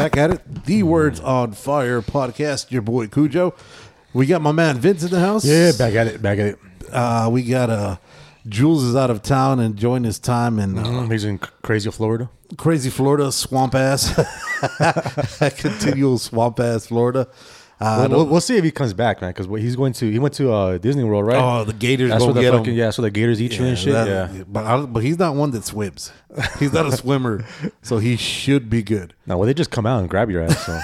Back 0.00 0.16
at 0.16 0.30
it. 0.30 0.64
The 0.64 0.82
Words 0.82 1.20
on 1.20 1.52
Fire 1.52 2.00
podcast. 2.00 2.70
Your 2.70 2.80
boy 2.80 3.06
Kujo. 3.06 3.54
We 4.14 4.24
got 4.24 4.40
my 4.40 4.50
man 4.50 4.78
Vince 4.78 5.02
in 5.04 5.10
the 5.10 5.20
house. 5.20 5.44
Yeah, 5.44 5.72
back 5.76 5.94
at 5.94 6.06
it, 6.06 6.22
back 6.22 6.38
at 6.38 6.46
it. 6.46 6.58
Uh, 6.90 7.28
we 7.30 7.42
got 7.42 7.68
uh, 7.68 7.96
Jules 8.48 8.82
is 8.82 8.96
out 8.96 9.10
of 9.10 9.22
town 9.22 9.60
enjoying 9.60 10.04
his 10.04 10.18
time 10.18 10.58
in 10.58 10.78
uh, 10.78 10.84
Mm, 10.84 11.12
He's 11.12 11.24
in 11.24 11.36
crazy 11.38 11.90
Florida. 11.90 12.30
crazy 12.56 12.88
Florida, 12.88 13.30
swamp 13.30 13.74
ass, 13.74 14.14
continual 15.60 16.16
swamp 16.18 16.58
ass 16.60 16.86
Florida. 16.86 17.28
Uh, 17.80 18.06
We'll, 18.10 18.18
we'll, 18.18 18.26
we'll 18.32 18.40
see 18.42 18.58
if 18.58 18.64
he 18.64 18.70
comes 18.70 18.92
back, 18.92 19.22
man. 19.22 19.30
Because 19.30 19.46
he's 19.62 19.74
going 19.74 19.94
to 19.94 20.10
he 20.10 20.18
went 20.18 20.34
to 20.34 20.52
uh, 20.52 20.76
Disney 20.78 21.02
World, 21.02 21.26
right? 21.26 21.38
oh, 21.38 21.64
the 21.64 21.72
Gators 21.72 22.10
that's 22.10 22.18
go 22.20 22.26
where 22.26 22.34
the 22.34 22.42
get 22.42 22.52
fucking 22.52 22.72
him. 22.72 22.78
yeah, 22.78 22.90
so 22.90 23.00
the 23.02 23.10
Gators 23.10 23.40
eat 23.40 23.58
you 23.58 23.64
and 23.64 23.78
shit. 23.78 23.94
that- 23.94 24.06
yeah. 24.34 24.42
but 24.46 24.66
I, 24.66 24.82
but 24.84 25.02
he's 25.02 25.18
not 25.18 25.34
one 25.34 25.50
that 25.52 25.64
swims. 25.64 26.12
He's 26.58 26.72
not 26.74 26.84
a 26.86 26.92
swimmer, 26.92 27.46
so 27.82 27.96
he 27.98 28.16
should 28.16 28.68
be 28.68 28.82
good. 28.82 29.14
No, 29.26 29.38
well, 29.38 29.46
they 29.46 29.54
just 29.54 29.70
come 29.70 29.86
out 29.86 30.00
and 30.00 30.10
grab 30.10 30.28
your 30.30 30.42
ass. 30.42 30.66
So 30.66 30.78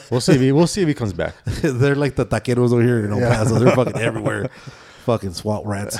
we'll 0.10 0.22
see 0.22 0.32
if 0.32 0.40
he 0.40 0.50
we'll 0.52 0.66
see 0.66 0.80
if 0.80 0.88
he 0.88 0.94
comes 0.94 1.12
back. 1.12 1.34
They're 1.44 1.94
like 1.94 2.16
the 2.16 2.24
taqueros 2.24 2.72
over 2.72 2.80
here 2.82 3.04
in 3.04 3.12
El 3.12 3.20
Paso. 3.20 3.58
They're 3.58 3.76
fucking 3.76 3.98
everywhere. 4.00 4.48
fucking 5.04 5.34
swamp 5.34 5.66
rats. 5.66 5.98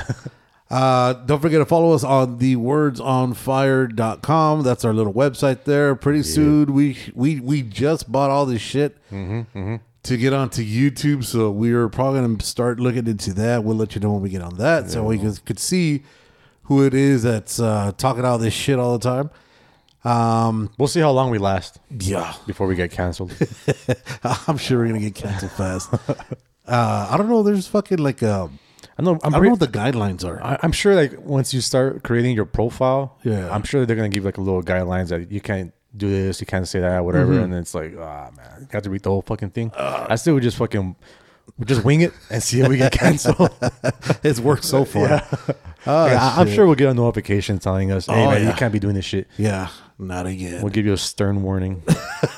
Uh, 0.71 1.13
don't 1.13 1.43
forget 1.43 1.61
to 1.61 1.67
follow 1.67 1.93
us 1.93 2.03
on 2.03 2.39
the 2.39 2.57
wordsonfire.com. 2.57 4.63
That's 4.63 4.83
our 4.85 4.95
little 4.95 5.13
website 5.13 5.65
there. 5.65 5.95
Pretty 5.95 6.23
soon 6.23 6.73
we 6.73 6.97
we 7.15 7.39
we 7.41 7.61
just 7.63 8.11
bought 8.11 8.31
all 8.31 8.47
this 8.47 8.63
shit 8.63 8.97
to 10.05 10.17
get 10.17 10.33
onto 10.33 10.63
YouTube. 10.65 11.25
So 11.25 11.51
we're 11.51 11.89
probably 11.89 12.21
gonna 12.21 12.43
start 12.43 12.79
looking 12.81 13.07
into 13.07 13.33
that. 13.35 13.65
We'll 13.65 13.77
let 13.77 13.95
you 13.95 14.01
know 14.01 14.13
when 14.13 14.23
we 14.23 14.29
get 14.31 14.43
on 14.43 14.57
that. 14.59 14.91
So 14.91 15.03
we 15.05 15.19
could, 15.19 15.45
could 15.45 15.59
see 15.59 16.03
who 16.65 16.85
it 16.85 16.95
is 16.95 17.23
that's 17.25 17.61
uh, 17.61 17.93
talking 17.99 18.25
all 18.25 18.39
this 18.39 18.55
shit 18.55 18.79
all 18.79 18.97
the 18.99 19.03
time. 19.05 19.31
Um, 20.05 20.71
We'll 20.79 20.89
see 20.89 21.01
how 21.01 21.11
long 21.13 21.31
we 21.31 21.39
last 21.39 21.79
yeah. 21.91 22.35
before 22.47 22.67
we 22.67 22.75
get 22.75 22.91
canceled. 22.91 23.35
I'm 24.47 24.59
sure 24.59 24.79
we're 24.79 24.87
gonna 24.87 25.01
get 25.01 25.15
canceled 25.15 25.53
fast. 25.53 25.93
Uh, 26.67 27.09
I 27.11 27.17
don't 27.17 27.29
know. 27.29 27.43
There's 27.43 27.67
fucking 27.67 27.99
like 27.99 28.23
um, 28.23 28.59
I 28.99 29.03
know. 29.03 29.13
I 29.13 29.27
I'm 29.27 29.33
don't 29.33 29.33
pretty, 29.33 29.47
know 29.47 29.51
what 29.53 29.61
the 29.61 29.79
guidelines 29.79 30.25
are. 30.25 30.43
I, 30.43 30.59
I'm 30.63 30.73
sure 30.73 30.95
like 30.95 31.19
once 31.21 31.55
you 31.55 31.61
start 31.63 32.03
creating 32.03 32.35
your 32.37 32.45
profile, 32.45 33.19
Yeah. 33.25 33.51
I'm 33.55 33.63
sure 33.63 33.87
they're 33.87 33.97
gonna 33.97 34.09
give 34.11 34.25
like 34.27 34.37
a 34.37 34.43
little 34.43 34.63
guidelines 34.63 35.09
that 35.09 35.31
you 35.33 35.41
can't 35.41 35.73
do 35.97 36.09
this, 36.11 36.41
you 36.41 36.47
can't 36.47 36.67
say 36.67 36.81
that, 36.81 37.05
whatever. 37.05 37.33
Mm-hmm. 37.33 37.45
And 37.45 37.55
it's 37.55 37.75
like, 37.75 37.95
ah 37.99 38.31
man, 38.37 38.61
you 38.61 38.69
have 38.73 38.83
to 38.83 38.91
read 38.91 39.03
the 39.03 39.11
whole 39.11 39.23
fucking 39.23 39.51
thing. 39.51 39.71
Uh. 39.75 40.07
I 40.09 40.17
still 40.17 40.35
would 40.35 40.43
just 40.43 40.57
fucking 40.57 40.97
just 41.65 41.85
wing 41.85 42.01
it 42.01 42.13
and 42.31 42.43
see 42.43 42.61
if 42.61 42.69
we 42.69 42.79
get 42.79 42.93
canceled. 42.93 43.51
it's 44.25 44.41
worked 44.41 44.65
so 44.65 44.85
far. 44.85 45.09
Yeah. 45.09 45.37
Oh, 45.87 46.05
Like, 46.05 46.17
I, 46.17 46.41
am 46.41 46.49
sure 46.49 46.65
we'll 46.65 46.77
get 46.77 46.89
a 46.89 46.95
notification 46.95 47.59
telling 47.59 47.93
us, 47.93 48.07
"Hey 48.07 48.25
Oh, 48.25 48.31
man, 48.31 48.47
you 48.47 48.55
can't 48.55 48.73
be 48.73 48.79
doing 48.79 48.95
this 48.95 49.05
shit." 49.05 49.29
Yeah, 49.37 49.69
not 49.99 50.25
again. 50.27 50.63
We'll 50.63 50.73
give 50.73 50.87
you 50.87 50.95
a 50.95 50.97
stern 50.97 51.43
warning. 51.43 51.83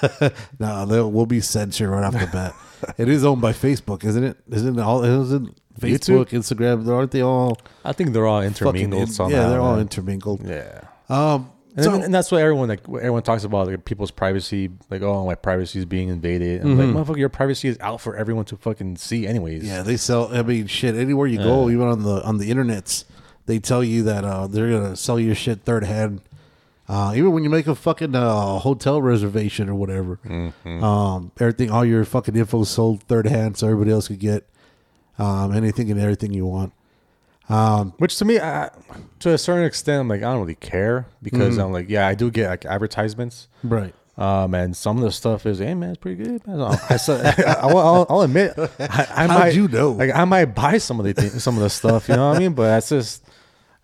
no, 0.58 0.84
they'll- 0.84 1.12
we'll 1.12 1.26
be 1.26 1.40
censored 1.40 1.88
right 1.88 2.02
off 2.02 2.14
the 2.14 2.26
bat. 2.26 2.54
it 2.98 3.08
is 3.08 3.24
owned 3.24 3.40
by 3.40 3.52
Facebook, 3.52 4.02
isn't 4.04 4.24
it? 4.24 4.36
Isn't 4.50 4.76
it 4.76 4.82
all? 4.82 5.04
Isn't 5.04 5.56
Facebook, 5.78 6.30
Instagram? 6.30 6.88
Aren't 6.88 7.12
they 7.12 7.20
all 7.20 7.56
I 7.84 7.92
think 7.92 8.12
they're 8.12 8.26
all 8.26 8.42
intermingled 8.42 9.08
in- 9.20 9.30
yeah, 9.30 9.48
they're 9.48 9.60
all 9.60 9.74
man. 9.74 9.82
intermingled. 9.82 10.44
yeah. 10.44 10.80
Um, 11.08 11.52
And, 11.76 11.84
so- 11.84 11.90
then- 11.92 12.02
and 12.04 12.14
that's 12.14 12.32
what 12.32 12.40
everyone 12.40 12.68
like. 12.68 12.80
Everyone 12.88 13.22
talks 13.22 13.44
about 13.44 13.68
like 13.68 13.84
people's 13.84 14.10
privacy, 14.10 14.70
like 14.90 15.02
oh 15.02 15.24
my 15.26 15.34
privacy 15.34 15.78
is 15.78 15.84
being 15.84 16.08
invaded. 16.08 16.62
And 16.62 16.70
Mm-hmm. 16.78 16.94
like 16.96 17.06
motherfucker, 17.06 17.18
your 17.18 17.28
privacy 17.28 17.68
is 17.68 17.76
out 17.80 18.00
for 18.00 18.16
everyone 18.16 18.46
to 18.46 18.56
fucking 18.56 18.96
see, 18.96 19.26
anyways. 19.26 19.62
yeah, 19.64 19.82
they 19.82 19.96
sell. 19.96 20.34
I 20.34 20.42
mean, 20.42 20.66
shit. 20.66 20.94
Anywhere 20.96 21.26
you 21.26 21.38
go, 21.38 21.68
even 21.70 21.86
on 21.86 22.02
the 22.02 22.22
on 22.24 22.38
the 22.38 22.50
internets, 22.50 23.04
they 23.46 23.58
tell 23.58 23.84
you 23.84 24.02
that 24.04 24.24
uh, 24.24 24.46
they're 24.46 24.70
gonna 24.70 24.96
sell 24.96 25.20
your 25.20 25.34
shit 25.34 25.60
third 25.62 25.84
hand. 25.84 26.22
Uh, 26.88 27.12
even 27.16 27.32
when 27.32 27.42
you 27.42 27.50
make 27.50 27.66
a 27.66 27.74
fucking 27.74 28.14
uh, 28.14 28.58
hotel 28.60 29.02
reservation 29.02 29.68
or 29.68 29.74
whatever, 29.74 30.20
Mm-hmm. 30.24 30.84
um, 30.84 31.32
everything, 31.40 31.68
all 31.70 31.84
your 31.84 32.04
fucking 32.04 32.36
info 32.36 32.62
sold 32.64 33.02
third 33.02 33.26
hand, 33.26 33.56
so 33.56 33.66
everybody 33.66 33.90
else 33.90 34.06
could 34.08 34.20
get 34.20 34.48
um, 35.18 35.52
anything 35.54 35.90
and 35.90 35.98
everything 36.00 36.32
you 36.32 36.46
want. 36.46 36.72
Um, 37.48 37.92
Which 37.98 38.16
to 38.18 38.24
me, 38.24 38.40
I, 38.40 38.70
to 39.20 39.32
a 39.32 39.38
certain 39.38 39.64
extent, 39.64 40.00
I'm 40.00 40.08
like 40.08 40.20
I 40.22 40.32
don't 40.32 40.40
really 40.40 40.56
care 40.56 41.06
because 41.22 41.54
Mm-hmm. 41.54 41.60
I'm 41.62 41.72
like, 41.72 41.88
yeah, 41.88 42.06
I 42.06 42.14
do 42.14 42.30
get 42.30 42.48
like 42.48 42.64
advertisements. 42.64 43.48
right. 43.62 43.94
Um, 44.18 44.54
and 44.54 44.74
some 44.74 44.96
of 44.96 45.02
the 45.02 45.12
stuff 45.12 45.44
is, 45.44 45.58
hey 45.58 45.74
man, 45.74 45.90
it's 45.90 45.98
pretty 45.98 46.24
good. 46.24 46.46
Man. 46.46 46.58
I, 46.62 46.78
I, 46.90 46.96
saw- 46.96 47.16
I, 47.20 47.66
will 47.66 47.78
I'll, 47.78 48.06
I'll 48.08 48.20
admit, 48.22 48.54
I, 48.80 49.06
I 49.14 49.26
might, 49.26 49.54
you 49.54 49.68
know? 49.68 49.90
Like 49.90 50.10
I 50.14 50.24
might 50.24 50.46
buy 50.46 50.78
some 50.78 50.98
of 50.98 51.04
the 51.04 51.12
thing, 51.12 51.28
some 51.38 51.54
of 51.56 51.62
the 51.62 51.68
stuff, 51.68 52.08
you 52.08 52.16
know 52.16 52.30
what 52.30 52.36
I 52.36 52.40
mean? 52.40 52.54
But 52.54 52.62
that's 52.68 52.88
just, 52.88 53.22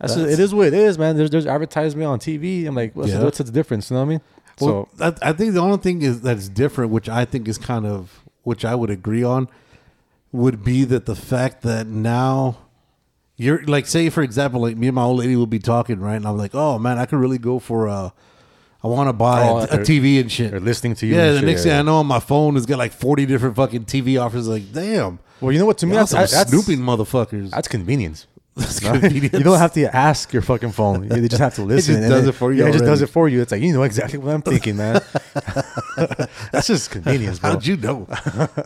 that's, 0.01 0.15
just, 0.15 0.27
it 0.31 0.41
is 0.41 0.55
what 0.55 0.69
it 0.69 0.75
is, 0.75 0.97
man. 0.99 1.19
There's 1.19 1.29
there's 1.29 1.47
advertisement 1.47 2.07
on 2.09 2.19
TV. 2.19 2.67
I'm 2.67 2.75
like, 2.75 2.97
what's, 2.97 3.11
Yeah. 3.11 3.19
the, 3.19 3.25
what's 3.27 3.39
the 3.39 3.45
difference? 3.53 3.91
You 3.91 3.97
know 3.97 4.01
what 4.01 4.07
I 4.07 4.09
mean? 4.09 4.21
Well, 4.61 4.89
so 4.97 5.05
I, 5.23 5.29
I 5.31 5.33
think 5.35 5.53
the 5.53 5.61
only 5.61 5.77
thing 5.79 6.01
is 6.01 6.23
that's 6.23 6.49
different, 6.49 6.93
which 6.93 7.11
I 7.11 7.27
think 7.27 7.47
is 7.47 7.59
kind 7.59 7.85
of, 7.87 8.23
which 8.43 8.65
I 8.65 8.75
would 8.75 8.89
agree 8.91 9.23
on, 9.23 9.49
would 10.33 10.65
be 10.65 10.85
that 10.85 11.05
the 11.05 11.15
fact 11.15 11.61
that 11.63 11.87
now 11.87 12.57
you're 13.43 13.63
like, 13.65 13.87
say 13.87 14.09
for 14.11 14.23
example, 14.23 14.61
like 14.61 14.77
me 14.77 14.89
and 14.89 14.95
my 14.95 15.03
old 15.03 15.19
lady 15.19 15.37
will 15.37 15.47
be 15.47 15.59
talking, 15.59 16.01
right, 16.01 16.17
and 16.17 16.27
I'm 16.27 16.37
like, 16.39 16.55
oh 16.55 16.79
man, 16.79 16.99
I 16.99 17.07
could 17.07 17.19
really 17.19 17.39
go 17.39 17.59
for 17.59 17.87
a, 17.87 18.13
I 18.85 18.87
want 18.89 19.09
to 19.09 19.13
buy 19.13 19.49
Oh, 19.49 19.59
a, 19.59 19.63
a 19.65 19.79
TV 19.79 20.21
and 20.21 20.31
shit. 20.31 20.51
they're 20.51 20.61
listening 20.61 20.95
to 20.97 21.07
you 21.07 21.15
Yeah, 21.15 21.33
the 21.33 21.39
shit, 21.39 21.47
next 21.47 21.65
yeah, 21.67 21.73
thing 21.73 21.79
I 21.81 21.83
know, 21.83 21.97
on 21.99 22.07
my 22.07 22.21
phone 22.21 22.55
has 22.55 22.67
got 22.67 22.79
like 22.79 22.93
40 22.93 23.27
different 23.27 23.57
fucking 23.57 23.85
TV 23.85 24.21
offers. 24.21 24.49
Like, 24.49 24.73
damn, 24.73 25.19
well, 25.41 25.53
you 25.53 25.59
know 25.59 25.67
what? 25.67 25.79
To 25.79 25.87
me, 25.87 25.95
that's 25.95 26.13
that's 26.13 26.51
snooping 26.51 26.79
motherfuckers. 26.81 27.51
That's 27.51 27.69
convenience. 27.69 28.27
That's 28.55 28.83
No? 28.83 28.91
convenience. 29.01 29.33
You 29.33 29.45
don't 29.45 29.59
have 29.59 29.73
to 29.73 29.97
ask 29.97 30.31
your 30.31 30.43
fucking 30.43 30.73
phone. 30.73 31.05
You 31.05 31.27
just 31.27 31.41
have 31.41 31.55
to 31.55 31.63
listen. 31.73 31.95
just 32.03 32.09
does 32.11 32.29
it 32.29 32.33
for 32.33 32.53
you 32.53 32.63
Yeah, 32.63 32.69
it 32.69 32.73
just 32.73 32.85
does 32.85 33.01
it 33.01 33.07
for 33.09 33.27
you. 33.27 33.41
It's 33.41 33.51
like 33.51 33.63
you 33.63 33.73
know 33.73 33.83
exactly 33.83 34.19
what 34.19 34.35
I'm 34.35 34.43
thinking, 34.43 34.77
man. 34.77 35.01
That's 36.53 36.67
just 36.67 36.91
convenience, 36.91 37.39
bro. 37.39 37.51
How'd 37.53 37.67
you 37.67 37.79
know? 37.79 38.07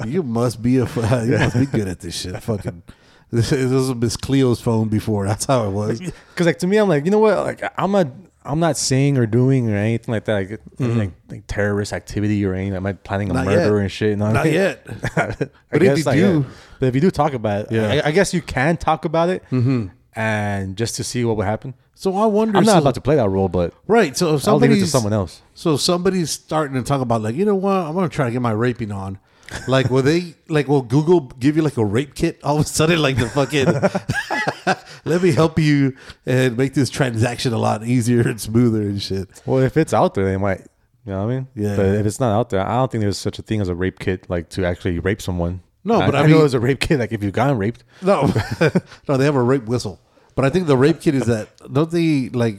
you 0.05 0.25
must 0.25 0.61
be 0.61 0.79
a 0.79 0.87
you 1.25 1.39
must 1.39 1.57
be 1.57 1.67
good 1.67 1.87
at 1.87 2.01
this 2.01 2.17
shit. 2.21 2.43
Fucking 2.43 2.83
this, 3.31 3.51
this 3.51 3.71
was 3.71 3.95
Miss 3.95 4.17
Cleo's 4.17 4.61
phone 4.61 4.89
before. 4.89 5.27
That's 5.27 5.45
how 5.47 5.67
it 5.67 5.71
was. 5.71 6.01
Because 6.31 6.47
like 6.47 6.59
to 6.59 6.67
me, 6.67 6.77
I'm 6.77 6.89
like, 6.89 7.05
you 7.07 7.11
know 7.11 7.19
what? 7.19 7.39
Like 7.39 7.63
I'm 7.79 7.91
not, 7.93 8.09
I'm 8.45 8.61
not 8.61 8.77
saying 8.77 9.17
or 9.19 9.27
doing 9.27 9.71
or 9.71 9.75
anything 9.77 10.13
like 10.13 10.27
that, 10.27 10.35
like, 10.35 10.61
like, 10.79 11.11
like 11.31 11.45
terrorist 11.47 11.93
activity 11.93 12.45
or 12.45 12.53
anything. 12.55 12.77
I'm 12.77 12.83
not 12.85 13.03
planning 13.05 13.31
a 13.31 13.35
Mm-hmm. 13.35 13.45
Not 13.45 13.55
murder 13.55 13.75
yet. 13.77 13.83
and 13.83 13.91
shit. 13.93 14.11
You 14.11 14.17
know 14.17 14.27
what 14.27 14.37
I 14.37 14.39
Not 14.39 14.45
mean? 14.45 14.55
yet. 14.55 14.87
but 15.71 15.83
if 15.83 15.99
you 15.99 16.05
do- 16.13 16.47
but 16.79 16.87
if 16.87 16.95
you 16.95 17.01
do 17.01 17.11
talk 17.11 17.33
about 17.33 17.63
it, 17.67 17.73
Yeah. 17.73 18.03
I, 18.05 18.09
I 18.09 18.11
guess 18.13 18.35
you 18.35 18.43
can 18.43 18.77
talk 18.77 19.05
about 19.07 19.31
it, 19.31 19.43
and 20.15 20.77
just 20.77 20.97
to 20.97 21.05
see 21.05 21.25
what 21.25 21.37
would 21.37 21.47
happen. 21.47 21.75
So 21.95 22.15
I 22.17 22.27
wonder. 22.27 22.59
I'm 22.59 22.65
not 22.65 22.73
so- 22.73 22.79
about 22.79 22.95
to 22.97 23.01
play 23.01 23.17
that 23.17 23.29
role, 23.29 23.49
but 23.49 23.73
right. 23.87 24.17
So 24.17 24.35
if 24.35 24.47
I'll 24.47 24.57
leave 24.59 24.71
it 24.73 24.77
to 24.81 24.87
someone 24.87 25.13
else. 25.15 25.41
so 25.55 25.77
somebody's 25.77 26.31
starting 26.31 26.77
to 26.77 26.83
talk 26.83 27.01
about 27.01 27.23
like 27.23 27.35
you 27.35 27.45
know 27.45 27.55
what 27.55 27.73
I'm 27.73 27.95
gonna 27.95 28.09
try 28.09 28.27
to 28.27 28.31
get 28.31 28.43
my 28.43 28.53
raping 28.53 28.93
on. 28.93 29.19
Like 29.69 29.91
will 29.91 30.03
they 30.03 30.35
like 30.49 30.69
will 30.69 30.83
Google 30.83 31.21
give 31.21 31.57
you 31.57 31.63
like 31.63 31.77
a 31.77 31.85
rape 31.85 32.15
kit 32.15 32.41
all 32.43 32.57
of 32.57 32.63
a 32.63 32.69
sudden 32.69 33.01
like 33.01 33.17
the 33.17 33.29
fucking 33.29 33.67
let 35.05 35.23
me 35.23 35.33
help 35.33 35.59
you 35.59 35.97
and 36.25 36.57
make 36.57 36.75
this 36.75 36.91
transaction 36.91 37.53
a 37.53 37.59
lot 37.59 37.85
easier 37.85 38.23
and 38.23 38.41
smoother 38.41 38.83
and 38.83 39.01
shit. 39.01 39.29
Well, 39.47 39.63
if 39.63 39.77
it's 39.77 39.95
out 39.95 40.15
there, 40.15 40.25
they 40.25 40.37
might. 40.37 40.67
You 41.05 41.13
know 41.13 41.25
what 41.25 41.33
I 41.33 41.37
mean? 41.37 41.49
Yeah. 41.55 41.77
But 41.77 41.87
if 41.87 42.07
it's 42.07 42.19
not 42.19 42.33
out 42.37 42.51
there, 42.51 42.67
I 42.67 42.75
don't 42.75 42.91
think 42.91 43.03
there's 43.03 43.19
such 43.19 43.39
a 43.39 43.43
thing 43.43 43.61
as 43.61 43.69
a 43.69 43.75
rape 43.77 44.01
kit, 44.01 44.29
like 44.29 44.49
to 44.51 44.65
actually 44.67 44.99
rape 44.99 45.23
someone. 45.23 45.61
No, 45.85 46.01
but 46.01 46.17
I 46.17 46.23
know 46.23 46.29
mean- 46.29 46.39
there's 46.39 46.55
a 46.55 46.61
rape 46.61 46.81
kit, 46.81 46.99
like 46.99 47.13
if 47.13 47.23
you've 47.23 47.33
gotten 47.33 47.59
raped. 47.59 47.85
No, 48.03 48.23
no, 49.09 49.17
they 49.17 49.25
have 49.25 49.37
a 49.37 49.43
rape 49.43 49.67
whistle. 49.67 50.01
But 50.35 50.45
I 50.45 50.51
think 50.51 50.67
the 50.67 50.77
rape 50.77 51.01
kit 51.01 51.15
is 51.15 51.27
that 51.27 51.49
don't 51.73 51.91
they 51.91 52.29
like? 52.31 52.59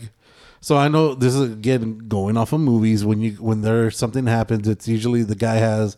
So 0.62 0.78
I 0.78 0.88
know 0.88 1.14
this 1.14 1.36
is 1.36 1.52
again 1.52 2.08
going 2.08 2.38
off 2.38 2.54
of 2.54 2.62
movies. 2.62 3.04
When 3.04 3.20
you 3.20 3.34
when 3.34 3.62
there 3.62 3.92
something 3.92 4.28
happens, 4.28 4.68
it's 4.68 4.88
usually 4.88 5.24
the 5.24 5.36
guy 5.36 5.56
has 5.56 5.98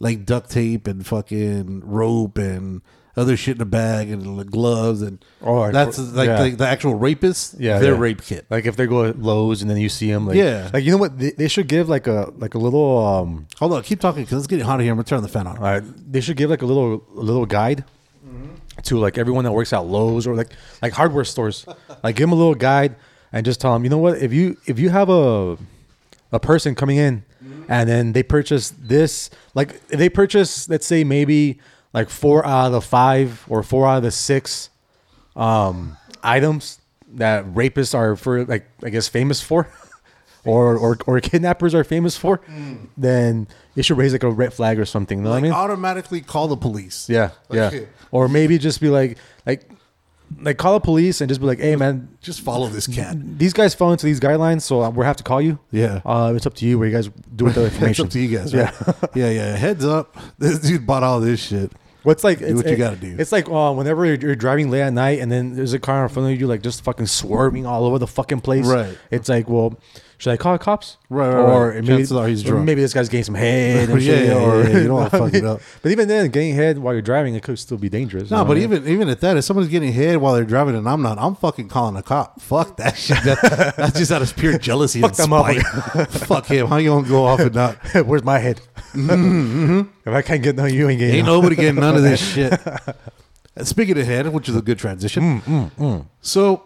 like 0.00 0.24
duct 0.26 0.50
tape 0.50 0.86
and 0.88 1.06
fucking 1.06 1.82
rope 1.84 2.36
and 2.38 2.82
other 3.16 3.36
shit 3.36 3.56
in 3.56 3.60
a 3.60 3.66
bag 3.66 4.08
and 4.08 4.36
like 4.38 4.46
gloves 4.46 5.02
and 5.02 5.22
Oh, 5.42 5.54
like- 5.60 5.72
that's 5.72 5.98
like 5.98 6.26
yeah. 6.28 6.42
the, 6.44 6.50
the 6.52 6.66
actual 6.66 6.94
rapist. 6.94 7.56
Yeah, 7.60 7.78
their 7.78 7.92
yeah. 7.94 7.98
rape 8.00 8.22
kit. 8.22 8.46
Like 8.48 8.64
if 8.66 8.76
they 8.76 8.86
go 8.86 9.04
at 9.04 9.20
Lowe's 9.20 9.60
and 9.62 9.70
then 9.70 9.76
you 9.78 9.88
see 9.88 10.10
them, 10.10 10.26
like 10.26 10.36
Yeah. 10.36 10.70
like 10.72 10.84
you 10.84 10.90
know 10.92 10.96
what? 10.96 11.18
They, 11.18 11.32
they 11.32 11.48
should 11.48 11.68
give 11.68 11.88
like 11.88 12.06
a 12.06 12.32
like 12.38 12.54
a 12.54 12.58
little 12.58 12.98
um, 13.06 13.46
Hold 13.58 13.74
on, 13.74 13.82
keep 13.82 14.00
talking 14.00 14.22
because 14.24 14.38
it's 14.38 14.46
getting 14.46 14.64
hot 14.64 14.80
here. 14.80 14.90
I'm 14.90 14.96
gonna 14.96 15.04
turn 15.04 15.22
the 15.22 15.28
fan 15.28 15.46
on. 15.46 15.58
uh, 15.62 15.80
they 16.08 16.20
should 16.20 16.36
give 16.36 16.50
like 16.50 16.62
a 16.62 16.66
little 16.66 17.04
a 17.16 17.20
little 17.20 17.46
guide 17.46 17.84
to 18.84 18.98
like 18.98 19.18
everyone 19.18 19.44
that 19.44 19.52
works 19.52 19.72
at 19.74 19.84
Lowe's 19.84 20.26
or 20.26 20.34
like 20.34 20.48
like 20.80 20.92
hardware 20.94 21.24
stores. 21.24 21.66
like 22.02 22.16
give 22.16 22.24
them 22.28 22.32
a 22.32 22.36
little 22.36 22.54
guide 22.54 22.96
and 23.32 23.44
just 23.44 23.60
tell 23.60 23.72
them, 23.74 23.84
you 23.84 23.90
know 23.90 23.98
what? 23.98 24.18
If 24.18 24.32
you 24.32 24.56
if 24.66 24.78
you 24.78 24.88
have 24.88 25.10
a 25.10 25.58
a 26.32 26.40
person 26.40 26.74
coming 26.74 26.96
in 26.96 27.24
and 27.68 27.88
then 27.88 28.12
they 28.12 28.22
purchase 28.22 28.70
this. 28.70 29.30
Like 29.54 29.86
they 29.88 30.08
purchase, 30.08 30.68
let's 30.68 30.86
say 30.86 31.04
maybe 31.04 31.60
like 31.92 32.08
four 32.10 32.44
out 32.46 32.66
of 32.66 32.72
the 32.72 32.80
five 32.80 33.44
or 33.48 33.62
four 33.62 33.86
out 33.88 33.98
of 33.98 34.02
the 34.04 34.10
six 34.10 34.70
um, 35.36 35.96
items 36.22 36.80
that 37.14 37.44
rapists 37.46 37.94
are 37.94 38.16
for 38.16 38.44
like 38.44 38.66
I 38.84 38.90
guess 38.90 39.08
famous 39.08 39.40
for. 39.42 39.68
Or, 40.42 40.74
or, 40.78 40.96
or 41.06 41.20
kidnappers 41.20 41.74
are 41.74 41.84
famous 41.84 42.16
for, 42.16 42.40
then 42.96 43.46
it 43.76 43.84
should 43.84 43.98
raise 43.98 44.12
like 44.12 44.22
a 44.22 44.30
red 44.30 44.54
flag 44.54 44.80
or 44.80 44.86
something. 44.86 45.18
You 45.18 45.24
know 45.24 45.30
Like 45.32 45.42
what 45.42 45.48
I 45.48 45.50
mean? 45.50 45.52
automatically 45.52 46.22
call 46.22 46.48
the 46.48 46.56
police. 46.56 47.10
Yeah, 47.10 47.32
Like, 47.50 47.72
yeah. 47.74 47.80
Or 48.10 48.26
maybe 48.26 48.56
just 48.56 48.80
be 48.80 48.88
like, 48.88 49.18
like, 49.44 49.68
like 50.40 50.58
call 50.58 50.74
the 50.74 50.80
police 50.80 51.20
and 51.20 51.28
just 51.28 51.40
be 51.40 51.46
like, 51.46 51.58
hey 51.58 51.76
man, 51.76 52.08
Just 52.20 52.40
follow 52.40 52.68
this 52.68 52.86
cat. 52.86 53.16
these 53.38 53.52
guys 53.52 53.74
fall 53.74 53.92
into 53.92 54.06
these 54.06 54.20
guidelines, 54.20 54.62
so 54.62 54.88
we 54.90 55.04
have 55.04 55.16
to 55.16 55.24
call 55.24 55.40
you. 55.40 55.58
Yeah. 55.70 56.00
Uh, 56.04 56.32
it's 56.36 56.46
up 56.46 56.54
to 56.54 56.66
you 56.66 56.78
where 56.78 56.88
you 56.88 56.94
guys 56.94 57.08
do 57.34 57.44
with 57.46 57.54
the 57.54 57.64
It's 57.66 57.74
information. 57.74 58.04
up 58.06 58.10
to 58.12 58.20
you 58.20 58.38
guys. 58.38 58.54
Right? 58.54 58.72
Yeah. 58.80 58.94
yeah, 59.14 59.30
yeah. 59.30 59.56
Heads 59.56 59.84
up. 59.84 60.16
This 60.38 60.58
dude 60.60 60.86
bought 60.86 61.02
all 61.02 61.20
this 61.20 61.40
shit. 61.40 61.72
What's 62.02 62.24
like? 62.24 62.40
it's, 62.40 62.54
what 62.54 62.66
you 62.66 62.76
gotta 62.76 62.96
do. 62.96 63.16
It's 63.18 63.32
like 63.32 63.48
uh, 63.50 63.74
whenever 63.74 64.06
you're, 64.06 64.14
you're 64.14 64.34
driving 64.36 64.70
late 64.70 64.80
at 64.82 64.92
night 64.92 65.18
and 65.18 65.30
then 65.30 65.54
there's 65.54 65.74
a 65.74 65.78
car 65.78 66.02
in 66.04 66.08
front 66.08 66.32
of 66.32 66.40
you, 66.40 66.46
like 66.46 66.62
just 66.62 66.82
fucking 66.82 67.06
swerving 67.06 67.66
all 67.66 67.84
over 67.84 67.98
the 67.98 68.06
fucking 68.06 68.40
place. 68.40 68.66
Right. 68.66 68.96
It's 69.10 69.28
like, 69.28 69.48
well, 69.50 69.78
should 70.20 70.32
I 70.32 70.36
call 70.36 70.52
the 70.52 70.58
cops? 70.58 70.98
Right, 71.08 71.28
right, 71.28 71.34
Or 71.40 71.68
right. 71.68 71.74
maybe, 71.76 71.86
Chances 71.86 72.12
are 72.12 72.28
he's 72.28 72.42
drunk. 72.42 72.66
Maybe 72.66 72.82
this 72.82 72.92
guy's 72.92 73.08
getting 73.08 73.24
some 73.24 73.34
head. 73.34 73.88
And 73.90 74.02
Yeah, 74.02 74.14
shit, 74.14 74.26
yeah, 74.28 74.34
or 74.34 74.62
yeah. 74.62 74.68
You 74.78 74.84
don't 74.88 74.92
wanna 74.94 75.10
fuck 75.10 75.32
it 75.32 75.44
up. 75.44 75.60
But 75.82 75.92
even 75.92 76.08
then, 76.08 76.28
getting 76.30 76.54
head 76.54 76.78
while 76.78 76.92
you're 76.92 77.00
driving, 77.00 77.34
it 77.34 77.42
could 77.42 77.58
still 77.58 77.78
be 77.78 77.88
dangerous. 77.88 78.24
you 78.30 78.36
No, 78.36 78.42
know 78.42 78.48
but 78.48 78.58
I 78.58 78.60
mean? 78.60 78.64
even 78.64 78.86
even 78.88 79.08
at 79.08 79.20
that, 79.22 79.38
if 79.38 79.44
someone's 79.44 79.68
getting 79.70 79.92
head 79.92 80.18
while 80.18 80.34
they're 80.34 80.44
driving 80.44 80.76
and 80.76 80.86
I'm 80.86 81.00
not, 81.00 81.18
I'm 81.18 81.34
fucking 81.36 81.68
calling 81.68 81.96
a 81.96 82.02
cop. 82.02 82.40
Fuck 82.42 82.76
that 82.76 82.96
shit. 82.98 83.16
That, 83.24 83.74
that's 83.76 83.98
just 83.98 84.12
out 84.12 84.20
of 84.22 84.36
pure 84.36 84.58
jealousy 84.58 85.00
and 85.02 85.08
Fuck 85.16 85.16
them 85.16 85.32
up. 85.32 85.46
spite. 85.46 86.08
Fuck 86.28 86.46
him. 86.46 86.66
How 86.68 86.76
you 86.76 86.90
gonna 86.90 87.08
go 87.08 87.24
off 87.24 87.40
and 87.40 87.54
not? 87.54 87.76
Where's 88.06 88.22
my 88.22 88.38
head? 88.38 88.60
Mm-hmm, 88.92 89.10
mm-hmm. 89.64 90.08
If 90.08 90.14
I 90.14 90.20
can't 90.22 90.42
get 90.42 90.56
none, 90.56 90.72
you 90.74 90.88
ain't 90.88 90.98
getting 90.98 91.14
Ain't 91.16 91.26
none. 91.26 91.36
nobody 91.36 91.56
getting 91.56 91.80
none 91.80 91.96
of 91.96 92.02
this 92.02 92.20
shit. 92.20 92.52
Speaking 93.62 93.98
of 93.98 94.06
head, 94.06 94.28
which 94.28 94.48
is 94.48 94.56
a 94.56 94.62
good 94.62 94.78
transition. 94.78 95.22
Mm, 95.22 95.42
mm, 95.42 95.70
mm. 95.76 96.06
So, 96.20 96.64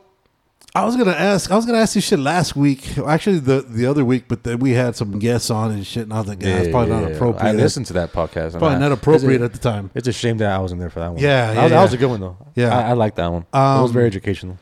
I 0.76 0.85
was 0.85 0.97
gonna 0.97 1.12
ask. 1.12 1.50
I 1.53 1.56
was 1.56 1.67
gonna 1.67 1.79
ask 1.79 1.94
this 1.94 2.03
shit 2.05 2.19
last 2.19 2.56
week. 2.56 2.99
Actually, 2.99 3.38
the 3.38 3.61
the 3.62 3.87
other 3.87 4.05
week, 4.05 4.25
but 4.26 4.43
then 4.43 4.59
we 4.59 4.73
had 4.73 4.97
some 4.97 5.19
guests 5.21 5.49
on 5.50 5.71
and 5.71 5.87
shit. 5.87 6.03
And 6.05 6.12
I 6.12 6.19
was 6.19 6.26
like, 6.26 6.43
yeah, 6.43 6.56
it's 6.59 6.71
probably 6.71 6.91
not 6.93 7.12
appropriate. 7.12 7.49
I 7.49 7.53
listened 7.53 7.87
to 7.87 7.93
that 7.93 8.12
podcast. 8.12 8.43
and 8.53 8.53
Probably 8.59 8.76
I- 8.76 8.79
not 8.81 8.91
appropriate 8.93 9.41
at 9.41 9.53
the 9.53 9.59
time. 9.61 9.91
it's 9.94 10.09
a 10.09 10.12
shame 10.12 10.38
that 10.38 10.50
I 10.50 10.59
wasn't 10.59 10.81
there 10.81 10.91
for 10.91 10.99
that 11.00 11.12
one. 11.12 11.21
Yeah, 11.23 11.47
that, 11.47 11.55
yeah, 11.55 11.62
was, 11.62 11.71
that 11.73 11.82
was 11.82 11.93
a 11.93 11.97
good 11.97 12.11
one 12.11 12.21
though. 12.21 12.37
Yeah. 12.56 12.76
I, 12.76 12.91
I 12.91 12.93
like 12.94 13.15
that 13.15 13.31
one. 13.31 13.43
it 13.43 13.47
was 13.82 13.93
very 13.93 14.06
Um, 14.06 14.09
educational. 14.09 14.59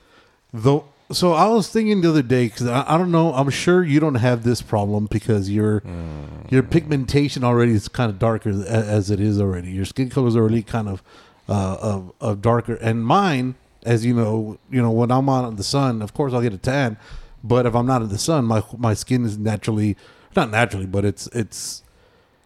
Though, 0.53 0.85
so 1.11 1.33
I 1.33 1.47
was 1.49 1.69
thinking 1.71 2.03
the 2.03 2.11
other 2.11 2.23
day 2.23 2.45
because 2.49 2.67
I, 2.67 2.85
I 2.87 2.99
don't 2.99 3.11
know. 3.11 3.33
I'm 3.33 3.49
sure 3.49 3.83
you 3.83 3.99
don't 3.99 4.17
have 4.17 4.45
this 4.45 4.61
problem 4.61 5.07
because 5.11 5.49
your 5.49 5.81
Mm. 5.81 6.51
your 6.53 6.63
pigmentation 6.63 7.43
already 7.43 7.73
is 7.73 7.89
kind 7.89 8.11
of 8.11 8.19
darker 8.19 8.51
a- 8.51 8.67
as 8.69 9.11
it 9.11 9.19
is 9.19 9.41
already. 9.41 9.71
Your 9.71 9.87
skin 9.87 10.11
color 10.11 10.29
is 10.29 10.37
already 10.37 10.63
kind 10.63 10.89
of 10.91 11.03
uh, 11.49 11.77
of, 11.81 12.13
of 12.21 12.43
darker, 12.43 12.75
and 12.75 13.05
mine, 13.05 13.55
as 13.85 14.05
you 14.05 14.15
know, 14.15 14.59
you 14.71 14.81
know 14.83 14.91
when 14.91 15.11
I'm 15.11 15.29
out 15.29 15.49
in 15.49 15.57
the 15.57 15.65
sun, 15.65 16.03
of 16.03 16.15
course 16.15 16.33
I'll 16.33 16.43
get 16.43 16.53
a 16.53 16.59
tan. 16.59 16.97
But 17.45 17.67
if 17.67 17.75
I'm 17.75 17.87
not 17.87 18.03
in 18.03 18.09
the 18.09 18.19
sun, 18.19 18.45
my 18.45 18.63
my 18.79 18.95
skin 18.95 19.25
is 19.25 19.37
naturally 19.39 19.97
not 20.37 20.51
naturally, 20.51 20.87
but 20.87 21.05
it's 21.05 21.27
it's 21.29 21.83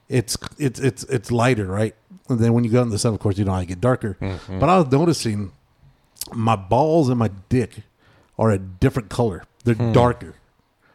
it's 0.09 0.37
it's 0.59 0.81
it's 0.81 1.05
it's 1.05 1.31
lighter, 1.31 1.67
right? 1.67 1.95
And 2.29 2.39
then 2.41 2.53
when 2.55 2.65
you 2.65 2.71
go 2.71 2.83
in 2.83 2.91
the 2.91 2.99
sun, 2.99 3.13
of 3.15 3.21
course, 3.21 3.39
you 3.39 3.45
know 3.45 3.53
I 3.53 3.65
get 3.65 3.81
darker. 3.81 4.17
Mm-hmm. 4.21 4.59
But 4.59 4.69
I 4.69 4.79
was 4.79 4.91
noticing 4.91 5.53
my 6.35 6.57
balls 6.57 7.09
and 7.09 7.19
my 7.19 7.31
dick 7.49 7.83
are 8.39 8.51
a 8.51 8.59
different 8.59 9.09
color. 9.11 9.45
They're 9.65 9.75
darker. 9.93 10.35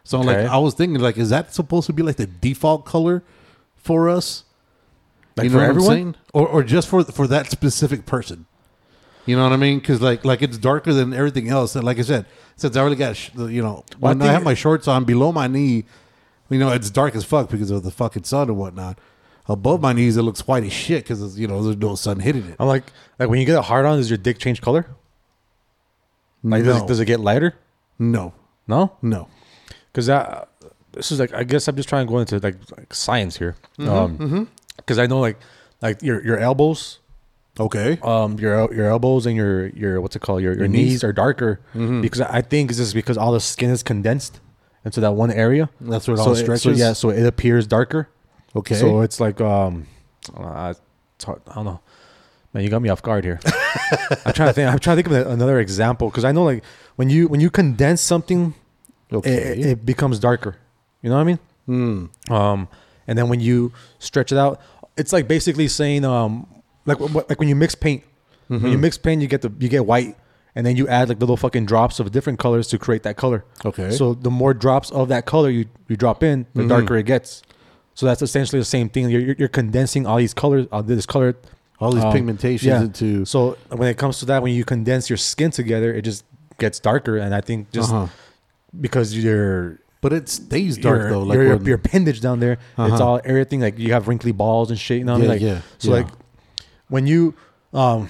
So 0.04 0.18
Hmm. 0.20 0.28
Okay. 0.28 0.42
like 0.42 0.50
I 0.52 0.58
was 0.58 0.74
thinking 0.74 1.00
like 1.00 1.16
is 1.16 1.30
that 1.30 1.54
supposed 1.54 1.86
to 1.86 1.92
be 1.92 2.02
like 2.02 2.16
the 2.16 2.26
default 2.26 2.84
color 2.84 3.22
for 3.76 4.08
us? 4.08 4.44
Like 5.36 5.44
you 5.44 5.50
know 5.50 5.58
for 5.58 5.64
everyone? 5.64 6.16
Or 6.32 6.48
or 6.48 6.62
just 6.64 6.88
for 6.88 7.04
for 7.04 7.26
that 7.28 7.50
specific 7.50 8.04
person? 8.04 8.46
You 9.26 9.36
know 9.36 9.44
what 9.44 9.52
I 9.52 9.56
mean? 9.56 9.80
Cuz 9.80 10.00
like 10.02 10.24
like 10.24 10.42
it's 10.42 10.58
darker 10.58 10.92
than 10.92 11.12
everything 11.14 11.48
else. 11.48 11.76
And 11.76 11.84
like 11.84 11.98
I 11.98 12.02
said, 12.02 12.26
since 12.56 12.76
I 12.76 12.80
already 12.80 12.96
got 12.96 13.16
sh- 13.16 13.30
the- 13.34 13.46
you 13.46 13.62
know 13.62 13.84
Well, 14.00 14.10
I 14.12 14.14
when 14.14 14.22
I, 14.28 14.32
have 14.32 14.42
my 14.42 14.54
shorts 14.54 14.88
on 14.88 15.04
below 15.04 15.30
my 15.32 15.46
knee, 15.46 15.84
you 16.50 16.58
know 16.58 16.70
it's 16.70 16.90
dark 16.90 17.14
as 17.14 17.24
fuck 17.24 17.48
because 17.50 17.70
of 17.70 17.82
the 17.84 17.90
fucking 17.90 18.24
sun 18.24 18.48
and 18.48 18.58
whatnot. 18.58 18.98
Above 19.48 19.80
my 19.80 19.92
knees, 19.92 20.16
it 20.16 20.22
looks 20.22 20.46
white 20.46 20.64
as 20.64 20.72
shit 20.72 21.04
because 21.04 21.38
you 21.38 21.46
know 21.48 21.62
there's 21.62 21.76
no 21.76 21.94
sun 21.94 22.20
hitting 22.20 22.44
it. 22.46 22.56
I'm 22.60 22.66
like, 22.68 22.84
like 23.18 23.28
when 23.28 23.38
you 23.40 23.44
get 23.46 23.56
a 23.58 23.62
hard 23.62 23.84
on, 23.86 23.98
does 23.98 24.10
your 24.10 24.18
dick 24.18 24.38
change 24.38 24.60
color? 24.60 24.86
Like, 26.44 26.64
does, 26.64 26.82
it, 26.82 26.88
does 26.88 27.00
it 27.00 27.04
get 27.06 27.20
lighter? 27.20 27.54
no, 27.98 28.32
No, 28.66 28.92
no. 29.00 29.28
because 29.92 30.06
that 30.06 30.48
this 30.92 31.12
is 31.12 31.20
like 31.20 31.32
I 31.32 31.44
guess 31.44 31.68
I'm 31.68 31.76
just 31.76 31.88
trying 31.88 32.06
to 32.06 32.10
go 32.12 32.18
into 32.18 32.38
like, 32.40 32.56
like 32.76 32.92
science 32.94 33.36
here. 33.36 33.54
Mm-hmm, 33.78 33.88
Um, 33.88 34.48
because 34.76 34.98
I 34.98 35.06
know 35.06 35.20
like 35.20 35.38
like 35.80 36.02
your 36.02 36.24
your 36.24 36.38
elbows, 36.38 36.98
Okay. 37.60 37.98
um, 38.02 38.38
your 38.38 38.72
your 38.74 38.88
elbows 38.88 39.26
and 39.26 39.36
your 39.36 39.68
your 39.68 40.00
what's 40.00 40.16
it 40.16 40.22
called 40.22 40.42
your 40.42 40.54
your 40.56 40.68
knees? 40.68 40.90
knees 40.92 41.04
are 41.04 41.12
darker 41.12 41.60
because 41.74 42.20
I 42.22 42.40
think 42.40 42.70
it's 42.70 42.78
just 42.78 42.94
because 42.94 43.18
all 43.18 43.32
the 43.32 43.40
skin 43.40 43.70
is 43.70 43.82
condensed 43.82 44.40
into 44.84 45.00
that 45.00 45.12
one 45.12 45.30
area. 45.30 45.68
That's 45.80 46.08
where 46.08 46.14
it 46.14 46.18
so 46.18 46.24
all 46.24 46.32
it- 46.32 46.36
so 46.36 46.42
stretches? 46.42 46.78
yeah, 46.78 46.92
so 46.94 47.10
it 47.10 47.26
appears 47.26 47.66
darker. 47.66 48.08
Okay. 48.56 48.74
So 48.74 49.00
it's 49.02 49.20
like 49.20 49.40
um, 49.40 49.86
hard- 50.34 50.76
I 51.26 51.54
don't 51.54 51.64
know. 51.64 51.80
Man, 52.54 52.64
you 52.64 52.70
got 52.70 52.82
me 52.82 52.88
off 52.90 53.00
guard 53.02 53.24
here. 53.24 53.40
I'm 54.26 54.32
trying 54.34 54.48
to 54.48 54.52
think. 54.52 54.70
I'm 54.70 54.78
trying 54.78 54.96
to 54.98 55.02
think 55.02 55.06
of 55.14 55.26
another 55.32 55.58
example 55.60 56.08
because 56.10 56.24
I 56.24 56.32
know 56.32 56.44
like 56.44 56.62
when 56.96 57.08
you 57.08 57.28
when 57.28 57.40
you 57.40 57.48
condense 57.50 58.00
something, 58.02 58.54
okay. 59.12 59.30
it, 59.58 59.66
it 59.66 59.86
becomes 59.86 60.18
darker. 60.18 60.56
You 61.00 61.08
know 61.10 61.16
what 61.16 61.22
I 61.22 61.24
mean? 61.24 61.38
Hmm. 61.66 62.32
Um, 62.32 62.68
and 63.06 63.16
then 63.18 63.28
when 63.28 63.40
you 63.40 63.72
stretch 63.98 64.32
it 64.32 64.38
out, 64.38 64.60
it's 64.96 65.12
like 65.12 65.26
basically 65.28 65.66
saying 65.68 66.04
um, 66.04 66.46
like 66.86 66.98
like 67.00 67.38
when 67.38 67.48
you 67.48 67.56
mix 67.56 67.74
paint. 67.74 68.02
When 68.48 68.60
you 68.60 68.68
Mm-hmm. 68.68 68.80
mix 68.80 68.98
paint, 68.98 69.22
you 69.22 69.28
get 69.28 69.40
the 69.42 69.52
you 69.60 69.68
get 69.70 69.86
white, 69.86 70.14
and 70.54 70.66
then 70.66 70.76
you 70.76 70.86
add 70.88 71.08
like 71.08 71.18
little 71.20 71.36
fucking 71.38 71.64
drops 71.64 72.00
of 72.00 72.10
different 72.10 72.38
colors 72.38 72.66
to 72.68 72.78
create 72.78 73.02
that 73.04 73.16
color. 73.16 73.44
Okay. 73.64 73.90
So 73.92 74.12
the 74.12 74.30
more 74.30 74.52
drops 74.52 74.90
of 74.90 75.08
that 75.08 75.24
color 75.24 75.48
you 75.48 75.66
you 75.88 75.96
drop 75.96 76.22
in, 76.22 76.44
Mm-hmm. 76.44 76.60
the 76.60 76.68
darker 76.68 76.96
it 76.96 77.06
gets. 77.06 77.42
So 77.94 78.04
that's 78.06 78.20
essentially 78.22 78.58
the 78.58 78.64
same 78.66 78.88
thing. 78.88 79.08
You're, 79.10 79.20
you're, 79.20 79.36
you're 79.38 79.48
condensing 79.48 80.06
all 80.06 80.16
these 80.18 80.34
colors, 80.34 80.66
all 80.72 80.82
this 80.82 81.04
color, 81.06 81.34
all 81.78 81.92
these 81.92 82.04
um, 82.04 82.12
pigmentations 82.12 82.62
yeah. 82.64 82.80
into 82.82 83.24
So 83.26 83.56
when 83.68 83.88
it 83.88 83.96
comes 83.98 84.18
to 84.20 84.26
that, 84.26 84.42
when 84.42 84.52
you 84.54 84.64
condense 84.64 85.08
your 85.10 85.18
skin 85.18 85.50
together, 85.50 85.92
it 85.94 86.02
just 86.02 86.24
gets 86.58 86.80
darker. 86.80 87.16
And 87.18 87.34
I 87.34 87.40
think 87.42 87.70
just 87.70 87.92
Uh-huh. 87.92 88.08
because 88.78 89.16
you're 89.16 89.78
but 90.00 90.12
it 90.12 90.28
stays 90.28 90.76
dark 90.78 90.98
your, 91.02 91.10
though. 91.10 91.22
Like 91.22 91.36
your, 91.36 91.44
your, 91.44 91.62
your 91.62 91.76
appendage 91.76 92.20
down 92.20 92.40
there, 92.40 92.52
it's 92.54 92.60
Uh-huh. 92.78 93.04
all 93.06 93.20
everything 93.24 93.60
like 93.60 93.78
you 93.78 93.92
have 93.92 94.08
wrinkly 94.08 94.32
balls 94.32 94.70
and 94.70 94.78
shit. 94.78 94.98
You 94.98 95.04
know 95.04 95.12
what 95.18 95.22
I 95.30 95.34
mean? 95.34 95.40
Yeah, 95.40 95.52
Like, 95.54 95.56
yeah, 95.56 95.60
So 95.78 95.88
yeah. 95.88 95.94
like 96.02 96.08
when 96.92 97.06
you, 97.06 97.34
um, 97.72 98.08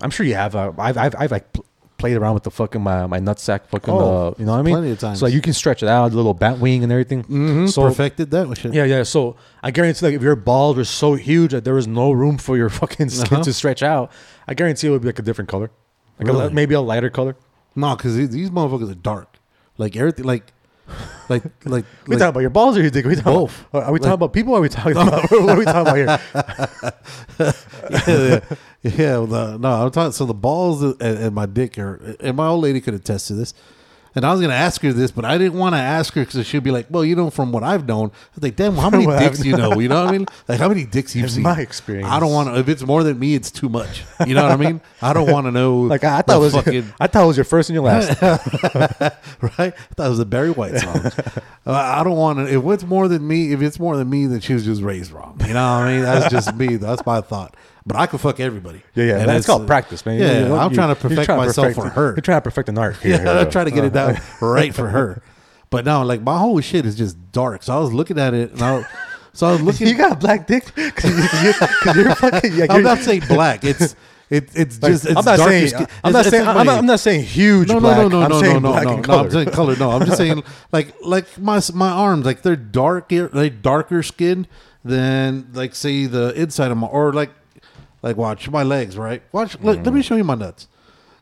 I'm 0.00 0.10
sure 0.10 0.24
you 0.24 0.34
have. 0.34 0.54
Uh, 0.56 0.72
I've 0.78 0.96
I've 0.96 1.14
I've 1.18 1.30
like 1.30 1.52
pl- 1.52 1.64
played 1.98 2.16
around 2.16 2.34
with 2.34 2.44
the 2.44 2.50
fucking 2.50 2.80
my 2.80 3.06
my 3.06 3.18
nutsack 3.20 3.66
fucking. 3.66 3.92
Oh, 3.92 3.98
uh, 4.28 4.34
you 4.38 4.46
know 4.46 4.52
what 4.52 4.58
I 4.58 4.62
mean? 4.62 4.74
plenty 4.74 4.90
of 4.92 4.98
times. 4.98 5.18
So 5.18 5.26
like, 5.26 5.34
you 5.34 5.40
can 5.42 5.52
stretch 5.52 5.82
it 5.82 5.88
out, 5.88 6.12
a 6.12 6.14
little 6.16 6.32
bat 6.34 6.58
wing 6.58 6.82
and 6.82 6.90
everything. 6.92 7.24
Mhm, 7.24 7.68
So 7.70 7.82
perfected 7.82 8.30
that 8.30 8.56
shit. 8.56 8.72
yeah, 8.72 8.84
yeah. 8.84 9.02
So 9.02 9.36
I 9.62 9.70
guarantee, 9.72 10.06
like, 10.06 10.14
if 10.14 10.22
your 10.22 10.36
balls 10.36 10.76
were 10.76 10.84
so 10.84 11.14
huge 11.14 11.50
that 11.52 11.64
there 11.64 11.74
was 11.74 11.86
no 11.86 12.12
room 12.12 12.38
for 12.38 12.56
your 12.56 12.68
fucking 12.80 13.10
skin 13.10 13.34
Uh-huh. 13.34 13.42
to 13.44 13.52
stretch 13.52 13.82
out, 13.82 14.10
I 14.48 14.54
guarantee 14.54 14.86
it 14.86 14.90
would 14.90 15.02
be 15.02 15.08
like 15.08 15.18
a 15.18 15.22
different 15.22 15.50
color, 15.50 15.70
like 16.18 16.28
Really? 16.28 16.46
li- 16.48 16.52
maybe 16.54 16.74
a 16.74 16.80
lighter 16.80 17.10
color. 17.10 17.36
No, 17.76 17.94
because 17.96 18.16
these 18.16 18.50
motherfuckers 18.50 18.90
are 18.90 18.94
dark. 19.12 19.36
Like 19.78 19.96
everything, 19.96 20.24
like, 20.24 20.52
like, 21.28 21.42
like. 21.64 21.84
We 22.06 22.14
like 22.14 22.18
talking 22.20 22.28
about 22.30 22.40
your 22.40 22.50
balls 22.50 22.76
or 22.76 22.80
your 22.82 22.90
dick? 22.90 23.04
We 23.04 23.14
talking 23.16 23.32
Both. 23.32 23.64
About, 23.70 23.84
are 23.84 23.92
we 23.92 23.98
talking 23.98 24.10
Like- 24.10 24.14
about 24.18 24.32
people? 24.32 24.54
Or 24.54 24.58
are 24.58 24.62
we 24.62 24.68
talking 24.68 24.92
about 24.96 25.30
what 25.30 25.48
are 25.50 25.56
we 25.58 25.64
talking 25.64 25.80
about 25.80 25.96
here? 25.96 26.18
yeah, 28.06 28.40
yeah, 28.82 28.92
yeah. 28.96 29.18
well, 29.18 29.58
no, 29.58 29.84
I'm 29.86 29.90
talking. 29.90 30.12
So 30.12 30.24
the 30.26 30.34
balls 30.34 30.82
and, 30.82 31.00
and 31.00 31.34
my 31.34 31.46
dick 31.46 31.78
are, 31.78 32.16
and 32.20 32.36
my 32.36 32.46
old 32.48 32.62
lady 32.62 32.80
could 32.80 32.94
attest 32.94 33.28
to 33.28 33.34
this. 33.34 33.54
And 34.14 34.24
I 34.24 34.32
was 34.32 34.40
gonna 34.40 34.54
ask 34.54 34.80
her 34.82 34.92
this, 34.92 35.10
but 35.12 35.24
I 35.24 35.38
didn't 35.38 35.58
want 35.58 35.74
to 35.74 35.78
ask 35.78 36.14
her 36.14 36.24
because 36.24 36.44
she'd 36.46 36.64
be 36.64 36.72
like, 36.72 36.86
"Well, 36.90 37.04
you 37.04 37.14
know, 37.14 37.30
from 37.30 37.52
what 37.52 37.62
I've 37.62 37.86
known." 37.86 38.08
I 38.08 38.34
was 38.34 38.42
like, 38.42 38.56
"Damn, 38.56 38.74
how 38.74 38.90
many 38.90 39.06
dicks 39.06 39.40
I've 39.40 39.46
you 39.46 39.56
know? 39.56 39.78
You 39.78 39.88
know 39.88 40.04
what 40.04 40.08
I 40.14 40.18
mean? 40.18 40.26
Like, 40.48 40.58
how 40.58 40.68
many 40.68 40.84
dicks 40.84 41.14
you've 41.14 41.30
seen? 41.30 41.42
In 41.42 41.44
seen?" 41.48 41.56
my 41.56 41.60
experience. 41.60 42.08
I 42.08 42.18
don't 42.18 42.32
want 42.32 42.48
to. 42.48 42.58
If 42.58 42.68
it's 42.68 42.82
more 42.82 43.04
than 43.04 43.18
me, 43.18 43.34
it's 43.34 43.50
too 43.52 43.68
much. 43.68 44.02
You 44.26 44.34
know 44.34 44.42
what 44.42 44.50
I 44.52 44.56
mean? 44.56 44.80
I 45.00 45.12
don't 45.12 45.30
want 45.30 45.46
to 45.46 45.52
know. 45.52 45.82
Like 45.82 46.02
I, 46.02 46.18
I 46.18 46.22
the 46.22 46.22
thought 46.24 46.36
it 46.36 46.40
was, 46.40 46.52
fucking- 46.54 46.92
I 46.98 47.06
thought 47.06 47.22
it 47.24 47.26
was 47.28 47.36
your 47.36 47.44
first 47.44 47.70
and 47.70 47.74
your 47.74 47.84
last. 47.84 48.20
right? 48.22 49.14
I 49.58 49.70
thought 49.94 50.06
it 50.06 50.10
was 50.10 50.18
a 50.18 50.26
Barry 50.26 50.50
White 50.50 50.76
song. 50.78 50.96
uh, 51.66 51.72
I 51.72 52.02
don't 52.02 52.16
want 52.16 52.38
to. 52.40 52.52
If 52.52 52.64
it's 52.64 52.84
more 52.84 53.06
than 53.06 53.26
me, 53.26 53.52
if 53.52 53.62
it's 53.62 53.78
more 53.78 53.96
than 53.96 54.10
me, 54.10 54.26
then 54.26 54.40
she 54.40 54.54
was 54.54 54.64
just 54.64 54.82
raised 54.82 55.12
wrong. 55.12 55.40
You 55.46 55.54
know 55.54 55.62
what 55.62 55.84
I 55.84 55.92
mean? 55.92 56.02
That's 56.02 56.30
just 56.30 56.54
me. 56.56 56.76
That's 56.76 57.04
my 57.06 57.20
thought. 57.20 57.56
But 57.86 57.96
I 57.96 58.06
could 58.06 58.20
fuck 58.20 58.40
everybody. 58.40 58.82
Yeah, 58.94 59.04
yeah. 59.04 59.18
And 59.20 59.28
That's 59.28 59.38
it's, 59.38 59.46
called 59.46 59.62
uh, 59.62 59.66
practice, 59.66 60.04
man. 60.04 60.20
Yeah, 60.20 60.40
You 60.40 60.48
know, 60.48 60.56
I'm 60.56 60.70
you- 60.70 60.76
trying 60.76 60.94
to 60.94 61.00
perfect 61.00 61.24
trying 61.24 61.40
to 61.40 61.46
myself 61.46 61.66
perfect- 61.68 61.82
for 61.82 61.88
her. 61.90 62.08
You're 62.12 62.20
trying 62.22 62.38
to 62.38 62.42
perfect 62.42 62.68
an 62.68 62.78
art. 62.78 62.96
Here, 62.98 63.12
Yeah, 63.12 63.18
here, 63.22 63.28
I'm 63.40 63.50
trying 63.50 63.64
to 63.66 63.70
get 63.70 63.84
it 63.84 63.92
down 63.92 64.16
right 64.40 64.74
for 64.74 64.88
her. 64.88 65.22
But 65.70 65.84
no, 65.84 66.02
like 66.04 66.20
my 66.22 66.36
whole 66.38 66.60
shit 66.60 66.84
is 66.84 66.94
just 66.96 67.16
dark. 67.32 67.62
So 67.62 67.74
I 67.76 67.80
was 67.80 67.92
looking 67.92 68.18
at 68.18 68.34
it, 68.34 68.52
and 68.52 68.62
I, 68.62 68.76
was- 68.78 68.86
so 69.32 69.46
I 69.46 69.52
was 69.52 69.62
looking. 69.62 69.86
You 69.88 69.94
got 69.94 70.12
a 70.12 70.16
black 70.16 70.46
dick 70.46 70.72
because 70.74 71.10
you, 71.42 71.50
are 71.50 72.14
fucking. 72.16 72.54
Yeah, 72.54 72.66
I'm 72.70 72.82
not 72.82 72.98
saying 72.98 73.22
black. 73.28 73.64
It's 73.64 73.94
It, 74.28 74.48
it's 74.54 74.80
Like, 74.80 74.92
just 74.92 75.06
it's 75.06 75.16
I'm 75.16 75.24
not 75.24 75.38
saying 75.40 75.68
skin- 75.68 75.86
I'm 76.04 76.12
not 76.12 76.20
it's- 76.26 76.30
saying 76.30 76.42
it's 76.48 76.56
I'm 76.58 76.66
not. 76.66 76.78
I'm 76.78 76.86
not 76.86 77.00
saying 77.00 77.24
huge 77.24 77.68
no, 77.68 77.80
black. 77.80 77.96
no, 77.96 78.08
no, 78.08 78.18
no, 78.20 78.24
I'm 78.24 78.30
no, 78.30 78.40
no, 78.40 78.58
no, 78.58 78.82
no, 78.82 79.00
no. 79.00 79.18
I'm 79.24 79.30
saying 79.30 79.50
color. 79.50 79.74
No, 79.76 79.90
I'm 79.90 80.04
just 80.06 80.18
saying 80.18 80.42
like 80.70 80.94
like 81.02 81.26
my 81.38 81.60
my 81.74 81.90
arms, 81.90 82.24
like 82.26 82.42
they're 82.42 82.54
darker, 82.56 83.28
like 83.32 83.60
darker 83.62 84.02
skinned 84.04 84.46
than 84.84 85.48
like 85.52 85.74
say 85.74 86.06
the 86.06 86.32
inside 86.40 86.70
of 86.70 86.76
my 86.76 86.86
or 86.86 87.12
like 87.12 87.30
like 88.02 88.16
watch 88.16 88.48
my 88.50 88.62
legs, 88.62 88.96
right? 88.96 89.22
Watch. 89.32 89.58
Look, 89.60 89.84
let 89.84 89.94
me 89.94 90.02
show 90.02 90.16
you 90.16 90.24
my 90.24 90.34
nuts. 90.34 90.68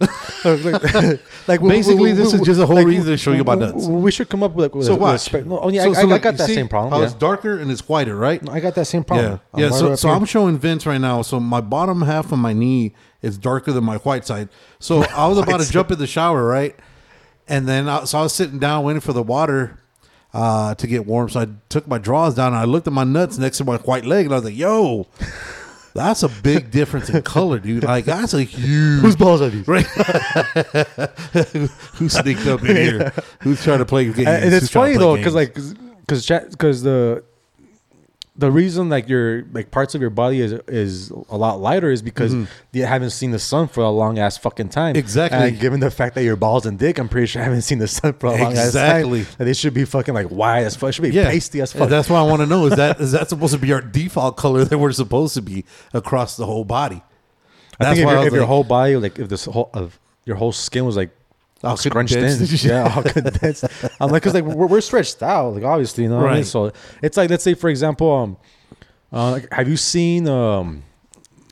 like, 0.44 1.20
like 1.48 1.60
Basically, 1.60 2.12
this 2.12 2.32
is 2.32 2.40
just 2.42 2.60
a 2.60 2.66
whole 2.66 2.76
like, 2.76 2.86
reason 2.86 3.06
to 3.06 3.16
show 3.16 3.32
you 3.32 3.42
my 3.42 3.56
nuts. 3.56 3.86
We 3.86 4.12
should 4.12 4.28
come 4.28 4.44
up 4.44 4.54
with, 4.54 4.72
with 4.72 4.86
So 4.86 4.94
a, 4.94 4.96
watch. 4.96 5.32
no, 5.32 5.58
oh 5.58 5.68
yeah, 5.70 5.82
So- 5.82 5.90
I, 5.90 5.94
so 5.94 6.00
I, 6.00 6.04
look, 6.04 6.22
got 6.22 6.36
that 6.36 6.46
see 6.46 6.54
same 6.54 6.68
problem. 6.68 6.92
How 6.92 7.00
Yeah. 7.00 7.06
it's 7.06 7.14
darker 7.14 7.58
and 7.58 7.68
it's 7.68 7.88
whiter, 7.88 8.14
right? 8.14 8.48
I 8.48 8.60
got 8.60 8.76
that 8.76 8.84
same 8.86 9.02
problem. 9.02 9.40
Yeah, 9.56 9.64
yeah. 9.64 9.70
So, 9.70 9.96
so. 9.96 10.10
I'm 10.10 10.24
showing 10.24 10.56
Vince 10.56 10.86
right 10.86 11.00
now. 11.00 11.22
So 11.22 11.40
my 11.40 11.60
bottom 11.60 12.02
half 12.02 12.30
of 12.30 12.38
my 12.38 12.52
knee 12.52 12.94
is 13.22 13.36
darker 13.38 13.72
than 13.72 13.82
my 13.82 13.96
white 13.98 14.24
side. 14.24 14.50
So 14.78 15.02
I 15.16 15.26
was 15.26 15.38
about 15.38 15.60
to 15.60 15.68
jump 15.70 15.90
in 15.90 15.98
the 15.98 16.06
shower, 16.06 16.44
right? 16.44 16.76
And 17.48 17.66
then 17.66 17.88
I, 17.88 18.04
so 18.04 18.20
I 18.20 18.22
was 18.22 18.32
sitting 18.32 18.60
down 18.60 18.84
waiting 18.84 19.00
for 19.00 19.12
the 19.12 19.22
water 19.22 19.80
uh, 20.32 20.76
to 20.76 20.86
get 20.86 21.06
warm. 21.06 21.28
So 21.28 21.40
I 21.40 21.48
took 21.70 21.88
my 21.88 21.98
drawers 21.98 22.34
down 22.36 22.52
and 22.52 22.60
I 22.60 22.64
looked 22.66 22.86
at 22.86 22.92
my 22.92 23.04
nuts 23.04 23.36
next 23.36 23.56
to 23.58 23.64
my 23.64 23.78
white 23.78 24.04
leg, 24.04 24.26
and 24.26 24.34
I 24.34 24.36
was 24.36 24.44
like, 24.44 24.56
"Yo." 24.56 25.08
That's 25.98 26.22
a 26.22 26.28
big 26.28 26.70
difference 26.70 27.10
in 27.10 27.22
color, 27.22 27.58
dude. 27.58 27.82
Like 27.82 28.04
that's 28.04 28.34
a 28.34 28.42
huge. 28.42 29.02
Whose 29.02 29.16
balls 29.16 29.42
are 29.42 29.48
these? 29.48 29.66
Right? 29.66 29.86
Who 31.96 32.08
sneaked 32.08 32.46
up 32.46 32.62
in 32.62 32.76
here? 32.76 33.12
Who's 33.40 33.62
trying 33.62 33.80
to 33.80 33.84
play 33.84 34.04
games? 34.04 34.28
and 34.28 34.54
it's 34.54 34.70
funny 34.70 34.96
though 34.96 35.16
because 35.16 35.34
like 35.34 35.54
because 35.54 36.26
because 36.26 36.82
the 36.82 37.24
the 38.38 38.52
reason 38.52 38.88
like 38.88 39.08
your 39.08 39.44
like 39.52 39.72
parts 39.72 39.96
of 39.96 40.00
your 40.00 40.10
body 40.10 40.40
is 40.40 40.52
is 40.68 41.10
a 41.10 41.36
lot 41.36 41.60
lighter 41.60 41.90
is 41.90 42.02
because 42.02 42.32
you 42.72 42.86
haven't 42.86 43.10
seen 43.10 43.32
the 43.32 43.38
sun 43.38 43.66
for 43.66 43.82
a 43.82 43.90
long 43.90 44.20
ass 44.20 44.38
fucking 44.38 44.68
time. 44.68 44.94
Mm-hmm. 44.94 45.00
Exactly. 45.00 45.48
And 45.48 45.60
given 45.60 45.80
the 45.80 45.90
fact 45.90 46.14
that 46.14 46.22
your 46.22 46.36
balls 46.36 46.64
and 46.64 46.78
dick, 46.78 46.98
I'm 46.98 47.08
pretty 47.08 47.26
sure 47.26 47.42
I 47.42 47.44
haven't 47.46 47.62
seen 47.62 47.78
the 47.78 47.88
sun 47.88 48.12
for 48.12 48.28
a 48.28 48.30
long 48.30 48.52
ass 48.52 48.72
time. 48.72 49.02
Exactly. 49.02 49.26
They 49.38 49.52
should 49.54 49.74
be 49.74 49.84
fucking 49.84 50.14
like 50.14 50.28
white 50.28 50.62
as 50.62 50.76
fuck. 50.76 50.90
It 50.90 50.92
should 50.92 51.02
be 51.02 51.10
pasty 51.10 51.60
as 51.60 51.72
And 51.72 51.80
fuck. 51.80 51.90
That's 51.90 52.08
what 52.08 52.18
I 52.18 52.22
want 52.22 52.40
to 52.40 52.46
know. 52.46 52.66
Is 52.66 52.76
that 52.76 53.00
is 53.00 53.10
that 53.10 53.28
supposed 53.28 53.54
to 53.54 53.58
be 53.58 53.72
our 53.72 53.80
default 53.80 54.36
color 54.36 54.64
that 54.64 54.78
we're 54.78 54.92
supposed 54.92 55.34
to 55.34 55.42
be 55.42 55.64
across 55.92 56.36
the 56.36 56.46
whole 56.46 56.64
body? 56.64 57.02
I 57.80 57.86
think 57.86 57.98
if, 57.98 58.06
why 58.06 58.24
if 58.24 58.32
your 58.32 58.46
whole 58.46 58.64
body, 58.64 58.96
like 58.96 59.18
if 59.18 59.28
this 59.28 59.46
whole 59.46 59.70
of 59.74 59.98
your 60.24 60.36
whole 60.36 60.52
skin 60.52 60.84
was 60.84 60.96
like 60.96 61.10
All 61.64 61.76
scrunched 61.76 62.14
in, 62.14 62.28
condensed. 62.28 62.64
yeah, 62.64 62.94
all 62.94 63.02
condensed. 63.02 63.64
I'm 64.00 64.10
like, 64.10 64.22
cause 64.22 64.34
like 64.34 64.44
we're, 64.44 64.66
we're 64.66 64.80
stretched 64.80 65.22
out, 65.22 65.54
like 65.54 65.64
obviously, 65.64 66.04
you 66.04 66.10
know 66.10 66.16
what 66.16 66.26
I 66.26 66.28
mean. 66.28 66.36
Right. 66.38 66.46
So 66.46 66.72
it's 67.02 67.16
like, 67.16 67.30
let's 67.30 67.42
say 67.42 67.54
for 67.54 67.68
example, 67.68 68.12
um, 68.12 68.36
uh, 69.12 69.32
like, 69.32 69.52
have 69.52 69.68
you 69.68 69.76
seen 69.76 70.28
um, 70.28 70.84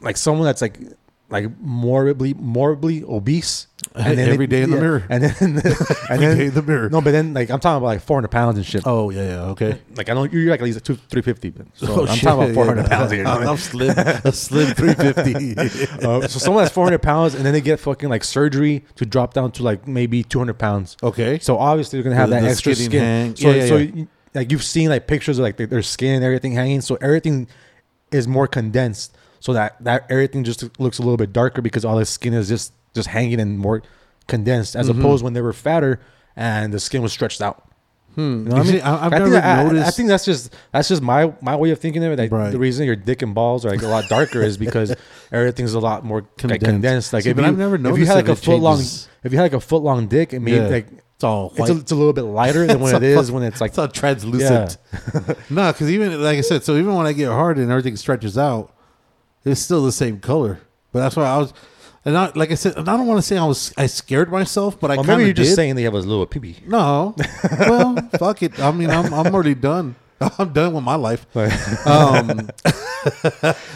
like 0.02 0.16
someone 0.16 0.44
that's 0.44 0.62
like 0.62 0.78
like 1.28 1.58
morbidly 1.60 2.34
morbidly 2.34 3.02
obese 3.02 3.66
and 3.96 4.16
then 4.16 4.28
Every 4.30 4.46
day 4.46 4.62
in 4.62 4.70
the 4.70 4.76
mirror. 4.80 5.04
and 5.10 5.24
then 5.24 5.34
and 5.40 5.58
Every 6.10 6.18
then 6.26 6.38
day 6.38 6.46
in 6.46 6.54
the 6.54 6.62
mirror. 6.62 6.88
No, 6.88 7.00
but 7.00 7.10
then 7.10 7.34
like 7.34 7.50
I'm 7.50 7.58
talking 7.58 7.78
about 7.78 7.86
like 7.86 8.00
400 8.02 8.28
pounds 8.28 8.56
and 8.58 8.64
shit. 8.66 8.82
Oh 8.86 9.10
yeah, 9.10 9.22
yeah, 9.22 9.42
okay. 9.50 9.80
Like 9.96 10.08
I 10.08 10.14
know 10.14 10.24
you're 10.24 10.48
like 10.50 10.60
at 10.60 10.64
least 10.64 10.84
two, 10.84 10.94
350. 10.94 11.50
but- 11.50 11.66
So 11.74 11.86
Oh, 11.88 12.06
I'm 12.06 12.14
shit, 12.14 12.22
talking 12.24 12.44
about 12.44 12.54
400 12.54 12.82
yeah. 12.82 12.88
pounds 12.88 13.10
here. 13.12 13.22
you 13.22 13.28
I 13.28 13.38
mean? 13.40 13.48
I'm 13.48 13.56
slim, 13.56 13.90
a 13.98 14.32
slim 14.32 14.74
350. 14.74 16.06
Uh, 16.06 16.20
so 16.28 16.38
someone 16.38 16.62
that's 16.64 16.74
400 16.74 17.02
pounds 17.02 17.34
and 17.34 17.44
then 17.44 17.52
they 17.52 17.60
get 17.60 17.80
fucking 17.80 18.08
like 18.08 18.22
surgery 18.22 18.84
to 18.94 19.04
drop 19.04 19.34
down 19.34 19.50
to 19.52 19.62
like 19.64 19.88
maybe 19.88 20.22
200 20.22 20.54
pounds. 20.54 20.96
Okay. 21.02 21.38
So 21.40 21.58
obviously 21.58 21.98
they're 21.98 22.04
gonna 22.04 22.16
have 22.16 22.28
The- 22.30 22.36
that 22.36 22.42
the 22.42 22.48
extra 22.50 22.74
skin 22.74 23.00
hang. 23.00 23.36
So 23.36 23.48
Yeah, 23.50 23.54
yeah, 23.56 23.66
so 23.66 23.76
yeah. 23.78 23.92
you- 23.94 24.08
like 24.34 24.52
you've 24.52 24.62
seen 24.64 24.90
like 24.90 25.06
pictures 25.06 25.38
of 25.38 25.42
like 25.42 25.56
their- 25.56 25.66
their 25.66 25.82
skin 25.82 26.14
and 26.16 26.24
everything 26.24 26.52
hanging. 26.52 26.82
So 26.82 26.96
everything 27.00 27.48
is 28.12 28.28
more 28.28 28.46
condensed. 28.46 29.16
So 29.40 29.52
that 29.52 29.76
that 29.84 30.06
everything 30.10 30.44
just 30.44 30.78
looks 30.80 30.98
a 30.98 31.02
little 31.02 31.16
bit 31.16 31.32
darker 31.32 31.62
because 31.62 31.84
all 31.84 31.96
the 31.96 32.06
skin 32.06 32.34
is 32.34 32.48
just 32.48 32.72
just 32.94 33.08
hanging 33.08 33.40
and 33.40 33.58
more 33.58 33.82
condensed 34.26 34.74
as 34.76 34.88
Mm-hmm. 34.88 35.00
opposed 35.00 35.22
when 35.24 35.32
they 35.34 35.40
were 35.40 35.52
fatter 35.52 36.00
and 36.34 36.72
the 36.72 36.80
skin 36.80 37.02
was 37.02 37.12
stretched 37.12 37.40
out. 37.40 37.62
You 38.16 38.22
know 38.24 38.56
I 38.56 38.62
mean? 38.62 38.80
I- 38.80 38.94
I've 38.94 39.10
think 39.10 39.12
never 39.24 39.30
that- 39.32 39.66
I- 39.74 39.86
I, 39.86 39.90
think 39.90 40.08
that's 40.08 40.24
just 40.24 40.54
that's 40.72 40.88
just 40.88 41.02
my 41.02 41.34
my 41.42 41.54
way 41.54 41.70
of 41.70 41.78
thinking 41.78 42.02
of 42.02 42.12
it. 42.12 42.18
Like 42.18 42.32
Right. 42.32 42.50
the 42.50 42.58
reason 42.58 42.86
your 42.86 42.96
dick 42.96 43.20
and 43.20 43.34
balls 43.34 43.66
are 43.66 43.70
like 43.70 43.82
a 43.82 43.86
lot 43.88 44.08
darker 44.08 44.40
is 44.40 44.56
because 44.56 44.96
everything's 45.32 45.74
a 45.74 45.80
lot 45.80 46.02
more 46.02 46.22
condensed. 46.38 46.62
Like 46.62 46.70
Condensed. 46.72 47.12
Like 47.12 47.24
See, 47.24 47.30
if 47.30 47.36
but 47.36 47.42
you 47.42 47.48
I've 47.48 47.58
never 47.58 47.74
if 47.76 47.98
you 47.98 48.06
had 48.06 48.14
like 48.14 48.28
a 48.28 48.36
foot 48.36 48.58
long 48.60 48.80
if 48.80 49.32
you 49.32 49.36
had 49.36 49.42
like 49.42 49.52
a 49.52 49.60
foot 49.60 49.82
long 49.82 50.06
dick, 50.08 50.32
it 50.32 50.40
made 50.40 50.54
Yeah. 50.54 50.68
like 50.68 50.86
It's 51.16 51.24
all 51.24 51.52
it's 51.56 51.68
a, 51.68 51.76
it's 51.76 51.92
a 51.92 51.94
little 51.94 52.14
bit 52.14 52.22
lighter 52.22 52.66
than 52.66 52.80
what 52.80 52.94
it 53.02 53.02
is 53.02 53.30
when 53.30 53.42
it's 53.42 53.60
like 53.60 53.72
it's 53.72 53.78
all 53.78 53.88
translucent. 53.88 54.78
no, 55.50 55.70
because 55.72 55.90
even 55.90 56.22
like 56.22 56.38
I 56.38 56.40
said, 56.40 56.64
so 56.64 56.76
even 56.76 56.94
when 56.94 57.06
I 57.06 57.12
get 57.12 57.28
hard 57.28 57.58
and 57.58 57.70
everything 57.70 57.96
stretches 57.96 58.38
out, 58.38 58.72
it's 59.46 59.60
still 59.60 59.84
the 59.84 59.92
same 59.92 60.20
color. 60.20 60.60
But 60.92 61.00
that's 61.00 61.16
why 61.16 61.24
I 61.24 61.38
was, 61.38 61.52
and 62.04 62.16
I, 62.16 62.32
like 62.34 62.50
I 62.50 62.54
said, 62.54 62.76
and 62.76 62.88
I 62.88 62.96
don't 62.96 63.06
want 63.06 63.18
to 63.18 63.22
say 63.22 63.36
I 63.38 63.44
was 63.44 63.72
I 63.76 63.86
scared 63.86 64.30
myself, 64.30 64.78
but 64.78 64.90
I 64.90 64.96
Well, 64.96 65.04
kind 65.04 65.18
maybe 65.18 65.28
you're 65.28 65.34
just 65.34 65.54
saying 65.54 65.76
they 65.76 65.82
have 65.82 65.94
a 65.94 65.98
little 65.98 66.26
pee 66.26 66.56
No, 66.66 67.14
well, 67.60 67.96
fuck 68.18 68.42
it. 68.42 68.58
I 68.60 68.70
mean, 68.72 68.90
I'm 68.90 69.12
I'm 69.14 69.34
already 69.34 69.54
done. 69.54 69.96
I'm 70.38 70.52
done 70.52 70.72
with 70.72 70.84
my 70.84 70.94
life. 70.96 71.26
Um, 71.86 72.50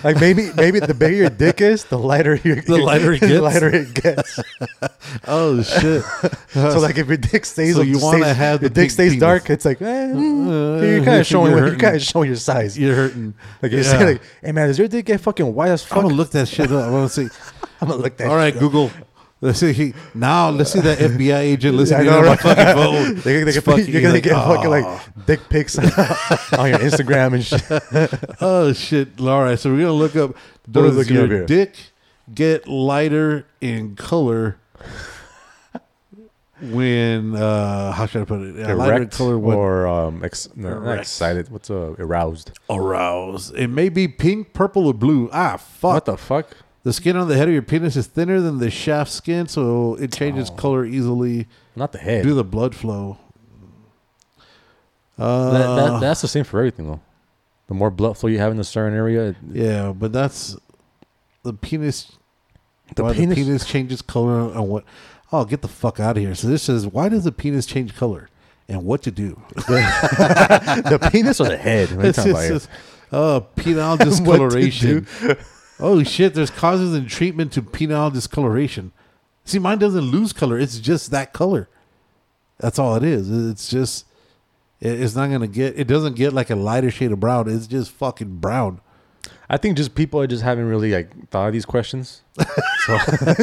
Like 0.02 0.18
maybe 0.20 0.50
maybe 0.56 0.80
the 0.80 0.92
bigger 0.94 1.14
your 1.14 1.30
dick 1.30 1.60
is, 1.60 1.84
the 1.84 1.96
lighter 1.98 2.34
your 2.42 2.56
The 2.62 2.78
lighter 2.78 3.12
it 3.12 3.20
the 3.20 3.28
gets? 3.28 3.40
lighter 3.42 3.68
it 3.68 3.94
gets. 3.94 4.40
oh 5.28 5.62
shit! 5.62 6.02
so 6.50 6.80
like 6.80 6.98
if 6.98 7.06
your 7.06 7.16
dick 7.16 7.44
stays, 7.44 7.76
So 7.76 7.82
you 7.82 8.00
wanna 8.00 8.24
stays- 8.24 8.36
have 8.36 8.60
the 8.60 8.70
dick 8.70 8.90
stays 8.90 9.10
penis. 9.12 9.20
dark, 9.20 9.48
it's 9.50 9.64
like 9.64 9.80
eh, 9.80 9.84
mm, 9.84 10.80
Uh, 10.80 10.84
you're 10.84 11.04
kind 11.04 11.20
of 11.20 11.26
showing 11.26 11.52
you're 11.52 11.66
you're 11.68 11.76
kind 11.76 11.94
of 11.94 12.02
showing 12.02 12.26
your 12.28 12.36
size. 12.36 12.76
You're 12.76 12.94
hurting. 12.96 13.34
Like 13.62 13.70
you're 13.70 13.82
Yeah. 13.82 13.90
saying, 13.90 14.06
like, 14.18 14.22
hey 14.42 14.50
man, 14.52 14.66
does 14.66 14.78
your 14.80 14.88
dick 14.88 15.04
get 15.06 15.20
fucking 15.20 15.54
white 15.54 15.70
as 15.70 15.84
fuck? 15.84 15.98
I'm 15.98 16.04
gonna 16.04 16.14
look 16.14 16.30
that 16.32 16.48
shit 16.48 16.72
up. 16.72 16.82
I 16.84 16.90
want 16.90 17.12
to 17.12 17.28
see. 17.28 17.36
I'm 17.80 17.88
gonna 17.88 18.02
look 18.02 18.16
that. 18.16 18.26
All 18.28 18.36
right. 18.36 18.56
Google. 18.58 18.90
Let's 19.42 19.58
see. 19.60 19.94
Now 20.14 20.50
let's 20.50 20.70
see 20.72 20.80
that 20.80 20.98
FBI 20.98 21.38
agent 21.38 21.74
listening 21.76 22.06
Yeah, 22.06 22.10
know, 22.10 22.16
to 22.18 22.22
my 22.22 22.28
right? 22.32 22.40
fucking 22.40 22.74
phone. 22.74 23.14
They, 23.20 23.42
they, 23.44 23.52
can- 23.52 23.62
fucking 23.62 23.86
you're 23.88 24.02
gonna 24.02 24.14
like, 24.14 24.22
get 24.22 24.34
fucking 24.34 24.66
"Oh." 24.66 24.70
like 24.70 25.26
dick 25.26 25.40
pics 25.48 25.78
on 26.58 26.68
your 26.68 26.78
Instagram 26.78 27.34
and 27.34 27.44
shit. 27.44 28.36
Oh 28.42 28.72
shit! 28.74 29.18
All 29.18 29.42
right, 29.42 29.58
so 29.58 29.70
we're 29.70 29.78
gonna 29.80 29.92
look 29.92 30.14
up. 30.14 30.36
What 30.66 30.76
are 30.84 30.90
we 30.90 30.96
Does 30.96 31.10
your 31.10 31.40
up 31.42 31.46
dick 31.46 31.74
get 32.34 32.68
lighter 32.68 33.46
in 33.62 33.96
color 33.96 34.58
when? 36.60 37.34
uh 37.34 37.92
How 37.92 38.06
should 38.06 38.22
I 38.22 38.24
put 38.26 38.42
it? 38.42 38.56
Yeah, 38.56 38.74
lighter 38.74 39.02
in 39.04 39.08
color 39.08 39.38
when 39.38 39.56
or 39.56 39.86
um, 39.86 40.22
ex- 40.24 40.48
no, 40.54 40.82
excited. 40.92 41.48
What's 41.50 41.70
uh, 41.70 41.94
aroused? 41.98 42.52
aroused. 42.68 43.54
It 43.56 43.68
may 43.68 43.88
be 43.88 44.06
pink, 44.08 44.52
purple, 44.52 44.86
or 44.86 44.94
blue. 44.94 45.30
Ah, 45.32 45.56
fuck. 45.56 45.94
What 45.94 46.04
the 46.04 46.16
fuck? 46.18 46.56
The 46.82 46.92
skin 46.94 47.16
on 47.16 47.28
the 47.28 47.36
head 47.36 47.46
of 47.48 47.52
your 47.52 47.62
penis 47.62 47.94
is 47.96 48.06
thinner 48.06 48.40
than 48.40 48.58
the 48.58 48.70
shaft 48.70 49.10
skin, 49.10 49.46
so 49.48 49.96
it 49.96 50.12
changes 50.12 50.50
Oh. 50.50 50.54
color 50.54 50.84
easily 50.86 51.46
Not 51.76 51.92
the 51.92 51.98
head. 51.98 52.22
due 52.22 52.30
to 52.30 52.34
the 52.36 52.44
blood 52.44 52.74
flow. 52.74 53.18
Uh, 55.18 55.50
that, 55.52 55.76
that, 55.92 56.00
that's 56.00 56.22
the 56.22 56.28
same 56.28 56.44
for 56.44 56.58
everything 56.58 56.86
though. 56.86 57.00
The 57.68 57.74
more 57.74 57.90
blood 57.90 58.16
flow 58.16 58.30
you 58.30 58.38
have 58.38 58.50
in 58.52 58.56
the 58.56 58.64
certain 58.64 58.96
area, 58.96 59.28
it- 59.30 59.36
yeah, 59.52 59.92
but 59.92 60.12
that's 60.12 60.56
the 61.42 61.52
penis. 61.52 62.12
The 62.96 63.04
why 63.04 63.12
penis- 63.14 63.36
the 63.36 63.44
penis 63.44 63.66
changes 63.66 64.02
color 64.02 64.50
and 64.52 64.68
what? 64.68 64.84
Oh, 65.32 65.44
get 65.44 65.60
the 65.62 65.68
fuck 65.68 66.00
out 66.00 66.16
of 66.16 66.22
here! 66.22 66.34
So 66.34 66.48
this 66.48 66.62
says 66.64 66.86
why 66.86 67.08
does 67.08 67.24
the 67.24 67.30
penis 67.32 67.66
change 67.66 67.94
color 67.94 68.28
and 68.68 68.84
what 68.84 69.02
to 69.02 69.10
do? 69.10 69.40
the 69.54 71.08
penis 71.12 71.40
or 71.40 71.48
the 71.48 71.56
head? 71.58 71.90
What 71.92 71.98
are 71.98 72.02
you 72.04 72.08
It's 72.08 72.16
talking 72.16 72.32
about 72.32 72.42
here? 72.44 72.52
this, 72.54 72.68
uh, 73.12 73.40
penile 73.56 73.90
What 73.90 73.98
to 74.00 74.04
discoloration. 74.06 75.06
Oh 75.80 76.02
shit! 76.02 76.34
There's 76.34 76.50
causes 76.50 76.94
and 76.94 77.08
treatment 77.08 77.52
to 77.52 77.62
penile 77.62 78.12
discoloration. 78.12 78.92
See, 79.44 79.58
mine 79.58 79.78
doesn't 79.78 80.00
lose 80.04 80.32
color; 80.32 80.58
it's 80.58 80.78
just 80.78 81.10
that 81.10 81.32
color. 81.32 81.68
That's 82.58 82.78
all 82.78 82.94
it 82.96 83.02
is. 83.04 83.30
It's 83.50 83.68
just 83.68 84.06
it- 84.80 85.00
it's 85.00 85.14
not 85.14 85.30
gonna 85.30 85.46
get. 85.46 85.78
It 85.78 85.86
doesn't 85.86 86.16
get 86.16 86.32
like 86.32 86.50
a 86.50 86.56
lighter 86.56 86.90
shade 86.90 87.12
of 87.12 87.20
brown. 87.20 87.48
It's 87.48 87.66
just 87.66 87.90
fucking 87.92 88.36
brown. 88.36 88.80
I 89.52 89.56
think 89.56 89.76
just 89.76 89.94
people 89.96 90.20
are 90.20 90.26
just 90.28 90.44
haven't 90.44 90.66
really 90.68 90.92
like 90.92 91.28
thought 91.30 91.48
of 91.48 91.52
these 91.52 91.64
questions. 91.66 92.22
So 92.86 92.94
I, 92.96 93.34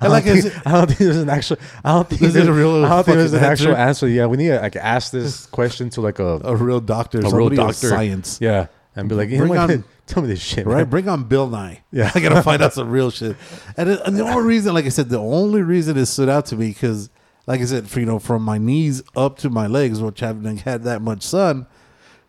don't 0.00 0.10
like 0.10 0.22
think, 0.24 0.42
said- 0.42 0.62
I 0.64 0.72
don't 0.72 0.86
think 0.86 0.98
there's 0.98 1.16
an 1.16 1.28
actual. 1.28 1.56
I 1.84 1.92
don't 1.94 2.08
think 2.08 2.20
there's 2.20 2.46
a 2.46 2.52
real 2.52 2.84
I 2.84 2.88
don't 2.88 3.04
think 3.04 3.16
there's 3.16 3.32
an 3.32 3.42
actual 3.42 3.74
answer? 3.74 4.06
Yeah, 4.06 4.26
we 4.26 4.36
need 4.36 4.48
to 4.48 4.60
like 4.60 4.76
ask 4.76 5.10
this 5.10 5.46
question 5.46 5.90
to 5.90 6.00
like 6.00 6.20
a, 6.20 6.40
A 6.44 6.54
real 6.54 6.78
doctor, 6.80 7.18
a 7.18 7.28
real 7.28 7.48
doctor. 7.48 7.88
science, 7.88 8.38
Yeah, 8.40 8.68
and 8.96 9.08
be 9.08 9.14
like, 9.14 9.28
you 9.28 9.38
Bring 9.38 9.56
on- 9.56 9.84
tell 10.06 10.22
me 10.22 10.28
this 10.28 10.40
shit, 10.40 10.66
right? 10.66 10.78
man. 10.78 10.88
Bring 10.90 11.08
on 11.08 11.24
Bill 11.24 11.46
Nye. 11.48 11.82
Yeah. 11.92 12.10
I 12.14 12.20
gotta 12.20 12.42
find 12.42 12.62
out 12.62 12.72
some 12.72 12.90
real 12.90 13.10
shit. 13.10 13.36
And, 13.76 13.90
it, 13.90 14.00
and 14.04 14.16
the 14.16 14.22
only 14.24 14.42
reason, 14.42 14.74
like 14.74 14.86
I 14.86 14.88
said, 14.90 15.08
the 15.10 15.18
only 15.20 15.62
reason 15.62 15.96
it 15.96 16.06
stood 16.06 16.28
out 16.28 16.46
to 16.46 16.56
me 16.56 16.68
because, 16.68 17.10
like 17.46 17.60
I 17.60 17.64
said, 17.66 17.88
for, 17.88 18.00
you 18.00 18.06
know, 18.06 18.18
from 18.18 18.42
my 18.42 18.58
knees 18.58 19.02
up 19.14 19.38
to 19.38 19.50
my 19.50 19.66
legs, 19.66 20.00
which 20.00 20.20
haven't 20.20 20.58
had 20.62 20.82
that 20.84 21.02
much 21.02 21.22
sun, 21.22 21.66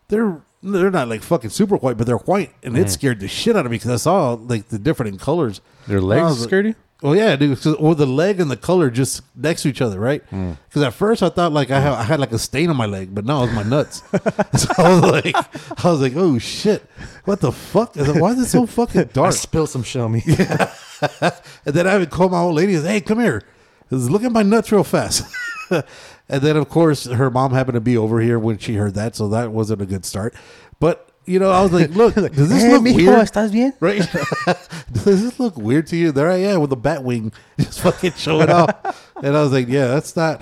they're 0.08 0.42
they're 0.62 0.90
not 0.90 1.08
like 1.08 1.22
fucking 1.22 1.50
super 1.50 1.76
white, 1.76 1.96
but 1.96 2.06
they're 2.06 2.16
white, 2.18 2.52
and 2.64 2.74
Mm. 2.74 2.80
it 2.80 2.90
scared 2.90 3.20
the 3.20 3.28
shit 3.28 3.54
out 3.56 3.64
of 3.64 3.70
me 3.70 3.76
because 3.78 3.90
I 3.92 3.96
saw 3.96 4.32
like 4.32 4.68
the 4.68 4.78
different 4.78 5.12
in 5.12 5.18
colors. 5.18 5.60
I 5.88 5.92
legs 5.94 6.22
was 6.24 6.40
like- 6.40 6.48
scared 6.48 6.66
you? 6.66 6.74
Oh 7.00 7.12
yeah, 7.12 7.36
dude. 7.36 7.64
or 7.78 7.94
the 7.94 8.06
leg 8.06 8.40
and 8.40 8.50
the 8.50 8.56
color 8.56 8.90
just 8.90 9.22
next 9.36 9.62
to 9.62 9.68
each 9.68 9.80
other, 9.80 10.00
right? 10.00 10.22
Hmm. 10.30 10.52
Because 10.68 10.82
at 10.82 10.94
first 10.94 11.22
I 11.22 11.28
thought 11.28 11.52
like 11.52 11.70
I, 11.70 11.78
had, 11.78 11.92
I 11.92 12.02
had 12.02 12.18
like 12.18 12.32
a 12.32 12.38
stain 12.40 12.70
on 12.70 12.76
my 12.76 12.86
leg, 12.86 13.14
but 13.14 13.24
no, 13.24 13.44
it 13.44 13.46
was 13.46 13.54
my 13.54 13.62
nuts. 13.62 14.02
so 14.56 14.68
I 14.78 14.88
was 14.90 15.02
like, 15.02 15.84
I 15.84 15.90
was 15.90 16.00
like, 16.00 16.14
oh 16.16 16.38
shit, 16.38 16.84
what 17.24 17.40
the 17.40 17.52
fuck? 17.52 17.96
I 17.96 18.00
was 18.00 18.08
like, 18.08 18.20
Why 18.20 18.32
is 18.32 18.40
it 18.40 18.46
so 18.46 18.66
fucking 18.66 19.00
I 19.00 19.04
dark? 19.04 19.32
spilled 19.34 19.68
some 19.70 19.84
shit 19.84 20.02
on 20.02 20.10
me. 20.10 20.22
and 20.26 21.74
then 21.74 21.86
I 21.86 21.98
would 21.98 22.10
call 22.10 22.28
my 22.30 22.40
old 22.40 22.56
lady 22.56 22.74
and 22.74 22.82
say, 22.82 22.94
hey, 22.94 23.00
come 23.00 23.20
here. 23.20 23.42
Just 23.90 24.10
Look 24.10 24.24
at 24.24 24.32
my 24.32 24.42
nuts 24.42 24.72
real 24.72 24.82
fast. 24.84 25.24
and 25.70 25.84
then, 26.28 26.56
of 26.56 26.68
course, 26.68 27.04
her 27.04 27.30
mom 27.30 27.52
happened 27.52 27.74
to 27.74 27.80
be 27.80 27.96
over 27.96 28.20
here 28.20 28.38
when 28.38 28.58
she 28.58 28.74
heard 28.74 28.94
that. 28.94 29.14
So 29.14 29.28
that 29.28 29.52
wasn't 29.52 29.82
a 29.82 29.86
good 29.86 30.04
start. 30.04 30.34
But, 30.80 31.10
you 31.28 31.38
know, 31.38 31.50
I 31.50 31.62
was 31.62 31.72
like, 31.72 31.90
look, 31.90 32.14
does 32.14 32.48
this 32.48 32.62
Hey, 32.62 32.72
look 32.72 32.82
mijo, 32.82 32.96
weird? 32.96 33.18
¿estás 33.28 33.52
bien? 33.52 33.72
Right? 33.80 33.98
Does 34.92 35.22
this 35.22 35.38
look 35.38 35.56
weird 35.56 35.86
to 35.88 35.96
you? 35.96 36.10
There 36.12 36.30
I 36.30 36.36
am 36.38 36.60
with 36.60 36.72
a 36.72 36.76
bat 36.76 37.04
wing 37.04 37.30
just 37.58 37.80
fucking 37.80 38.12
showing 38.16 38.48
off. 38.50 39.14
And 39.22 39.36
I 39.36 39.42
was 39.42 39.52
like, 39.52 39.68
yeah, 39.68 39.86
that's 39.88 40.16
not, 40.16 40.40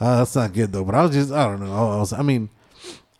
uh, 0.00 0.18
that's 0.18 0.34
not 0.34 0.52
good 0.52 0.72
though. 0.72 0.84
But 0.84 0.94
I 0.94 1.02
was 1.02 1.12
just, 1.12 1.30
I 1.32 1.44
don't 1.44 1.60
know. 1.60 1.72
I 1.72 1.96
was, 1.98 2.12
I 2.12 2.22
mean, 2.22 2.48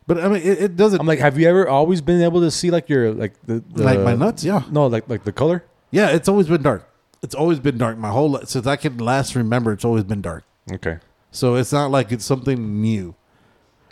but 0.06 0.18
I 0.18 0.28
mean, 0.28 0.42
it, 0.42 0.62
it 0.62 0.76
doesn't, 0.76 0.99
I'm 1.00 1.06
like, 1.06 1.18
have 1.20 1.38
you 1.38 1.46
ever 1.49 1.68
always 1.68 2.00
been 2.00 2.22
able 2.22 2.40
to 2.40 2.50
see 2.50 2.70
like 2.70 2.88
your 2.88 3.12
like 3.12 3.34
the, 3.46 3.62
the 3.75 3.82
like 3.84 4.00
my 4.00 4.14
nuts. 4.14 4.42
Yeah. 4.42 4.62
No, 4.70 4.87
like 4.87 5.08
like 5.08 5.25
the 5.25 5.32
color. 5.32 5.62
Yeah. 5.90 6.08
It's 6.10 6.28
always 6.28 6.49
been 6.49 6.62
dark. 6.62 6.88
It's 7.22 7.34
always 7.34 7.60
been 7.60 7.76
dark. 7.78 7.99
My 7.99 8.10
whole, 8.10 8.30
li- 8.30 8.46
since 8.46 8.66
I 8.66 8.76
can 8.76 8.96
last 8.99 9.37
remember, 9.37 9.72
it's 9.72 9.84
always 9.84 10.04
been 10.04 10.22
dark. 10.22 10.44
Okay. 10.72 10.99
So 11.30 11.54
it's 11.56 11.72
not 11.72 11.90
like 11.90 12.10
it's 12.12 12.25
something 12.25 12.80
new. 12.80 13.14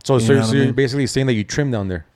So, 0.04 0.14
You 0.14 0.20
so, 0.20 0.32
know 0.34 0.40
so 0.40 0.46
what 0.46 0.54
I 0.54 0.56
you're 0.56 0.64
mean? 0.66 0.74
basically 0.74 1.06
saying 1.06 1.26
that 1.26 1.34
you 1.34 1.44
trim 1.44 1.70
down 1.70 1.88
there, 1.88 2.06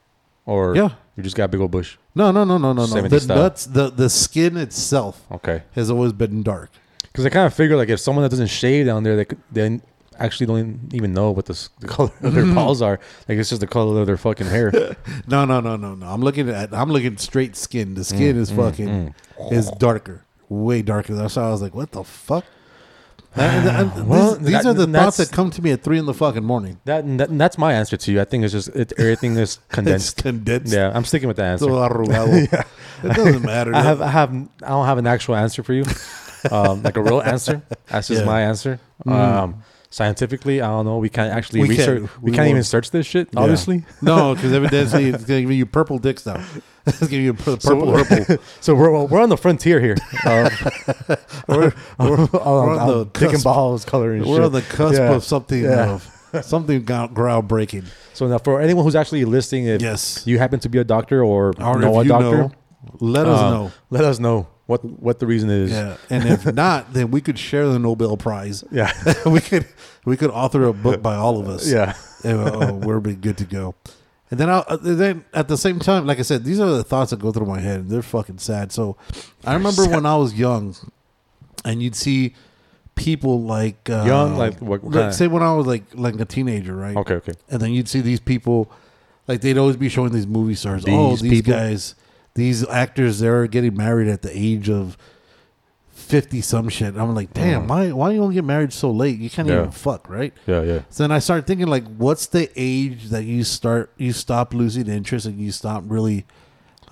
or 0.45 0.75
Yeah. 0.75 0.89
you 1.15 1.23
just 1.23 1.35
got 1.35 1.45
a 1.45 1.47
big 1.47 1.61
old 1.61 1.71
bush. 1.71 1.97
No, 2.15 2.31
no, 2.31 2.43
no, 2.43 2.57
no, 2.57 2.73
no, 2.73 2.85
no. 2.85 3.01
The 3.07 3.19
style. 3.19 3.37
nuts, 3.37 3.65
the, 3.65 3.89
the 3.89 4.09
skin 4.09 4.57
itself 4.57 5.21
Okay. 5.31 5.63
has 5.73 5.89
always 5.89 6.13
been 6.13 6.43
dark. 6.43 6.69
Because 7.03 7.25
I 7.25 7.29
kind 7.29 7.45
of 7.45 7.53
figure 7.53 7.75
like 7.77 7.89
if 7.89 7.99
someone 7.99 8.23
that 8.23 8.29
doesn't 8.29 8.47
shave 8.47 8.85
down 8.85 9.03
there, 9.03 9.15
they 9.15 9.25
could, 9.25 9.39
they 9.51 9.79
actually 10.19 10.45
don't 10.47 10.93
even 10.93 11.13
know 11.13 11.31
what 11.31 11.45
the, 11.45 11.69
the 11.79 11.87
color 11.87 12.11
of 12.21 12.33
their 12.33 12.43
mm-hmm. 12.43 12.55
balls 12.55 12.81
are. 12.81 12.99
Like 13.27 13.37
it's 13.37 13.49
just 13.49 13.61
the 13.61 13.67
color 13.67 13.99
of 14.01 14.07
their 14.07 14.17
fucking 14.17 14.47
hair. 14.47 14.71
No, 15.27 15.45
no, 15.45 15.59
no, 15.59 15.75
no, 15.75 15.95
no. 15.95 16.07
I'm 16.07 16.21
looking 16.21 16.49
at 16.49 16.73
I'm 16.73 16.91
looking 16.91 17.17
straight 17.17 17.55
skin. 17.55 17.93
The 17.93 18.01
Mm, 18.01 18.05
skin 18.05 18.37
is 18.37 18.51
mm, 18.51 18.55
fucking 18.55 19.13
mm. 19.39 19.51
is 19.51 19.69
darker, 19.71 20.25
way 20.49 20.81
darker. 20.81 21.13
That's 21.15 21.35
why 21.35 21.43
I 21.43 21.49
was 21.51 21.61
like, 21.61 21.73
what 21.75 21.91
the 21.91 22.03
fuck? 22.03 22.45
And- 23.35 23.67
and- 23.67 23.91
and 23.93 24.07
Well, 24.07 24.35
these, 24.35 24.45
these 24.45 24.63
that- 24.63 24.65
are 24.67 24.73
the 24.73 24.87
thoughts 24.87 25.17
that 25.17 25.31
come 25.31 25.49
to 25.51 25.61
me 25.61 25.71
at 25.71 25.83
three 25.83 25.97
in 25.99 26.05
the 26.05 26.13
fucking 26.13 26.43
morning. 26.43 26.79
that, 26.85 27.05
that 27.17 27.37
that's 27.37 27.57
my 27.57 27.73
answer 27.73 27.97
to 27.97 28.11
you. 28.11 28.21
I 28.21 28.25
think 28.25 28.43
it's 28.43 28.53
just 28.53 28.69
it, 28.69 28.93
everything 28.97 29.33
is 29.37 29.39
It's 29.39 29.59
condensed. 29.69 30.17
condensed. 30.23 30.73
yeah, 30.73 30.91
I'm 30.93 31.05
sticking 31.05 31.27
with 31.27 31.37
that 31.37 31.45
answer. 31.45 31.65
Arrugado. 31.67 32.65
It 33.03 33.13
doesn't 33.15 33.43
matter. 33.43 33.75
I 33.75 33.81
have 33.81 34.01
I 34.01 34.07
have 34.07 34.29
I 34.63 34.69
don't 34.69 34.85
have 34.85 34.97
an 34.97 35.07
actual 35.07 35.35
answer 35.35 35.61
for 35.61 35.73
you, 35.73 35.83
um, 36.51 36.83
like 36.83 36.95
a 36.95 37.01
real 37.01 37.21
answer. 37.21 37.61
That's 37.87 38.07
just 38.07 38.21
Yeah. 38.21 38.25
my 38.25 38.41
answer. 38.43 38.79
Um, 39.05 39.63
scientifically, 39.89 40.61
I 40.61 40.67
don't 40.67 40.85
know. 40.85 40.99
We 40.99 41.09
can't 41.09 41.31
actually 41.33 41.61
We 41.61 41.75
can't. 41.75 41.79
research. 41.79 42.01
We, 42.21 42.31
We 42.31 42.35
can't 42.35 42.45
even 42.47 42.57
won't. 42.57 42.65
search 42.65 42.91
this 42.91 43.05
shit. 43.05 43.27
Yeah. 43.33 43.41
Obviously. 43.41 43.83
no, 44.01 44.33
because 44.35 44.53
evidently 44.53 45.09
it's 45.09 45.25
gonna 45.25 45.41
give 45.41 45.51
you 45.51 45.65
purple 45.65 45.97
dicks 45.99 46.25
now. 46.25 46.41
It's 46.87 46.99
gonna 46.99 47.09
give 47.11 47.21
you 47.21 47.33
pur- 47.33 47.57
So- 47.59 47.79
purple, 47.79 48.03
purple. 48.17 48.37
So 48.61 48.75
we're 48.75 49.05
we're 49.05 49.21
on 49.21 49.29
the 49.29 49.37
frontier 49.37 49.79
here. 49.79 49.95
Um, 50.25 50.49
We're, 51.47 51.73
we're, 51.99 52.11
on, 52.19 52.29
we're 52.31 52.79
on 52.79 52.87
the 52.87 52.97
on 52.99 53.09
dick 53.13 53.21
and 53.23 53.31
cusp. 53.33 53.43
balls 53.43 53.85
color 53.85 54.13
and 54.13 54.25
We're 54.25 54.35
shit. 54.37 54.45
on 54.45 54.51
the 54.53 54.61
cusp 54.61 54.97
Yeah. 54.99 55.13
of 55.13 55.23
something 55.23 55.63
Yeah. 55.63 55.99
of 56.33 56.45
something 56.45 56.83
groundbreaking. 56.85 57.85
So 58.13 58.27
now, 58.27 58.37
for 58.37 58.59
anyone 58.61 58.83
who's 58.85 58.95
actually 58.95 59.23
listening, 59.25 59.65
if 59.67 59.81
Yes. 59.81 60.23
you 60.25 60.37
happen 60.39 60.59
to 60.61 60.69
be 60.69 60.77
a 60.79 60.83
doctor 60.83 61.23
or, 61.23 61.53
Or 61.61 61.79
know 61.79 61.99
a 61.99 62.05
doctor, 62.05 62.37
know, 62.37 62.51
let 62.99 63.25
us 63.27 63.39
uh, 63.39 63.49
know. 63.51 63.71
Let 63.89 64.03
us 64.05 64.19
know 64.19 64.47
what 64.65 64.83
what 64.85 65.19
the 65.19 65.27
reason 65.27 65.49
is. 65.49 65.71
Yeah, 65.71 65.97
and 66.09 66.25
if 66.27 66.45
not, 66.53 66.93
then 66.93 67.11
we 67.11 67.21
could 67.21 67.37
share 67.39 67.67
the 67.67 67.79
Nobel 67.79 68.17
Prize. 68.17 68.63
Yeah. 68.71 68.91
we 69.25 69.39
could 69.41 69.65
we 70.05 70.15
could 70.17 70.31
author 70.31 70.63
a 70.65 70.73
book 70.73 71.01
by 71.01 71.15
all 71.15 71.39
of 71.39 71.47
us. 71.49 71.69
Yeah. 71.71 71.95
and, 72.23 72.39
uh, 72.39 72.73
we'll 72.73 73.01
be 73.01 73.15
good 73.15 73.37
to 73.37 73.45
go. 73.45 73.75
And 74.33 74.39
then, 74.39 74.49
I'll, 74.49 74.65
uh, 74.67 74.77
then 74.81 75.25
at 75.31 75.47
the 75.47 75.57
same 75.57 75.77
time, 75.77 76.07
like 76.07 76.17
I 76.17 76.23
said, 76.23 76.43
these 76.43 76.59
are 76.59 76.71
the 76.71 76.83
thoughts 76.83 77.11
that 77.11 77.19
go 77.19 77.31
through 77.31 77.45
my 77.45 77.59
head. 77.59 77.87
They're 77.87 78.01
fucking 78.01 78.39
sad. 78.39 78.71
So 78.71 78.97
I 79.45 79.53
remember 79.53 79.87
when 79.87 80.07
I 80.07 80.15
was 80.15 80.33
young, 80.33 80.75
and 81.63 81.83
you'd 81.83 81.95
see 81.95 82.33
people 82.95 83.43
like 83.43 83.87
uh, 83.91 84.05
Young? 84.07 84.35
Like 84.35 84.57
what- 84.59 84.83
what 84.83 84.95
like, 84.95 85.13
say 85.13 85.27
when 85.27 85.43
I 85.43 85.53
was 85.53 85.67
like 85.67 85.83
like 85.93 86.19
a 86.19 86.25
teenager, 86.25 86.75
right? 86.75 86.97
Okay. 86.97 87.13
Okay. 87.15 87.33
and 87.51 87.61
then 87.61 87.73
you'd 87.73 87.87
see 87.87 88.01
these 88.01 88.19
people 88.19 88.71
like 89.27 89.41
they'd 89.41 89.59
always 89.59 89.77
be 89.77 89.87
showing 89.87 90.11
these 90.11 90.25
movie 90.25 90.55
stars 90.55 90.83
oh 90.87 91.11
These 91.11 91.21
these 91.21 91.31
people? 91.41 91.53
guys 91.53 91.93
these 92.33 92.67
actors 92.69 93.19
they're 93.19 93.45
getting 93.45 93.77
married 93.77 94.07
at 94.07 94.23
the 94.23 94.31
age 94.35 94.67
of 94.67 94.97
50 96.13 96.41
some 96.41 96.69
shit 96.69 96.95
i'm 96.95 97.15
like 97.15 97.33
damn 97.33 97.67
why 97.67 97.91
why 97.91 98.11
you 98.11 98.19
don't 98.19 98.33
get 98.33 98.43
married 98.43 98.71
so 98.71 98.91
late 98.91 99.17
you 99.17 99.31
can't. 99.31 99.47
Yeah. 99.47 99.61
even 99.61 99.71
fuck 99.71 100.07
right 100.07 100.31
Yeah. 100.45 100.61
Yeah. 100.61 100.79
so 100.91 101.03
then 101.03 101.11
i 101.11 101.17
started 101.17 101.47
thinking 101.47 101.65
like 101.65 101.85
what's 101.97 102.27
the 102.27 102.51
age 102.55 103.05
that 103.09 103.23
you 103.23 103.43
start 103.43 103.91
you 103.97 104.13
stop 104.13 104.53
losing 104.53 104.85
interest 104.87 105.25
and 105.25 105.39
you 105.39 105.51
stop 105.51 105.83
really 105.87 106.25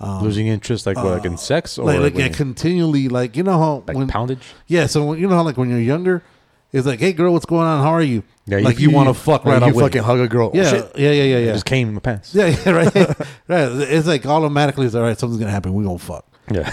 Losing 0.00 0.48
interest, 0.48 0.84
like 0.84 0.96
what, 0.96 1.06
like 1.06 1.24
in 1.24 1.36
sex 1.36 1.78
or 1.78 1.82
Um, 1.82 1.88
uh, 1.88 1.92
like, 1.92 2.02
like 2.14 2.14
yeah, 2.18 2.26
you- 2.26 2.34
continually 2.34 3.08
like 3.08 3.36
you 3.36 3.44
know 3.44 3.56
how 3.56 3.84
like 3.86 3.96
when 3.96 4.08
poundage. 4.08 4.42
yeah 4.66 4.86
so 4.86 5.04
when, 5.04 5.20
you 5.20 5.28
know 5.28 5.36
how 5.36 5.44
like 5.44 5.56
when 5.56 5.70
you're 5.70 5.78
younger 5.78 6.24
it's 6.72 6.88
like 6.88 6.98
hey 6.98 7.12
girl 7.12 7.32
what's 7.32 7.46
going 7.46 7.68
on 7.68 7.84
how 7.84 7.90
are 7.90 8.02
you 8.02 8.24
Yeah, 8.46 8.58
like 8.58 8.80
you, 8.80 8.90
want 8.90 9.08
to 9.10 9.14
fuck 9.14 9.44
like 9.44 9.60
right 9.60 9.68
You 9.68 9.72
away 9.74 9.84
fucking 9.84 10.02
hug 10.02 10.18
a 10.18 10.26
girl. 10.26 10.50
Oh, 10.52 10.56
yeah, 10.56 10.70
shit. 10.70 10.90
yeah 10.98 11.12
yeah 11.12 11.22
yeah 11.22 11.38
yeah 11.46 11.52
just 11.52 11.66
came 11.66 11.86
in 11.86 11.94
my 11.94 12.00
pants. 12.00 12.34
Yeah, 12.34 12.46
yeah, 12.48 12.70
right. 12.70 12.92
right. 13.54 13.68
It's 13.94 14.08
like 14.08 14.26
automatically 14.26 14.86
it's 14.86 14.96
all 14.96 15.02
right, 15.02 15.16
something's 15.16 15.38
gonna 15.38 15.52
happen, 15.52 15.72
we 15.74 15.84
gonna 15.84 15.98
fuck. 16.00 16.24
Yeah. 16.50 16.68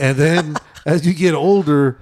And 0.00 0.16
then 0.18 0.56
as 0.84 1.06
you 1.06 1.14
get 1.14 1.34
older 1.34 1.98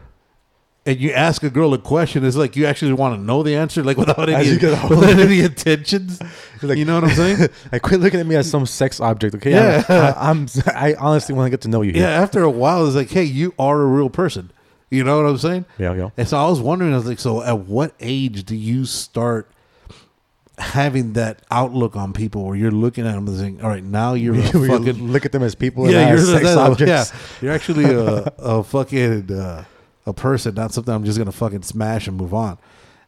and 0.85 0.99
you 0.99 1.13
ask 1.13 1.43
a 1.45 1.51
girl 1.51 1.73
a 1.75 1.79
question, 1.79 2.25
it's 2.25 2.37
like 2.37 2.57
you 2.57 2.67
actually 2.67 2.93
want 2.93 3.15
to 3.17 3.23
know 3.23 3.43
the 3.45 3.55
answer, 3.55 3.85
like 3.85 3.97
without 3.97 4.29
any 4.29 4.51
without 4.89 5.19
any 5.19 5.41
intentions. 5.41 6.21
Like- 6.63 6.77
you 6.79 6.85
know 6.85 6.95
what 7.01 7.05
I'm 7.05 7.11
saying? 7.17 7.49
like 7.73 7.83
quit 7.83 8.01
looking 8.01 8.19
at 8.21 8.27
me 8.27 8.35
as 8.37 8.51
some 8.51 8.67
sex 8.67 9.01
object. 9.01 9.35
Okay. 9.37 9.53
Yeah. 9.53 9.85
I, 9.89 10.31
I'm. 10.31 10.47
I 10.67 10.95
honestly 10.99 11.35
want 11.35 11.47
to 11.47 11.51
get 11.51 11.61
to 11.63 11.69
know 11.69 11.83
you. 11.83 11.93
yeah, 11.93 12.09
after 12.09 12.43
a 12.43 12.51
while 12.51 12.87
it's 12.87 12.97
like, 12.97 13.11
hey, 13.11 13.25
you 13.25 13.55
are 13.59 13.81
a 13.81 13.87
real 13.87 14.11
person. 14.11 14.51
You 14.91 15.05
know 15.05 15.23
what 15.23 15.29
I'm 15.31 15.39
saying? 15.39 15.65
Yeah. 15.79 15.95
Yeah. 15.95 16.11
And 16.17 16.29
so 16.29 16.37
I 16.37 16.49
was 16.51 16.61
wondering, 16.61 16.93
I 16.93 16.97
was 16.97 17.07
like, 17.07 17.19
so 17.21 17.43
at 17.43 17.61
what 17.61 17.95
age 18.01 18.45
do 18.45 18.55
you 18.57 18.85
start 18.85 19.51
having 20.63 21.13
that 21.15 21.43
outlook 21.51 21.97
on 21.97 22.13
people 22.13 22.45
where 22.45 22.57
you're 22.57 22.71
looking 22.71 23.07
at 23.07 23.13
them 23.15 23.27
and 23.29 23.37
saying, 23.39 23.61
all 23.63 23.69
right, 23.69 23.85
now 23.85 24.15
you're 24.15 24.35
a 24.35 24.39
You 24.53 24.67
fucking 24.69 25.09
look 25.13 25.27
at 25.27 25.33
them 25.33 25.43
as 25.43 25.55
people. 25.55 25.91
yeah, 25.91 26.01
and 26.01 26.09
you're 26.11 26.27
sex 26.27 26.45
that- 26.45 26.59
objects. 26.59 27.13
Yeah, 27.13 27.19
you're 27.43 27.53
actually 27.53 27.85
a, 27.85 28.33
a 28.39 28.63
fucking 28.65 29.33
uh, 29.33 29.65
a 30.07 30.13
person, 30.13 30.55
not 30.55 30.73
something 30.73 30.93
I'm 30.95 31.05
just 31.05 31.19
gonna 31.19 31.33
fucking 31.33 31.63
smash 31.63 32.07
and 32.09 32.17
move 32.17 32.33
on. 32.35 32.59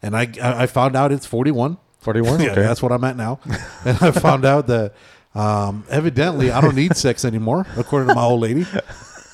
And 0.02 0.16
I 0.16 0.28
I 0.42 0.66
found 0.66 0.96
out 0.96 1.12
it's 1.12 1.26
41. 1.26 1.78
Forty-one. 1.98 2.40
Yeah, 2.42 2.50
okay. 2.52 2.60
that's 2.62 2.82
what 2.82 2.92
I'm 2.92 3.02
at 3.04 3.16
now. 3.16 3.40
and 3.84 3.96
I 4.02 4.10
found 4.10 4.44
out 4.44 4.66
that 4.66 4.92
um, 5.34 5.84
evidently 5.88 6.50
I 6.50 6.60
don't 6.60 6.76
need 6.76 6.94
sex 6.96 7.24
anymore, 7.24 7.66
according 7.78 8.08
to 8.10 8.14
my 8.14 8.22
old 8.22 8.40
lady. 8.42 8.66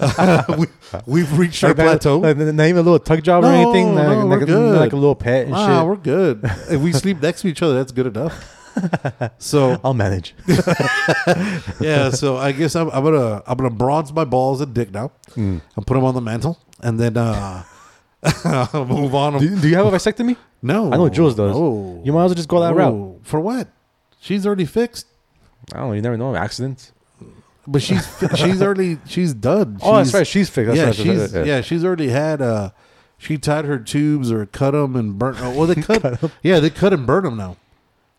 we, 0.58 0.66
we've 1.06 1.38
reached 1.38 1.62
our 1.64 1.70
Like 1.70 1.76
plateau. 1.76 2.18
Like, 2.18 2.36
not 2.36 2.48
even 2.66 2.78
a 2.78 2.82
little 2.82 2.98
tug 2.98 3.22
job 3.22 3.44
or 3.44 3.48
No, 3.52 3.62
anything. 3.70 3.94
Like, 3.94 4.06
no, 4.08 4.16
we're 4.16 4.24
like, 4.24 4.42
a, 4.42 4.46
good. 4.46 4.78
like 4.78 4.92
a 4.92 4.96
little 4.96 5.14
pet 5.14 5.42
and 5.44 5.52
Wow, 5.52 5.80
shit. 5.80 5.86
we're 5.88 5.96
good. 5.96 6.40
If 6.70 6.80
we 6.80 6.92
sleep 6.92 7.20
next 7.22 7.42
to 7.42 7.48
each 7.48 7.62
other, 7.62 7.74
that's 7.74 7.92
good 7.92 8.06
enough. 8.06 8.56
So 9.38 9.80
I'll 9.84 9.94
manage. 9.94 10.34
yeah, 11.80 12.10
so 12.10 12.36
I 12.36 12.52
guess 12.52 12.76
I'm, 12.76 12.88
I'm 12.90 13.02
gonna 13.02 13.42
I'm 13.46 13.56
gonna 13.56 13.70
bronze 13.70 14.12
my 14.12 14.24
balls 14.24 14.60
and 14.60 14.72
dick 14.72 14.90
now 14.92 15.10
Mm. 15.32 15.60
and 15.76 15.86
put 15.86 15.94
them 15.94 16.04
on 16.04 16.14
the 16.14 16.20
mantle, 16.20 16.58
and 16.80 16.98
then 16.98 17.16
uh, 17.16 17.62
I'll 18.44 18.84
move 18.86 19.14
on. 19.14 19.38
do, 19.38 19.60
do 19.60 19.68
you 19.68 19.74
have 19.76 19.86
a 19.86 19.90
vasectomy? 19.90 20.36
no, 20.62 20.92
I 20.92 20.96
know 20.96 21.08
Jules 21.08 21.34
does. 21.34 21.54
No. 21.54 22.00
You 22.04 22.12
might 22.12 22.24
as 22.24 22.28
well 22.30 22.34
just 22.34 22.48
go 22.48 22.60
that 22.60 22.74
route. 22.74 23.20
For 23.22 23.40
what? 23.40 23.68
She's 24.20 24.46
already 24.46 24.64
fixed, 24.66 25.06
I 25.74 25.78
don't 25.78 25.88
know. 25.88 25.94
You 25.94 26.02
never 26.02 26.16
know. 26.16 26.34
Accidents. 26.36 26.92
But 27.70 27.82
she's 27.82 28.06
she's 28.36 28.60
already 28.62 28.98
she's 29.06 29.32
done. 29.34 29.78
Oh, 29.82 29.96
that's 29.96 30.12
right. 30.14 30.26
She's 30.26 30.48
fixed. 30.50 30.74
That's 30.74 30.78
yeah, 30.78 30.84
right. 30.86 30.94
she's 30.94 31.32
that's 31.32 31.46
yeah. 31.46 31.60
she's 31.60 31.84
already 31.84 32.08
had 32.08 32.42
uh, 32.42 32.70
she 33.18 33.38
tied 33.38 33.64
her 33.64 33.78
tubes 33.78 34.30
or 34.32 34.46
cut 34.46 34.72
them 34.72 34.96
and 34.96 35.18
burnt. 35.18 35.38
Oh, 35.40 35.50
well, 35.56 35.66
they 35.66 35.80
cut. 35.82 36.30
yeah, 36.42 36.60
they 36.60 36.70
cut 36.70 36.92
and 36.92 37.06
burn 37.06 37.24
them 37.24 37.36
now. 37.36 37.56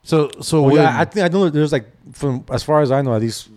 So 0.04 0.30
so 0.42 0.62
Well, 0.64 0.74
when, 0.74 0.82
yeah, 0.84 1.00
I 1.00 1.06
think 1.06 1.26
I 1.26 1.28
know 1.28 1.50
there's 1.50 1.72
like 1.72 1.86
from 2.14 2.46
as 2.52 2.64
far 2.64 2.82
as 2.82 2.92
I 2.92 3.02
know, 3.02 3.14
at 3.14 3.22
least 3.22 3.50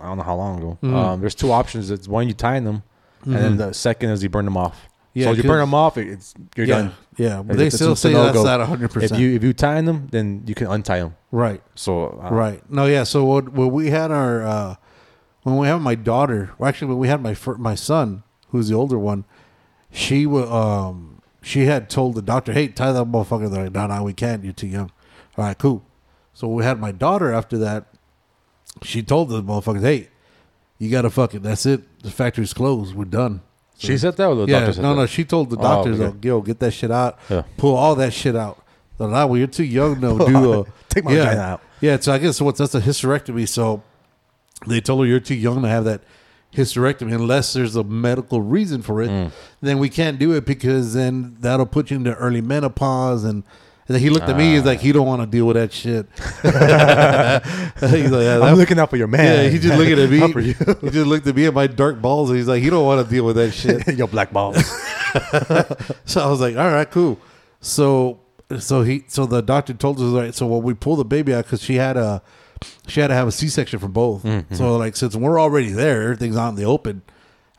I 0.00 0.06
don't 0.08 0.16
know 0.18 0.24
how 0.24 0.34
long 0.36 0.58
ago. 0.58 0.78
Mhm. 0.82 0.94
Um, 0.94 1.20
there's 1.20 1.34
two 1.34 1.52
options. 1.52 1.90
It's 1.90 2.08
one 2.08 2.26
you 2.26 2.34
tie 2.34 2.58
them, 2.60 2.82
and 3.24 3.34
then 3.34 3.56
the 3.56 3.72
second 3.72 4.10
is 4.10 4.22
you 4.22 4.28
burn 4.28 4.44
them 4.44 4.56
off. 4.56 4.88
Yeah, 5.16 5.26
so 5.26 5.30
if 5.32 5.36
you 5.38 5.44
burn 5.44 5.60
them 5.60 5.74
off, 5.74 5.96
it's 5.96 6.34
you're 6.56 6.66
yeah, 6.66 6.74
done. 6.76 6.92
yeah, 7.16 7.42
but 7.42 7.56
they 7.56 7.70
still 7.70 7.94
say 7.94 8.12
that's 8.12 8.34
not 8.42 8.60
hundred 8.66 8.86
If 8.86 8.92
percent. 8.94 9.20
you 9.20 9.36
if 9.36 9.44
you 9.44 9.52
tie 9.52 9.80
them, 9.80 10.08
then 10.10 10.42
you 10.44 10.56
can 10.56 10.66
untie 10.66 10.98
them. 10.98 11.14
right. 11.30 11.62
So 11.76 12.18
uh, 12.20 12.30
Right. 12.34 12.68
No, 12.68 12.86
yeah. 12.86 13.04
So 13.04 13.24
what, 13.24 13.52
when 13.52 13.70
we 13.70 13.90
had 13.90 14.10
our, 14.10 14.42
uh, 14.42 14.74
when 15.44 15.56
we 15.56 15.66
had 15.68 15.80
my 15.80 15.94
daughter, 15.94 16.50
well, 16.58 16.68
actually, 16.68 16.88
when 16.88 16.98
we 16.98 17.08
had 17.08 17.22
my 17.22 17.34
fir- 17.34 17.56
my 17.58 17.74
son, 17.74 18.22
who's 18.50 18.68
the 18.68 18.74
older 18.74 18.98
one, 18.98 19.24
she 19.92 20.26
wa 20.26 20.42
um, 20.88 21.20
she 21.42 21.66
had 21.66 21.88
told 21.88 22.14
the 22.16 22.22
doctor, 22.22 22.52
"Hey, 22.52 22.68
tie 22.68 22.92
that 22.92 23.06
motherfucker." 23.06 23.50
They're 23.50 23.64
like, 23.64 23.72
"No, 23.74 23.86
no, 23.86 24.02
we 24.02 24.12
can't. 24.12 24.42
You're 24.44 24.52
too 24.52 24.66
young." 24.66 24.90
All 25.38 25.44
right, 25.44 25.56
cool. 25.58 25.82
So 26.32 26.48
we 26.48 26.64
had 26.64 26.80
my 26.80 26.90
daughter 26.92 27.32
after 27.32 27.56
that. 27.58 27.86
She 28.82 29.02
told 29.02 29.28
the 29.28 29.42
motherfuckers, 29.42 29.82
"Hey, 29.82 30.08
you 30.78 30.90
gotta 30.90 31.10
fucking. 31.10 31.42
That's 31.42 31.64
it. 31.66 32.02
The 32.02 32.10
factory's 32.10 32.52
closed. 32.52 32.94
We're 32.94 33.04
done." 33.04 33.40
So- 33.76 33.88
She 33.88 33.98
said 33.98 34.16
that, 34.16 34.26
or 34.26 34.34
the 34.36 34.46
yeah, 34.46 34.60
doctor 34.60 34.72
said 34.74 34.82
no, 34.82 34.94
that? 34.94 35.00
no. 35.02 35.06
She 35.06 35.24
told 35.24 35.50
the 35.50 35.58
Oh, 35.58 35.62
doctors, 35.62 36.00
okay. 36.00 36.16
"Yo, 36.22 36.40
get 36.40 36.58
that 36.60 36.72
shit 36.72 36.90
out. 36.90 37.18
Yeah. 37.28 37.42
Pull 37.56 37.74
all 37.76 37.94
that 37.96 38.12
shit 38.12 38.34
out." 38.36 38.60
They're 38.96 39.08
like, 39.08 39.28
well, 39.28 39.36
you're 39.36 39.48
too 39.48 39.64
young 39.64 39.96
to 40.00 40.18
do 40.24 40.52
a 40.60 40.64
Take 40.88 41.04
my 41.04 41.12
yeah. 41.12 41.52
out. 41.54 41.60
Yeah, 41.80 41.98
so 41.98 42.12
I 42.12 42.18
guess 42.18 42.40
what's 42.40 42.58
that's 42.60 42.76
a 42.76 42.80
hysterectomy. 42.80 43.48
So 43.48 43.82
they 44.66 44.80
told 44.80 45.00
her 45.00 45.06
you're 45.06 45.20
too 45.20 45.34
young 45.34 45.62
to 45.62 45.68
have 45.68 45.84
that 45.84 46.02
hysterectomy 46.52 47.14
unless 47.14 47.52
there's 47.52 47.76
a 47.76 47.84
medical 47.84 48.40
reason 48.40 48.82
for 48.82 49.02
it. 49.02 49.10
Mm. 49.10 49.32
Then 49.60 49.78
we 49.78 49.88
can't 49.88 50.18
do 50.18 50.32
it 50.32 50.44
because 50.44 50.94
then 50.94 51.36
that'll 51.40 51.66
put 51.66 51.90
you 51.90 51.96
into 51.96 52.14
early 52.14 52.40
menopause 52.40 53.24
and. 53.24 53.42
and 53.88 53.98
he 53.98 54.08
looked 54.08 54.28
at 54.28 54.36
me. 54.36 54.54
He's 54.54 54.64
like, 54.64 54.80
he 54.80 54.92
don't 54.92 55.06
want 55.06 55.22
to 55.22 55.26
deal 55.26 55.46
with 55.46 55.56
that 55.56 55.72
shit. 55.72 56.06
he's 57.90 58.10
like, 58.10 58.22
yeah, 58.22 58.40
I'm 58.40 58.56
looking 58.56 58.78
out 58.78 58.90
for 58.90 58.96
your 58.96 59.08
man. 59.08 59.44
yeah, 59.44 59.50
he 59.50 59.58
just 59.58 59.78
looking 59.78 59.98
at 59.98 60.08
me. 60.08 60.22
Out 60.22 60.32
for 60.32 60.40
you. 60.40 60.54
he 60.54 60.90
just 60.90 61.06
looked 61.06 61.26
at 61.26 61.34
me 61.34 61.46
and 61.46 61.54
my 61.54 61.66
dark 61.66 62.00
balls. 62.00 62.30
And 62.30 62.38
he's 62.38 62.48
like, 62.48 62.62
he 62.62 62.70
don't 62.70 62.86
want 62.86 63.06
to 63.06 63.12
deal 63.12 63.24
with 63.24 63.36
that 63.36 63.52
shit. 63.52 63.86
your 63.98 64.08
black 64.08 64.32
balls. 64.32 64.56
So 66.06 66.20
I 66.22 66.28
was 66.28 66.40
like, 66.40 66.56
all 66.56 66.70
right, 66.70 66.90
cool. 66.90 67.18
So 67.60 68.20
so 68.58 68.82
he 68.82 69.04
so 69.08 69.26
the 69.26 69.42
doctor 69.42 69.74
told 69.74 69.98
us 69.98 70.12
right. 70.12 70.34
So 70.34 70.46
when 70.46 70.62
we 70.62 70.74
pull 70.74 70.96
the 70.96 71.04
baby 71.04 71.34
out 71.34 71.44
because 71.44 71.62
she 71.62 71.74
had 71.76 71.96
a 71.96 72.22
she 72.86 73.00
had 73.00 73.08
to 73.08 73.14
have 73.14 73.28
a 73.28 73.32
C 73.32 73.48
section 73.48 73.78
for 73.78 73.88
both. 73.88 74.22
Mm-hmm. 74.22 74.54
So 74.54 74.76
like 74.76 74.96
since 74.96 75.14
we're 75.16 75.40
already 75.40 75.70
there, 75.70 76.02
everything's 76.02 76.36
out 76.36 76.50
in 76.50 76.54
the 76.56 76.64
open. 76.64 77.02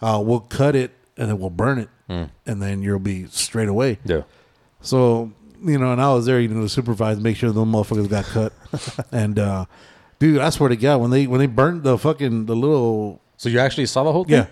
Uh, 0.01 0.21
we'll 0.23 0.41
cut 0.41 0.75
it 0.75 0.91
and 1.17 1.29
then 1.29 1.39
we'll 1.39 1.49
burn 1.49 1.79
it, 1.79 1.89
Mm. 2.09 2.29
and 2.45 2.61
then 2.61 2.83
you'll 2.83 2.99
be 2.99 3.25
straight 3.27 3.69
away. 3.69 3.97
yeah. 4.05 4.21
So 4.81 5.31
you 5.63 5.77
know, 5.79 5.91
and 5.93 6.01
I 6.01 6.13
was 6.13 6.25
there, 6.27 6.39
you 6.39 6.47
know, 6.49 6.61
to 6.61 6.69
supervise, 6.69 7.19
make 7.19 7.37
sure 7.37 7.51
the 7.51 7.61
motherfuckers 7.65 8.07
got 8.09 8.25
cut. 8.25 8.53
and 9.11 9.39
uh, 9.39 9.65
dude, 10.19 10.39
I 10.39 10.49
swear 10.51 10.69
to 10.69 10.75
God, 10.75 10.97
when 11.01 11.09
they 11.11 11.25
when 11.27 11.39
they 11.39 11.47
burned 11.47 11.83
the 11.83 11.97
fucking 11.97 12.45
the 12.45 12.55
little 12.55 13.21
So 13.37 13.49
you 13.49 13.59
actually 13.59 13.87
saw 13.87 14.03
the 14.03 14.11
whole 14.11 14.23
thing? 14.25 14.33
yeah. 14.33 14.47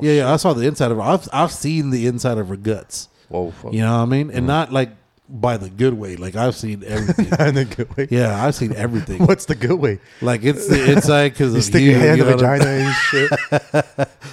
Yeah, 0.00 0.12
yeah, 0.12 0.32
I 0.32 0.36
saw 0.36 0.52
the 0.54 0.66
inside 0.66 0.90
of 0.90 0.96
her. 0.98 1.02
I've 1.02 1.28
I've 1.32 1.50
seen 1.52 1.90
the 1.90 2.06
inside 2.06 2.38
of 2.38 2.48
her 2.48 2.56
guts. 2.56 3.08
Whoa. 3.28 3.50
Fuck. 3.50 3.72
You 3.72 3.80
know 3.80 3.92
what 3.96 4.02
I 4.02 4.06
mean? 4.06 4.28
Mm. 4.30 4.36
And 4.36 4.46
not 4.46 4.72
like 4.72 4.90
by 5.32 5.56
the 5.56 5.70
good 5.70 5.94
way. 5.94 6.16
Like 6.16 6.36
I've 6.36 6.54
seen 6.54 6.84
everything. 6.86 7.26
In 7.46 7.54
the 7.54 7.64
good 7.64 7.96
way. 7.96 8.08
yeah, 8.10 8.44
I've 8.44 8.54
seen 8.54 8.74
everything. 8.74 9.24
What's 9.26 9.46
the 9.46 9.54
good 9.54 9.78
way? 9.80 9.98
Like 10.20 10.44
it's 10.44 10.68
the 10.68 10.92
inside 10.92 11.30
because 11.30 11.52
You 11.52 11.58
of 11.58 11.64
stick 11.64 11.82
you, 11.82 11.92
your 11.92 11.98
hand 12.00 12.20
in 12.20 12.26
the 12.26 12.36
know 12.36 12.36
what 12.36 12.44
I 12.44 12.58
vagina 12.58 12.70
and 12.70 12.94
shit. 13.10 13.30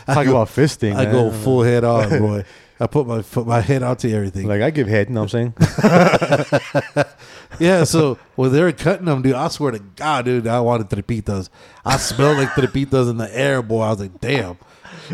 Talk 0.06 0.28
about 0.28 0.48
fisting. 0.50 0.96
I 0.96 1.06
man. 1.06 1.12
go 1.14 1.32
full 1.32 1.64
head 1.64 1.84
on, 1.84 2.20
boy. 2.20 2.44
I 2.82 2.88
put 2.88 3.08
my 3.08 3.22
put 3.22 3.46
my 3.48 3.60
head 3.62 3.84
out 3.84 4.00
to 4.00 4.12
everything. 4.14 4.48
Like 4.48 4.62
I 4.62 4.70
give 4.70 4.88
head, 4.88 5.10
you 5.10 5.16
know 5.16 5.24
what 5.24 5.34
I'm 5.34 5.54
saying? 5.54 7.14
yeah, 7.60 7.84
so 7.84 8.18
when 8.36 8.52
they 8.54 8.62
were 8.62 8.72
cutting 8.72 9.06
them, 9.06 9.22
dude, 9.22 9.34
I 9.36 9.50
swear 9.50 9.72
to 9.72 9.80
God, 9.80 10.26
dude, 10.26 10.48
I 10.48 10.60
wanted 10.62 10.90
tripitas. 10.90 11.50
I 11.86 11.98
smelled 11.98 12.38
like 12.38 12.50
tripitas 12.50 13.10
in 13.10 13.18
the 13.18 13.38
air, 13.38 13.62
boy. 13.62 13.82
I 13.82 13.90
was 13.90 14.00
like, 14.00 14.22
damn, 14.22 14.58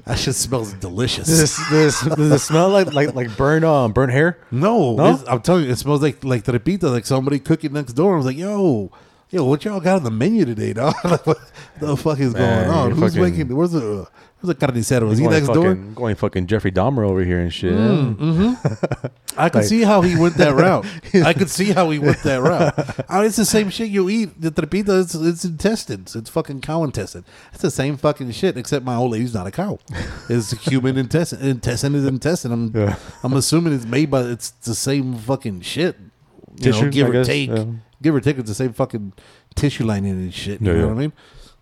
that 0.05 0.19
shit 0.19 0.35
smells 0.35 0.73
delicious. 0.73 1.27
does, 1.27 1.69
this, 1.69 2.01
does 2.01 2.31
it 2.31 2.39
smell 2.39 2.69
like 2.69 2.93
like 2.93 3.15
like 3.15 3.35
burn 3.37 3.63
um 3.63 3.93
burn 3.93 4.09
hair? 4.09 4.37
No, 4.51 4.95
No? 4.95 5.13
it's- 5.13 5.23
I'm 5.27 5.41
telling 5.41 5.65
you, 5.65 5.71
it 5.71 5.77
smells 5.77 6.01
like 6.01 6.23
like 6.23 6.43
tripitas, 6.43 6.91
like 6.91 7.05
somebody 7.05 7.39
cooking 7.39 7.73
next 7.73 7.93
door. 7.93 8.13
I 8.13 8.17
was 8.17 8.25
like, 8.25 8.37
yo, 8.37 8.91
yo, 9.29 9.45
what 9.45 9.63
y'all 9.65 9.79
got 9.79 9.97
on 9.97 10.03
the 10.03 10.11
menu 10.11 10.45
today, 10.45 10.73
dog? 10.73 10.93
like, 11.03 11.25
what 11.27 11.39
the 11.79 11.95
fuck 11.97 12.19
is 12.19 12.33
Man, 12.33 12.67
going 12.67 12.77
on? 12.77 12.87
you're 12.89 12.97
Who's 12.97 13.13
fucking- 13.15 13.37
making? 13.39 13.55
Where's 13.55 13.71
the 13.71 14.07
where's 14.45 14.57
the 14.57 14.67
carnicero? 14.67 15.11
Is 15.11 15.19
he 15.19 15.27
next 15.27 15.47
door? 15.47 15.75
Going 15.75 16.15
fucking 16.15 16.47
Jeffrey 16.47 16.71
Dahmer 16.71 17.07
over 17.07 17.23
here 17.23 17.39
and 17.39 17.53
shit. 17.53 17.73
Mm, 17.73 18.15
mm-hmm. 18.15 19.05
I 19.37 19.49
could 19.49 19.59
like- 19.59 19.65
see 19.67 19.81
how 19.81 20.01
he 20.01 20.15
went 20.15 20.35
that 20.35 20.53
route. 20.55 20.85
I 21.25 21.33
could 21.33 21.49
see 21.49 21.71
how 21.71 21.89
he 21.89 21.99
went 21.99 22.21
that 22.23 22.41
route. 22.41 23.05
I 23.09 23.17
mean, 23.17 23.27
it's 23.27 23.35
the 23.35 23.45
same 23.45 23.69
shit 23.69 23.89
you 23.89 24.09
eat. 24.09 24.39
The 24.39 24.51
tripita, 24.51 25.01
it's, 25.01 25.15
it's 25.15 25.43
intestines. 25.45 26.15
It's 26.15 26.29
fucking 26.29 26.61
cow 26.61 26.83
intestine. 26.83 27.25
It's 27.53 27.61
the 27.61 27.71
same 27.71 27.97
fucking 27.97 28.31
shit, 28.31 28.57
except 28.57 28.85
my 28.85 28.95
old 28.95 29.11
lady's 29.11 29.33
not 29.33 29.47
a 29.47 29.51
cow. 29.51 29.79
It's 30.29 30.51
human 30.63 30.97
intestine. 30.97 31.41
Intestine 31.41 31.95
is 31.95 32.05
intestine. 32.05 32.51
I'm, 32.51 32.71
Yeah. 32.75 32.95
I'm 33.23 33.33
assuming 33.33 33.73
it's 33.73 33.85
made 33.85 34.09
by, 34.11 34.21
it's 34.21 34.51
the 34.51 34.75
same 34.75 35.15
fucking 35.17 35.61
shit. 35.61 35.97
You 36.57 36.71
Tissue, 36.71 36.85
know, 36.85 36.91
give 36.91 37.05
I 37.07 37.09
or 37.09 37.13
guess, 37.13 37.27
take. 37.27 37.49
yeah. 37.49 37.65
Give 38.01 38.15
or 38.15 38.21
take, 38.21 38.37
it's 38.37 38.47
the 38.49 38.55
same 38.55 38.71
fucking 38.73 39.13
tissue 39.55 39.85
lining 39.85 40.11
and 40.11 40.33
shit. 40.33 40.61
You 40.61 40.71
Yeah, 40.71 40.77
know 40.79 40.87
what 40.89 40.93
I 40.97 40.99
mean? 40.99 41.13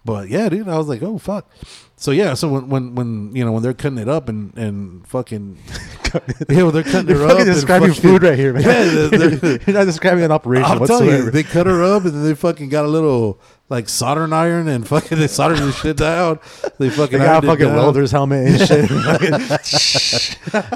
But 0.05 0.27
yeah, 0.29 0.49
dude, 0.49 0.67
I 0.67 0.77
was 0.77 0.87
like, 0.87 1.01
oh 1.01 1.17
fuck. 1.17 1.49
So 1.95 2.11
yeah, 2.11 2.33
so 2.33 2.49
when 2.49 2.67
when 2.69 2.95
when 2.95 3.35
you 3.35 3.45
know 3.45 3.53
when 3.53 3.63
they're 3.63 3.73
cutting 3.73 3.97
it 3.97 4.09
up 4.09 4.27
and 4.27 4.53
and 4.57 5.07
fucking 5.07 5.57
yeah, 6.49 6.63
when 6.63 6.73
they're 6.73 6.83
cutting 6.83 7.07
You're 7.09 7.19
her 7.19 7.27
up, 7.39 7.45
describing 7.45 7.93
fucking- 7.93 8.01
food 8.03 8.23
right 8.23 8.37
here, 8.37 8.51
man. 8.51 8.63
Yeah, 8.63 8.83
they're- 9.07 9.29
they're- 9.29 9.59
You're 9.67 9.77
not 9.77 9.85
describing 9.85 10.25
an 10.25 10.31
operation 10.31 10.65
I'm 10.69 10.85
telling 10.85 11.07
you, 11.07 11.31
they 11.31 11.43
cut 11.43 11.67
her 11.67 11.81
up 11.83 12.03
and 12.03 12.13
then 12.13 12.23
they 12.25 12.35
fucking 12.35 12.67
got 12.67 12.83
a 12.83 12.89
little 12.89 13.39
like 13.69 13.87
soldering 13.87 14.33
iron 14.33 14.67
and 14.67 14.85
fucking 14.85 15.17
they 15.19 15.27
soldered 15.27 15.59
the 15.59 15.71
shit 15.71 15.95
down. 15.95 16.39
They 16.79 16.89
fucking 16.89 17.19
They 17.19 17.25
got 17.25 17.45
a 17.45 17.47
fucking 17.47 17.67
down. 17.67 17.77
welder's 17.77 18.11
helmet 18.11 18.47
and 18.47 18.67
shit. 18.67 18.91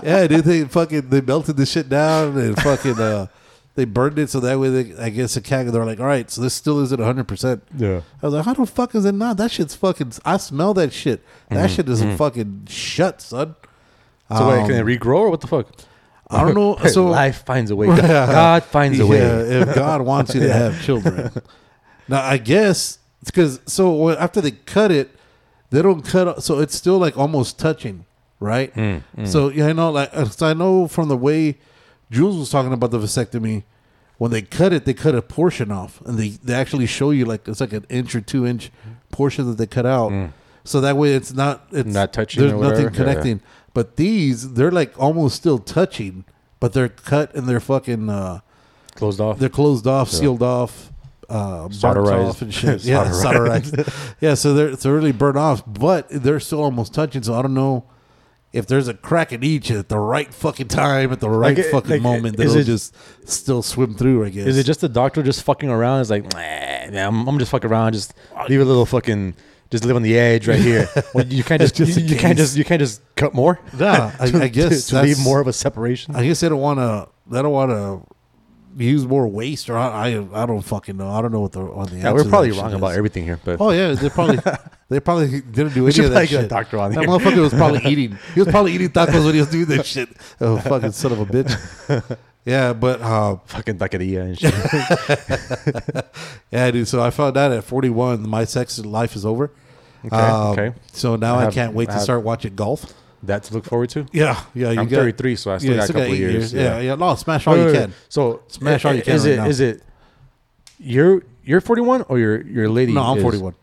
Yeah, 0.03 0.27
dude, 0.27 0.45
they 0.45 0.63
fucking 0.63 1.09
they 1.09 1.19
melted 1.19 1.57
the 1.57 1.65
shit 1.65 1.89
down 1.89 2.37
and 2.37 2.55
fucking 2.61 2.97
uh 2.99 3.27
they 3.77 3.85
burned 3.85 4.17
it 4.19 4.29
so 4.29 4.39
that 4.41 4.59
way 4.59 4.69
they 4.69 4.97
I 5.01 5.09
guess 5.09 5.35
the 5.35 5.41
cat 5.41 5.71
they're 5.71 5.85
like, 5.85 5.99
all 5.99 6.05
right, 6.07 6.29
so 6.29 6.41
this 6.41 6.53
still 6.55 6.81
isn't 6.81 6.99
hundred 6.99 7.27
percent. 7.27 7.63
yeah. 7.77 8.01
I 8.21 8.25
was 8.25 8.33
like, 8.33 8.43
how 8.45 8.53
the 8.55 8.65
fuck 8.65 8.95
is 8.95 9.05
it 9.05 9.13
not? 9.13 9.37
That 9.37 9.51
shit's 9.51 9.75
fucking. 9.75 10.13
I 10.25 10.37
smell 10.37 10.73
that 10.73 10.91
shit. 10.91 11.23
That 11.49 11.69
shit 11.69 11.87
is 11.87 12.01
fucking 12.17 12.65
shut, 12.69 13.21
son. 13.21 13.55
Mm-hmm. 14.29 14.37
So 14.37 14.49
wait, 14.49 14.59
Um, 14.61 14.67
can 14.67 14.75
it 14.87 14.99
regrow 14.99 15.19
or 15.19 15.29
what 15.29 15.41
the 15.41 15.47
fuck? 15.47 15.67
I 16.29 16.41
don't 16.43 16.55
know. 16.55 16.75
So 16.89 17.05
life 17.05 17.45
finds 17.45 17.69
a 17.71 17.75
way. 17.75 17.87
God 17.95 18.63
finds 18.63 18.99
a 18.99 19.05
way. 19.07 19.19
Yeah, 19.19 19.61
if 19.61 19.75
God 19.75 20.01
wants 20.01 20.33
you 20.35 20.41
to 20.41 20.51
have 20.61 20.81
children. 20.83 21.31
Now 22.09 22.23
I 22.23 22.37
guess 22.37 22.99
it's 23.21 23.31
because 23.31 23.61
so 23.67 24.09
after 24.09 24.41
they 24.41 24.51
cut 24.51 24.91
it, 24.91 25.15
they 25.69 25.81
don't 25.83 26.01
cut. 26.03 26.41
So 26.43 26.59
it's 26.59 26.75
still 26.75 26.97
like 26.97 27.15
almost 27.17 27.59
touching, 27.59 28.05
right? 28.39 28.73
Mm, 28.73 29.03
So 29.25 29.49
yeah, 29.49 29.67
I 29.67 29.73
know. 29.73 29.91
Like 29.91 30.09
uh, 30.13 30.25
so 30.25 30.47
I 30.47 30.53
know 30.53 30.87
from 30.87 31.09
the 31.09 31.17
way 31.17 31.57
Jules 32.11 32.37
was 32.37 32.49
talking 32.49 32.73
about 32.73 32.91
the 32.91 32.99
vasectomy. 32.99 33.63
When 34.17 34.31
they 34.31 34.41
cut 34.41 34.73
it, 34.73 34.85
they 34.85 34.93
cut 34.95 35.13
a 35.13 35.21
portion 35.21 35.71
off, 35.71 36.01
and 36.01 36.17
they, 36.17 36.29
they 36.29 36.53
actually 36.53 36.87
show 36.87 37.11
you 37.11 37.25
like 37.25 37.47
it's 37.47 37.61
like 37.61 37.73
an 37.73 37.85
inch 37.89 38.15
or 38.15 38.21
two 38.21 38.47
inch 38.47 38.71
portion 39.11 39.45
that 39.47 39.57
they 39.57 39.67
cut 39.67 39.85
out. 39.85 40.31
So 40.63 40.81
that 40.81 40.97
way 40.97 41.13
it's 41.13 41.33
not 41.33 41.67
it's 41.71 41.89
Mm. 41.89 41.93
Not 41.93 42.13
touching 42.13 42.41
There's 42.41 42.51
nothing 42.53 42.65
whatever? 42.65 42.81
Yeah, 42.81 42.89
yeah. 42.89 42.97
connecting. 42.97 43.41
But 43.73 43.95
these, 43.97 44.53
they're 44.53 44.71
like 44.71 44.99
almost 44.99 45.35
still 45.35 45.59
touching, 45.59 46.25
but 46.59 46.73
they're 46.73 46.89
cut 46.89 47.35
and 47.35 47.47
they're 47.47 47.59
fucking 47.59 48.09
uh, 48.09 48.39
Closed 48.95 49.21
off. 49.21 49.37
they're 49.37 49.49
closed 49.49 49.85
off, 49.85 50.09
sealed 50.09 50.41
off, 50.41 50.91
uh, 51.29 51.67
burnt 51.67 51.97
off 52.29 52.41
and 52.41 52.51
shit. 52.51 52.83
yeah, 52.85 53.05
solderized. 53.05 54.15
yeah, 54.19 54.33
so 54.33 54.55
they're 54.55 54.69
it's 54.69 54.85
really 54.85 55.11
burnt 55.11 55.37
off, 55.37 55.61
but 55.67 56.07
they're 56.09 56.39
still 56.39 56.63
almost 56.63 56.93
touching. 56.95 57.21
So 57.21 57.35
I 57.35 57.43
don't 57.43 57.53
know 57.53 57.85
if 58.57 58.67
there's 58.67 58.87
a 58.87 58.93
crack 58.93 59.31
in 59.31 59.43
each 59.43 59.69
at 59.71 59.87
the 59.89 59.97
right 59.99 60.33
fucking 60.33 60.67
time 60.67 61.11
at 61.11 61.19
the 61.19 61.29
right 61.29 61.55
Like, 61.57 61.67
fucking 61.67 61.89
like, 61.91 62.01
moment. 62.01 62.39
is 62.39 62.53
That'll 62.53 62.61
it- 62.61 62.65
just 62.65 62.95
still 63.25 63.61
swim 63.61 63.93
through. 63.95 64.25
I 64.25 64.29
guess. 64.29 64.47
Is 64.47 64.57
it 64.57 64.63
just 64.65 64.81
the 64.81 64.89
doctor 64.89 65.21
just 65.23 65.43
fucking 65.43 65.69
around? 65.69 66.01
It's 66.01 66.09
like, 66.09 66.23
nah, 66.33 66.39
yeah, 66.39 67.07
I'm, 67.07 67.27
I'm 67.27 67.37
just 67.39 67.51
fucking 67.51 67.69
around. 67.69 67.93
Just 67.93 68.13
leave 68.49 68.59
a 68.61 68.65
little 68.65 68.85
fucking, 68.85 69.35
just 69.69 69.85
live 69.85 69.95
on 69.95 70.01
the 70.01 70.17
edge 70.17 70.47
right 70.47 70.59
here. 70.59 70.89
Well, 71.13 71.25
you 71.25 71.43
can't 71.43 71.61
just, 71.61 71.75
Just 71.75 71.97
you, 71.99 72.05
you 72.05 72.17
can't 72.17 72.37
just, 72.37 72.57
you 72.57 72.65
can't 72.65 72.79
just 72.79 73.01
cut 73.15 73.33
more. 73.33 73.59
Yeah, 73.77 74.15
I, 74.19 74.27
To- 74.31 74.43
I 74.43 74.47
guess 74.47 74.87
to, 74.87 74.95
to 74.95 75.01
leave 75.03 75.19
more 75.19 75.39
of 75.39 75.47
a 75.47 75.53
separation. 75.53 76.15
I 76.15 76.25
guess 76.25 76.39
they 76.41 76.49
don't 76.49 76.59
want 76.61 76.79
to. 76.79 77.07
They 77.29 77.41
don't 77.41 77.51
want 77.51 77.71
to 77.71 78.83
use 78.83 79.05
more 79.07 79.27
waste, 79.27 79.69
or 79.69 79.77
I, 79.77 80.09
I, 80.13 80.43
I 80.43 80.45
don't 80.45 80.61
fucking 80.61 80.95
know. 80.97 81.09
I 81.09 81.21
don't 81.21 81.31
know 81.31 81.41
what 81.41 81.51
the 81.51 81.61
on 81.61 81.87
the. 81.87 81.97
yeah, 81.97 82.09
answer 82.11 82.23
we're 82.23 82.29
probably 82.29 82.51
wrong 82.51 82.69
shit 82.69 82.77
about 82.77 82.93
everything 82.95 83.23
here, 83.25 83.39
but 83.43 83.59
Oh 83.59 83.71
yeah, 83.71 83.93
they're 83.93 84.09
probably 84.11 84.37
they 84.89 85.00
probably 85.00 85.41
didn't 85.41 85.73
do 85.73 85.88
any 85.88 86.00
of 86.00 86.12
that 86.12 86.12
probably 86.12 86.28
get 86.28 86.39
a 86.39 86.41
shit. 86.43 86.50
doctor 86.50 86.78
on 86.80 86.93
that 86.93 87.00
here. 87.00 87.10
motherfucker 87.10 87.41
was 87.41 87.54
probably 87.54 87.82
eating. 87.91 88.17
He 88.34 88.39
was 88.39 88.50
probably 88.50 88.73
eating 88.73 88.89
tacos 88.89 89.26
when 89.26 89.34
he 89.34 89.39
was 89.41 89.50
doing 89.50 89.65
that 89.65 89.86
shit. 89.86 90.10
Oh 90.39 90.58
fucking 90.60 90.91
son 90.93 91.12
of 91.12 91.19
a 91.19 91.26
bitch. 91.26 92.17
Yeah, 92.45 92.71
but 92.71 93.02
uh, 93.02 93.36
fucking 93.43 93.78
taqueria 93.78 94.21
and 94.21 94.39
shit. 94.39 96.06
yeah, 96.52 96.71
dude. 96.71 96.88
So 96.88 97.04
I 97.04 97.10
found 97.10 97.36
out 97.36 97.52
at 97.52 97.65
41, 97.65 98.26
my 98.26 98.45
sex 98.45 98.80
life 98.80 99.17
is 99.17 99.26
over. 99.26 99.52
Okay, 100.06 100.15
Um, 100.15 100.52
okay. 100.58 100.73
So 100.93 101.17
now 101.17 101.36
I 101.36 101.47
I, 101.47 101.52
can't 101.52 101.73
wait 101.73 101.89
I 101.89 101.95
to 101.95 102.00
start 102.00 102.23
watching 102.23 102.56
golf. 102.56 102.93
That 103.23 103.43
to 103.43 103.54
look 103.54 103.65
forward 103.65 103.89
to. 103.89 104.06
Yeah, 104.13 104.41
yeah. 104.54 104.71
You 104.71 104.80
I'm 104.80 104.88
got, 104.88 104.97
33, 104.97 105.36
so 105.36 105.52
I 105.52 105.58
still 105.58 105.71
yeah, 105.71 105.78
got 105.80 105.89
a 105.89 105.93
couple 105.93 106.08
eight 106.08 106.12
of 106.13 106.19
years. 106.19 106.54
Yeah, 106.54 106.80
yeah. 106.80 106.95
No, 106.95 107.15
smash 107.15 107.45
all 107.47 107.56
Wait, 107.56 107.60
you 107.60 107.65
wait, 107.65 107.73
can. 107.73 107.93
So 108.08 108.43
Smash 108.47 108.86
all 108.86 108.93
you 108.93 109.02
can 109.02 109.15
Is 109.15 109.26
right 109.26 109.34
it? 109.34 109.38
now. 109.38 109.47
Is 109.47 109.60
it? 109.60 109.84
You're 110.80 111.23
you're 111.43 111.60
41 111.60 112.04
or 112.08 112.17
your 112.17 112.41
your 112.47 112.69
lady? 112.69 112.93
No, 112.93 113.02
I'm 113.02 113.17
is? 113.17 113.23
41. 113.23 113.56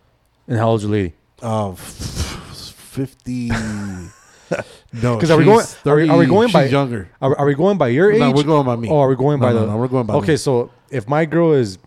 And 0.48 0.58
how 0.58 0.68
old's 0.70 0.82
your 0.84 0.92
lady? 0.92 1.14
F- 1.42 1.78
50. 1.78 3.48
no, 3.48 4.08
Because 4.92 5.30
are 5.30 5.36
we 5.38 5.44
going? 5.44 5.60
she's 5.64 5.76
Are 5.86 5.96
we, 5.96 6.08
are 6.08 6.16
we 6.18 6.24
30 6.26 6.28
going 6.30 6.52
by 6.52 6.64
younger? 6.66 7.08
Are, 7.20 7.36
are 7.38 7.46
we 7.46 7.54
going 7.54 7.78
by 7.78 7.88
your 7.88 8.12
age? 8.12 8.20
No, 8.20 8.30
we're 8.30 8.42
going 8.44 8.66
by 8.66 8.76
me. 8.76 8.88
Or 8.88 9.06
are 9.06 9.08
we 9.08 9.16
going 9.16 9.40
No, 9.40 9.46
by 9.46 9.52
no, 9.52 9.60
the? 9.60 9.66
no, 9.66 9.76
we're 9.76 9.88
going 9.88 10.06
by 10.06 10.14
Okay, 10.14 10.32
me. 10.32 10.36
so 10.36 10.70
if 10.90 11.08
my 11.08 11.24
girl 11.24 11.52
is, 11.52 11.78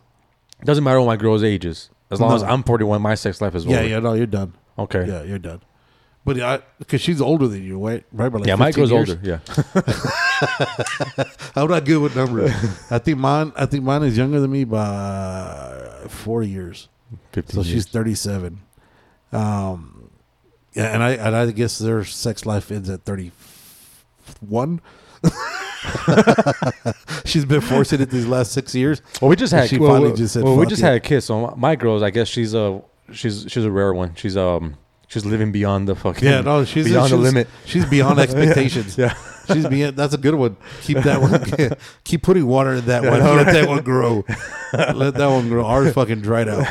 doesn't 0.63 0.83
matter 0.83 0.99
what 0.99 1.07
my 1.07 1.15
girl's 1.17 1.43
age 1.43 1.65
is, 1.65 1.89
as 2.11 2.19
long 2.19 2.29
No. 2.31 2.35
as 2.35 2.43
I'm 2.43 2.63
41, 2.63 3.01
my 3.01 3.15
sex 3.15 3.39
life 3.41 3.53
is 3.55 3.65
Yeah, 3.65 3.77
over. 3.79 3.87
yeah. 3.87 3.99
No, 3.99 4.13
you're 4.13 4.25
done. 4.25 4.53
Okay. 4.77 5.05
Yeah, 5.07 5.23
you're 5.23 5.39
done. 5.39 5.61
But 6.25 6.41
I, 6.41 6.59
because 6.77 6.99
she's 6.99 7.21
older 7.21 7.47
than 7.47 7.63
you, 7.63 7.79
right? 7.79 8.03
Right, 8.11 8.29
by 8.29 8.39
like 8.39 8.47
yeah, 8.47 8.55
my 8.55 8.71
15 8.73 8.87
girl's 8.89 8.91
years. 8.91 9.09
older. 9.09 9.21
Yeah. 9.23 9.39
I'm 11.55 11.69
not 11.69 11.85
good 11.85 11.99
with 12.01 12.15
numbers. 12.17 12.51
I 12.91 12.99
think 12.99 13.17
mine. 13.17 13.53
I 13.55 13.65
think 13.65 13.83
mine 13.85 14.03
is 14.03 14.17
younger 14.17 14.41
than 14.41 14.51
me 14.51 14.65
by 14.65 16.03
four 16.09 16.43
years. 16.43 16.89
15 17.31 17.53
So 17.53 17.61
years. 17.61 17.73
she's 17.73 17.85
37. 17.87 18.59
Um, 19.31 20.11
yeah, 20.73 20.93
and 20.93 21.03
I 21.03 21.11
and 21.11 21.35
I 21.35 21.51
guess 21.51 21.79
their 21.79 22.03
sex 22.03 22.45
life 22.45 22.71
ends 22.71 22.89
at 22.89 23.03
31. 23.03 24.81
she's 27.25 27.45
been 27.45 27.61
forcing 27.61 28.01
it 28.01 28.09
these 28.09 28.27
last 28.27 28.51
six 28.51 28.75
years. 28.75 29.01
Well, 29.21 29.29
we 29.29 29.35
just 29.35 29.53
had. 29.53 29.69
She 29.69 29.79
well, 29.79 29.91
finally 29.91 30.09
well, 30.09 30.17
just 30.17 30.33
said, 30.33 30.43
well, 30.43 30.55
we 30.57 30.65
just 30.65 30.81
it." 30.81 30.85
had 30.85 30.93
a 30.95 30.99
kiss. 30.99 31.25
So 31.25 31.53
my- 31.57 31.75
girl's, 31.75 32.03
I 32.03 32.09
guess 32.09 32.27
she's 32.27 32.53
a 32.53 32.81
she's 33.11 33.45
she's 33.47 33.63
a 33.63 33.71
rare 33.71 33.93
one. 33.93 34.13
She's 34.15 34.37
um 34.37 34.75
she's 35.07 35.25
living 35.25 35.51
beyond 35.51 35.87
the 35.87 35.95
fucking 35.95 36.27
Yeah, 36.27 36.41
no, 36.41 36.63
she's 36.65 36.85
beyond 36.85 37.09
she's, 37.09 37.11
the 37.11 37.23
limit. 37.23 37.47
She's 37.65 37.85
beyond 37.85 38.19
expectations. 38.25 38.97
Yeah. 38.97 39.15
She's 39.47 39.67
beyond. 39.67 39.97
That's 39.97 40.13
a 40.13 40.17
good 40.17 40.35
one. 40.35 40.57
Keep 40.81 40.99
that 40.99 41.21
one. 41.21 41.77
keep 42.03 42.23
putting 42.23 42.45
water 42.45 42.73
in 42.73 42.85
that 42.85 43.03
one. 43.03 43.19
Let 43.19 43.53
that 43.53 43.67
one 43.67 43.83
grow. 43.83 44.25
Let 44.73 45.15
that 45.15 45.27
one 45.27 45.49
grow. 45.49 45.65
Ours 45.65 45.93
fucking 45.93 46.21
dried 46.21 46.47
out. 46.49 46.65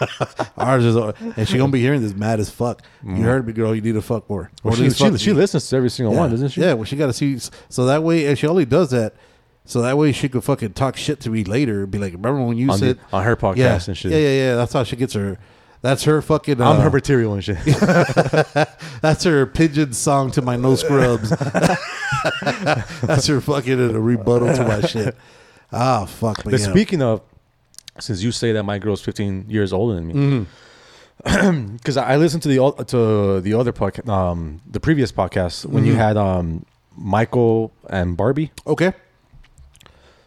Ours 0.56 0.84
is, 0.84 0.96
and 0.96 1.48
she 1.48 1.58
gonna 1.58 1.72
be 1.72 1.80
hearing 1.80 2.00
this 2.00 2.14
mad 2.14 2.40
as 2.40 2.50
fuck. 2.50 2.82
You 3.04 3.22
heard 3.22 3.46
me, 3.46 3.52
girl. 3.52 3.74
You 3.74 3.82
need 3.82 3.92
to 3.92 4.02
fuck 4.02 4.28
more. 4.30 4.50
Well, 4.62 4.74
she, 4.74 4.90
she, 4.90 5.18
she 5.18 5.32
listens 5.32 5.68
to 5.68 5.76
every 5.76 5.90
single 5.90 6.14
yeah. 6.14 6.20
one, 6.20 6.30
doesn't 6.30 6.50
she? 6.50 6.60
Yeah, 6.62 6.74
well, 6.74 6.84
she 6.84 6.96
got 6.96 7.06
to 7.06 7.12
see. 7.12 7.38
So 7.68 7.86
that 7.86 8.02
way, 8.02 8.26
and 8.26 8.38
she 8.38 8.46
only 8.46 8.64
does 8.64 8.90
that. 8.90 9.14
So 9.66 9.82
that 9.82 9.98
way, 9.98 10.12
she 10.12 10.28
could 10.28 10.42
fucking 10.42 10.72
talk 10.72 10.96
shit 10.96 11.20
to 11.20 11.30
me 11.30 11.44
later. 11.44 11.82
and 11.82 11.90
Be 11.90 11.98
like, 11.98 12.12
remember 12.12 12.42
when 12.42 12.56
you 12.56 12.70
On, 12.70 12.80
the, 12.80 12.86
said 12.86 12.98
on 13.12 13.24
her 13.24 13.36
podcast 13.36 13.56
yeah, 13.56 13.80
and 13.86 13.96
shit. 13.96 14.10
Yeah, 14.10 14.18
yeah, 14.18 14.30
yeah. 14.30 14.54
That's 14.56 14.72
how 14.72 14.84
she 14.84 14.96
gets 14.96 15.12
her. 15.14 15.38
That's 15.82 16.04
her 16.04 16.20
fucking. 16.20 16.60
I'm 16.60 16.76
uh, 16.76 16.80
her 16.82 16.90
material 16.90 17.32
and 17.34 17.42
shit. 17.44 17.56
That's 19.00 19.24
her 19.24 19.46
pigeon 19.46 19.92
song 19.94 20.30
to 20.32 20.42
my 20.42 20.56
no 20.56 20.74
scrubs. 20.74 21.30
That's 23.02 23.26
her 23.28 23.40
fucking 23.40 23.80
uh, 23.94 23.98
rebuttal 23.98 24.54
to 24.54 24.64
my 24.64 24.80
shit. 24.82 25.16
Ah, 25.72 26.04
fuck. 26.04 26.44
But 26.44 26.50
But 26.52 26.60
yeah. 26.60 26.70
speaking 26.70 27.00
of, 27.02 27.22
since 27.98 28.22
you 28.22 28.32
say 28.32 28.52
that 28.52 28.62
my 28.64 28.78
girl's 28.78 29.00
15 29.00 29.46
years 29.48 29.72
older 29.72 29.94
than 29.94 30.06
me, 30.08 30.14
Mm-hmm. 30.14 30.44
because 31.76 31.96
I 31.98 32.14
I 32.14 32.16
listened 32.16 32.42
to 32.44 32.48
the 32.48 32.84
to 32.88 33.40
the 33.42 33.54
other 33.54 33.72
podcast, 33.72 34.08
um, 34.08 34.60
the 34.70 34.80
previous 34.80 35.12
podcast 35.12 35.66
when 35.66 35.82
Mm-hmm. 35.84 35.92
you 35.92 35.96
had 35.96 36.16
um 36.16 36.64
Michael 36.96 37.72
and 37.88 38.16
Barbie. 38.16 38.52
okay. 38.66 38.92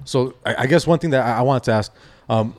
So 0.05 0.33
I, 0.45 0.55
I 0.63 0.65
guess 0.67 0.85
one 0.85 0.99
thing 0.99 1.11
that 1.11 1.25
I, 1.25 1.37
I 1.39 1.41
wanted 1.41 1.63
to 1.63 1.71
ask, 1.71 1.91
um, 2.29 2.55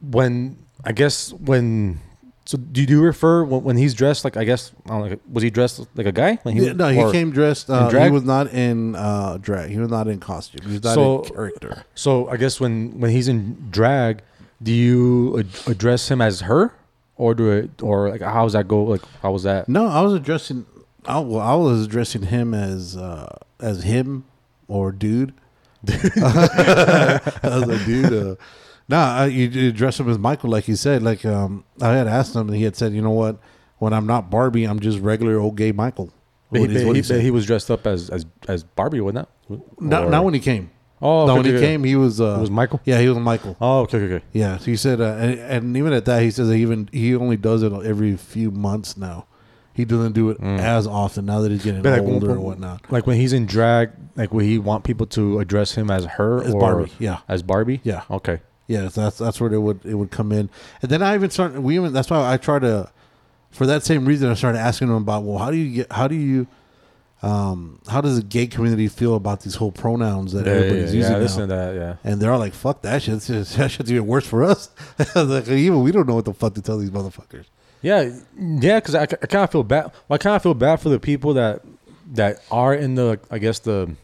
when 0.00 0.56
I 0.84 0.92
guess 0.92 1.32
when. 1.32 2.00
So 2.46 2.58
do 2.58 2.82
you 2.82 3.00
refer 3.00 3.44
when, 3.44 3.62
when 3.62 3.76
he's 3.76 3.94
dressed 3.94 4.24
like 4.24 4.36
I 4.36 4.42
guess 4.44 4.72
I 4.86 4.88
don't 4.98 5.10
know, 5.10 5.16
was 5.30 5.42
he 5.44 5.50
dressed 5.50 5.86
like 5.94 6.06
a 6.06 6.12
guy? 6.12 6.36
When 6.42 6.56
Yeah, 6.56 6.72
no, 6.72 6.88
he 6.88 7.12
came 7.12 7.30
dressed. 7.30 7.70
Uh, 7.70 7.84
he 7.84 7.90
drag? 7.90 8.12
was 8.12 8.24
not 8.24 8.52
in 8.52 8.96
uh, 8.96 9.38
drag. 9.40 9.70
He 9.70 9.78
was 9.78 9.88
not 9.90 10.08
in 10.08 10.18
costume. 10.18 10.66
He 10.66 10.72
was 10.74 10.82
not 10.82 10.94
So- 10.94 11.22
in 11.22 11.30
character. 11.30 11.84
So 11.94 12.28
I 12.28 12.36
guess 12.36 12.58
when 12.58 12.98
when 12.98 13.10
he's 13.12 13.28
in 13.28 13.68
drag, 13.70 14.22
do 14.62 14.72
you 14.72 15.38
ad- 15.38 15.46
address 15.68 16.10
him 16.10 16.20
as 16.20 16.40
her, 16.40 16.72
or 17.16 17.34
do 17.34 17.50
it, 17.52 17.82
or 17.82 18.08
like 18.10 18.22
how 18.22 18.42
does 18.44 18.54
that 18.54 18.66
go? 18.66 18.82
Like 18.82 19.02
how 19.22 19.30
was 19.32 19.44
that? 19.44 19.68
No, 19.68 19.86
I 19.86 20.00
was 20.00 20.14
addressing. 20.14 20.66
I, 21.06 21.18
well, 21.20 21.40
I 21.40 21.54
was 21.54 21.84
addressing 21.86 22.22
him 22.22 22.52
as 22.52 22.96
uh, 22.96 23.36
as 23.60 23.84
him 23.84 24.24
or 24.66 24.90
dude. 24.90 25.34
I 25.88 27.40
was 27.44 27.66
like, 27.66 27.84
dude. 27.86 28.38
Nah, 28.90 29.14
I, 29.22 29.26
you 29.26 29.48
you 29.48 29.68
address 29.68 30.00
him 30.00 30.08
as 30.10 30.18
Michael, 30.18 30.50
like 30.50 30.66
you 30.68 30.76
said. 30.76 31.02
Like 31.02 31.24
um, 31.24 31.64
I 31.80 31.90
had 31.92 32.08
asked 32.08 32.34
him, 32.34 32.48
and 32.48 32.56
he 32.56 32.64
had 32.64 32.74
said, 32.76 32.92
you 32.92 33.02
know 33.02 33.10
what? 33.10 33.38
When 33.78 33.92
I'm 33.92 34.06
not 34.06 34.30
Barbie, 34.30 34.64
I'm 34.64 34.80
just 34.80 34.98
regular 34.98 35.38
old 35.38 35.56
gay 35.56 35.72
Michael. 35.72 36.12
He, 36.52 36.58
What 36.60 36.70
is- 36.70 36.82
he, 36.82 36.92
he 36.94 37.02
said. 37.02 37.20
he 37.22 37.30
was 37.30 37.46
dressed 37.46 37.70
up 37.70 37.86
as 37.86 38.10
as 38.10 38.26
as 38.48 38.64
Barbie, 38.64 39.00
wasn't 39.00 39.28
that? 39.48 39.60
not, 39.80 40.04
Or- 40.04 40.10
not 40.10 40.24
when 40.24 40.34
he 40.34 40.40
came. 40.40 40.70
Oh, 41.02 41.24
no, 41.26 41.32
okay, 41.32 41.36
when 41.38 41.44
he 41.46 41.56
okay, 41.56 41.66
came, 41.66 41.84
he 41.84 41.96
was. 41.96 42.20
Uh, 42.20 42.34
It 42.36 42.40
was 42.40 42.50
Michael? 42.50 42.78
Yeah, 42.84 43.00
he 43.00 43.08
was 43.08 43.16
Michael. 43.16 43.56
Oh, 43.58 43.80
okay, 43.82 43.96
okay, 43.98 44.14
okay. 44.16 44.24
Yeah, 44.34 44.58
so 44.58 44.66
he 44.66 44.76
said, 44.76 45.00
uh, 45.00 45.14
and, 45.18 45.38
and 45.38 45.76
even 45.78 45.94
at 45.94 46.04
that, 46.04 46.20
he 46.22 46.30
says 46.30 46.48
that 46.48 46.56
even 46.56 46.90
he 46.92 47.14
only 47.16 47.38
does 47.38 47.62
it 47.62 47.72
every 47.72 48.16
few 48.18 48.50
months 48.50 48.98
now. 48.98 49.24
He 49.72 49.86
doesn't 49.86 50.12
do 50.12 50.28
it 50.28 50.38
as 50.42 50.86
often 50.86 51.24
now 51.24 51.40
that 51.40 51.50
he's 51.50 51.62
getting 51.64 51.80
Mm. 51.80 51.84
But 51.84 52.00
older 52.00 52.26
when- 52.28 52.36
or 52.36 52.40
whatnot. 52.40 52.82
Like 52.92 53.06
when 53.06 53.16
he's 53.16 53.32
in 53.32 53.46
drag, 53.46 53.92
like 54.14 54.30
will 54.34 54.44
he 54.44 54.58
want 54.58 54.84
people 54.84 55.06
to 55.06 55.38
address 55.38 55.72
him 55.72 55.90
as 55.90 56.04
her 56.04 56.42
As 56.44 56.52
or 56.52 56.60
Barbie, 56.60 56.92
yeah. 56.98 57.20
as 57.28 57.42
Barbie? 57.42 57.80
Yeah. 57.82 58.02
Okay. 58.10 58.40
Yeah, 58.70 58.82
that's 58.88 59.18
that's 59.18 59.40
where 59.40 59.52
it 59.52 59.58
would 59.58 59.80
it 59.84 59.94
would 59.96 60.10
come 60.12 60.30
in, 60.30 60.48
and 60.80 60.90
then 60.90 61.02
I 61.02 61.14
even 61.16 61.28
started. 61.30 61.58
We 61.60 61.74
even 61.74 61.92
that's 61.92 62.08
why 62.08 62.32
I 62.32 62.36
try 62.36 62.58
to, 62.60 62.88
for 63.50 63.66
that 63.66 63.82
same 63.82 64.04
reason, 64.06 64.30
I 64.30 64.34
started 64.34 64.58
asking 64.58 64.88
them 64.88 64.98
about 64.98 65.24
well, 65.24 65.38
how 65.38 65.50
do 65.50 65.56
you 65.56 65.74
get 65.74 65.90
how 65.92 66.06
do 66.06 66.14
you, 66.14 66.46
um, 67.22 67.80
how 67.88 68.00
does 68.00 68.16
the 68.16 68.22
gay 68.22 68.46
community 68.46 68.86
feel 68.88 69.16
about 69.16 69.40
these 69.40 69.56
whole 69.56 69.72
pronouns 69.72 70.32
that 70.32 70.46
Yeah, 70.46 70.52
everybody's 70.52 70.94
yeah, 70.94 70.98
using 70.98 71.12
yeah, 71.12 71.18
now? 71.18 71.22
listen 71.22 71.40
to 71.40 71.46
that. 71.54 71.74
Yeah. 71.74 71.96
And 72.04 72.20
they're 72.22 72.32
all 72.32 72.38
like, 72.38 72.54
"Fuck 72.54 72.82
that 72.82 73.02
shit! 73.02 73.20
Just- 73.22 73.56
That 73.58 73.70
shit's 73.72 73.90
even 73.90 74.06
worse 74.06 74.26
for 74.26 74.44
us." 74.44 74.70
Like, 75.16 75.48
even 75.48 75.82
we 75.82 75.90
don't 75.92 76.06
know 76.06 76.14
what 76.14 76.24
the 76.24 76.32
fuck 76.34 76.54
to 76.54 76.62
tell 76.62 76.78
these 76.78 76.90
motherfuckers. 76.90 77.46
Yeah, 77.82 78.18
yeah, 78.38 78.78
because 78.78 78.94
I, 78.94 79.02
I 79.02 79.06
kind 79.06 79.42
of 79.44 79.50
feel 79.50 79.62
bad. 79.64 79.86
Well, 80.06 80.14
I 80.14 80.18
kind 80.18 80.36
of 80.36 80.42
feel 80.42 80.54
bad 80.54 80.80
for 80.80 80.90
the 80.90 81.00
people 81.00 81.34
that 81.34 81.62
that 82.12 82.40
are 82.50 82.74
in 82.74 82.94
the, 82.94 83.18
I 83.30 83.38
guess 83.38 83.58
the 83.58 83.96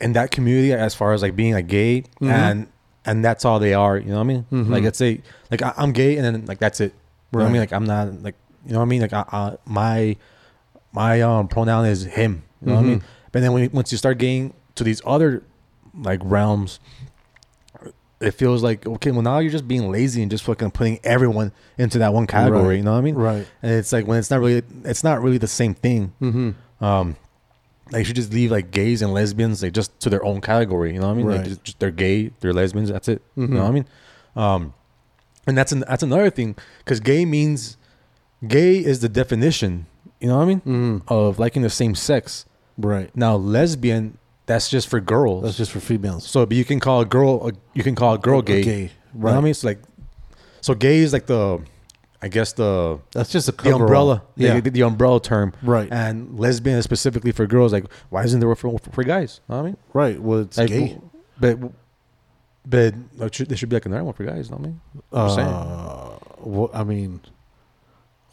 in 0.00 0.12
that 0.14 0.30
community 0.30 0.72
as 0.72 0.94
far 0.94 1.12
as 1.12 1.22
like 1.22 1.34
being 1.36 1.54
like 1.54 1.66
gay 1.66 2.02
Mm-hmm. 2.20 2.26
and 2.30 2.66
and 3.04 3.24
that's 3.24 3.44
all 3.44 3.58
they 3.58 3.72
are. 3.74 3.96
You 3.96 4.10
know 4.10 4.16
what 4.16 4.20
I 4.20 4.24
mean? 4.24 4.70
Like 4.70 4.82
let's 4.84 4.98
say 4.98 5.22
like 5.50 5.62
I, 5.62 5.72
I'm 5.76 5.92
gay 5.92 6.16
and 6.16 6.24
then 6.24 6.46
like 6.46 6.58
that's 6.58 6.80
it. 6.80 6.92
You 7.32 7.38
know 7.38 7.44
what 7.44 7.48
I 7.50 7.52
mean? 7.52 7.60
Like 7.62 7.72
I'm 7.72 7.84
not 7.84 8.22
like 8.22 8.34
you 8.66 8.72
know 8.72 8.78
what 8.80 8.84
I 8.84 8.88
mean? 8.88 9.00
Like 9.02 9.12
I, 9.12 9.24
I, 9.32 9.56
my 9.64 10.16
my 10.92 11.20
um 11.22 11.48
pronoun 11.48 11.86
is 11.86 12.04
him. 12.04 12.42
You 12.60 12.68
know 12.68 12.74
what 12.74 12.78
I 12.78 12.82
Mm-hmm. 12.82 12.90
mean? 12.90 13.02
But 13.32 13.40
then 13.40 13.52
when 13.52 13.70
once 13.72 13.92
you 13.92 13.98
start 13.98 14.18
getting 14.18 14.52
to 14.74 14.84
these 14.84 15.00
other 15.06 15.42
like 15.94 16.20
realms 16.22 16.78
it 18.20 18.32
feels 18.32 18.62
like 18.64 18.84
okay, 18.86 19.10
well 19.12 19.22
now 19.22 19.38
you're 19.38 19.52
just 19.52 19.68
being 19.68 19.90
lazy 19.92 20.22
and 20.22 20.30
just 20.30 20.42
fucking 20.44 20.72
putting 20.72 20.98
everyone 21.04 21.52
into 21.78 21.98
that 22.00 22.12
one 22.12 22.26
category. 22.26 22.62
Right. 22.66 22.76
You 22.78 22.82
know 22.82 22.92
what 22.92 22.98
I 22.98 23.02
mean? 23.02 23.14
Right. 23.14 23.46
And 23.62 23.72
it's 23.72 23.92
like 23.92 24.06
when 24.08 24.18
it's 24.18 24.30
not 24.30 24.40
really, 24.40 24.62
it's 24.84 25.04
not 25.04 25.22
really 25.22 25.38
the 25.38 25.46
same 25.46 25.72
thing. 25.74 26.12
Mm-hmm. 26.20 26.84
Um, 26.84 27.16
like 27.90 28.00
you 28.00 28.04
should 28.04 28.16
just 28.16 28.32
leave 28.32 28.50
like 28.50 28.70
gays 28.70 29.02
and 29.02 29.12
lesbians 29.14 29.62
like 29.62 29.72
just 29.72 29.98
to 30.00 30.10
their 30.10 30.24
own 30.24 30.40
category. 30.40 30.92
You 30.94 31.00
know 31.00 31.06
what 31.08 31.14
I 31.14 31.16
mean? 31.16 31.26
Like 31.26 31.38
Right. 31.38 31.48
just, 31.48 31.64
just 31.64 31.78
they're 31.78 31.90
gay, 31.90 32.30
they're 32.40 32.52
lesbians. 32.52 32.90
That's 32.90 33.08
it. 33.08 33.22
You 33.36 33.46
Mhm. 33.46 33.50
know 33.50 33.62
what 33.62 33.68
I 33.68 33.72
mean? 33.72 33.86
Um, 34.36 34.74
and 35.46 35.56
that's 35.56 35.72
an, 35.72 35.80
that's 35.88 36.02
another 36.02 36.30
thing 36.30 36.56
because 36.80 37.00
gay 37.00 37.24
means 37.24 37.76
gay 38.46 38.76
is 38.78 39.00
the 39.00 39.08
definition. 39.08 39.86
You 40.20 40.28
know 40.28 40.36
what 40.36 40.42
I 40.42 40.46
mean? 40.46 40.60
Mm-hmm. 40.60 40.98
Of 41.08 41.38
liking 41.38 41.62
the 41.62 41.70
same 41.70 41.94
sex. 41.94 42.44
Right. 42.76 43.10
Now 43.16 43.36
lesbian, 43.36 44.18
that's 44.46 44.68
just 44.68 44.88
for 44.88 45.00
girls. 45.00 45.44
That's 45.44 45.56
just 45.56 45.70
for 45.72 45.80
females. 45.80 46.26
So, 46.26 46.44
but 46.46 46.56
you 46.56 46.64
can 46.64 46.80
call 46.80 47.00
a 47.00 47.04
girl, 47.06 47.48
a, 47.48 47.52
you 47.74 47.82
can 47.82 47.94
call 47.94 48.14
a 48.14 48.18
girl 48.18 48.42
gay. 48.42 48.62
gay, 48.62 48.80
You 48.82 49.20
know 49.20 49.26
what 49.26 49.34
I 49.34 49.40
mean? 49.40 49.50
It's 49.50 49.64
like, 49.64 49.80
so 50.60 50.74
gay 50.74 50.98
is 50.98 51.12
like 51.12 51.26
the, 51.26 51.60
I 52.20 52.28
guess 52.28 52.52
the 52.52 52.98
That's 53.12 53.30
just 53.30 53.48
a 53.48 53.52
the 53.52 53.74
umbrella, 53.74 54.22
Yeah. 54.36 54.54
yeah, 54.54 54.60
the, 54.60 54.70
the 54.70 54.82
umbrella 54.82 55.20
term, 55.20 55.52
Right. 55.62 55.88
And 55.92 56.38
lesbian 56.38 56.78
is 56.78 56.84
specifically 56.84 57.30
for 57.32 57.46
girls. 57.46 57.72
Like, 57.72 57.84
why 58.10 58.24
isn't 58.24 58.40
there 58.40 58.52
for 58.56 58.78
for, 58.78 58.90
for 58.90 59.04
guys? 59.04 59.40
You 59.48 59.54
know 59.54 59.60
what 59.60 59.62
I 59.62 59.70
mean, 59.70 59.76
right. 59.92 60.20
Well, 60.20 60.40
it's 60.40 60.58
like, 60.58 60.68
gay. 60.68 60.98
but 61.38 61.58
but 62.66 62.94
like, 63.16 63.32
should, 63.34 63.48
there 63.48 63.56
should 63.56 63.68
be 63.68 63.76
like 63.76 63.86
another 63.86 64.04
one 64.04 64.14
for 64.14 64.24
guys. 64.24 64.46
You 64.46 64.56
know 64.56 64.58
what 64.58 64.66
I 64.66 64.68
mean? 64.68 64.80
I'm 65.12 65.26
just 65.26 65.36
saying. 65.36 65.48
Uh, 65.48 66.18
well, 66.40 66.70
I 66.74 66.84
mean, 66.84 67.20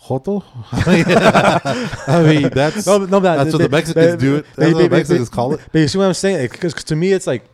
Joto? 0.04 0.44
I 0.72 2.24
mean, 2.24 2.50
that's 2.50 2.86
No, 2.86 2.98
no, 3.00 3.20
that's 3.20 3.54
what 3.54 3.62
the 3.62 3.70
Mexicans 3.70 4.22
do 4.22 4.38
it. 4.38 4.46
That's 4.56 4.74
what 4.74 4.84
the 4.84 4.90
Mexicans 4.90 5.30
call 5.30 5.54
it. 5.54 5.62
But 5.72 5.80
you 5.80 5.88
see 5.88 5.98
what 5.98 6.06
I'm 6.06 6.14
saying? 6.14 6.50
Because 6.52 6.74
to 6.74 6.96
me, 6.96 7.12
it's 7.12 7.28
like, 7.28 7.46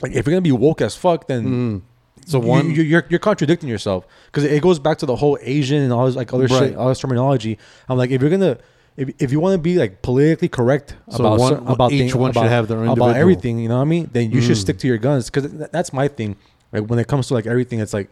like 0.00 0.12
if 0.12 0.26
you're 0.26 0.32
gonna 0.32 0.40
be 0.42 0.52
woke 0.52 0.80
as 0.80 0.96
fuck, 0.96 1.26
then 1.26 1.82
So 2.24 2.38
one, 2.40 2.70
you, 2.70 2.82
you're 2.82 3.04
you're 3.08 3.20
contradicting 3.20 3.68
yourself 3.68 4.06
because 4.26 4.44
it 4.44 4.62
goes 4.62 4.78
back 4.78 4.98
to 4.98 5.06
the 5.06 5.14
whole 5.16 5.38
Asian 5.42 5.82
and 5.82 5.92
all 5.92 6.06
this 6.06 6.16
like 6.16 6.32
other 6.32 6.46
Right. 6.46 6.70
shit, 6.70 6.76
all 6.76 6.88
this 6.88 6.98
terminology. 6.98 7.58
I'm 7.88 7.96
like, 7.98 8.10
if 8.10 8.20
you're 8.20 8.30
gonna, 8.30 8.58
if, 8.96 9.10
if 9.20 9.30
you 9.30 9.38
want 9.38 9.54
to 9.54 9.58
be 9.58 9.76
like 9.76 10.02
politically 10.02 10.48
correct 10.48 10.96
So 11.10 11.18
about 11.24 11.38
one- 11.38 11.52
cer- 11.66 11.72
about 11.72 11.92
each 11.92 12.00
things- 12.00 12.14
one 12.16 12.32
should 12.32 12.42
have 12.44 12.66
their 12.68 12.82
about 12.84 13.16
everything. 13.16 13.58
You 13.60 13.68
know 13.68 13.76
what 13.76 13.82
I 13.82 13.84
mean? 13.84 14.10
Then 14.12 14.32
you 14.32 14.40
should 14.40 14.56
Mm. 14.56 14.60
stick 14.60 14.78
to 14.78 14.86
your 14.88 14.98
guns 14.98 15.30
because 15.30 15.52
that's 15.70 15.92
my 15.92 16.08
thing. 16.08 16.36
Like 16.72 16.86
when 16.88 16.98
it 16.98 17.06
comes 17.06 17.28
to 17.28 17.34
like 17.34 17.46
everything, 17.46 17.78
it's 17.80 17.92
like 17.94 18.08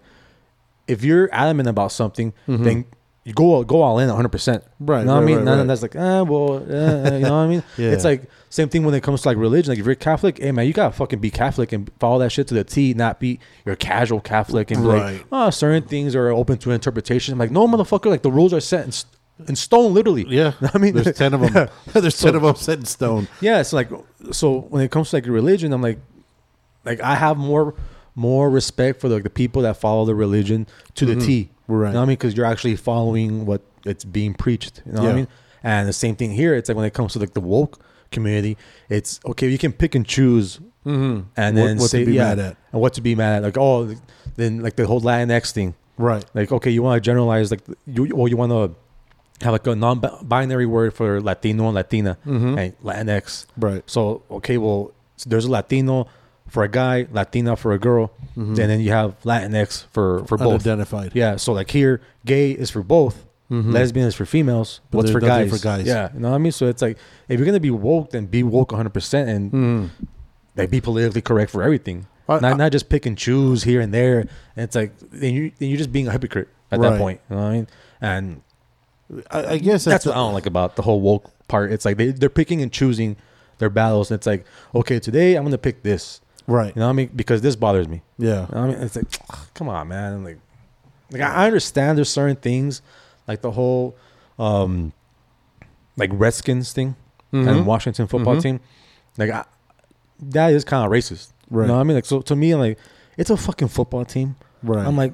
if 0.87 1.03
you're 1.03 1.29
adamant 1.33 1.69
about 1.69 1.91
something, 1.91 2.33
then 2.47 2.85
you 3.25 3.33
go 3.33 3.63
go 3.65 3.81
all 3.83 3.99
in 3.99 4.09
100. 4.09 4.29
percent 4.29 4.63
Mm-hmm. 4.65 4.87
Right, 4.87 5.01
You 5.01 5.07
know 5.07 5.15
what 5.15 5.19
right, 5.21 5.23
I 5.23 5.27
mean? 5.27 5.37
right, 5.37 5.45
None 5.45 5.55
right. 5.59 5.63
of 5.63 5.69
that's 5.69 5.83
like, 5.83 5.97
ah, 5.97 6.23
well, 6.25 6.55
uh, 6.57 7.15
you 7.15 7.21
know 7.21 7.31
what 7.31 7.31
I 7.33 7.47
mean? 7.49 7.63
Yeah. 7.79 7.91
It's 7.91 8.05
like 8.05 8.29
same 8.51 8.69
thing 8.69 8.85
when 8.85 8.95
it 8.95 9.03
comes 9.03 9.23
to 9.23 9.29
like 9.29 9.37
religion. 9.39 9.71
Like 9.73 9.79
if 9.79 9.87
you're 9.87 9.95
Catholic, 9.95 10.39
hey 10.39 10.53
man, 10.53 10.67
you 10.67 10.73
gotta 10.73 10.93
fucking 10.93 11.19
be 11.21 11.31
Catholic 11.31 11.73
and 11.73 11.91
follow 11.99 12.19
that 12.21 12.31
shit 12.31 12.47
to 12.49 12.55
the 12.55 12.65
T, 12.65 12.93
not 12.95 13.19
be 13.21 13.41
your 13.65 13.77
casual 13.77 14.21
Catholic 14.21 14.71
and 14.71 14.83
be 14.83 14.87
like, 14.89 15.25
oh, 15.33 15.51
certain 15.51 15.83
things 15.89 16.15
are 16.15 16.29
open 16.29 16.59
to 16.59 16.71
interpretation. 16.71 17.33
I'm 17.33 17.39
like, 17.39 17.51
no, 17.51 17.67
motherfucker, 17.67 18.07
like 18.07 18.23
the 18.23 18.31
rules 18.31 18.53
are 18.53 18.61
set 18.61 18.85
in, 18.85 18.93
st- 18.93 19.13
in 19.49 19.57
stone, 19.57 19.95
literally. 19.95 20.27
yeah. 20.29 20.53
I 20.75 20.79
mean, 20.79 20.95
there's 20.95 21.17
ten 21.17 21.35
of 21.35 21.41
them. 21.41 21.69
there's 21.93 22.21
ten 22.21 22.35
of 22.37 22.43
them 22.43 22.55
set 22.57 22.79
in 22.79 22.85
stone. 22.85 23.27
yeah, 23.41 23.59
it's 23.61 23.73
like 23.73 23.89
so 24.33 24.61
when 24.69 24.83
it 24.83 24.91
comes 24.91 25.11
to 25.11 25.17
like 25.17 25.27
religion, 25.27 25.73
I'm 25.73 25.83
like, 25.83 25.99
like 26.85 27.01
I 27.01 27.15
have 27.15 27.37
more 27.39 27.75
more 28.15 28.49
respect 28.51 29.01
for 29.01 29.09
like 29.09 29.25
the 29.25 29.31
people 29.31 29.63
that 29.63 29.77
follow 29.79 30.05
the 30.05 30.15
religion 30.15 30.67
to 30.95 31.07
the 31.07 31.17
T. 31.17 31.51
Mm-hmm. 31.65 31.73
Right. 31.75 31.89
You 31.89 31.93
know 31.95 32.01
what 32.01 32.05
I 32.05 32.07
mean? 32.07 32.15
Because 32.17 32.37
you're 32.37 32.47
actually 32.47 32.77
following 32.77 33.47
what 33.47 33.63
it's 33.85 34.05
being 34.05 34.35
preached. 34.35 34.83
You 34.87 34.93
know 34.93 35.03
what 35.03 35.11
I 35.13 35.15
mean? 35.15 35.29
And 35.63 35.89
the 35.89 35.93
same 35.95 36.15
thing 36.17 36.31
here. 36.33 36.55
It's 36.55 36.69
like 36.69 36.77
when 36.77 36.85
it 36.87 36.93
comes 36.95 37.13
to 37.15 37.19
like 37.19 37.33
the 37.35 37.41
woke 37.41 37.81
community, 38.11 38.57
it's 38.89 39.19
okay. 39.27 39.49
You 39.49 39.59
can 39.59 39.73
pick 39.73 39.95
and 39.95 40.07
choose, 40.07 40.61
Mm-hmm. 40.85 41.21
and 41.39 41.57
What- 41.57 41.65
then 41.65 41.77
what 41.79 41.83
to 41.85 41.89
say 41.89 42.05
be 42.05 42.13
yeah, 42.13 42.25
mad 42.35 42.39
at. 42.39 42.57
and 42.73 42.81
what 42.83 42.93
to 42.95 43.01
be 43.01 43.15
mad 43.15 43.37
at. 43.37 43.43
Like 43.43 43.57
oh, 43.59 43.95
then 44.37 44.61
like 44.63 44.77
the 44.77 44.87
whole 44.87 45.01
Latinx 45.01 45.51
thing. 45.53 45.75
Right. 45.97 46.23
Like 46.35 46.53
okay, 46.53 46.71
you 46.71 46.83
want 46.83 46.97
to 46.97 47.01
generalize 47.01 47.51
like 47.51 47.63
you 47.87 48.11
or 48.13 48.29
you 48.29 48.37
want 48.37 48.53
to 48.53 48.75
have 49.43 49.53
like 49.53 49.67
a 49.67 49.75
non-binary 49.75 50.67
word 50.67 50.93
for 50.93 51.21
Latino 51.23 51.65
and 51.67 51.75
Latina 51.75 52.19
Mhm. 52.27 52.59
and 52.59 52.79
Latinx. 52.83 53.47
Right. 53.57 53.83
So 53.89 54.23
okay, 54.31 54.59
well, 54.59 54.93
so 55.17 55.31
there's 55.31 55.47
a 55.47 55.51
Latino 55.51 56.07
for 56.49 56.63
a 56.65 56.69
guy, 56.69 57.07
Latina 57.11 57.57
for 57.57 57.73
a 57.73 57.79
girl, 57.79 58.11
and 58.37 58.57
then 58.57 58.81
you 58.81 58.91
have 58.91 59.21
Latinx 59.23 59.87
for 59.93 60.25
for 60.27 60.37
both. 60.39 60.61
Identified. 60.63 61.13
Yeah, 61.15 61.37
so 61.37 61.53
like 61.53 61.71
here, 61.71 62.01
gay 62.27 62.51
is 62.51 62.71
for 62.71 62.83
both, 62.83 63.27
lesbian 63.51 64.07
is 64.09 64.15
for 64.15 64.27
females, 64.27 64.81
But 64.91 64.99
what's 64.99 65.11
for 65.11 65.21
guys? 65.21 65.51
for 65.51 65.63
guys. 65.63 65.87
Yeah, 65.87 66.11
you 66.13 66.21
know 66.21 66.31
what 66.31 66.35
I 66.35 66.39
mean. 66.39 66.53
So 66.53 66.67
it's 66.67 66.83
like 66.83 66.99
if 67.29 67.39
you're 67.39 67.47
gonna 67.47 67.61
be 67.61 67.71
woke, 67.71 68.11
then 68.11 68.27
be 68.27 68.43
woke 68.43 68.73
100 68.73 68.91
percent 68.91 69.29
and 69.29 69.53
Mm-hmm. 69.53 70.05
like 70.57 70.71
be 70.71 70.81
politically 70.81 71.21
correct 71.23 71.51
for 71.53 71.63
everything, 71.63 72.07
I- 72.29 72.41
not 72.41 72.55
I- 72.55 72.57
not 72.57 72.73
just 72.73 72.89
pick 72.89 73.07
and 73.07 73.17
choose 73.17 73.63
here 73.65 73.81
and 73.81 73.93
there. 73.95 74.21
And 74.21 74.29
it's 74.65 74.75
like 74.75 74.93
then 74.99 75.33
you 75.35 75.53
then 75.59 75.69
you're 75.69 75.79
just 75.79 75.93
being 75.93 76.09
a 76.09 76.13
hypocrite 76.13 76.49
at 76.73 76.81
Right. 76.81 76.91
that 76.91 76.99
point. 76.99 77.21
You 77.31 77.37
know 77.37 77.43
what 77.43 77.49
I 77.49 77.53
mean? 77.55 77.67
And 78.01 78.41
I, 79.31 79.45
I 79.47 79.59
guess 79.59 79.85
that's 79.85 80.05
that's 80.05 80.07
what 80.07 80.17
I 80.17 80.19
don't 80.19 80.35
like 80.35 80.47
about 80.47 80.77
the 80.77 80.83
whole 80.83 81.01
woke 81.01 81.31
part. 81.47 81.71
It's 81.71 81.85
like 81.85 81.97
they 81.99 82.11
they're 82.11 82.29
picking 82.31 82.63
and 82.63 82.73
choosing 82.73 83.17
their 83.59 83.71
battles. 83.71 84.11
And 84.11 84.19
it's 84.19 84.27
like 84.27 84.45
okay, 84.75 84.99
today 84.99 85.37
I'm 85.37 85.45
gonna 85.45 85.59
pick 85.59 85.83
this. 85.85 86.21
Right. 86.47 86.75
You 86.75 86.81
know 86.81 86.87
what 86.87 86.91
I 86.91 86.95
mean? 86.95 87.11
Because 87.15 87.41
this 87.43 87.57
bothers 87.57 87.89
me. 87.89 88.03
Yeah. 88.19 88.27
You 88.29 88.33
know 88.35 88.47
what 88.47 88.57
I 88.57 88.67
mean, 88.69 88.77
it's 88.79 88.97
like, 88.97 89.07
come 89.55 89.69
on, 89.69 89.89
man. 89.89 90.25
Like, 90.25 90.39
like 91.11 91.23
I 91.23 91.47
understand 91.47 91.99
there's 91.99 92.09
certain 92.09 92.37
things, 92.37 92.83
like 93.29 93.41
the 93.43 93.51
whole, 93.51 93.97
um, 94.39 94.93
like 95.97 96.11
Redskins 96.13 96.73
thing 96.73 96.97
Mm-hmm. 97.33 97.49
and 97.49 97.67
Washington 97.67 98.07
football 98.07 98.41
team. 98.41 98.61
Like, 99.19 99.31
I, 99.31 99.45
that 100.21 100.53
is 100.53 100.65
kind 100.65 100.85
of 100.87 100.93
racist. 100.93 101.33
Right. 101.51 101.63
You 101.63 101.69
know 101.69 101.75
what 101.75 101.81
I 101.81 101.83
mean? 101.85 101.97
Like, 101.97 102.05
so 102.05 102.21
to 102.21 102.37
me, 102.37 102.53
I'm 102.53 102.61
like, 102.61 102.79
it's 103.17 103.29
a 103.31 103.37
fucking 103.37 103.69
football 103.69 104.05
team. 104.05 104.37
Right. 104.63 104.87
I'm 104.87 104.97
like, 104.97 105.13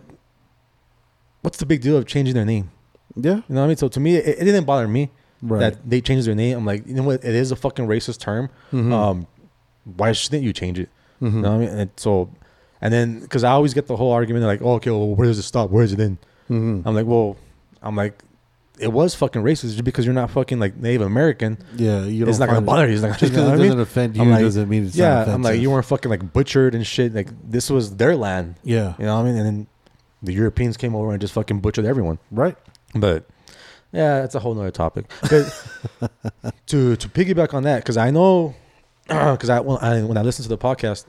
what's 1.41 1.57
the 1.59 1.65
big 1.67 1.81
deal 1.81 1.97
of 1.97 2.07
changing 2.07 2.35
their 2.35 2.45
name? 2.45 2.71
yeah. 3.17 3.37
You 3.37 3.43
know 3.49 3.61
what 3.61 3.65
I 3.65 3.67
mean? 3.69 3.77
So 3.79 3.89
to 3.89 3.99
me, 4.01 4.17
it, 4.17 4.39
it 4.41 4.45
didn't 4.45 4.65
bother 4.65 4.87
me 4.87 5.11
Right. 5.43 5.61
that 5.61 5.89
they 5.89 6.03
changed 6.03 6.27
their 6.27 6.35
name. 6.35 6.59
I'm 6.59 6.67
like, 6.67 6.87
you 6.87 6.93
know 6.93 7.03
what? 7.05 7.25
It 7.25 7.35
is 7.35 7.51
a 7.51 7.57
fucking 7.57 7.87
racist 7.87 8.19
term. 8.21 8.51
Mm-hmm. 8.71 8.93
Um, 8.93 9.27
why 9.85 10.13
shouldn't 10.13 10.43
you 10.43 10.53
change 10.53 10.79
it? 10.79 10.91
You 11.21 11.31
know 11.31 11.53
what 11.53 11.57
I 11.57 11.59
mean? 11.59 11.69
And 11.69 11.91
so, 11.97 12.31
and 12.81 12.93
then 12.93 13.21
because 13.21 13.45
I 13.45 13.51
always 13.51 13.75
get 13.75 13.87
the 13.87 13.97
whole 13.97 14.13
argument 14.13 14.45
like, 14.45 14.63
oh, 14.63 14.75
okay, 14.75 14.91
well, 14.91 15.15
where 15.15 15.27
does 15.27 15.39
it 15.39 15.43
stop? 15.43 15.71
Where 15.71 15.85
does 15.85 15.93
it 15.93 16.01
end? 16.01 16.19
Mm-hmm. 16.49 16.89
I'm 16.89 16.95
like, 16.95 17.07
well, 17.07 17.37
I'm 17.83 17.97
like, 17.97 18.23
it 18.79 18.93
was 18.93 19.15
fucking 19.15 19.43
racist 19.43 19.73
just 19.73 19.85
because 19.85 20.07
you're 20.07 20.15
not 20.15 20.31
fucking 20.31 20.59
like 20.59 20.77
Native 20.77 21.03
American. 21.03 21.59
Yeah. 21.77 22.05
You 22.05 22.27
It's 22.27 22.39
not 22.39 22.49
gonna 22.49 22.63
bother 22.63 22.87
you. 22.87 22.95
It's 22.95 23.03
not 23.03 23.19
Just 23.19 23.33
because 23.33 23.53
it 23.61 23.63
doesn't 23.63 23.81
offend 23.81 24.17
you 24.17 24.25
like, 24.25 24.41
doesn't 24.41 24.69
mean 24.69 24.87
it's 24.87 24.97
yeah. 24.97 25.25
not 25.25 25.29
I'm 25.29 25.43
like, 25.43 25.61
you 25.61 25.71
weren't 25.71 25.85
fucking 25.85 26.11
like 26.11 26.33
butchered 26.33 26.75
and 26.75 26.87
shit. 26.87 27.15
Like 27.15 27.29
this 27.49 27.69
was 27.69 27.97
their 27.97 28.17
land. 28.17 28.57
Yeah. 28.65 28.95
You 28.99 29.05
know 29.05 29.17
what 29.17 29.27
I 29.27 29.31
mean? 29.31 29.37
And 29.37 29.47
then 29.47 29.67
the 30.23 30.33
Europeans 30.33 30.77
came 30.77 30.95
over 30.95 31.13
and 31.13 31.21
just 31.21 31.35
fucking 31.35 31.61
butchered 31.61 31.85
everyone. 31.85 32.19
Right. 32.31 32.57
But 32.95 33.27
yeah, 33.93 34.25
it's 34.25 34.35
a 34.35 34.41
whole 34.41 34.55
nother 34.55 34.71
topic. 34.71 35.11
To 36.67 36.95
to 36.95 37.09
piggyback 37.09 37.53
on 37.53 37.65
that, 37.65 37.83
because 37.83 37.97
I 37.97 38.11
know, 38.11 38.55
because 39.33 39.51
I 39.51 39.61
when 39.61 39.79
I 39.79 40.03
when 40.03 40.17
I 40.17 40.23
listened 40.23 40.45
to 40.45 40.49
the 40.49 40.59
podcast 40.59 41.05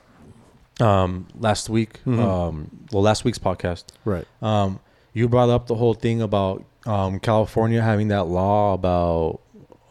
um 0.80 1.28
last 1.40 1.70
week, 1.70 2.00
um 2.08 2.70
well 2.92 3.04
last 3.04 3.24
week's 3.24 3.40
podcast, 3.40 3.86
Right. 4.06 4.26
um 4.42 4.80
you 5.14 5.28
brought 5.30 5.50
up 5.50 5.68
the 5.68 5.76
whole 5.76 5.94
thing 5.94 6.22
about 6.22 6.64
um 6.86 7.20
California 7.20 7.82
having 7.82 8.08
that 8.10 8.24
law 8.24 8.74
about 8.74 9.40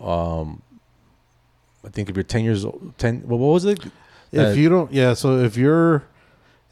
um 0.00 0.62
I 1.84 1.88
think 1.88 2.10
if 2.10 2.16
you're 2.16 2.24
ten 2.24 2.44
years 2.44 2.64
old, 2.64 2.94
ten 2.98 3.20
what, 3.26 3.38
what 3.38 3.52
was 3.52 3.64
it? 3.64 3.78
If 4.32 4.48
Uh, 4.48 4.50
you 4.50 4.68
don't, 4.68 4.92
yeah. 4.92 5.14
So 5.14 5.38
if 5.38 5.56
you're, 5.56 6.04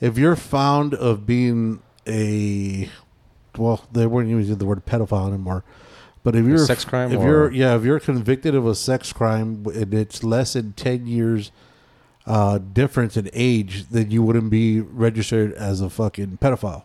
if 0.00 0.16
you're 0.18 0.36
found 0.36 0.94
of 0.94 1.26
being 1.26 1.80
a, 2.06 2.88
well, 3.56 3.84
they 3.90 4.06
weren't 4.06 4.28
even 4.28 4.38
using 4.40 4.58
the 4.58 4.66
word 4.66 4.84
pedophile 4.86 5.28
anymore, 5.28 5.64
but 6.22 6.34
if 6.36 6.44
you're 6.44 6.58
sex 6.58 6.84
crime 6.84 7.12
if 7.12 7.18
or- 7.20 7.26
you're, 7.26 7.52
yeah, 7.52 7.76
if 7.76 7.84
you're 7.84 8.00
convicted 8.00 8.54
of 8.54 8.66
a 8.66 8.74
sex 8.74 9.12
crime 9.12 9.64
and 9.74 9.94
it's 9.94 10.22
less 10.22 10.52
than 10.54 10.72
ten 10.72 11.06
years 11.06 11.50
uh, 12.26 12.58
difference 12.58 13.16
in 13.16 13.30
age, 13.32 13.88
then 13.88 14.10
you 14.10 14.22
wouldn't 14.22 14.50
be 14.50 14.80
registered 14.80 15.52
as 15.54 15.80
a 15.80 15.88
fucking 15.88 16.38
pedophile. 16.40 16.84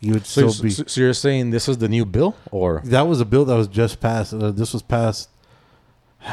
You 0.00 0.14
would 0.14 0.26
so, 0.26 0.48
still 0.48 0.62
be. 0.62 0.70
so, 0.70 0.84
so 0.86 1.00
you're 1.00 1.12
saying 1.12 1.50
this 1.50 1.68
is 1.68 1.78
the 1.78 1.88
new 1.88 2.04
bill 2.04 2.36
or 2.50 2.80
That 2.84 3.02
was 3.02 3.20
a 3.20 3.24
bill 3.24 3.44
that 3.46 3.54
was 3.54 3.68
just 3.68 4.00
passed. 4.00 4.32
Uh, 4.32 4.50
this 4.50 4.72
was 4.72 4.82
passed 4.82 5.28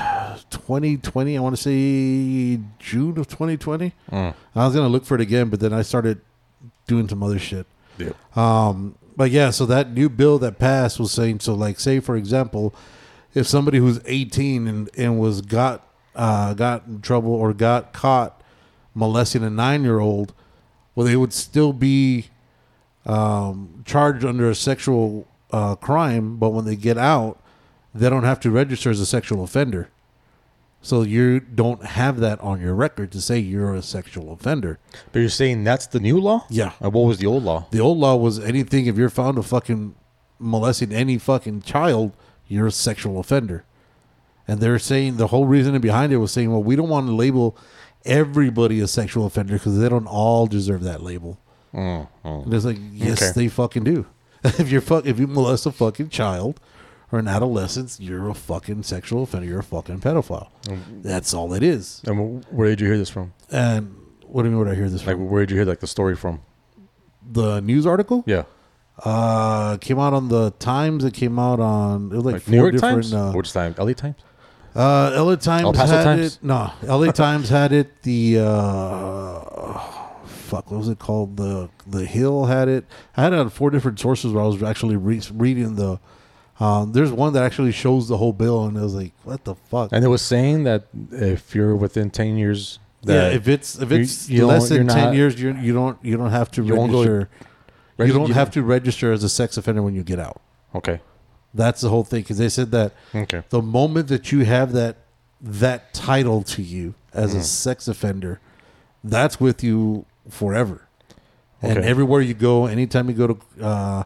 2020. 0.49 1.37
I 1.37 1.41
want 1.41 1.55
to 1.55 1.61
say 1.61 2.61
June 2.79 3.17
of 3.17 3.27
2020. 3.27 3.91
Mm. 4.11 4.33
I 4.55 4.65
was 4.65 4.75
gonna 4.75 4.87
look 4.87 5.05
for 5.05 5.15
it 5.15 5.21
again, 5.21 5.49
but 5.49 5.59
then 5.59 5.73
I 5.73 5.81
started 5.81 6.21
doing 6.87 7.09
some 7.09 7.23
other 7.23 7.39
shit. 7.39 7.65
Yeah. 7.97 8.11
Um, 8.35 8.95
but 9.15 9.31
yeah, 9.31 9.49
so 9.49 9.65
that 9.65 9.91
new 9.91 10.09
bill 10.09 10.39
that 10.39 10.59
passed 10.59 10.99
was 10.99 11.11
saying 11.11 11.39
so. 11.39 11.53
Like, 11.53 11.79
say 11.79 11.99
for 11.99 12.15
example, 12.15 12.75
if 13.33 13.47
somebody 13.47 13.77
who's 13.77 13.99
18 14.05 14.67
and 14.67 14.89
and 14.97 15.19
was 15.19 15.41
got 15.41 15.87
uh, 16.15 16.53
got 16.53 16.85
in 16.87 17.01
trouble 17.01 17.33
or 17.33 17.53
got 17.53 17.93
caught 17.93 18.41
molesting 18.93 19.43
a 19.43 19.49
nine 19.49 19.83
year 19.83 19.99
old, 19.99 20.33
well, 20.95 21.05
they 21.05 21.15
would 21.15 21.33
still 21.33 21.73
be 21.73 22.27
um, 23.05 23.83
charged 23.85 24.25
under 24.25 24.49
a 24.49 24.55
sexual 24.55 25.27
uh, 25.51 25.75
crime, 25.75 26.37
but 26.37 26.49
when 26.49 26.65
they 26.65 26.75
get 26.75 26.97
out, 26.97 27.39
they 27.93 28.09
don't 28.09 28.23
have 28.23 28.39
to 28.41 28.51
register 28.51 28.89
as 28.89 28.99
a 28.99 29.05
sexual 29.05 29.43
offender. 29.43 29.89
So 30.85 31.01
you 31.01 31.39
don't 31.39 31.83
have 31.83 32.19
that 32.19 32.39
on 32.41 32.61
your 32.61 32.75
record 32.75 33.11
to 33.13 33.19
say 33.19 33.39
you're 33.39 33.73
a 33.73 33.81
sexual 33.81 34.31
offender. 34.31 34.77
but 35.11 35.17
you're 35.19 35.29
saying 35.29 35.63
that's 35.63 35.87
the 35.87 35.99
new 35.99 36.19
law? 36.19 36.45
Yeah. 36.47 36.73
Or 36.79 36.91
what 36.91 37.07
was 37.07 37.17
the 37.17 37.25
old 37.25 37.43
law? 37.43 37.65
The 37.71 37.79
old 37.79 37.97
law 37.97 38.15
was 38.15 38.37
anything 38.39 38.85
if 38.85 38.95
you're 38.95 39.09
found 39.09 39.39
of 39.39 39.47
fucking 39.47 39.95
molesting 40.37 40.91
any 40.93 41.17
fucking 41.17 41.63
child, 41.63 42.11
you're 42.47 42.67
a 42.67 42.71
sexual 42.71 43.19
offender. 43.19 43.63
And 44.47 44.59
they're 44.59 44.77
saying 44.77 45.17
the 45.17 45.25
whole 45.27 45.47
reason 45.47 45.81
behind 45.81 46.13
it 46.13 46.17
was 46.17 46.31
saying, 46.31 46.51
well, 46.51 46.61
we 46.61 46.75
don't 46.75 46.89
want 46.89 47.07
to 47.07 47.15
label 47.15 47.57
everybody 48.05 48.79
a 48.79 48.87
sexual 48.87 49.25
offender 49.25 49.53
because 49.53 49.79
they 49.79 49.89
don't 49.89 50.05
all 50.05 50.45
deserve 50.45 50.83
that 50.83 51.01
label. 51.01 51.39
Mm, 51.73 52.07
mm. 52.23 52.43
And 52.45 52.53
it's 52.53 52.63
like, 52.63 52.77
yes, 52.91 53.23
Okay. 53.23 53.31
they 53.33 53.47
fucking 53.47 53.85
do. 53.85 54.05
if 54.43 54.69
you're 54.69 54.81
fuck, 54.81 55.07
if 55.07 55.19
you 55.19 55.25
molest 55.25 55.65
a 55.65 55.71
fucking 55.71 56.09
child 56.09 56.59
or 57.11 57.19
an 57.19 57.27
adolescent, 57.27 57.97
you're 57.99 58.29
a 58.29 58.33
fucking 58.33 58.83
sexual 58.83 59.23
offender. 59.23 59.47
You're 59.47 59.59
a 59.59 59.63
fucking 59.63 59.99
pedophile. 60.01 60.49
That's 61.01 61.33
all 61.33 61.53
it 61.53 61.63
is. 61.63 62.01
And 62.05 62.43
where 62.51 62.67
did 62.69 62.81
you 62.81 62.87
hear 62.87 62.97
this 62.97 63.09
from? 63.09 63.33
And 63.51 63.95
what 64.23 64.41
do 64.43 64.49
you 64.49 64.55
mean? 64.55 64.59
Would 64.65 64.71
I 64.71 64.75
hear 64.75 64.89
this 64.89 65.05
Like, 65.05 65.15
from? 65.17 65.29
where 65.29 65.45
did 65.45 65.51
you 65.51 65.57
hear 65.57 65.65
like 65.65 65.79
the 65.79 65.87
story 65.87 66.15
from? 66.15 66.41
The 67.27 67.59
news 67.61 67.85
article? 67.85 68.23
Yeah, 68.27 68.43
Uh, 69.03 69.77
came 69.77 69.99
out 69.99 70.13
on 70.13 70.29
the 70.29 70.51
Times. 70.59 71.03
It 71.03 71.13
came 71.13 71.37
out 71.39 71.59
on 71.59 72.11
it 72.11 72.15
was 72.15 72.25
like, 72.25 72.33
like 72.35 72.41
four 72.43 72.51
New 72.51 72.57
York 72.57 72.71
different. 72.73 73.03
Times, 73.03 73.13
Uh, 73.13 73.31
which 73.33 73.51
time? 73.53 73.75
LA 73.77 73.93
Times. 73.93 74.15
uh, 74.75 75.11
LA 75.23 75.35
Times 75.35 75.63
El 75.65 75.73
Paso 75.73 75.95
had 75.97 76.03
Times? 76.03 76.35
it. 76.37 76.43
No, 76.43 76.71
LA 76.83 77.11
Times 77.23 77.49
had 77.49 77.71
it. 77.71 78.01
The 78.03 78.39
uh, 78.39 79.79
fuck, 80.25 80.69
what 80.71 80.77
was 80.77 80.89
it 80.89 80.99
called? 80.99 81.37
The 81.37 81.69
the 81.87 82.05
Hill 82.05 82.45
had 82.45 82.67
it. 82.67 82.85
I 83.17 83.23
had 83.23 83.33
it 83.33 83.39
on 83.39 83.49
four 83.49 83.69
different 83.69 83.99
sources 83.99 84.31
where 84.33 84.43
I 84.43 84.47
was 84.47 84.61
actually 84.63 84.95
re- 84.97 85.21
reading 85.33 85.75
the. 85.75 85.99
Um, 86.59 86.93
there's 86.93 87.11
one 87.11 87.33
that 87.33 87.43
actually 87.43 87.73
shows 87.73 88.07
the 88.07 88.17
whole 88.17 88.31
bill, 88.33 88.65
and 88.65 88.77
it 88.77 88.81
was 88.81 88.95
like, 88.95 89.11
what 89.23 89.43
the 89.43 89.55
fuck? 89.55 89.89
And 89.91 90.05
it 90.05 90.07
was 90.07 90.21
saying 90.21 90.63
that 90.63 90.87
if 91.11 91.53
you're 91.53 91.75
within 91.75 92.09
ten 92.09 92.37
years, 92.37 92.79
yeah, 93.01 93.27
if 93.29 93.47
it's 93.47 93.77
if 93.77 93.91
it's 93.91 94.29
you 94.29 94.45
less 94.47 94.69
than 94.69 94.87
ten 94.87 95.05
not- 95.05 95.15
years, 95.15 95.39
you 95.41 95.53
you 95.57 95.73
don't 95.73 95.97
you 96.03 96.15
don't 96.17 96.31
have 96.31 96.49
to 96.51 96.63
You 96.63 96.75
go- 96.75 96.81
register. 96.85 97.29
Regi- 97.97 98.11
you 98.13 98.17
don't 98.19 98.31
have 98.31 98.51
to 98.51 98.63
register 98.63 99.11
as 99.11 99.23
a 99.23 99.29
sex 99.29 99.57
offender 99.57 99.81
when 99.81 99.95
you 99.95 100.03
get 100.03 100.19
out. 100.19 100.41
okay, 100.73 100.99
That's 101.53 101.79
the 101.81 101.89
whole 101.89 102.03
thing 102.03 102.21
because 102.23 102.37
they 102.37 102.49
said 102.49 102.71
that 102.71 102.93
okay, 103.13 103.43
the 103.49 103.61
moment 103.61 104.07
that 104.09 104.31
you 104.31 104.43
have 104.45 104.71
that 104.73 104.97
that 105.41 105.93
title 105.93 106.41
to 106.43 106.61
you 106.61 106.93
as 107.13 107.31
Mm-hmm. 107.31 107.39
a 107.39 107.43
sex 107.43 107.87
offender, 107.87 108.39
that's 109.03 109.39
with 109.39 109.63
you 109.63 110.05
forever. 110.29 110.87
And 111.61 111.79
everywhere 111.79 112.21
you 112.21 112.33
go, 112.33 112.65
anytime 112.67 113.09
you 113.09 113.15
go 113.15 113.27
to, 113.27 113.37
uh, 113.63 114.03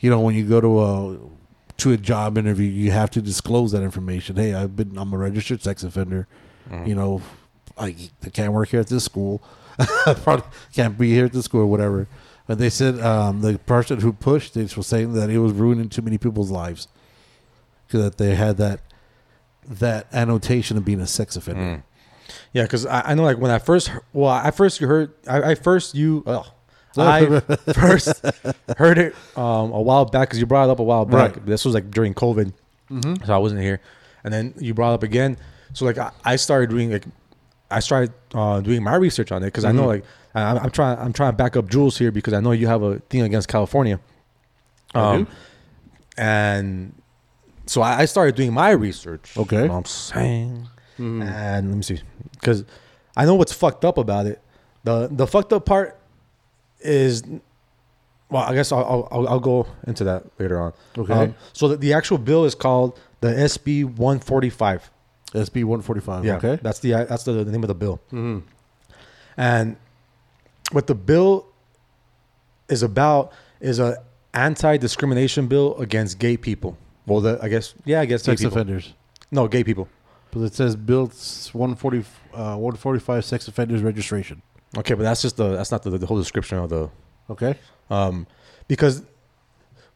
you 0.00 0.10
know, 0.10 0.20
when 0.20 0.34
you 0.34 0.44
go 0.44 0.60
to 0.60 0.80
a 0.80 1.18
to 1.80 1.92
a 1.92 1.96
job 1.96 2.38
interview, 2.38 2.68
you 2.68 2.90
have 2.90 3.10
to 3.10 3.22
disclose 3.22 3.72
that 3.72 3.82
information. 3.82 4.36
Hey, 4.36 4.54
I've 4.54 4.76
been 4.76 4.96
I'm 4.96 5.12
a 5.12 5.18
registered 5.18 5.62
sex 5.62 5.82
offender. 5.82 6.26
Mm-hmm. 6.70 6.86
You 6.86 6.94
know, 6.94 7.22
I, 7.76 7.96
I 8.24 8.28
can't 8.30 8.52
work 8.52 8.68
here 8.68 8.80
at 8.80 8.88
this 8.88 9.04
school. 9.04 9.42
Probably 10.04 10.46
can't 10.72 10.98
be 10.98 11.12
here 11.12 11.24
at 11.24 11.32
this 11.32 11.46
school 11.46 11.62
or 11.62 11.66
whatever. 11.66 12.06
But 12.46 12.58
they 12.58 12.70
said 12.70 13.00
um, 13.00 13.42
the 13.42 13.58
person 13.58 14.00
who 14.00 14.12
pushed 14.12 14.56
it 14.56 14.76
was 14.76 14.86
saying 14.86 15.12
that 15.14 15.30
it 15.30 15.38
was 15.38 15.52
ruining 15.52 15.88
too 15.88 16.02
many 16.02 16.18
people's 16.18 16.50
lives 16.50 16.88
because 17.86 18.02
that 18.02 18.18
they 18.18 18.34
had 18.34 18.56
that 18.56 18.80
that 19.68 20.06
annotation 20.12 20.76
of 20.76 20.84
being 20.84 21.00
a 21.00 21.06
sex 21.06 21.36
offender. 21.36 21.60
Mm. 21.60 21.82
yeah, 22.52 22.62
because 22.62 22.86
I, 22.86 23.02
I 23.10 23.14
know 23.14 23.22
like 23.22 23.38
when 23.38 23.50
I 23.50 23.58
first 23.58 23.90
well 24.12 24.30
I 24.30 24.50
first 24.50 24.80
heard, 24.80 25.12
I, 25.28 25.50
I 25.50 25.54
first 25.54 25.94
you, 25.94 26.24
oh, 26.26 26.46
I 26.96 27.40
first 27.74 28.24
heard 28.76 28.98
it 28.98 29.14
um, 29.36 29.72
a 29.72 29.80
while 29.80 30.04
back 30.04 30.28
because 30.28 30.40
you 30.40 30.46
brought 30.46 30.68
it 30.68 30.72
up 30.72 30.78
a 30.78 30.82
while 30.82 31.04
back. 31.04 31.36
Right. 31.36 31.46
This 31.46 31.64
was 31.64 31.74
like 31.74 31.90
during 31.90 32.14
COVID, 32.14 32.52
so 33.24 33.34
I 33.34 33.38
wasn't 33.38 33.60
here, 33.60 33.80
and 34.24 34.32
then 34.32 34.54
you 34.58 34.74
brought 34.74 34.92
it 34.92 34.94
up 34.94 35.02
again. 35.02 35.36
So 35.72 35.84
like 35.84 35.98
I, 35.98 36.10
I 36.24 36.36
started 36.36 36.70
doing 36.70 36.90
like 36.90 37.04
I 37.70 37.80
started 37.80 38.12
uh, 38.34 38.60
doing 38.60 38.82
my 38.82 38.96
research 38.96 39.30
on 39.30 39.42
it 39.42 39.46
because 39.46 39.64
I 39.64 39.72
know 39.72 39.86
like 39.86 40.04
I, 40.34 40.56
I'm 40.58 40.70
trying 40.70 40.98
I'm 40.98 41.12
trying 41.12 41.32
to 41.32 41.36
back 41.36 41.56
up 41.56 41.68
Jules 41.68 41.96
here 41.96 42.10
because 42.10 42.32
I 42.32 42.40
know 42.40 42.52
you 42.52 42.66
have 42.66 42.82
a 42.82 42.98
thing 42.98 43.22
against 43.22 43.48
California. 43.48 44.00
Do? 44.92 45.26
and 46.18 46.92
so 47.66 47.82
I, 47.82 48.00
I 48.00 48.04
started 48.06 48.34
doing 48.34 48.52
my 48.52 48.70
research. 48.70 49.36
Okay. 49.36 49.56
You 49.56 49.62
know 49.68 49.74
what 49.74 49.78
I'm 49.78 49.84
saying, 49.84 50.68
and 50.98 51.68
let 51.68 51.76
me 51.76 51.82
see, 51.82 52.00
because 52.32 52.64
I 53.16 53.24
know 53.24 53.36
what's 53.36 53.52
fucked 53.52 53.84
up 53.84 53.96
about 53.98 54.26
it. 54.26 54.42
the 54.82 55.08
the 55.10 55.26
fucked 55.28 55.52
up 55.52 55.66
part 55.66 55.99
is 56.82 57.22
well 58.30 58.42
i 58.44 58.54
guess 58.54 58.72
i'll 58.72 59.08
i'll, 59.10 59.28
I'll 59.28 59.40
go 59.40 59.66
into 59.86 60.04
that 60.04 60.24
later 60.38 60.60
on 60.60 60.72
Um, 60.96 61.02
Okay. 61.04 61.34
so 61.52 61.68
the, 61.68 61.76
the 61.76 61.92
actual 61.92 62.18
bill 62.18 62.44
is 62.44 62.54
called 62.54 62.98
the 63.20 63.28
sb 63.28 63.84
145 63.84 64.90
SB 65.32 65.62
one 65.64 65.80
forty 65.80 66.00
five. 66.00 66.24
yeah 66.24 66.36
Okay. 66.38 66.58
that's 66.60 66.80
the 66.80 66.90
that's 67.08 67.22
the, 67.24 67.32
the 67.44 67.52
name 67.52 67.62
of 67.62 67.68
the 67.68 67.74
bill 67.74 68.00
and 69.36 69.76
what 70.72 70.86
the 70.86 70.94
bill 70.94 71.46
is 72.68 72.82
about 72.82 73.32
is 73.60 73.78
a 73.78 74.02
anti-discrimination 74.34 75.46
bill 75.48 75.76
against 75.78 76.18
gay 76.18 76.36
people 76.36 76.76
well 77.06 77.20
the, 77.20 77.38
i 77.42 77.48
guess 77.48 77.74
yeah 77.84 78.00
i 78.00 78.04
guess 78.06 78.22
Sex 78.22 78.42
offenders. 78.44 78.94
no 79.30 79.46
gay 79.48 79.62
people 79.64 79.88
But 80.32 80.40
it 80.42 80.54
says 80.54 80.76
Bill 80.76 81.10
one 81.52 81.74
forty 81.74 82.04
uh, 82.34 82.56
one 82.56 82.76
forty 82.76 83.00
five 83.00 83.24
sex 83.24 83.48
offenders 83.48 83.82
registration. 83.82 84.42
Okay 84.78 84.94
but 84.94 85.02
that's 85.02 85.22
just 85.22 85.36
the 85.36 85.56
that's 85.56 85.70
not 85.72 85.82
the, 85.82 85.90
the 85.98 86.06
whole 86.06 86.18
description 86.18 86.58
of 86.58 86.68
the 86.70 86.88
Okay. 87.28 87.54
um, 87.90 88.26
because 88.68 89.02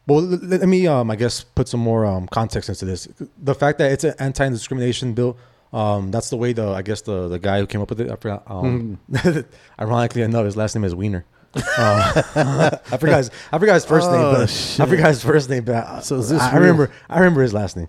well 0.06 0.20
let 0.22 0.60
let 0.60 0.68
me 0.68 0.86
um, 0.86 1.10
i 1.10 1.16
guess 1.16 1.42
put 1.44 1.66
some 1.68 1.80
more 1.80 2.04
um, 2.06 2.26
context 2.28 2.68
into 2.68 2.84
this 2.84 3.08
the 3.38 3.54
fact 3.54 3.78
that 3.78 3.90
it's 3.92 4.04
an 4.04 4.14
anti-discrimination 4.18 5.14
bill 5.14 5.36
um, 5.72 6.10
that's 6.10 6.30
the 6.30 6.36
way 6.36 6.52
the 6.52 6.68
i 6.68 6.82
guess 6.82 7.00
the, 7.02 7.28
the 7.28 7.38
guy 7.38 7.58
who 7.58 7.66
came 7.66 7.80
up 7.80 7.88
with 7.90 8.00
it 8.00 8.10
i 8.10 8.16
forgot 8.16 8.42
um, 8.46 8.98
ironically 9.80 10.22
enough 10.22 10.44
his 10.44 10.56
last 10.56 10.74
name 10.74 10.84
is 10.84 10.94
wiener 10.94 11.24
um, 11.56 11.62
I 11.78 12.96
forgot 12.98 13.18
his, 13.18 13.30
I 13.52 13.58
forgot 13.60 13.74
his 13.74 13.84
first 13.84 14.10
name, 14.10 14.20
Oh, 14.20 14.32
but 14.34 14.50
shit. 14.50 14.80
I 14.80 14.86
forgot 14.90 15.06
his 15.10 15.22
first 15.22 15.48
name. 15.48 15.62
But 15.62 16.00
So 16.00 16.16
is 16.16 16.28
this 16.30 16.42
I, 16.42 16.50
I 16.50 16.56
remember 16.56 16.90
I 17.08 17.18
remember 17.20 17.42
his 17.42 17.54
last 17.54 17.76
name. 17.76 17.86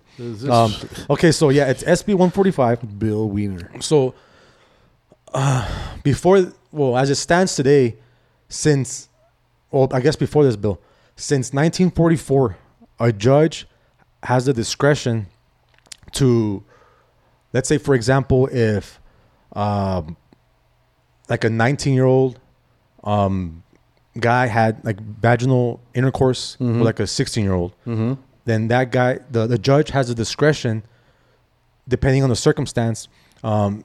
Um, 0.48 0.72
okay, 1.10 1.32
so 1.32 1.48
yeah, 1.48 1.68
it's 1.68 1.82
SB 1.82 2.14
one 2.14 2.30
forty 2.30 2.52
five. 2.52 2.78
Bill 2.96 3.28
Wiener. 3.28 3.72
So, 3.80 4.14
uh, 5.34 5.68
before, 6.04 6.52
well, 6.76 6.96
as 6.96 7.08
it 7.08 7.14
stands 7.14 7.56
today, 7.56 7.96
since, 8.48 9.08
well, 9.70 9.88
I 9.92 10.00
guess 10.00 10.14
before 10.14 10.44
this 10.44 10.56
bill, 10.56 10.78
since 11.16 11.52
1944, 11.52 12.56
a 13.00 13.12
judge 13.12 13.66
has 14.22 14.44
the 14.44 14.52
discretion 14.52 15.26
to, 16.12 16.62
let's 17.54 17.68
say, 17.68 17.78
for 17.78 17.94
example, 17.94 18.46
if, 18.52 19.00
um, 19.54 20.16
like 21.30 21.44
a 21.44 21.50
19 21.50 21.94
year 21.94 22.04
old, 22.04 22.38
um, 23.04 23.62
guy 24.20 24.46
had 24.46 24.82
like 24.84 25.00
vaginal 25.00 25.80
intercourse 25.94 26.56
with 26.58 26.82
like 26.82 27.00
a 27.00 27.06
16 27.06 27.42
year 27.42 27.52
old, 27.54 27.74
then 28.44 28.68
that 28.68 28.90
guy, 28.92 29.18
the, 29.30 29.46
the 29.46 29.58
judge 29.58 29.90
has 29.90 30.08
the 30.08 30.14
discretion 30.14 30.82
depending 31.88 32.22
on 32.22 32.28
the 32.30 32.36
circumstance, 32.36 33.08
um, 33.44 33.84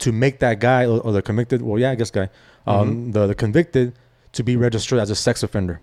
to 0.00 0.12
make 0.12 0.38
that 0.40 0.58
guy 0.60 0.84
or, 0.86 1.00
or 1.00 1.12
the 1.12 1.22
convicted, 1.22 1.62
well, 1.62 1.78
yeah, 1.78 1.90
I 1.90 1.94
guess 1.94 2.10
guy, 2.10 2.28
um, 2.66 3.12
the, 3.12 3.26
the 3.28 3.34
convicted 3.34 3.92
to 4.32 4.42
be 4.42 4.56
registered 4.56 4.98
as 4.98 5.10
a 5.10 5.14
sex 5.16 5.42
offender. 5.42 5.80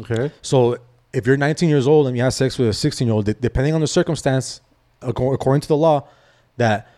Okay. 0.00 0.30
So 0.42 0.78
if 1.12 1.26
you're 1.26 1.36
19 1.36 1.68
years 1.68 1.86
old 1.86 2.06
and 2.06 2.16
you 2.16 2.22
have 2.22 2.34
sex 2.34 2.58
with 2.58 2.68
a 2.68 2.72
16 2.72 3.06
year 3.06 3.14
old, 3.14 3.26
de- 3.26 3.34
depending 3.34 3.74
on 3.74 3.80
the 3.80 3.86
circumstance, 3.86 4.60
acco- 5.02 5.34
according 5.34 5.60
to 5.62 5.68
the 5.68 5.76
law, 5.76 6.08
that 6.56 6.88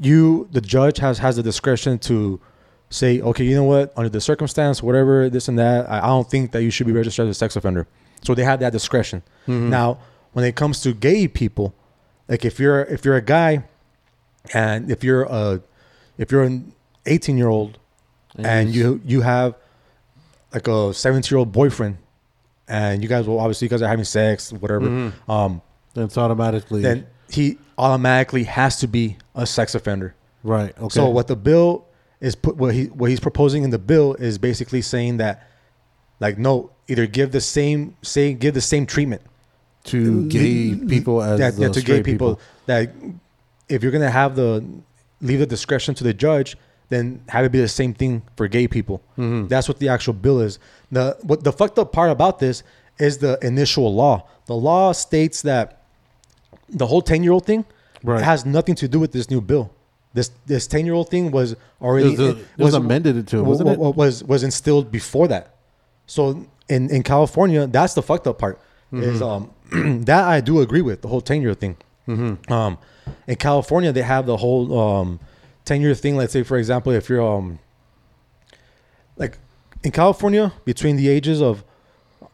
you, 0.00 0.48
the 0.52 0.60
judge, 0.60 0.98
has 0.98 1.18
has 1.18 1.36
the 1.36 1.42
discretion 1.42 1.98
to 2.00 2.40
say, 2.90 3.20
okay, 3.20 3.44
you 3.44 3.54
know 3.54 3.64
what, 3.64 3.92
under 3.96 4.08
the 4.08 4.20
circumstance, 4.20 4.82
whatever, 4.82 5.28
this 5.28 5.48
and 5.48 5.58
that, 5.58 5.90
I, 5.90 5.98
I 5.98 6.06
don't 6.06 6.30
think 6.30 6.52
that 6.52 6.62
you 6.62 6.70
should 6.70 6.86
be 6.86 6.92
registered 6.92 7.26
as 7.28 7.36
a 7.36 7.38
sex 7.38 7.56
offender. 7.56 7.86
So 8.22 8.34
they 8.34 8.44
have 8.44 8.60
that 8.60 8.72
discretion. 8.72 9.22
Now, 9.46 9.98
when 10.32 10.44
it 10.44 10.56
comes 10.56 10.80
to 10.82 10.92
gay 10.94 11.26
people, 11.28 11.74
like 12.28 12.44
if 12.44 12.58
you're 12.60 12.82
if 12.82 13.04
you're 13.04 13.16
a 13.16 13.22
guy, 13.22 13.64
and 14.54 14.90
if 14.90 15.02
you're 15.02 15.24
a 15.24 15.60
if 16.18 16.30
you're 16.30 16.42
an 16.42 16.72
18 17.06 17.38
year 17.38 17.48
old, 17.48 17.78
and 18.36 18.74
you 18.74 19.00
you 19.04 19.22
have 19.22 19.54
like 20.52 20.68
a 20.68 20.92
17 20.94 21.34
year 21.34 21.38
old 21.38 21.52
boyfriend, 21.52 21.98
and 22.68 23.02
you 23.02 23.08
guys 23.08 23.26
will 23.26 23.40
obviously 23.40 23.66
you 23.66 23.70
guys 23.70 23.82
are 23.82 23.88
having 23.88 24.04
sex, 24.04 24.52
whatever. 24.52 25.12
Um, 25.28 25.62
Then 25.94 26.04
it's 26.04 26.18
automatically 26.18 26.82
then 26.82 27.06
he 27.30 27.58
automatically 27.76 28.44
has 28.44 28.80
to 28.80 28.86
be 28.88 29.16
a 29.34 29.46
sex 29.46 29.74
offender. 29.74 30.14
right. 30.42 30.76
Okay. 30.78 30.88
So 30.88 31.08
what 31.08 31.26
the 31.28 31.36
bill 31.36 31.86
is 32.20 32.34
put 32.34 32.56
what 32.56 32.74
he 32.74 32.86
what 32.86 33.10
he's 33.10 33.20
proposing 33.20 33.62
in 33.64 33.70
the 33.70 33.78
bill 33.78 34.14
is 34.14 34.38
basically 34.38 34.82
saying 34.82 35.18
that 35.18 35.48
like 36.20 36.36
no 36.38 36.70
either 36.88 37.06
give 37.06 37.32
the 37.32 37.40
same 37.40 37.96
say 38.02 38.34
give 38.34 38.54
the 38.54 38.60
same 38.60 38.86
treatment 38.86 39.22
to 39.84 40.28
gay 40.28 40.74
people 40.74 41.22
as 41.22 41.40
yeah, 41.40 41.50
yeah, 41.56 41.68
to 41.68 41.80
gay 41.80 41.80
straight 41.80 42.04
people, 42.04 42.40
that 42.66 42.92
if 43.68 43.82
you're 43.82 43.92
gonna 43.92 44.10
have 44.10 44.36
the 44.36 44.64
leave 45.20 45.38
the 45.40 45.46
discretion 45.46 45.94
to 45.94 46.04
the 46.04 46.14
judge 46.14 46.56
then 46.90 47.20
have 47.28 47.44
it 47.44 47.52
be 47.52 47.60
the 47.60 47.68
same 47.68 47.92
thing 47.92 48.22
for 48.36 48.48
gay 48.48 48.66
people 48.68 49.02
Mm-hmm. 49.18 49.48
that's 49.48 49.68
what 49.68 49.78
the 49.78 49.88
actual 49.88 50.14
bill 50.14 50.40
is 50.40 50.58
the 50.92 51.16
what 51.22 51.44
the 51.44 51.52
fucked 51.52 51.78
up 51.78 51.92
part 51.92 52.10
about 52.10 52.38
this 52.38 52.62
is 52.98 53.18
the 53.18 53.38
initial 53.42 53.94
law 53.94 54.26
the 54.46 54.54
law 54.54 54.92
states 54.92 55.42
that 55.42 55.82
the 56.68 56.86
whole 56.86 57.02
10 57.02 57.22
year 57.22 57.32
old 57.32 57.44
thing 57.46 57.64
Right. 58.04 58.22
has 58.22 58.46
nothing 58.46 58.76
to 58.76 58.86
do 58.86 59.00
with 59.00 59.10
this 59.12 59.28
new 59.28 59.40
bill 59.40 59.70
this 60.14 60.30
this 60.46 60.66
10 60.68 60.86
year 60.86 60.94
old 60.94 61.08
thing 61.10 61.30
was 61.32 61.56
already 61.82 62.14
It 62.14 62.18
was 62.18 62.20
a- 62.20 62.38
it 62.38 62.64
was 62.68 62.74
amended 62.74 63.16
into 63.16 63.38
it, 63.38 63.42
wa- 63.42 63.48
wasn't 63.48 63.70
it? 63.70 63.78
was 63.78 64.24
was 64.24 64.42
instilled 64.44 64.90
before 64.92 65.26
that 65.28 65.54
so 66.06 66.46
in 66.68 66.90
in 66.90 67.02
California, 67.02 67.66
that's 67.66 67.94
the 67.94 68.02
fucked 68.02 68.26
up 68.26 68.38
part. 68.38 68.58
Is 68.92 69.20
um 69.22 69.50
that 70.10 70.24
I 70.24 70.40
do 70.40 70.60
agree 70.60 70.82
with 70.82 71.00
the 71.02 71.08
whole 71.08 71.20
ten 71.22 71.40
year 71.42 71.50
old 71.50 71.60
thing. 71.60 71.76
Um, 72.48 72.78
in 73.26 73.36
California, 73.36 73.92
they 73.92 74.02
have 74.02 74.24
the 74.26 74.36
whole 74.38 74.78
um 74.78 75.20
ten 75.64 75.80
year 75.82 75.94
thing. 75.94 76.16
Let's 76.16 76.32
say, 76.32 76.42
for 76.42 76.56
example, 76.56 76.92
if 76.92 77.08
you're 77.08 77.20
um 77.22 77.58
like 79.16 79.38
in 79.84 79.90
California, 79.90 80.52
between 80.64 80.96
the 80.96 81.08
ages 81.08 81.40
of 81.42 81.64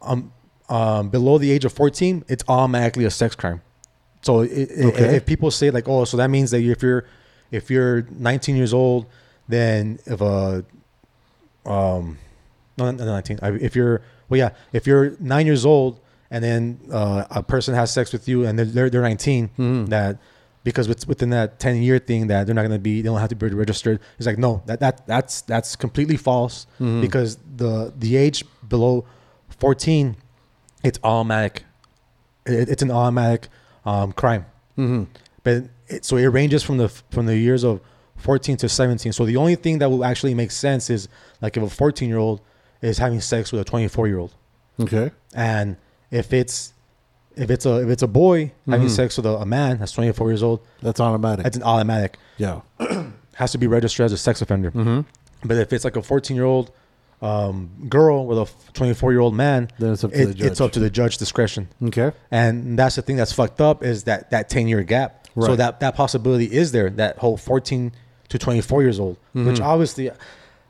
um 0.03 0.33
um 0.69 1.09
below 1.11 1.39
the 1.39 1.51
age 1.51 1.65
of 1.65 1.73
fourteen, 1.73 2.25
it's 2.29 2.45
automatically 2.49 3.05
a 3.05 3.11
sex 3.11 3.35
crime. 3.35 3.61
So 4.23 4.41
it, 4.41 4.51
it- 4.53 4.95
if 5.15 5.27
people 5.27 5.51
say 5.51 5.71
like, 5.71 5.89
oh, 5.89 6.05
so 6.05 6.17
that 6.17 6.31
means 6.31 6.51
that 6.53 6.61
if 6.63 6.83
you're 6.83 7.05
if 7.51 7.71
you're 7.71 8.03
19 8.11 8.57
years 8.57 8.73
old, 8.73 9.07
then 9.49 9.99
if 10.07 10.21
a 10.21 10.65
um 11.67 12.19
no, 12.77 12.91
no, 12.91 13.05
19 13.05 13.39
if 13.61 13.77
you're 13.77 14.03
well 14.29 14.39
yeah 14.39 14.51
if 14.73 14.87
you're 14.87 15.17
nine 15.21 15.47
years 15.47 15.65
old 15.65 16.01
and 16.35 16.41
then 16.43 16.61
uh, 17.01 17.25
a 17.41 17.43
person 17.43 17.73
has 17.81 17.89
sex 17.99 18.13
with 18.13 18.25
you 18.31 18.45
and 18.47 18.59
they're 18.59 18.71
they're, 18.75 18.91
they're 18.91 19.03
19 19.15 19.87
that 19.95 20.19
because 20.69 20.89
it's 20.89 21.07
within 21.07 21.31
that 21.31 21.59
10 21.61 21.83
year 21.87 21.99
thing 21.99 22.27
that 22.29 22.41
they're 22.47 22.55
not 22.59 22.67
going 22.69 22.79
to 22.81 22.87
be 22.91 22.95
they 23.03 23.09
don't 23.11 23.21
have 23.21 23.29
to 23.29 23.37
be 23.37 23.49
registered 23.65 24.01
it's 24.19 24.27
like 24.27 24.39
no 24.39 24.63
that 24.67 24.81
that 24.81 25.07
that's 25.07 25.43
that's 25.43 25.77
completely 25.77 26.17
false 26.17 26.67
because 27.05 27.39
the 27.63 27.93
the 28.05 28.17
age 28.17 28.45
below 28.69 29.05
14 29.49 30.17
it's 30.83 30.99
automatic. 31.03 31.65
It, 32.47 32.69
it's 32.69 32.83
an 32.83 32.91
automatic 32.91 33.49
um, 33.87 34.13
crime. 34.13 34.45
But 35.45 35.57
it, 35.89 36.05
so 36.05 36.17
it 36.17 36.27
ranges 36.27 36.63
from 36.63 36.77
the 36.79 36.89
from 37.15 37.27
the 37.27 37.37
years 37.37 37.63
of 37.65 37.81
14 38.17 38.57
to 38.59 38.69
17 38.69 39.13
so 39.13 39.25
the 39.27 39.37
only 39.37 39.55
thing 39.57 39.79
that 39.81 39.89
will 39.91 40.05
actually 40.05 40.35
make 40.35 40.51
sense 40.51 40.89
is 40.89 41.09
like 41.43 41.57
if 41.57 41.63
a 41.63 41.69
14 41.69 42.09
year 42.09 42.19
old 42.19 42.41
is 42.81 42.99
having 42.99 43.21
sex 43.21 43.53
with 43.53 43.61
a 43.61 43.65
24 43.65 44.09
year 44.09 44.19
old 44.19 44.33
Okay. 44.81 45.11
and 45.35 45.77
if 46.21 46.33
it's 46.33 46.73
if 47.37 47.51
it's 47.51 47.67
a 47.67 47.83
if 47.85 47.89
it's 47.89 48.03
a 48.03 48.07
boy 48.09 48.53
having 48.69 48.89
sex 48.89 49.17
with 49.17 49.27
a, 49.27 49.35
a 49.39 49.47
man 49.47 49.79
that's 49.79 49.93
24 49.93 50.31
years 50.31 50.43
old 50.43 50.61
That's 50.83 51.01
automatic. 51.01 51.43
that's 51.45 51.57
an 51.57 51.65
automatic 51.65 52.17
yeah. 52.39 52.61
has 53.35 53.51
to 53.53 53.59
be 53.59 53.67
registered 53.67 54.05
as 54.05 54.13
a 54.13 54.17
sex 54.19 54.41
offender 54.41 54.71
but 55.45 55.57
if 55.59 55.73
it's 55.73 55.85
like 55.85 55.97
a 55.97 56.03
14 56.03 56.37
year 56.37 56.45
old 56.47 56.71
um, 57.23 57.71
girl 57.89 58.27
with 58.27 58.39
a 58.39 58.49
24 58.75 59.13
year 59.13 59.21
old 59.21 59.35
man 59.35 59.69
Then 59.79 59.93
it's 59.95 60.05
up 60.05 60.13
to 60.13 60.23
it- 60.23 60.27
the 60.27 60.35
judge. 60.35 60.47
it's 60.51 60.61
up 60.61 60.73
to 60.73 60.81
the 60.81 60.91
judge 60.91 61.19
discretion 61.19 61.69
Okay. 61.83 62.13
and 62.31 62.79
that's 62.79 62.95
the 62.97 63.03
thing 63.03 63.17
that's 63.17 63.33
fucked 63.33 63.61
up 63.61 63.83
is 63.83 64.05
that 64.05 64.31
that 64.31 64.49
10 64.49 64.69
year 64.69 64.83
gap 64.83 65.27
so 65.41 65.57
that 65.57 65.81
that 65.81 65.97
possibility 65.97 66.45
is 66.53 66.71
there 66.71 66.91
that 66.91 67.19
whole 67.19 67.37
14 67.37 67.93
to 68.29 68.39
24 68.39 68.83
years 68.83 69.01
old 69.01 69.17
Mm-hmm. 69.35 69.47
which 69.49 69.61
obviously 69.61 70.11
i 70.11 70.15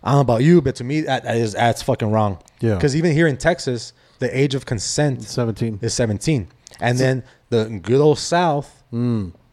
don't 0.05 0.15
know 0.15 0.21
about 0.21 0.43
you 0.43 0.63
but 0.63 0.75
to 0.77 0.85
me 0.85 1.03
that, 1.03 1.25
that 1.25 1.37
is 1.37 1.53
that's 1.53 1.83
fucking 1.83 2.11
wrong 2.11 2.39
Yeah. 2.61 2.77
because 2.77 2.97
even 2.97 3.13
here 3.13 3.27
in 3.27 3.37
texas 3.37 3.93
the 4.25 4.33
age 4.43 4.55
of 4.55 4.65
consent 4.67 5.23
17. 5.23 5.79
is 5.83 5.95
17 5.95 6.49
and 6.81 6.99
then 6.99 7.23
the 7.51 7.61
good 7.83 8.01
old 8.01 8.19
south 8.19 8.69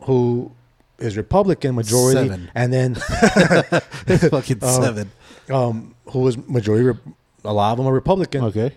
who 0.07 0.51
is 0.99 1.17
republican 1.17 1.75
majority 1.75 2.27
Seven. 2.29 2.51
and 2.55 2.71
then 2.73 2.95
fucking 4.35 4.59
Oh. 4.61 4.81
seven. 4.81 5.11
um, 5.49 5.95
who 6.11 6.19
was 6.19 6.37
majority 6.47 6.97
a 7.43 7.53
lot 7.53 7.71
of 7.71 7.77
them 7.77 7.87
are 7.87 7.93
republican 7.93 8.43
Okay. 8.45 8.71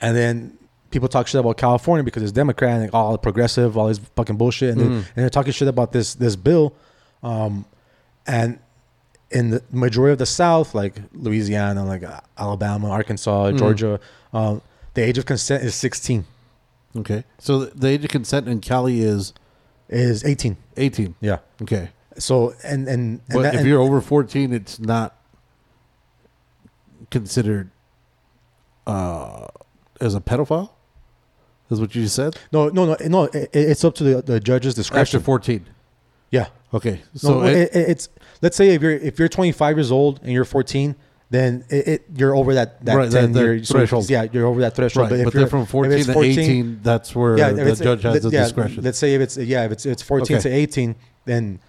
and 0.00 0.16
then 0.16 0.58
people 0.90 1.08
talk 1.08 1.26
shit 1.26 1.40
about 1.40 1.56
California 1.56 2.04
because 2.04 2.22
it's 2.22 2.30
Democrat 2.30 2.80
and 2.80 2.90
all 2.92 3.18
progressive, 3.18 3.76
all 3.76 3.88
this 3.88 3.98
fucking 4.14 4.36
bullshit, 4.36 4.70
and, 4.70 4.80
then, 4.80 4.92
and 4.92 5.04
they're 5.16 5.28
talking 5.38 5.50
shit 5.52 5.66
about 5.66 5.90
this 5.90 6.14
this 6.14 6.36
bill, 6.36 6.72
um, 7.24 7.64
and 8.28 8.60
in 9.32 9.50
the 9.50 9.60
majority 9.72 10.12
of 10.12 10.18
the 10.20 10.26
South, 10.42 10.72
like 10.72 10.94
Louisiana, 11.14 11.84
like 11.84 12.04
Alabama, 12.38 12.90
Arkansas, 12.90 13.50
Georgia, 13.52 13.98
um, 14.32 14.62
the 14.94 15.02
age 15.02 15.18
of 15.18 15.26
consent 15.26 15.62
is 15.64 15.74
16, 15.74 16.24
Okay. 16.96 17.24
So 17.38 17.64
the 17.64 17.88
age 17.88 18.04
of 18.04 18.10
consent 18.10 18.48
in 18.48 18.60
Cali 18.60 19.00
is 19.00 19.32
is 19.88 20.24
18. 20.24 20.56
18. 20.76 21.14
Yeah. 21.20 21.38
Okay. 21.62 21.90
So 22.18 22.54
and 22.64 22.86
and, 22.88 22.88
and 22.88 23.20
But 23.28 23.42
that- 23.42 23.54
if 23.54 23.60
and- 23.60 23.68
you're 23.68 23.80
over 23.80 24.00
14, 24.00 24.52
it's 24.52 24.78
not. 24.78 25.14
considered 27.10 27.70
uh, 28.86 29.46
as 30.00 30.14
a 30.14 30.20
pedophile. 30.20 30.70
Is 31.70 31.80
what 31.80 31.94
you 31.94 32.02
just 32.02 32.14
said? 32.16 32.36
No, 32.52 32.68
no, 32.68 32.84
no, 32.84 32.96
no. 33.08 33.24
It, 33.24 33.50
it's 33.52 33.84
up 33.84 33.94
to 33.96 34.04
the, 34.04 34.22
the 34.22 34.38
judge's 34.40 34.74
discretion. 34.74 35.18
After 35.18 35.24
fourteen. 35.24 35.66
yeah. 36.30 36.46
Okay, 36.72 37.02
So 37.14 37.44
it, 37.44 37.70
it, 37.72 37.88
it's 37.90 38.08
let's 38.42 38.56
say 38.56 38.70
if 38.70 38.82
you're 38.82 38.90
if 38.92 39.18
you're 39.18 39.28
25 39.28 39.76
years 39.76 39.92
old 39.92 40.18
and 40.22 40.32
you're 40.32 40.44
14, 40.44 40.96
then 41.30 41.64
it, 41.70 41.88
it 41.88 42.04
you're 42.16 42.34
over 42.36 42.54
that 42.54 42.84
that 42.84 42.96
Right, 42.96 43.10
10 43.10 43.32
that 43.32 43.40
year 43.40 43.58
threshold. 43.60 44.08
yeah, 44.10 44.26
you're 44.32 44.46
over 44.46 44.60
that 44.60 44.74
threshold. 44.76 45.10
right, 45.10 45.18
But 45.18 45.24
but, 45.24 45.26
if 45.28 45.32
then 45.32 45.40
you're 45.40 45.48
from 45.48 45.62
if 45.62 45.68
fourteen 45.70 46.04
to 46.04 46.20
eighteen, 46.20 46.80
that's 46.82 47.14
where 47.16 47.36
yeah, 47.38 47.50
the 47.52 47.74
judge 47.76 48.02
has 48.02 48.22
the 48.22 48.30
yeah, 48.30 48.42
discretion. 48.44 48.82
Let's 48.84 48.98
say 48.98 49.14
if 49.14 49.20
it's 49.20 49.36
yeah, 49.36 49.64
if 49.64 49.72
it's 49.72 49.86
it's 49.86 50.02
14 50.02 50.36
Okay. 50.36 50.42
to 50.42 50.48
18, 50.54 50.94
then 51.24 51.60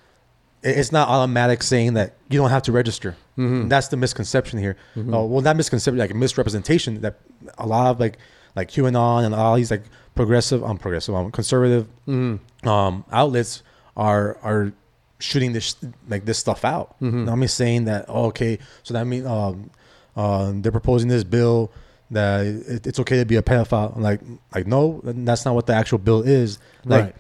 it's 0.62 0.92
not 0.92 1.08
automatic 1.10 1.62
saying 1.64 1.94
that 1.94 2.16
you 2.30 2.40
don't 2.40 2.50
have 2.50 2.64
to 2.64 2.72
register. 2.72 3.16
Mm-hmm. 3.38 3.68
That's 3.68 3.88
the 3.90 3.98
misconception 3.98 4.60
here. 4.60 4.78
Uh, 4.98 5.04
well, 5.04 5.42
not 5.42 5.56
misconception, 5.58 5.98
like 6.00 6.14
misrepresentation 6.16 7.02
that 7.02 7.20
a 7.58 7.66
lot 7.68 7.88
of 7.92 8.00
like 8.00 8.18
like 8.56 8.70
QAnon 8.70 9.26
and 9.26 9.36
all 9.36 9.56
these 9.56 9.70
like 9.72 9.84
progressive, 10.16 10.64
um, 10.64 10.78
progressive, 10.78 11.14
um, 11.16 11.32
conservative 11.32 11.88
Mm-hmm. 12.08 12.68
um, 12.68 13.06
outlets 13.12 13.64
are 13.96 14.38
are 14.44 14.74
shooting 15.20 15.54
this 15.54 15.76
like 16.08 16.26
this 16.26 16.38
stuff 16.38 16.66
out. 16.66 17.00
Mm-hmm. 17.02 17.30
I'm 17.30 17.42
just 17.42 17.56
saying 17.56 17.86
that 17.86 18.06
oh, 18.08 18.26
okay, 18.26 18.60
so 18.84 18.94
that 18.94 19.06
means 19.06 19.26
um, 19.26 19.70
um, 20.16 20.62
they're 20.62 20.72
proposing 20.72 21.10
this 21.10 21.24
bill 21.24 21.72
that 22.12 22.46
it, 22.46 22.88
it's 22.88 23.00
okay 23.00 23.18
to 23.18 23.26
be 23.26 23.36
a 23.36 23.42
pedophile. 23.42 23.96
I'm 23.96 24.02
like 24.02 24.22
like 24.54 24.68
no, 24.68 25.02
that's 25.04 25.46
not 25.46 25.56
what 25.56 25.68
the 25.68 25.74
actual 25.74 25.98
bill 25.98 26.22
is. 26.22 26.60
Like 26.84 27.04
right. 27.04 27.16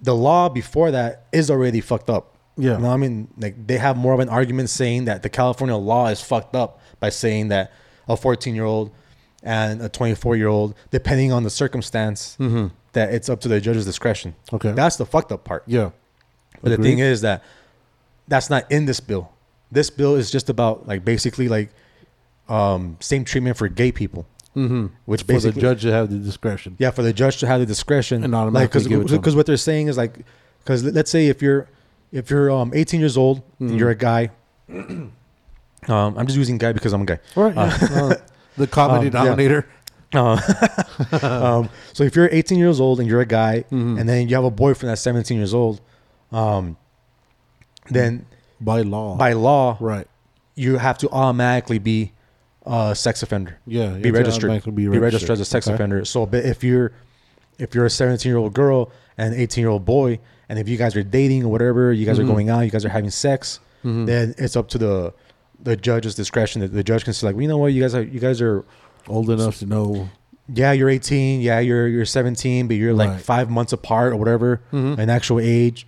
the 0.00 0.14
law 0.14 0.48
before 0.48 0.90
that 0.90 1.26
is 1.32 1.50
already 1.50 1.80
fucked 1.80 2.10
up. 2.10 2.36
Yeah. 2.56 2.76
You 2.76 2.82
know 2.82 2.90
I 2.90 2.96
mean? 2.96 3.28
Like 3.38 3.66
they 3.66 3.78
have 3.78 3.96
more 3.96 4.14
of 4.14 4.20
an 4.20 4.28
argument 4.28 4.70
saying 4.70 5.04
that 5.06 5.22
the 5.22 5.28
California 5.28 5.76
law 5.76 6.08
is 6.08 6.20
fucked 6.20 6.56
up 6.56 6.80
by 7.00 7.10
saying 7.10 7.48
that 7.48 7.72
a 8.08 8.16
14 8.16 8.54
year 8.54 8.64
old 8.64 8.90
and 9.42 9.82
a 9.82 9.88
24 9.88 10.36
year 10.36 10.48
old, 10.48 10.74
depending 10.90 11.32
on 11.32 11.42
the 11.42 11.50
circumstance, 11.50 12.36
that 12.92 13.12
it's 13.12 13.28
up 13.28 13.40
to 13.42 13.48
the 13.48 13.60
judge's 13.60 13.84
discretion. 13.84 14.34
Mm-hmm. 14.46 14.56
Okay. 14.56 14.72
That's 14.72 14.96
the 14.96 15.06
fucked 15.06 15.32
up 15.32 15.44
part. 15.44 15.62
Yeah. 15.66 15.90
But 16.62 16.70
the 16.76 16.82
thing 16.82 16.98
is 16.98 17.20
that 17.22 17.42
that's 18.28 18.50
not 18.50 18.70
in 18.70 18.86
this 18.86 19.00
bill. 19.00 19.30
This 19.70 19.90
bill 19.90 20.14
is 20.16 20.30
just 20.30 20.48
about 20.50 20.86
like 20.88 21.04
basically 21.04 21.48
like 21.48 21.70
um, 22.48 22.96
same 23.00 23.24
treatment 23.24 23.56
for 23.56 23.68
gay 23.68 23.90
people, 23.92 24.26
mm-hmm. 24.56 24.86
which 25.04 25.22
For 25.24 25.38
the 25.40 25.52
judge 25.52 25.82
to 25.82 25.90
have 25.92 26.10
the 26.10 26.18
discretion. 26.18 26.76
yeah, 26.78 26.90
for 26.90 27.02
the 27.02 27.12
judge 27.12 27.38
to 27.38 27.46
have 27.46 27.58
the 27.60 27.66
discretion 27.66 28.22
And 28.24 28.34
automatically 28.34 28.84
give 28.84 29.00
it 29.02 29.08
because 29.10 29.34
what 29.34 29.46
they're 29.46 29.56
saying 29.56 29.88
is 29.88 29.96
like 29.96 30.18
because 30.62 30.84
let's 30.84 31.10
say 31.10 31.26
if 31.26 31.42
you're 31.42 31.68
if 32.12 32.30
you're 32.30 32.50
um 32.50 32.72
18 32.74 33.00
years 33.00 33.16
old 33.16 33.38
Mm-hmm. 33.38 33.68
and 33.68 33.78
you're 33.80 33.90
a 33.90 33.94
guy, 33.96 34.30
um 34.68 35.12
I'm 35.88 36.26
just 36.26 36.38
using 36.38 36.58
guy 36.58 36.72
because 36.72 36.92
I'm 36.92 37.02
a 37.02 37.06
guy. 37.06 37.18
Right. 37.34 37.54
yeah. 37.54 37.88
Uh, 38.02 38.14
the 38.56 38.66
comedy 38.78 39.08
um, 39.08 39.12
yeah. 39.14 39.22
denominator. 39.22 39.68
um, 41.22 41.68
so 41.92 42.04
if 42.04 42.14
you're 42.16 42.28
18 42.30 42.58
years 42.58 42.80
old 42.80 43.00
and 43.00 43.08
you're 43.08 43.20
a 43.20 43.26
guy, 43.26 43.64
Mm-hmm. 43.70 43.98
and 43.98 44.08
then 44.08 44.28
you 44.28 44.34
have 44.36 44.44
a 44.44 44.50
boyfriend 44.50 44.90
that's 44.90 45.02
17 45.02 45.36
years 45.36 45.52
old, 45.52 45.80
um, 46.32 46.76
then 47.90 48.26
By 48.60 48.82
law. 48.82 49.16
by 49.16 49.32
law 49.34 49.76
right. 49.80 50.06
you 50.54 50.78
have 50.78 50.98
to 50.98 51.10
automatically 51.10 51.78
be 51.78 52.12
a 52.64 52.94
sex 52.96 53.22
offender. 53.22 53.58
Yeah, 53.66 53.90
be 53.90 53.94
have 53.94 54.02
to 54.02 54.12
registered. 54.12 54.64
Be, 54.64 54.70
be 54.72 54.88
registered. 54.88 55.02
registered. 55.02 55.30
as 55.30 55.40
a 55.40 55.44
sex 55.44 55.68
Okay. 55.68 55.74
offender. 55.74 56.04
So, 56.04 56.26
but 56.26 56.44
if 56.44 56.64
you're 56.64 56.92
if 57.58 57.74
you're 57.74 57.86
a 57.86 57.90
17 57.90 58.28
year 58.28 58.38
old 58.38 58.54
girl 58.54 58.90
and 59.16 59.32
an 59.34 59.40
18 59.40 59.62
year 59.62 59.70
old 59.70 59.84
boy, 59.84 60.18
and 60.48 60.58
if 60.58 60.68
you 60.68 60.76
guys 60.76 60.96
are 60.96 61.02
dating 61.02 61.44
or 61.44 61.48
whatever, 61.48 61.92
you 61.92 62.04
guys 62.06 62.18
Mm-hmm. 62.18 62.28
are 62.28 62.32
going 62.32 62.50
out, 62.50 62.60
you 62.60 62.70
guys 62.70 62.84
are 62.84 62.88
having 62.90 63.10
sex, 63.10 63.60
then 63.84 64.34
it's 64.36 64.56
up 64.56 64.68
to 64.70 64.78
the 64.78 65.12
the 65.62 65.76
judge's 65.76 66.14
discretion. 66.16 66.60
The, 66.62 66.68
the 66.68 66.82
judge 66.82 67.04
can 67.04 67.12
say 67.12 67.28
like, 67.28 67.36
well, 67.36 67.42
you 67.42 67.48
know 67.48 67.58
what, 67.58 67.72
you 67.72 67.80
guys 67.80 67.94
are 67.94 68.02
you 68.02 68.18
guys 68.20 68.40
are 68.42 68.64
Old 69.08 69.30
enough 69.30 69.60
to 69.60 69.66
know. 69.66 70.08
yeah, 70.52 70.72
you're 70.72 70.88
18, 70.88 71.40
yeah, 71.40 71.60
you're 71.60 71.86
you're 71.86 72.04
17, 72.04 72.66
but 72.66 72.74
you're 72.74 72.92
like 72.92 73.10
Right. 73.10 73.20
five 73.20 73.48
months 73.48 73.72
apart 73.72 74.12
or 74.12 74.16
whatever, 74.16 74.60
an 74.72 75.08
actual 75.08 75.38
age, 75.38 75.86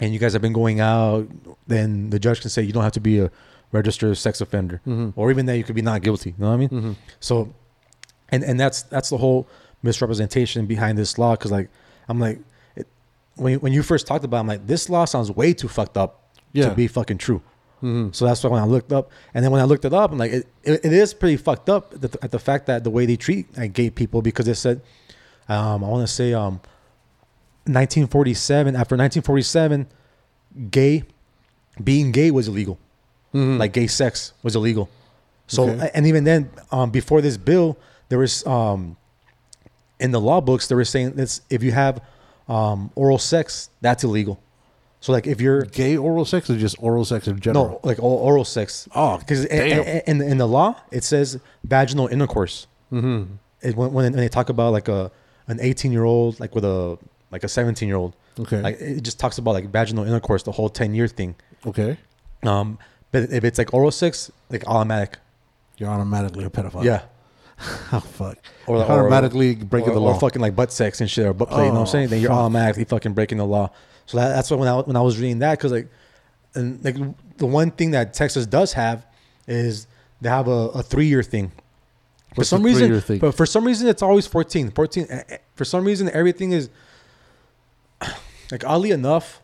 and 0.00 0.12
you 0.12 0.18
guys 0.18 0.32
have 0.32 0.42
been 0.42 0.52
going 0.52 0.80
out. 0.80 1.28
Then 1.66 2.10
the 2.10 2.18
judge 2.18 2.40
can 2.40 2.50
say 2.50 2.62
you 2.62 2.72
don't 2.72 2.82
have 2.82 2.92
to 2.92 3.00
be 3.00 3.18
a 3.18 3.30
registered 3.72 4.16
sex 4.18 4.40
offender, 4.40 4.80
or 5.16 5.30
even 5.30 5.46
that 5.46 5.56
you 5.56 5.64
could 5.64 5.74
be 5.76 5.82
not 5.82 6.02
guilty. 6.02 6.30
You 6.30 6.36
know 6.38 6.48
what 6.48 6.54
I 6.54 6.66
mean? 6.68 6.96
So, 7.20 7.54
and 8.30 8.42
and 8.44 8.58
that's 8.58 8.82
that's 8.82 9.10
the 9.10 9.18
whole 9.18 9.46
misrepresentation 9.82 10.66
behind 10.66 10.98
this 10.98 11.18
law. 11.18 11.32
Because 11.32 11.50
like 11.52 11.68
I'm 12.08 12.18
like, 12.20 12.38
it, 12.76 12.86
when 13.36 13.60
when 13.60 13.72
you 13.72 13.82
first 13.82 14.06
talked 14.06 14.24
about, 14.24 14.38
it, 14.38 14.40
I'm 14.40 14.46
like, 14.46 14.66
this 14.66 14.88
law 14.88 15.04
sounds 15.04 15.30
way 15.30 15.52
too 15.54 15.68
fucked 15.68 15.96
up 15.96 16.30
Yeah. 16.52 16.68
to 16.68 16.74
be 16.74 16.86
fucking 16.88 17.18
true. 17.18 17.42
So 18.12 18.26
that's 18.26 18.44
why 18.44 18.50
when 18.50 18.60
I 18.62 18.66
looked 18.66 18.92
up, 18.92 19.10
and 19.32 19.42
then 19.42 19.50
when 19.52 19.62
I 19.62 19.64
looked 19.64 19.86
it 19.86 19.94
up, 19.94 20.12
I'm 20.12 20.18
like, 20.18 20.32
it, 20.32 20.46
it, 20.64 20.84
it 20.84 20.92
is 20.92 21.14
pretty 21.14 21.38
fucked 21.38 21.70
up 21.70 21.94
at 21.94 22.02
the, 22.02 22.18
at 22.20 22.30
the 22.30 22.38
fact 22.38 22.66
that 22.66 22.84
the 22.84 22.90
way 22.90 23.06
they 23.06 23.16
treat 23.16 23.56
like, 23.56 23.72
gay 23.72 23.88
people 23.88 24.20
because 24.20 24.46
it 24.48 24.56
said, 24.56 24.82
um, 25.48 25.82
I 25.82 25.88
want 25.88 26.06
to 26.06 26.12
say, 26.12 26.34
um, 26.34 26.60
1947. 27.66 28.74
After 28.74 28.96
1947, 28.96 29.86
gay, 30.70 31.04
being 31.82 32.10
gay 32.12 32.30
was 32.30 32.48
illegal, 32.48 32.78
like 33.32 33.72
gay 33.72 33.86
sex 33.86 34.32
was 34.42 34.56
illegal. 34.56 34.88
So 35.46 35.68
Okay. 35.68 35.90
and 35.94 36.06
even 36.06 36.24
then, 36.24 36.50
um, 36.70 36.90
before 36.90 37.20
this 37.20 37.36
bill, 37.36 37.76
there 38.08 38.18
was 38.18 38.46
um, 38.46 38.96
in 39.98 40.10
the 40.12 40.20
law 40.20 40.40
books 40.40 40.68
they 40.68 40.74
were 40.74 40.84
saying 40.84 41.12
that's 41.12 41.40
if 41.50 41.62
you 41.62 41.72
have 41.72 42.00
um, 42.48 42.90
oral 42.94 43.18
sex, 43.18 43.70
that's 43.80 44.02
illegal. 44.04 44.40
So 45.00 45.12
like 45.12 45.26
if 45.26 45.40
you're 45.40 45.62
Gay 45.62 45.96
oral 45.96 46.24
sex 46.24 46.50
or 46.50 46.58
just 46.58 46.76
oral 46.78 47.04
sex 47.04 47.26
in 47.26 47.40
general? 47.40 47.80
no, 47.82 47.88
like 47.88 48.02
oral 48.02 48.44
sex. 48.44 48.86
Oh, 48.94 49.16
because 49.18 49.44
in, 49.46 50.02
in 50.06 50.20
in 50.20 50.38
the 50.38 50.46
law 50.46 50.76
it 50.90 51.04
says 51.04 51.38
vaginal 51.64 52.06
intercourse. 52.08 52.66
Mm-hmm. 52.92 53.32
It, 53.62 53.76
when, 53.76 53.92
when 53.92 54.12
they 54.12 54.28
talk 54.28 54.48
about 54.50 54.72
like 54.72 54.88
a 54.88 55.10
an 55.48 55.58
eighteen 55.60 55.90
year 55.92 56.04
old 56.04 56.38
like 56.38 56.54
with 56.54 56.64
a 56.64 56.98
like 57.30 57.44
a 57.44 57.48
seventeen 57.48 57.88
year 57.88 57.96
old, 57.96 58.14
Okay. 58.38 58.60
like 58.60 58.80
it 58.80 59.02
just 59.02 59.18
talks 59.20 59.38
about 59.38 59.52
like 59.52 59.70
vaginal 59.70 60.04
intercourse, 60.04 60.42
the 60.42 60.52
whole 60.52 60.68
ten 60.68 60.94
year 60.94 61.08
thing. 61.08 61.34
Okay. 61.66 61.96
Um, 62.42 62.78
but 63.12 63.24
if 63.30 63.44
it's 63.44 63.58
like 63.58 63.72
oral 63.74 63.90
sex, 63.90 64.30
like 64.50 64.66
automatic. 64.66 65.18
You're 65.78 65.88
automatically 65.90 66.44
a 66.44 66.50
pedophile. 66.50 66.84
Yeah. 66.84 67.02
Oh, 67.92 68.00
fuck. 68.00 68.38
Or- 68.66 68.76
or- 68.78 68.82
automatically 68.84 69.54
breaking 69.54 69.90
or, 69.90 69.94
the 69.94 70.00
law. 70.00 70.14
or 70.14 70.20
fucking 70.20 70.40
like 70.40 70.56
butt 70.56 70.72
sex 70.72 71.00
and 71.02 71.10
shit 71.10 71.26
or 71.26 71.34
butt 71.34 71.50
play. 71.50 71.64
you 71.64 71.68
know 71.68 71.72
what 71.74 71.80
I'm 71.80 71.82
Oh, 71.82 71.90
saying? 71.92 72.08
Then 72.08 72.20
you're 72.22 72.30
fuck. 72.30 72.38
automatically 72.38 72.84
fucking 72.84 73.12
breaking 73.12 73.36
the 73.38 73.44
law. 73.44 73.70
So 74.06 74.16
that, 74.16 74.28
that's 74.34 74.50
why 74.50 74.56
when 74.56 74.68
I 74.68 74.78
when 74.80 74.96
I 74.96 75.02
was 75.02 75.18
reading 75.18 75.40
that 75.40 75.58
because 75.58 75.70
like 75.72 75.88
and 76.54 76.82
like 76.84 76.96
the 77.36 77.44
one 77.46 77.70
thing 77.70 77.90
that 77.90 78.14
Texas 78.14 78.46
does 78.46 78.72
have 78.72 79.04
is 79.46 79.86
they 80.22 80.28
have 80.30 80.48
a, 80.48 80.50
a 80.50 80.82
three 80.82 81.06
year 81.06 81.22
thing. 81.22 81.48
For 81.50 82.36
What's 82.36 82.48
some 82.50 82.62
reason, 82.62 83.18
but 83.18 83.32
for 83.34 83.44
some 83.44 83.64
reason 83.66 83.88
it's 83.88 84.02
always 84.02 84.26
14. 84.26 84.70
14. 84.70 85.06
eh, 85.10 85.22
eh, 85.28 85.36
For 85.54 85.64
some 85.66 85.84
reason 85.84 86.08
everything 86.12 86.52
is 86.52 86.70
like 88.50 88.64
oddly 88.64 88.90
enough, 88.90 89.42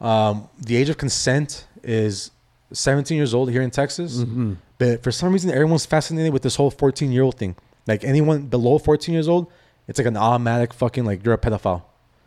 um, 0.00 0.48
the 0.58 0.76
age 0.76 0.88
of 0.88 0.98
consent 0.98 1.66
is 1.82 2.30
17 2.72 3.16
years 3.16 3.34
old 3.34 3.50
here 3.50 3.62
in 3.62 3.70
Texas. 3.70 4.18
Mm-hmm. 4.18 4.54
But 4.78 5.02
for 5.02 5.12
some 5.12 5.32
reason, 5.32 5.50
everyone's 5.50 5.86
fascinated 5.86 6.32
with 6.32 6.42
this 6.42 6.56
whole 6.56 6.70
14 6.70 7.12
year 7.12 7.22
old 7.22 7.36
thing. 7.38 7.56
Like 7.86 8.04
anyone 8.04 8.46
below 8.46 8.78
14 8.78 9.12
years 9.12 9.28
old, 9.28 9.50
it's 9.86 9.98
like 9.98 10.06
an 10.06 10.16
automatic 10.16 10.72
fucking 10.72 11.04
like 11.04 11.24
you're 11.24 11.34
a 11.34 11.38
pedophile. 11.38 11.82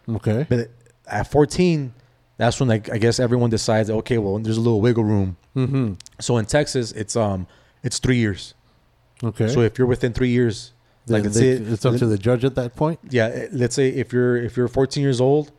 okay. 0.10 0.46
But 0.48 0.70
at 1.08 1.30
14, 1.32 1.94
that's 2.38 2.60
when 2.60 2.70
like 2.70 2.90
I 2.92 2.98
guess 2.98 3.20
everyone 3.20 3.50
decides 3.50 3.90
okay, 3.90 4.18
well 4.18 4.38
there's 4.40 4.58
a 4.58 4.62
little 4.62 4.82
wiggle 4.82 5.04
room. 5.04 5.38
Mm-hmm. 5.56 5.94
So 6.20 6.38
in 6.38 6.46
Texas, 6.46 6.92
it's 6.92 7.16
um 7.16 7.48
it's 7.84 8.00
three 8.00 8.18
years. 8.18 8.54
Okay. 9.24 9.48
So 9.48 9.62
if 9.62 9.78
you're 9.78 9.88
within 9.88 10.14
three 10.14 10.30
years, 10.30 10.74
like 11.08 11.24
they- 11.24 11.32
say 11.32 11.50
it's 11.50 11.86
up 11.86 11.98
to 11.98 12.06
the 12.06 12.18
judge 12.18 12.46
at 12.46 12.56
that 12.56 12.76
point. 12.76 13.00
yeah, 13.10 13.28
eh, 13.28 13.48
let's 13.52 13.76
say 13.76 13.90
if 13.90 14.14
you're 14.14 14.38
if 14.38 14.56
you're 14.56 14.68
14 14.68 15.02
years 15.02 15.20
old, 15.20 15.52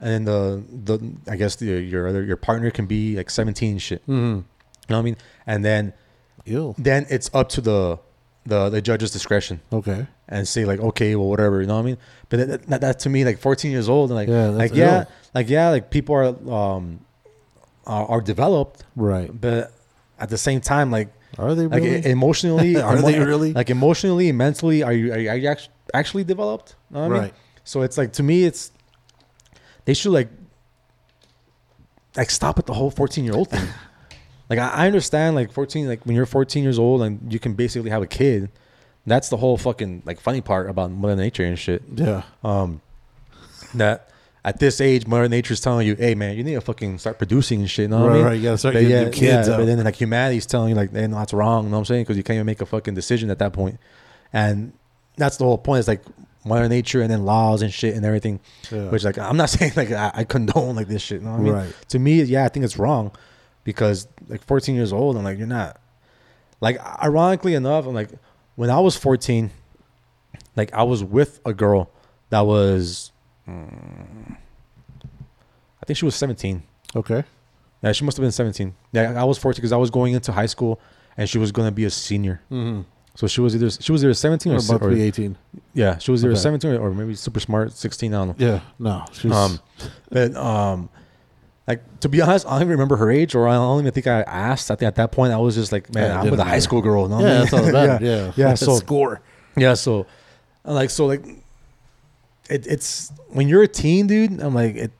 and 0.00 0.26
the 0.26 0.62
the 0.84 0.98
I 1.30 1.36
guess 1.36 1.56
the, 1.56 1.66
your 1.66 2.08
other 2.08 2.22
your 2.24 2.36
partner 2.36 2.70
can 2.70 2.86
be 2.86 3.16
like 3.16 3.30
17 3.30 3.78
shit. 3.78 4.02
Mm-hmm. 4.02 4.12
You 4.12 4.44
know 4.88 4.96
what 4.96 4.98
I 4.98 5.02
mean? 5.02 5.16
And 5.46 5.64
then 5.64 5.92
Ew. 6.44 6.74
then 6.78 7.06
it's 7.10 7.30
up 7.34 7.48
to 7.50 7.60
the 7.60 7.98
the 8.46 8.70
the 8.70 8.80
judge's 8.80 9.10
discretion 9.10 9.60
Okay. 9.70 10.06
and 10.26 10.48
say 10.48 10.64
like 10.64 10.80
okay 10.80 11.14
well 11.14 11.28
whatever 11.28 11.60
you 11.60 11.66
know 11.66 11.74
what 11.74 11.82
I 11.82 11.84
mean 11.84 11.98
but 12.30 12.48
that, 12.48 12.66
that, 12.68 12.80
that 12.80 12.98
to 13.00 13.10
me 13.10 13.22
like 13.26 13.38
14 13.38 13.70
years 13.70 13.86
old 13.90 14.08
and 14.10 14.16
like 14.16 14.28
Yeah, 14.30 14.48
like 14.48 14.74
yeah 14.74 15.00
ill. 15.00 15.06
like 15.34 15.48
yeah 15.50 15.68
like 15.68 15.90
people 15.90 16.14
are 16.14 16.28
um 16.50 17.00
are, 17.86 18.06
are 18.06 18.20
developed 18.22 18.84
Right. 18.96 19.28
but 19.38 19.72
at 20.18 20.30
the 20.30 20.38
same 20.38 20.62
time 20.62 20.90
like 20.90 21.08
Are 21.38 21.54
they 21.54 21.66
really? 21.66 22.06
emotionally 22.06 22.76
Are 22.80 22.96
emo- 22.96 23.06
they 23.10 23.18
really? 23.20 23.52
like 23.52 23.68
emotionally 23.68 24.32
mentally 24.32 24.82
are 24.82 24.92
you 24.94 25.12
are 25.12 25.18
you, 25.18 25.28
are 25.28 25.36
you 25.36 25.48
actually, 25.48 25.74
actually 25.92 26.24
developed 26.24 26.76
You 26.90 26.96
know 26.96 27.00
what 27.02 27.10
I 27.10 27.14
mean? 27.14 27.22
Right. 27.24 27.34
so 27.64 27.82
it's 27.82 27.98
like 27.98 28.14
to 28.14 28.22
me 28.22 28.44
it's 28.44 28.72
they 29.90 29.94
should 29.94 30.12
like 30.12 30.28
like 32.16 32.30
stop 32.30 32.60
at 32.60 32.66
the 32.66 32.72
whole 32.72 32.92
14 32.92 33.24
year 33.24 33.34
old 33.34 33.50
thing 33.50 33.66
like 34.50 34.60
I, 34.60 34.68
I 34.68 34.86
understand 34.86 35.34
like 35.34 35.50
14 35.50 35.88
like 35.88 36.06
when 36.06 36.14
you're 36.14 36.26
14 36.26 36.62
years 36.62 36.78
old 36.78 37.02
and 37.02 37.32
you 37.32 37.40
can 37.40 37.54
basically 37.54 37.90
have 37.90 38.00
a 38.02 38.06
kid 38.06 38.50
that's 39.04 39.30
the 39.30 39.36
whole 39.36 39.56
fucking 39.56 40.04
like 40.06 40.20
funny 40.20 40.40
part 40.40 40.70
about 40.70 40.92
mother 40.92 41.16
nature 41.16 41.42
and 41.42 41.58
shit 41.58 41.82
yeah. 41.92 42.22
um 42.44 42.80
that 43.74 44.06
at 44.42 44.58
this 44.58 44.80
age, 44.80 45.06
Mother 45.06 45.28
Nature's 45.28 45.60
telling 45.60 45.86
you, 45.86 45.96
"Hey, 45.96 46.14
man, 46.14 46.34
you 46.34 46.42
need 46.42 46.54
to 46.54 46.62
fucking 46.62 46.96
start 46.96 47.18
producing 47.18 47.60
and 47.60 47.68
shit." 47.68 47.82
You 47.82 47.88
know 47.88 48.00
what 48.00 48.06
Right, 48.06 48.12
I 48.12 48.16
mean? 48.16 48.24
right, 48.24 48.36
you 48.38 48.42
gotta 48.44 48.56
start 48.56 48.72
But 48.72 48.80
getting 48.80 49.06
yeah, 49.08 49.10
kids 49.10 49.48
yeah. 49.48 49.56
But 49.58 49.66
then 49.66 49.84
like 49.84 50.00
humanity's 50.00 50.46
telling 50.46 50.70
you, 50.70 50.74
like, 50.76 50.92
"Hey, 50.94 51.06
no, 51.08 51.18
that's 51.18 51.34
wrong." 51.34 51.64
You 51.64 51.68
know 51.70 51.76
what 51.76 51.80
I'm 51.80 51.84
saying? 51.84 52.04
Because 52.04 52.16
you 52.16 52.22
can't 52.22 52.36
even 52.36 52.46
make 52.46 52.62
a 52.62 52.64
fucking 52.64 52.94
decision 52.94 53.28
at 53.30 53.38
that 53.40 53.52
point, 53.52 53.78
and 54.32 54.72
that's 55.18 55.36
the 55.36 55.44
whole 55.44 55.58
point. 55.58 55.80
It's 55.80 55.88
like 55.88 56.00
Mother 56.44 56.68
Nature 56.68 57.02
and 57.02 57.10
then 57.10 57.24
laws 57.24 57.62
and 57.62 57.72
shit 57.72 57.94
and 57.94 58.04
everything. 58.04 58.40
Yeah. 58.70 58.88
Which 58.88 59.04
like 59.04 59.18
I'm 59.18 59.36
not 59.36 59.50
saying 59.50 59.72
like 59.76 59.90
I, 59.90 60.10
I 60.14 60.24
condone 60.24 60.76
like 60.76 60.88
this 60.88 61.02
shit. 61.02 61.20
You 61.20 61.26
know 61.26 61.32
what 61.32 61.40
I 61.40 61.42
mean? 61.42 61.52
Right. 61.52 61.74
To 61.88 61.98
me, 61.98 62.22
yeah, 62.22 62.44
I 62.44 62.48
think 62.48 62.64
it's 62.64 62.78
wrong 62.78 63.12
because 63.64 64.08
like 64.28 64.44
14 64.44 64.74
years 64.74 64.92
old, 64.92 65.16
I'm 65.16 65.24
like, 65.24 65.38
you're 65.38 65.46
not. 65.46 65.80
Like 66.60 66.78
ironically 67.02 67.54
enough, 67.54 67.86
I'm 67.86 67.94
like, 67.94 68.10
when 68.56 68.70
I 68.70 68.80
was 68.80 68.96
14, 68.96 69.50
like 70.56 70.72
I 70.74 70.82
was 70.82 71.02
with 71.02 71.40
a 71.46 71.54
girl 71.54 71.90
that 72.30 72.40
was, 72.40 73.12
mm, 73.48 74.36
I 75.82 75.86
think 75.86 75.96
she 75.96 76.04
was 76.04 76.14
17. 76.14 76.62
Okay. 76.94 77.24
Yeah, 77.82 77.92
she 77.92 78.04
must 78.04 78.18
have 78.18 78.22
been 78.22 78.32
17. 78.32 78.74
Yeah, 78.92 79.20
I 79.20 79.24
was 79.24 79.38
14 79.38 79.56
because 79.56 79.72
I 79.72 79.78
was 79.78 79.90
going 79.90 80.12
into 80.12 80.32
high 80.32 80.46
school 80.46 80.80
and 81.16 81.28
she 81.28 81.38
was 81.38 81.50
gonna 81.52 81.72
be 81.72 81.84
a 81.84 81.90
senior. 81.90 82.42
Mm-hmm. 82.50 82.82
So 83.20 83.26
she 83.26 83.42
was 83.42 83.54
either 83.54 83.68
she 83.68 83.92
was 83.92 84.02
either 84.02 84.14
17 84.14 84.50
or, 84.50 84.56
Or 84.56 84.58
about 84.60 84.80
or 84.82 84.88
to 84.88 84.96
be 84.96 85.02
18. 85.02 85.36
yeah, 85.74 85.98
she 85.98 86.10
was 86.10 86.24
either 86.24 86.32
Okay. 86.32 86.40
17 86.40 86.70
or, 86.70 86.80
or 86.88 86.90
maybe 86.94 87.14
super 87.14 87.38
smart 87.38 87.72
16. 87.72 88.14
I 88.14 88.16
don't 88.16 88.28
know. 88.40 88.46
Yeah. 88.46 88.60
No. 88.78 89.04
She 89.12 89.28
was, 89.28 89.36
Um, 89.36 89.60
but 90.08 90.34
um, 90.36 90.88
like 91.68 91.82
to 92.00 92.08
be 92.08 92.22
honest, 92.22 92.46
I 92.46 92.52
don't 92.52 92.62
even 92.62 92.70
remember 92.70 92.96
her 92.96 93.10
age, 93.10 93.34
or 93.34 93.46
I 93.46 93.56
don't 93.56 93.80
even 93.80 93.92
think 93.92 94.06
I 94.06 94.22
asked. 94.22 94.70
I 94.70 94.74
think 94.76 94.86
at 94.88 94.94
that 94.94 95.12
point 95.12 95.34
I 95.34 95.36
was 95.36 95.54
just 95.54 95.70
like, 95.70 95.92
man, 95.94 96.04
Yeah, 96.08 96.20
I'm 96.22 96.30
with 96.30 96.40
a 96.40 96.44
high 96.44 96.60
school 96.60 96.80
girl. 96.80 97.08
know 97.08 97.20
yeah, 97.20 97.40
that's 97.40 97.52
all 97.52 97.62
that 97.62 97.72
mattered. 97.74 98.06
Yeah. 98.06 98.32
yeah. 98.36 98.54
So 98.66 98.76
score. 98.76 99.20
yeah, 99.54 99.74
so 99.74 100.06
like 100.64 100.88
so 100.88 101.04
like 101.04 101.22
it, 102.48 102.66
it's 102.66 103.12
when 103.28 103.48
you're 103.48 103.64
a 103.64 103.68
teen, 103.68 104.06
dude. 104.06 104.40
I'm 104.40 104.54
like 104.54 104.76
it. 104.76 104.92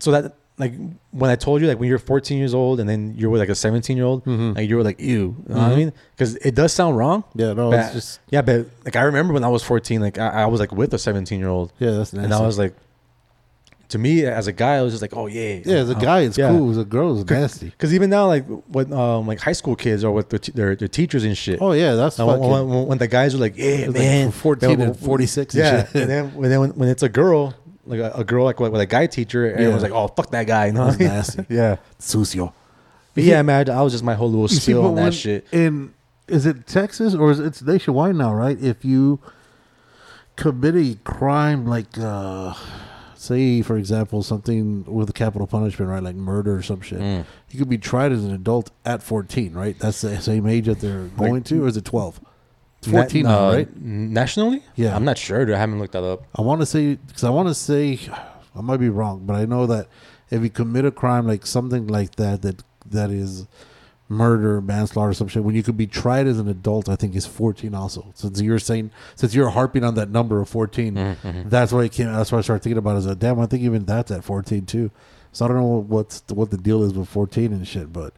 So 0.00 0.10
that 0.10 0.34
like 0.58 0.72
when 1.10 1.30
I 1.30 1.36
told 1.36 1.60
you 1.60 1.68
like 1.68 1.78
when 1.78 1.88
you're 1.88 1.98
14 1.98 2.38
years 2.38 2.54
old 2.54 2.80
and 2.80 2.88
then 2.88 3.14
you're 3.16 3.28
with 3.30 3.40
like 3.40 3.50
a 3.50 3.54
17 3.54 3.96
year 3.96 4.06
old, 4.06 4.24
Mhm. 4.24 4.56
like 4.56 4.68
you 4.68 4.76
were 4.76 4.82
like 4.82 4.98
ew, 5.00 5.36
you 5.48 5.54
know 5.54 5.60
what 5.60 5.72
I 5.72 5.76
mean? 5.76 5.92
Because 6.14 6.36
it 6.36 6.54
does 6.54 6.72
sound 6.72 6.96
wrong. 6.96 7.24
Yeah. 7.34 7.52
No. 7.52 7.70
but- 7.70 7.80
It's 7.80 7.92
just. 7.92 8.20
Yeah, 8.30 8.42
but 8.42 8.66
like 8.84 8.96
I 8.96 9.02
remember 9.02 9.34
when 9.34 9.44
I 9.44 9.48
was 9.48 9.62
14, 9.62 10.00
like 10.00 10.18
I, 10.18 10.28
I 10.28 10.46
was 10.46 10.58
like 10.60 10.72
with 10.72 10.94
a 10.94 10.98
17 10.98 11.38
year 11.38 11.48
old, 11.48 11.72
Yeah. 11.78 11.90
That's 11.92 12.12
nasty. 12.12 12.24
and 12.24 12.32
I 12.34 12.40
was 12.40 12.58
like, 12.58 12.74
to 13.90 13.98
me 13.98 14.24
as 14.24 14.48
a 14.48 14.52
guy, 14.52 14.76
I 14.76 14.82
was 14.82 14.92
just 14.94 15.02
like, 15.02 15.14
oh 15.14 15.26
yeah, 15.28 15.60
yeah. 15.64 15.76
As 15.76 15.90
a 15.90 15.96
uh, 15.96 16.00
guy, 16.00 16.20
it's 16.22 16.36
yeah. 16.36 16.48
cool. 16.48 16.70
As 16.72 16.78
a 16.78 16.84
girl, 16.84 17.20
it's 17.20 17.30
nasty. 17.30 17.66
Because 17.70 17.94
even 17.94 18.10
now, 18.10 18.26
like 18.26 18.44
with 18.68 18.90
um, 18.92 19.28
like 19.28 19.38
high 19.38 19.52
school 19.52 19.76
kids 19.76 20.02
or 20.02 20.10
with 20.10 20.28
their, 20.30 20.40
t- 20.40 20.50
their 20.52 20.74
their 20.74 20.88
teachers 20.88 21.22
and 21.22 21.38
shit. 21.38 21.60
Oh 21.62 21.70
yeah. 21.72 21.94
That's 21.94 22.18
And 22.18 22.26
when, 22.26 22.40
when, 22.68 22.86
when 22.86 22.98
the 22.98 23.06
guys 23.06 23.32
are 23.34 23.38
like, 23.38 23.56
yeah, 23.56 23.64
It's 23.64 23.86
like 23.88 23.96
man, 23.98 24.30
14 24.32 24.78
they- 24.78 24.84
and 24.86 24.98
46 24.98 25.54
and 25.54 25.62
yeah. 25.62 25.84
shit. 25.86 25.94
and 26.02 26.10
then 26.10 26.34
when 26.34 26.50
then 26.50 26.60
when, 26.60 26.70
when 26.70 26.88
it's 26.88 27.04
a 27.04 27.08
girl, 27.08 27.54
like 27.86 28.00
a, 28.00 28.12
a 28.16 28.24
girl 28.24 28.44
like 28.44 28.58
with, 28.60 28.72
with 28.72 28.80
a 28.80 28.86
guy 28.86 29.06
teacher, 29.06 29.50
everyone's 29.52 29.82
Yeah. 29.82 29.88
like, 29.90 29.96
oh 29.98 30.08
fuck 30.08 30.30
that 30.32 30.46
guy, 30.46 30.66
you 30.68 30.72
know? 30.72 30.86
That's 30.90 30.98
what 30.98 31.04
I 31.06 31.08
mean? 31.08 31.16
nasty. 31.16 31.46
yeah, 31.48 31.76
Sucio. 31.98 32.52
but 33.14 33.24
yeah, 33.24 33.42
man, 33.42 33.70
I 33.70 33.82
was 33.82 33.92
just 33.92 34.04
my 34.04 34.14
whole 34.14 34.28
little 34.30 34.44
You 34.44 34.48
see, 34.48 34.60
spiel 34.60 34.84
on 34.86 34.94
that 34.96 35.02
when- 35.02 35.12
shit. 35.12 35.46
In 35.52 35.94
is 36.28 36.44
it 36.46 36.66
Texas 36.66 37.14
or 37.14 37.30
is 37.30 37.38
it, 37.38 37.46
it's 37.46 37.62
nationwide 37.62 38.16
now? 38.16 38.34
Right? 38.34 38.60
If 38.60 38.84
you 38.84 39.20
commit 40.36 40.74
a 40.74 40.96
crime 41.04 41.66
like, 41.66 41.86
uh 41.98 42.54
say, 43.18 43.62
for 43.62 43.76
example, 43.78 44.22
something 44.22 44.84
with 44.84 45.08
a 45.08 45.12
capital 45.12 45.46
punishment, 45.46 45.90
right, 45.90 46.02
like 46.02 46.14
murder 46.14 46.56
or 46.56 46.62
some 46.62 46.80
shit, 46.82 46.98
Mm. 47.00 47.24
you 47.50 47.58
could 47.58 47.68
be 47.68 47.78
tried 47.78 48.12
as 48.12 48.22
an 48.24 48.30
adult 48.32 48.70
at 48.84 49.02
fourteen, 49.02 49.54
right? 49.54 49.76
That's 49.78 50.02
the 50.02 50.20
same 50.20 50.46
age 50.46 50.66
that 50.66 50.80
they're 50.80 51.06
going 51.16 51.42
to, 51.44 51.64
or 51.64 51.68
is 51.68 51.76
it 51.76 51.84
twelve? 51.84 52.20
It's 52.78 52.88
fourteen 52.88 53.24
Na- 53.24 53.48
now, 53.50 53.52
right? 53.56 53.76
Nationally, 53.76 54.62
Yeah. 54.76 54.94
I'm 54.94 55.04
not 55.04 55.18
sure. 55.18 55.44
Dude. 55.44 55.54
I 55.54 55.58
haven't 55.58 55.78
looked 55.78 55.92
that 55.94 56.04
up. 56.04 56.24
I 56.36 56.42
want 56.42 56.60
to 56.60 56.66
say 56.66 56.94
because 56.96 57.24
I 57.24 57.30
want 57.30 57.48
to 57.48 57.54
say 57.54 57.98
I 58.54 58.60
might 58.60 58.78
be 58.78 58.88
wrong, 58.88 59.22
but 59.26 59.34
I 59.36 59.44
know 59.44 59.66
that 59.66 59.88
if 60.30 60.42
you 60.42 60.50
commit 60.50 60.84
a 60.84 60.90
crime 60.90 61.26
like 61.26 61.46
something 61.46 61.86
like 61.86 62.16
that, 62.16 62.42
that 62.42 62.62
that 62.90 63.10
is 63.10 63.46
murder, 64.08 64.60
manslaughter, 64.60 65.12
some 65.12 65.26
shit, 65.26 65.42
when 65.42 65.54
you 65.56 65.62
could 65.64 65.76
be 65.76 65.86
tried 65.86 66.26
as 66.28 66.38
an 66.38 66.46
adult, 66.48 66.88
I 66.88 66.94
think 66.96 67.16
is 67.16 67.26
fourteen. 67.26 67.74
Also, 67.74 68.12
since 68.14 68.40
you're 68.40 68.58
saying 68.58 68.90
since 69.16 69.34
you're 69.34 69.50
harping 69.50 69.82
on 69.84 69.94
that 69.96 70.10
number 70.10 70.40
of 70.40 70.48
14 70.48 70.94
Mm-hmm. 70.94 71.48
that's 71.48 71.72
why 71.72 71.82
I 71.82 71.88
came. 71.88 72.12
That's 72.12 72.30
why 72.30 72.38
I 72.38 72.42
started 72.42 72.62
thinking 72.62 72.78
about 72.78 72.94
it. 72.94 72.98
As 72.98 73.06
a 73.06 73.14
damn, 73.16 73.40
I 73.40 73.46
think 73.46 73.62
even 73.64 73.84
that's 73.84 74.10
at 74.10 74.22
fourteen 74.24 74.64
too. 74.66 74.90
So 75.32 75.44
I 75.44 75.48
don't 75.48 75.56
know 75.58 75.84
what's 75.88 76.22
what 76.28 76.50
the 76.50 76.56
deal 76.56 76.82
is 76.84 76.92
with 76.94 77.08
fourteen 77.08 77.52
and 77.52 77.66
shit, 77.66 77.92
but 77.92 78.12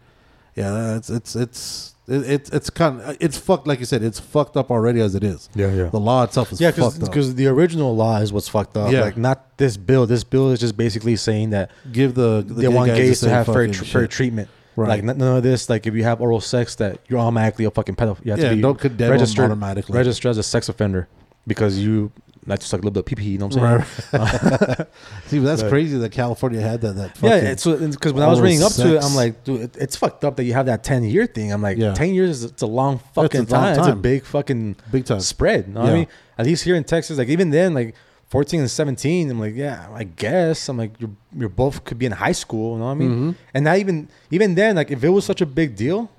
yeah, 0.58 0.96
it's 0.96 1.10
it's 1.10 1.36
it's. 1.36 1.94
It, 2.10 2.22
it's 2.26 2.50
it's 2.50 2.70
kind 2.70 3.02
of 3.02 3.16
it's 3.20 3.36
fucked 3.36 3.66
like 3.66 3.80
you 3.80 3.84
said 3.84 4.02
it's 4.02 4.18
fucked 4.18 4.56
up 4.56 4.70
already 4.70 4.98
as 5.02 5.14
it 5.14 5.22
is. 5.22 5.50
Yeah, 5.54 5.70
yeah. 5.74 5.84
The 5.90 6.00
law 6.00 6.22
itself 6.22 6.50
is 6.52 6.58
Yeah, 6.58 6.70
fucked 6.70 7.02
up. 7.02 7.04
because 7.10 7.34
the 7.34 7.48
original 7.48 7.94
law 7.94 8.16
is 8.16 8.32
what's 8.32 8.48
fucked 8.48 8.78
up. 8.78 8.90
Yeah. 8.90 9.02
Like 9.02 9.18
not 9.18 9.58
this 9.58 9.76
bill. 9.76 10.06
This 10.06 10.24
bill 10.24 10.50
is 10.50 10.58
just 10.58 10.74
basically 10.74 11.16
saying 11.16 11.50
that 11.50 11.70
give 11.92 12.14
the, 12.14 12.42
the 12.46 12.54
they 12.54 12.68
want 12.68 12.94
gays 12.94 13.20
to 13.20 13.28
have 13.28 13.44
fair, 13.44 13.68
tr- 13.68 13.84
fair 13.84 14.06
treatment. 14.06 14.48
Right. 14.74 14.88
Like 14.88 15.04
none 15.04 15.20
of 15.36 15.42
this. 15.42 15.68
Like 15.68 15.86
if 15.86 15.92
you 15.94 16.02
have 16.04 16.22
oral 16.22 16.40
sex, 16.40 16.76
that 16.76 16.98
you're 17.08 17.18
automatically 17.18 17.66
a 17.66 17.70
fucking 17.70 17.96
pedophile. 17.96 18.24
You 18.24 18.30
have 18.30 18.40
Yeah, 18.40 18.48
to 18.50 18.56
be 18.56 18.62
don't 18.62 18.78
condemn 18.80 19.10
registered 19.10 19.44
automatically. 19.44 19.94
Registered 19.94 20.30
as 20.30 20.38
a 20.38 20.42
sex 20.42 20.70
offender 20.70 21.08
because 21.46 21.78
you 21.78 22.10
like 22.48 22.60
just 22.60 22.72
like 22.72 22.82
a 22.82 22.84
little 22.84 23.02
bit 23.02 23.12
of 23.12 23.18
pee. 23.18 23.30
You 23.30 23.38
know 23.38 23.46
what 23.46 23.56
I'm 23.58 23.84
saying? 24.12 24.72
Right. 24.78 24.86
See, 25.26 25.38
that's 25.38 25.62
But- 25.62 25.68
crazy 25.68 25.98
that 25.98 26.10
California 26.12 26.60
had 26.60 26.80
that. 26.80 26.94
That 26.96 27.16
Yeah, 27.22 27.36
it's 27.50 27.64
because 27.64 28.12
when 28.12 28.22
I 28.22 28.28
was 28.28 28.40
reading 28.40 28.62
up 28.62 28.72
to 28.72 28.96
it. 28.96 29.04
I'm 29.04 29.14
like, 29.14 29.44
dude, 29.44 29.60
it, 29.60 29.76
it's 29.76 29.96
fucked 29.96 30.24
up 30.24 30.36
that 30.36 30.44
you 30.44 30.54
have 30.54 30.66
that 30.66 30.82
10 30.82 31.04
year 31.04 31.26
thing. 31.26 31.52
I'm 31.52 31.62
like, 31.62 31.78
Yeah. 31.78 31.94
10 31.94 32.14
years 32.14 32.30
is 32.30 32.44
it's 32.50 32.62
a 32.62 32.66
long 32.66 32.98
fucking 33.14 33.40
a 33.40 33.44
long 33.44 33.50
time. 33.74 33.78
It's 33.78 33.86
a 33.88 33.94
big 33.94 34.24
fucking 34.24 34.76
big 34.90 35.04
time. 35.04 35.20
spread. 35.20 35.68
You 35.68 35.74
know 35.74 35.80
what 35.82 35.90
I 35.90 35.94
mean? 35.94 36.06
At 36.38 36.46
least 36.46 36.64
here 36.64 36.74
in 36.76 36.84
Texas, 36.84 37.18
like 37.18 37.28
even 37.28 37.50
then, 37.50 37.74
like 37.74 37.94
14 38.28 38.60
and 38.60 38.70
17, 38.70 39.30
I'm 39.30 39.40
like, 39.40 39.54
yeah, 39.56 39.88
I 39.92 40.04
guess. 40.04 40.68
I'm 40.68 40.76
like, 40.76 40.92
you're 41.00 41.10
you're 41.36 41.48
both 41.48 41.84
could 41.84 41.98
be 41.98 42.06
in 42.06 42.12
high 42.12 42.32
school. 42.32 42.74
You 42.74 42.78
know 42.80 42.84
what 42.86 42.90
I 42.92 42.94
mean? 42.94 43.10
Mhm. 43.32 43.34
And 43.54 43.64
not 43.64 43.78
even 43.78 44.08
even 44.30 44.54
then, 44.54 44.76
like 44.76 44.90
if 44.90 45.02
it 45.04 45.08
was 45.08 45.24
such 45.24 45.40
a 45.40 45.46
big 45.46 45.76
deal, 45.76 46.10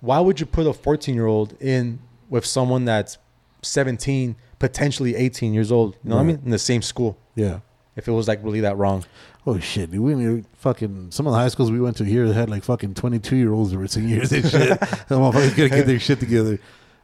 why 0.00 0.20
would 0.20 0.40
you 0.40 0.46
put 0.46 0.66
a 0.66 0.72
14 0.72 1.14
year 1.14 1.26
old 1.26 1.54
in 1.60 1.98
with 2.28 2.44
someone 2.44 2.84
that's 2.84 3.18
17, 3.62 4.36
potentially 4.58 5.14
18 5.14 5.52
years 5.54 5.70
old? 5.72 5.96
You 6.04 6.10
know 6.10 6.16
what 6.16 6.22
I 6.22 6.26
mean? 6.26 6.40
In 6.44 6.50
the 6.50 6.58
same 6.58 6.82
school. 6.82 7.16
Yeah. 7.34 7.60
If 7.96 8.06
it 8.08 8.12
was 8.12 8.28
like 8.28 8.42
really 8.44 8.60
that 8.60 8.76
wrong. 8.76 9.04
Oh 9.46 9.58
shit, 9.58 9.90
dude. 9.90 10.00
We 10.00 10.14
we 10.14 10.44
fucking 10.58 11.12
some 11.12 11.26
of 11.26 11.32
the 11.32 11.38
high 11.38 11.48
schools 11.48 11.70
we 11.70 11.80
went 11.80 11.96
to 11.98 12.04
here 12.04 12.30
had 12.32 12.50
like 12.50 12.64
fucking 12.64 12.94
twenty 12.94 13.18
two 13.18 13.36
year 13.36 13.52
olds 13.52 13.70
that 13.70 13.78
were 13.78 13.86
seniors 13.86 14.32
and 14.32 14.44
shit. 14.44 14.70
motherfuckers 15.08 15.56
gotta 15.56 15.68
get 15.70 15.86
their 15.86 15.98
shit 16.00 16.20
together. 16.20 16.58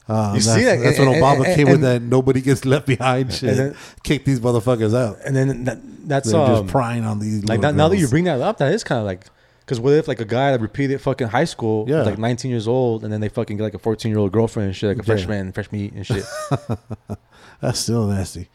Um, 0.09 0.35
You 0.35 0.43
that's, 0.43 0.47
see 0.55 0.65
that? 0.65 0.81
That's 0.81 0.99
when 0.99 1.09
Obama 1.09 1.47
and- 1.47 1.55
came 1.55 1.69
with 1.71 1.81
that 1.83 2.03
nobody 2.03 2.41
gets 2.41 2.65
left 2.65 2.87
behind 2.87 3.33
shit. 3.33 3.57
then- 3.57 3.77
Kick 4.03 4.25
these 4.25 4.41
motherfuckers 4.41 4.95
out. 4.95 5.19
And 5.25 5.35
then 5.37 5.65
that, 5.65 5.79
that's 6.09 6.33
They're 6.33 6.41
um, 6.41 6.63
just 6.65 6.73
prying 6.73 7.05
on 7.05 7.21
these. 7.21 7.45
like 7.45 7.61
little 7.61 7.75
now, 7.75 7.89
that 7.89 7.97
you 7.97 8.09
bring 8.09 8.25
that 8.25 8.41
up, 8.41 8.59
that 8.59 8.75
is 8.75 8.83
kind 8.85 8.99
of 8.99 9.07
like 9.07 9.27
because 9.61 9.79
what 9.79 9.93
if 9.95 10.09
like 10.09 10.21
a 10.21 10.25
guy 10.25 10.51
that 10.51 10.61
repeated 10.61 11.01
fucking 11.01 11.29
high 11.29 11.45
school, 11.45 11.87
Yeah. 11.89 12.03
like 12.03 12.19
19 12.19 12.51
years 12.51 12.67
old, 12.67 13.05
and 13.05 13.13
then 13.13 13.21
they 13.21 13.29
fucking 13.29 13.57
get 13.57 13.63
like 13.63 13.75
a 13.75 13.79
14 13.79 14.11
year 14.11 14.19
old 14.19 14.33
girlfriend 14.33 14.67
and 14.67 14.77
shit, 14.77 14.89
like 14.89 14.97
a 14.97 15.09
Yeah. 15.09 15.15
freshman, 15.17 15.53
fresh 15.53 15.71
meat 15.71 15.93
and 15.93 16.05
shit. 16.05 16.25
that's 17.63 17.79
still 17.81 18.07
nasty. 18.07 18.49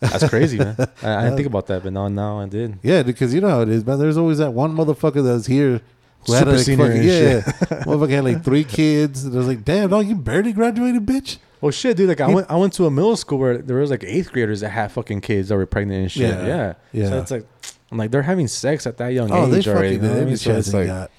That's 0.00 0.28
crazy, 0.28 0.58
man. 0.58 0.76
I, 1.02 1.14
I 1.16 1.22
didn't 1.24 1.36
think 1.36 1.46
uh, 1.46 1.50
about 1.50 1.66
that, 1.68 1.82
but 1.82 1.92
now 1.92 2.06
now 2.08 2.40
I 2.40 2.46
did. 2.46 2.78
Yeah, 2.82 3.02
because 3.02 3.32
you 3.34 3.40
know 3.40 3.48
how 3.48 3.62
it 3.62 3.68
is, 3.70 3.84
man. 3.86 3.98
There's 3.98 4.16
always 4.18 4.38
that 4.38 4.52
one 4.52 4.76
motherfucker 4.76 5.24
that's 5.24 5.46
here. 5.46 5.80
who 6.26 6.32
had, 6.32 6.40
Super 6.40 6.50
like, 6.52 6.60
senior 6.60 6.84
fucking- 6.86 7.00
and 7.00 7.08
yeah, 7.08 7.42
shit. 7.42 7.44
motherfucker 7.86 8.10
had 8.10 8.24
like 8.24 8.44
three 8.44 8.64
kids. 8.64 9.24
And 9.24 9.34
I 9.34 9.38
was 9.38 9.48
like, 9.48 9.64
damn, 9.64 9.88
dog, 9.90 10.06
you 10.06 10.14
barely 10.14 10.52
graduated, 10.52 11.06
bitch. 11.06 11.38
Well, 11.60 11.70
shit, 11.72 11.96
dude. 11.96 12.08
Like 12.10 12.20
I 12.20 12.28
went, 12.28 12.50
I 12.50 12.56
went 12.56 12.74
to 12.74 12.84
a 12.84 12.90
middle 12.90 13.16
school 13.16 13.38
where 13.38 13.56
there 13.58 13.78
was 13.78 13.90
like 13.90 14.04
eighth 14.04 14.30
graders 14.30 14.60
that 14.60 14.68
had 14.70 14.92
fucking 14.92 15.22
kids 15.22 15.48
that 15.48 15.56
were 15.56 15.64
pregnant 15.64 16.02
and 16.02 16.12
shit. 16.12 16.28
Yeah. 16.28 16.46
Yeah, 16.46 16.74
Yeah. 16.92 17.08
So 17.08 17.18
it's 17.20 17.30
like, 17.30 17.46
I'm 17.90 17.96
like, 17.96 18.10
they're 18.10 18.22
having 18.22 18.48
sex 18.48 18.86
at 18.86 18.98
that 18.98 19.08
young 19.14 19.30
Oh, 19.32 19.46
they 19.46 19.58
age 19.58 19.68
already. 19.68 19.96
fucking 19.96 20.10
you 20.10 20.14
know 20.16 20.20
I 20.22 20.24
mean? 20.26 20.36
So 20.36 20.54
it's 20.56 20.70
they 20.70 20.78
like, 20.80 20.86
got. 20.88 21.10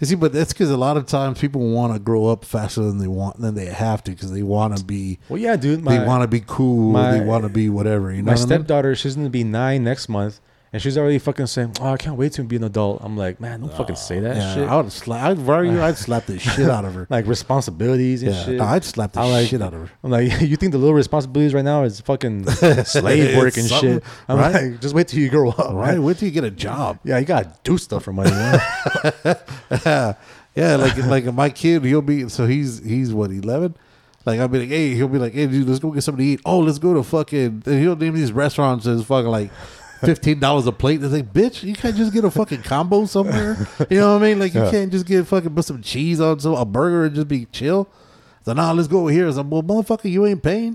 You 0.00 0.06
see, 0.06 0.14
but 0.14 0.32
that's 0.32 0.52
because 0.54 0.70
a 0.70 0.76
lot 0.78 0.96
of 0.96 1.04
times 1.06 1.38
people 1.38 1.60
want 1.70 1.92
to 1.92 1.98
grow 1.98 2.26
up 2.28 2.44
faster 2.44 2.80
than 2.82 2.96
they 2.98 3.06
want 3.06 3.38
than 3.38 3.54
they 3.54 3.66
have 3.66 4.02
to 4.04 4.12
because 4.12 4.32
they 4.32 4.42
want 4.42 4.76
to 4.78 4.82
be 4.82 5.18
well, 5.28 5.38
yeah, 5.38 5.56
dude. 5.56 5.84
My, 5.84 5.98
they 5.98 6.06
want 6.06 6.22
to 6.22 6.28
be 6.28 6.42
cool. 6.46 6.90
my- 6.90 7.12
they 7.18 7.20
want 7.24 7.42
to 7.44 7.50
be 7.50 7.68
whatever. 7.68 8.10
You 8.10 8.22
know 8.22 8.26
my 8.26 8.32
what 8.32 8.38
I 8.38 8.44
mean? 8.44 8.48
stepdaughter, 8.48 8.94
she's 8.94 9.14
gonna 9.16 9.28
be 9.28 9.44
nine 9.44 9.84
next 9.84 10.08
month, 10.08 10.40
and 10.72 10.80
she's 10.80 10.96
already 10.96 11.18
fucking 11.18 11.46
saying, 11.46 11.72
"Oh, 11.80 11.92
I 11.92 11.96
can't 11.96 12.16
wait 12.16 12.32
to 12.34 12.44
be 12.44 12.56
an 12.56 12.64
adult." 12.64 13.00
I'm 13.02 13.16
like, 13.16 13.40
man, 13.40 13.60
don't 13.60 13.72
fucking 13.76 13.96
say 13.96 14.20
that 14.20 14.36
Yeah, 14.36 14.54
shit. 14.54 14.68
I 14.68 14.76
would 14.76 14.92
slap. 14.92 15.24
I'd, 15.30 15.38
were 15.44 15.64
you, 15.64 15.82
I'd 15.82 15.96
slap 15.96 16.26
the 16.26 16.38
shit 16.38 16.68
out 16.70 16.84
of 16.84 16.94
her. 16.94 17.06
like 17.10 17.26
responsibilities 17.26 18.22
and 18.22 18.32
yeah, 18.32 18.44
shit. 18.44 18.54
no, 18.58 18.64
I'd 18.64 18.84
slap 18.84 19.12
the 19.12 19.20
I 19.20 19.30
like- 19.30 19.48
shit 19.48 19.60
out 19.62 19.74
of 19.74 19.80
her. 19.88 19.90
I'm 20.04 20.10
like, 20.10 20.40
you 20.40 20.56
think 20.56 20.72
the 20.72 20.78
little 20.78 20.94
responsibilities 20.94 21.54
right 21.54 21.64
now 21.64 21.82
is 21.82 22.00
fucking 22.00 22.46
slave 22.84 23.36
work 23.36 23.56
and 23.56 23.68
shit? 23.68 24.04
I'm 24.28 24.38
right? 24.38 24.52
like, 24.70 24.80
just 24.80 24.94
wait 24.94 25.08
till 25.08 25.18
you 25.20 25.28
grow 25.28 25.50
up, 25.50 25.58
Right? 25.74 25.90
right? 25.90 25.98
Wait 25.98 26.18
till 26.18 26.26
you 26.28 26.32
get 26.34 26.44
a 26.44 26.50
job. 26.50 26.98
Yeah, 27.04 27.18
you 27.18 27.24
gotta 27.26 27.52
do 27.64 27.76
stuff 27.76 28.04
for 28.04 28.12
money. 28.12 28.30
Man. 28.30 28.60
yeah, 29.84 30.14
yeah. 30.54 30.76
Like 30.76 30.96
like 30.98 31.24
my 31.34 31.50
kid, 31.50 31.84
he'll 31.84 32.02
be 32.02 32.28
so 32.28 32.46
he's 32.46 32.78
he's 32.84 33.12
what 33.12 33.30
eleven. 33.30 33.74
Like 34.26 34.38
I'll 34.38 34.48
be 34.48 34.60
like, 34.60 34.68
hey, 34.68 34.94
he'll 34.94 35.08
be 35.08 35.18
like, 35.18 35.32
hey, 35.32 35.46
dude, 35.46 35.66
let's 35.66 35.80
go 35.80 35.90
get 35.90 36.02
something 36.02 36.24
to 36.24 36.30
eat. 36.32 36.40
Oh, 36.44 36.58
let's 36.58 36.78
go 36.78 36.92
to 36.92 37.02
fucking. 37.02 37.62
And 37.64 37.80
he'll 37.80 37.96
name 37.96 38.14
these 38.14 38.32
restaurants 38.32 38.84
that's 38.84 39.02
fucking 39.04 39.30
like 39.30 39.50
fifteen 40.00 40.38
dollars 40.40 40.66
a 40.66 40.72
plate. 40.72 41.02
It's 41.02 41.12
like, 41.12 41.32
bitch, 41.32 41.62
you 41.62 41.74
can't 41.74 41.96
just 41.96 42.12
get 42.12 42.24
a 42.24 42.30
fucking 42.30 42.62
combo 42.62 43.04
somewhere. 43.06 43.56
You 43.90 44.00
know 44.00 44.14
what 44.14 44.22
I 44.22 44.26
mean? 44.28 44.38
Like 44.38 44.54
you 44.54 44.62
Yeah. 44.62 44.70
can't 44.70 44.90
just 44.92 45.06
get 45.06 45.26
fucking 45.26 45.54
put 45.54 45.64
some 45.64 45.82
cheese 45.82 46.20
on 46.20 46.40
some 46.40 46.54
a 46.54 46.64
burger 46.64 47.04
and 47.04 47.14
just 47.14 47.28
be 47.28 47.46
chill. 47.46 47.88
So 48.42 48.54
nah, 48.54 48.72
let's 48.72 48.88
go 48.88 49.00
over 49.00 49.10
here. 49.10 49.24
I 49.24 49.26
was 49.26 49.36
like, 49.36 49.46
well, 49.50 49.62
motherfucker, 49.62 50.10
you 50.10 50.24
ain't 50.24 50.42
paying. 50.42 50.74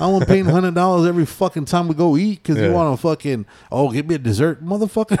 I 0.00 0.08
want 0.08 0.26
paying 0.26 0.46
hundred 0.46 0.74
dollars 0.74 1.06
every 1.06 1.24
fucking 1.24 1.64
time 1.66 1.86
we 1.86 1.94
go 1.94 2.16
eat 2.16 2.42
because 2.42 2.56
Yeah. 2.60 2.66
you 2.66 2.72
want 2.72 2.98
to 2.98 3.00
fucking 3.00 3.46
oh 3.70 3.92
give 3.92 4.06
me 4.08 4.16
a 4.16 4.18
dessert, 4.18 4.64
motherfucker. 4.64 5.16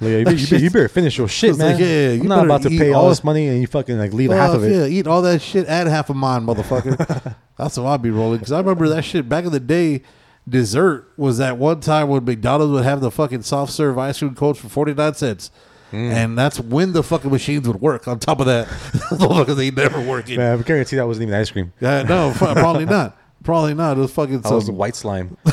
Yeah, 0.00 0.18
you, 0.18 0.24
better, 0.24 0.36
you, 0.36 0.46
better, 0.46 0.56
you 0.64 0.70
better 0.70 0.88
finish 0.88 1.18
your 1.18 1.26
shit, 1.26 1.56
man. 1.58 1.72
like, 1.72 1.80
yeah, 1.80 2.10
you 2.12 2.22
I'm 2.22 2.28
not 2.28 2.44
about 2.44 2.62
to 2.62 2.68
pay 2.70 2.92
all 2.92 3.02
all- 3.04 3.08
this 3.08 3.24
money 3.24 3.48
and 3.48 3.60
you 3.60 3.66
fucking 3.66 3.98
like 3.98 4.12
leave 4.12 4.30
half 4.30 4.54
of 4.54 4.62
it. 4.62 4.70
Yeah, 4.72 4.86
eat 4.86 5.08
all 5.08 5.20
that 5.22 5.42
shit, 5.42 5.66
add 5.66 5.88
half 5.88 6.10
of 6.10 6.16
mine, 6.16 6.46
motherfucker. 6.46 7.34
That's 7.58 7.74
how 7.74 7.86
I'd 7.86 8.02
be 8.02 8.10
rolling. 8.10 8.38
Because 8.38 8.52
I 8.52 8.58
remember 8.60 8.88
that 8.90 9.02
shit 9.04 9.28
back 9.28 9.44
in 9.44 9.50
the 9.50 9.60
day. 9.60 10.02
Dessert 10.48 11.12
was 11.16 11.38
that 11.38 11.56
one 11.58 11.80
time 11.80 12.08
when 12.08 12.24
McDonald's 12.24 12.72
would 12.72 12.84
have 12.84 13.00
the 13.00 13.10
fucking 13.10 13.42
soft 13.42 13.72
serve 13.72 13.96
ice 13.98 14.18
cream 14.18 14.34
cones 14.34 14.58
for 14.58 14.68
forty 14.68 14.92
nine 14.94 15.14
cents. 15.14 15.50
Mm. 15.92 16.10
And 16.10 16.38
that's 16.38 16.58
when 16.58 16.92
the 16.94 17.02
fucking 17.02 17.30
machines 17.30 17.68
would 17.68 17.80
work. 17.80 18.08
On 18.08 18.18
top 18.18 18.40
of 18.40 18.46
that, 18.46 18.66
because 19.10 19.56
they 19.56 19.70
never 19.70 20.00
working. 20.00 20.38
Man, 20.38 20.58
I 20.58 20.62
guarantee 20.62 20.96
that 20.96 21.06
wasn't 21.06 21.28
even 21.28 21.34
ice 21.38 21.50
cream. 21.50 21.72
Yeah, 21.80 22.02
no, 22.02 22.32
probably 22.34 22.86
not. 22.86 23.16
Probably 23.44 23.74
not. 23.74 23.98
It 23.98 24.00
was 24.00 24.12
fucking 24.12 24.40
That 24.40 24.52
was 24.52 24.66
some 24.66 24.76
white 24.76 24.96
slime. 24.96 25.36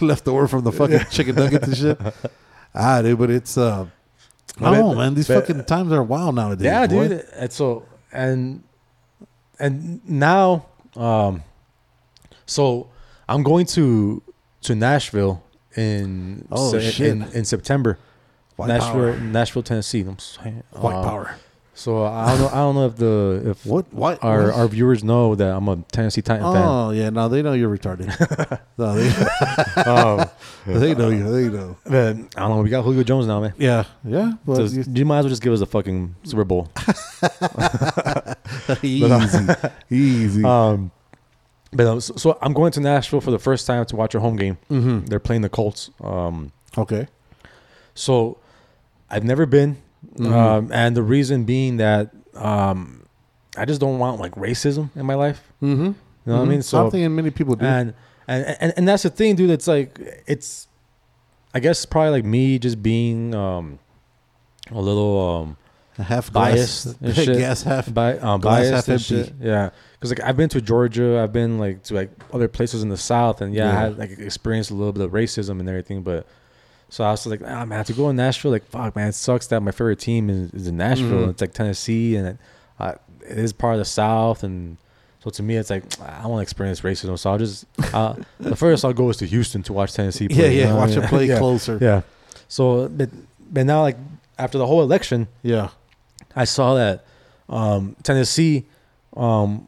leftover 0.00 0.48
from 0.48 0.64
the 0.64 0.72
fucking 0.72 1.00
chicken 1.10 1.34
nuggets 1.34 1.66
and 1.68 1.76
shit. 1.76 2.00
Ah, 2.74 3.02
dude, 3.02 3.18
but 3.18 3.30
it's 3.30 3.58
uh, 3.58 3.86
I 4.60 4.64
don't 4.74 4.78
know, 4.80 4.94
man. 4.94 5.14
These 5.14 5.28
but- 5.28 5.46
fucking 5.46 5.64
times 5.64 5.92
are 5.92 6.02
wild 6.02 6.34
nowadays. 6.34 6.64
yeah, 6.64 6.86
boy. 6.86 7.08
dude. 7.08 7.26
And 7.36 7.52
so 7.52 7.84
and 8.12 8.62
and 9.58 10.08
now, 10.08 10.66
um, 10.96 11.42
so 12.48 12.88
I'm 13.28 13.44
going 13.44 13.66
to 13.66 14.20
to 14.62 14.74
Nashville 14.74 15.40
in 15.76 16.48
Oh, 16.50 16.72
Se- 16.72 16.90
shit. 16.90 17.06
in, 17.10 17.22
in 17.32 17.44
September. 17.44 17.96
White 18.56 18.66
Nashville, 18.68 19.12
power. 19.14 19.20
Nashville, 19.20 19.62
Tennessee. 19.62 20.00
I'm 20.00 20.18
saying, 20.18 20.64
White 20.72 20.94
uh, 20.96 21.04
power. 21.04 21.36
So 21.74 22.04
I 22.04 22.32
don't 22.32 22.40
know. 22.40 22.48
I 22.48 22.54
don't 22.56 22.74
know 22.74 22.86
if 22.86 22.96
the 22.96 23.42
if 23.50 23.64
What? 23.64 23.92
What? 23.94 24.24
our 24.24 24.46
what? 24.46 24.54
our 24.54 24.66
viewers 24.66 25.04
know 25.04 25.36
that 25.36 25.54
I'm 25.54 25.68
a 25.68 25.76
Tennessee 25.92 26.22
Titan 26.22 26.42
Oh 26.44 26.90
yeah, 26.90 27.10
no, 27.10 27.28
they 27.28 27.40
know 27.40 27.52
you're 27.52 27.70
retarded. 27.70 28.08
no, 28.78 28.94
they. 28.96 29.08
Um, 29.88 30.28
they 30.66 30.92
know 30.96 31.10
you. 31.10 31.30
They 31.30 31.48
know. 31.56 31.76
but 31.84 32.16
I 32.16 32.40
don't 32.40 32.50
know. 32.56 32.62
We 32.62 32.70
got 32.70 32.82
Julio 32.82 33.04
Jones 33.04 33.28
now, 33.28 33.40
man. 33.40 33.54
Yeah, 33.58 33.84
yeah. 34.04 34.32
Well, 34.44 34.58
Just- 34.66 34.74
you- 34.88 34.92
you 34.92 35.04
might 35.06 35.18
as 35.20 35.24
well 35.26 35.30
just 35.30 35.42
give 35.42 35.52
us 35.52 35.60
a 35.60 35.66
fucking 35.66 36.16
Super 36.24 36.42
Bowl. 36.44 36.68
easy, 38.82 39.46
easy. 39.90 40.44
Um, 40.44 40.90
but 41.72 41.86
uh, 41.86 42.00
so, 42.00 42.16
so 42.16 42.38
I'm 42.42 42.52
going 42.52 42.72
to 42.72 42.80
Nashville 42.80 43.20
for 43.20 43.30
the 43.30 43.38
first 43.38 43.66
time 43.66 43.84
to 43.86 43.96
watch 43.96 44.14
a 44.14 44.20
home 44.20 44.36
game. 44.36 44.58
mm-hmm. 44.70 45.06
They're 45.06 45.20
playing 45.20 45.42
the 45.42 45.48
Colts. 45.48 45.90
Um, 46.02 46.52
Okay. 46.76 47.08
so 47.94 48.38
I've 49.10 49.24
never 49.24 49.46
been, 49.46 49.78
Mhm. 50.16 50.32
um, 50.32 50.70
and 50.72 50.96
the 50.96 51.02
reason 51.02 51.44
being 51.44 51.78
that 51.78 52.10
um, 52.34 53.06
I 53.56 53.64
just 53.64 53.80
don't 53.80 53.98
want 53.98 54.20
like 54.20 54.32
racism 54.36 54.90
in 54.94 55.04
my 55.06 55.14
life. 55.14 55.42
Mm-hmm. 55.62 55.84
You 55.86 55.94
know 56.26 56.36
what 56.36 56.42
I 56.42 56.44
mean? 56.44 56.62
So 56.62 56.84
I'm 56.84 56.90
thinking 56.90 57.14
many 57.16 57.30
people 57.30 57.56
do. 57.56 57.64
and, 57.64 57.94
and 58.28 58.56
and 58.60 58.72
and 58.76 58.86
that's 58.88 59.02
the 59.02 59.10
thing, 59.10 59.34
dude. 59.34 59.50
It's 59.50 59.66
like 59.66 59.98
it's, 60.26 60.68
I 61.54 61.58
guess 61.60 61.84
probably 61.86 62.10
like 62.10 62.24
me 62.24 62.58
just 62.58 62.82
being 62.82 63.34
um, 63.34 63.78
a 64.70 64.78
little 64.80 65.56
um, 65.98 66.04
half 66.04 66.30
biased 66.32 66.84
glass, 67.00 67.16
and 67.18 67.26
shit. 67.26 67.58
half. 67.64 67.92
Bi- 67.92 68.18
um, 68.18 68.40
Glass 68.40 68.70
biased 68.70 68.72
half 68.74 68.88
and 68.88 68.94
empty. 68.94 69.30
shit. 69.30 69.34
Yeah, 69.40 69.70
because 69.98 70.10
like 70.10 70.20
I've 70.20 70.36
been 70.36 70.48
to 70.50 70.60
Georgia, 70.60 71.20
I've 71.22 71.32
been 71.32 71.58
like 71.58 71.82
to 71.84 71.94
like 71.94 72.10
other 72.32 72.48
places 72.48 72.82
in 72.82 72.88
the 72.88 72.96
South, 72.96 73.40
and 73.40 73.54
yeah, 73.54 73.64
I 73.64 73.72
Yeah. 73.72 73.80
had 73.80 73.98
like 73.98 74.10
experienced 74.18 74.70
a 74.70 74.74
little 74.74 74.92
bit 74.92 75.02
of 75.02 75.10
racism 75.12 75.60
and 75.60 75.68
everything. 75.68 76.02
But 76.02 76.26
so 76.88 77.04
I 77.04 77.10
was 77.10 77.26
like, 77.26 77.40
ah, 77.44 77.64
man, 77.64 77.84
to 77.84 77.92
go 77.92 78.08
in 78.10 78.16
Nashville, 78.16 78.50
like 78.52 78.64
fuck, 78.66 78.94
man, 78.96 79.08
it 79.08 79.14
sucks 79.14 79.46
that 79.48 79.60
my 79.60 79.70
favorite 79.72 79.98
team 79.98 80.30
is, 80.30 80.52
is 80.54 80.66
in 80.68 80.76
Nashville. 80.76 81.26
Mhm. 81.26 81.30
It's 81.30 81.40
like 81.40 81.52
Tennessee, 81.52 82.16
and 82.16 82.28
it, 82.28 82.36
uh, 82.78 82.94
it 83.28 83.38
is 83.38 83.52
part 83.52 83.74
of 83.74 83.78
the 83.80 83.84
South, 83.84 84.42
and 84.44 84.76
so 85.22 85.30
to 85.30 85.42
me, 85.42 85.56
it's 85.56 85.68
like 85.70 85.82
I 86.00 86.26
want 86.26 86.38
to 86.38 86.42
experience 86.42 86.80
racism. 86.82 87.18
So 87.18 87.30
I'll 87.32 87.38
just 87.38 87.66
uh, 87.92 88.14
the 88.38 88.56
first 88.56 88.84
I'll 88.84 88.92
go 88.92 89.10
is 89.10 89.16
to 89.18 89.26
Houston 89.26 89.62
to 89.64 89.72
watch 89.72 89.92
Tennessee. 89.94 90.28
Play, 90.28 90.36
Yeah, 90.38 90.46
you 90.50 90.58
yeah. 90.60 90.68
know 90.68 90.76
what 90.76 90.80
I 90.82 90.86
Watch 90.86 90.96
mean? 90.96 91.04
it 91.04 91.08
play 91.08 91.26
yeah. 91.28 91.38
closer. 91.38 91.78
Yeah. 91.80 92.00
So, 92.46 92.88
but 92.88 93.10
but 93.50 93.66
now 93.66 93.82
like 93.82 93.96
after 94.38 94.56
the 94.58 94.66
whole 94.66 94.82
election. 94.82 95.28
Yeah. 95.42 95.68
I 96.36 96.44
saw 96.44 96.74
that 96.74 97.04
um, 97.48 97.96
Tennessee, 98.04 98.66
um, 99.16 99.67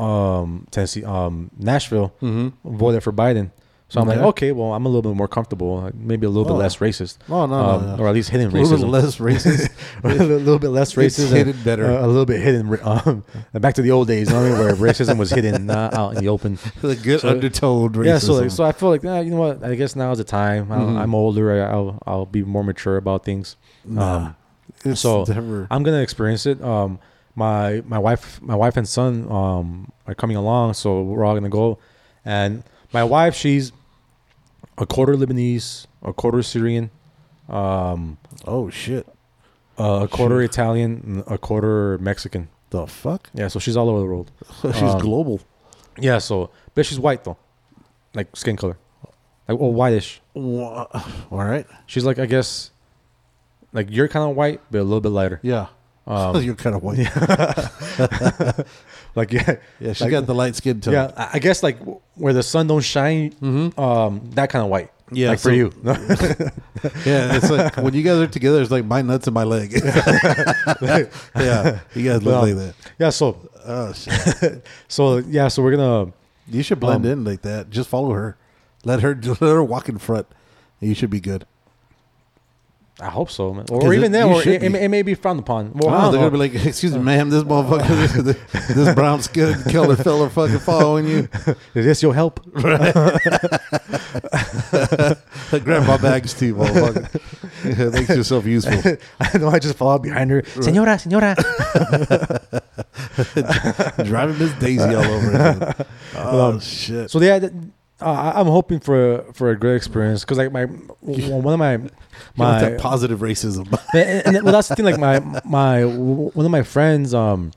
um, 0.00 0.66
Tennessee, 0.70 1.04
um, 1.04 1.50
Nashville 1.58 2.14
Mm-hmm. 2.22 2.76
voted 2.78 3.02
for 3.02 3.12
Biden. 3.12 3.50
So 3.88 4.00
I'm 4.00 4.06
like, 4.06 4.18
Okay. 4.18 4.52
well, 4.52 4.72
I'm 4.72 4.86
a 4.86 4.88
little 4.88 5.02
bit 5.02 5.16
more 5.16 5.26
comfortable, 5.26 5.90
maybe 5.94 6.24
a 6.24 6.30
little 6.30 6.44
Oh. 6.48 6.54
bit 6.54 6.60
less 6.62 6.76
racist, 6.76 7.18
Oh 7.28 7.46
no, 7.46 7.54
um, 7.56 7.86
no, 7.86 7.96
no. 7.96 8.02
or 8.04 8.06
at 8.06 8.14
least 8.14 8.30
hidden 8.30 8.52
racist. 8.52 8.70
a 8.70 8.76
little 8.76 8.92
bit 8.92 9.00
racism. 9.02 9.02
less 9.02 9.16
racist. 9.18 9.70
a 10.04 10.14
little, 10.24 10.58
bit 10.60 10.68
less 10.68 10.94
racist, 10.94 11.32
hidden 11.32 11.60
better. 11.64 11.86
uh, 11.86 12.04
a 12.04 12.06
little 12.06 12.24
bit 12.24 12.40
hidden. 12.40 12.78
Um, 12.84 13.24
back 13.54 13.74
to 13.74 13.82
the 13.82 13.90
old 13.90 14.06
days, 14.06 14.28
you 14.28 14.34
know 14.36 14.42
what 14.42 14.52
I 14.52 14.54
mean, 14.54 14.78
where 14.78 14.92
racism 14.92 15.16
was 15.18 15.30
hidden, 15.30 15.66
not 15.74 15.92
out 15.94 16.14
in 16.14 16.22
the 16.22 16.28
open. 16.28 16.56
the 16.82 16.94
good 16.94 17.18
so- 17.22 17.30
undertone 17.30 17.92
racism. 17.94 18.06
Yeah, 18.06 18.18
so 18.18 18.34
like, 18.34 18.50
so 18.52 18.62
I 18.62 18.70
feel 18.70 18.90
like, 18.90 19.04
ah, 19.04 19.18
you 19.18 19.32
know 19.32 19.38
what? 19.38 19.64
I 19.64 19.74
guess 19.74 19.96
now 19.96 20.12
is 20.12 20.18
the 20.18 20.24
time. 20.24 20.70
I'll, 20.70 20.86
Mhm. 20.86 20.96
I'm 20.96 21.12
older. 21.12 21.50
I, 21.60 21.68
I'll 21.72 21.98
I'll 22.06 22.26
be 22.26 22.44
more 22.44 22.62
mature 22.62 22.96
about 22.96 23.24
things. 23.24 23.56
Nah, 23.84 24.34
um, 24.84 24.94
so 24.94 25.24
never. 25.26 25.66
I'm 25.68 25.82
gonna 25.82 26.00
experience 26.00 26.46
it. 26.46 26.62
Um, 26.62 27.00
my 27.34 27.82
my 27.86 27.98
wife, 27.98 28.40
my 28.42 28.54
wife 28.54 28.76
and 28.76 28.88
son, 28.88 29.30
um, 29.30 29.92
are 30.06 30.14
coming 30.14 30.36
along, 30.36 30.74
so 30.74 31.02
we're 31.02 31.24
all 31.24 31.34
gonna 31.34 31.48
go. 31.48 31.78
And 32.24 32.62
my 32.92 33.04
wife, 33.04 33.34
she's 33.34 33.72
a 34.78 34.86
quarter 34.86 35.14
Lebanese, 35.14 35.86
a 36.02 36.12
quarter 36.12 36.42
Syrian, 36.42 36.90
um, 37.48 38.18
Oh 38.46 38.70
shit! 38.70 39.06
a 39.78 40.08
quarter 40.10 40.40
Shit. 40.42 40.50
Italian, 40.50 41.22
a 41.26 41.38
quarter 41.38 41.98
Mexican. 41.98 42.48
The 42.70 42.86
fuck? 42.86 43.28
Yeah, 43.34 43.48
so 43.48 43.58
she's 43.58 43.76
all 43.76 43.88
over 43.88 43.98
the 44.00 44.06
world. 44.06 44.30
She's 44.62 44.82
Um, 44.94 45.00
global. 45.00 45.40
Yeah, 45.98 46.18
so 46.18 46.50
but 46.74 46.86
she's 46.86 47.00
white 47.00 47.24
though, 47.24 47.36
like 48.14 48.28
skin 48.36 48.56
color, 48.56 48.76
like 49.48 49.58
oh 49.60 49.68
whitish. 49.70 50.20
All 50.36 50.86
right. 51.30 51.66
She's 51.86 52.04
like 52.04 52.18
I 52.20 52.26
guess, 52.26 52.70
like 53.72 53.88
you're 53.90 54.06
kind 54.08 54.30
of 54.30 54.36
white, 54.36 54.60
but 54.70 54.78
a 54.78 54.84
little 54.84 55.00
bit 55.00 55.08
lighter. 55.10 55.40
Yeah. 55.42 55.66
Um, 56.10 56.42
You're 56.42 56.56
kind 56.56 56.74
of 56.74 56.82
white. 56.82 56.98
like 59.14 59.32
yeah, 59.32 59.56
Yeah, 59.80 59.92
she 59.92 60.04
Like- 60.04 60.10
got 60.10 60.26
the 60.26 60.34
light 60.34 60.56
skin 60.56 60.80
tone. 60.80 60.94
yeah. 60.94 61.12
I 61.16 61.30
I 61.34 61.38
guess 61.38 61.62
like 61.62 61.78
where 62.14 62.32
the 62.32 62.42
sun 62.42 62.66
don't 62.66 62.80
shine, 62.82 63.30
Mm-hmm. 63.40 63.78
um, 63.80 64.30
that 64.34 64.50
kind 64.50 64.64
of 64.64 64.70
white. 64.70 64.90
Yeah, 65.12 65.30
like 65.30 65.38
so- 65.40 65.48
for 65.50 65.54
you. 65.54 65.72
Yeah, 67.04 67.36
it's 67.36 67.50
like 67.50 67.76
when 67.76 67.92
you 67.94 68.02
guys 68.02 68.16
are 68.18 68.26
together, 68.26 68.62
it's 68.62 68.70
like 68.70 68.84
my 68.86 69.02
nuts 69.02 69.26
and 69.26 69.34
my 69.34 69.44
leg. 69.44 69.70
yeah, 69.72 71.80
you 71.94 72.04
guys 72.08 72.22
look 72.22 72.42
like 72.42 72.54
that. 72.56 72.74
yeah. 72.98 73.10
So 73.10 73.36
Oh 73.66 73.92
shit! 73.92 74.64
so 74.88 75.18
yeah. 75.18 75.48
So 75.48 75.62
we're 75.62 75.76
gonna. 75.76 76.12
You 76.48 76.62
should 76.62 76.80
blend 76.80 77.04
Um, 77.04 77.10
in 77.12 77.24
like 77.24 77.42
that. 77.42 77.68
Just 77.70 77.88
follow 77.90 78.12
her. 78.12 78.36
Let 78.84 79.00
her 79.02 79.14
let 79.22 79.38
her 79.40 79.62
walk 79.62 79.88
in 79.88 79.98
front. 79.98 80.26
And 80.80 80.88
you 80.88 80.94
should 80.94 81.10
be 81.10 81.20
good. 81.20 81.44
I 83.02 83.08
hope 83.08 83.30
so, 83.30 83.54
man. 83.54 83.64
Or 83.70 83.92
it- 83.92 83.96
even 83.96 84.12
then, 84.12 84.28
or 84.28 84.40
it, 84.42 84.46
it 84.46 84.60
be. 84.60 84.68
may- 84.88 85.00
it 85.00 85.06
be 85.06 85.14
frowned 85.14 85.40
upon. 85.40 85.72
Well, 85.74 85.94
Oh, 85.94 86.10
they're 86.10 86.20
know. 86.20 86.28
gonna 86.28 86.30
be 86.32 86.36
like, 86.38 86.54
"Excuse 86.66 86.94
me, 86.94 87.00
ma'am, 87.00 87.30
this 87.30 87.42
motherfucker, 87.44 88.22
this, 88.24 88.66
this 88.68 88.94
brown 88.94 89.22
skin 89.22 89.54
color 89.64 89.96
fella, 89.96 90.28
fucking 90.28 90.58
following 90.58 91.06
you. 91.08 91.28
Is 91.74 91.84
this 91.86 92.02
your 92.02 92.12
help? 92.14 92.44
Grab 95.64 95.86
my 95.86 95.96
bags 95.96 96.34
too, 96.34 96.54
motherfucker. 96.54 97.20
Yeah, 97.78 97.88
Make 97.90 98.08
yourself 98.08 98.44
useful. 98.46 98.96
I 99.20 99.38
know. 99.38 99.48
I 99.48 99.58
just 99.58 99.76
fall 99.76 99.90
out 99.92 100.02
behind 100.02 100.30
her, 100.30 100.42
senora, 100.60 100.98
senora. 100.98 101.34
Driving 104.04 104.38
Miss 104.38 104.52
Daisy 104.58 104.94
all 104.94 105.04
over 105.04 105.30
again. 105.30 105.74
Oh 106.16 106.40
um, 106.50 106.60
shit! 106.60 107.10
So 107.10 107.20
yeah, 107.20 107.38
th- 107.38 107.52
uh, 108.02 108.06
I- 108.06 108.40
I'm 108.40 108.46
hoping 108.46 108.80
for 108.80 109.24
for 109.32 109.50
a 109.50 109.56
great 109.58 109.76
experience 109.76 110.22
because 110.24 110.38
like 110.38 110.52
my 110.52 110.64
one 111.00 111.52
of 111.54 111.58
my 111.58 111.78
My 112.36 112.74
positive 112.78 113.20
racism. 113.20 113.66
and, 113.94 114.36
and 114.36 114.44
well, 114.44 114.52
that's 114.52 114.68
the 114.68 114.76
thing. 114.76 114.84
Like 114.84 114.98
my 114.98 115.20
my 115.44 115.84
one 115.84 116.44
of 116.44 116.50
my 116.50 116.62
friends, 116.62 117.14
um, 117.14 117.52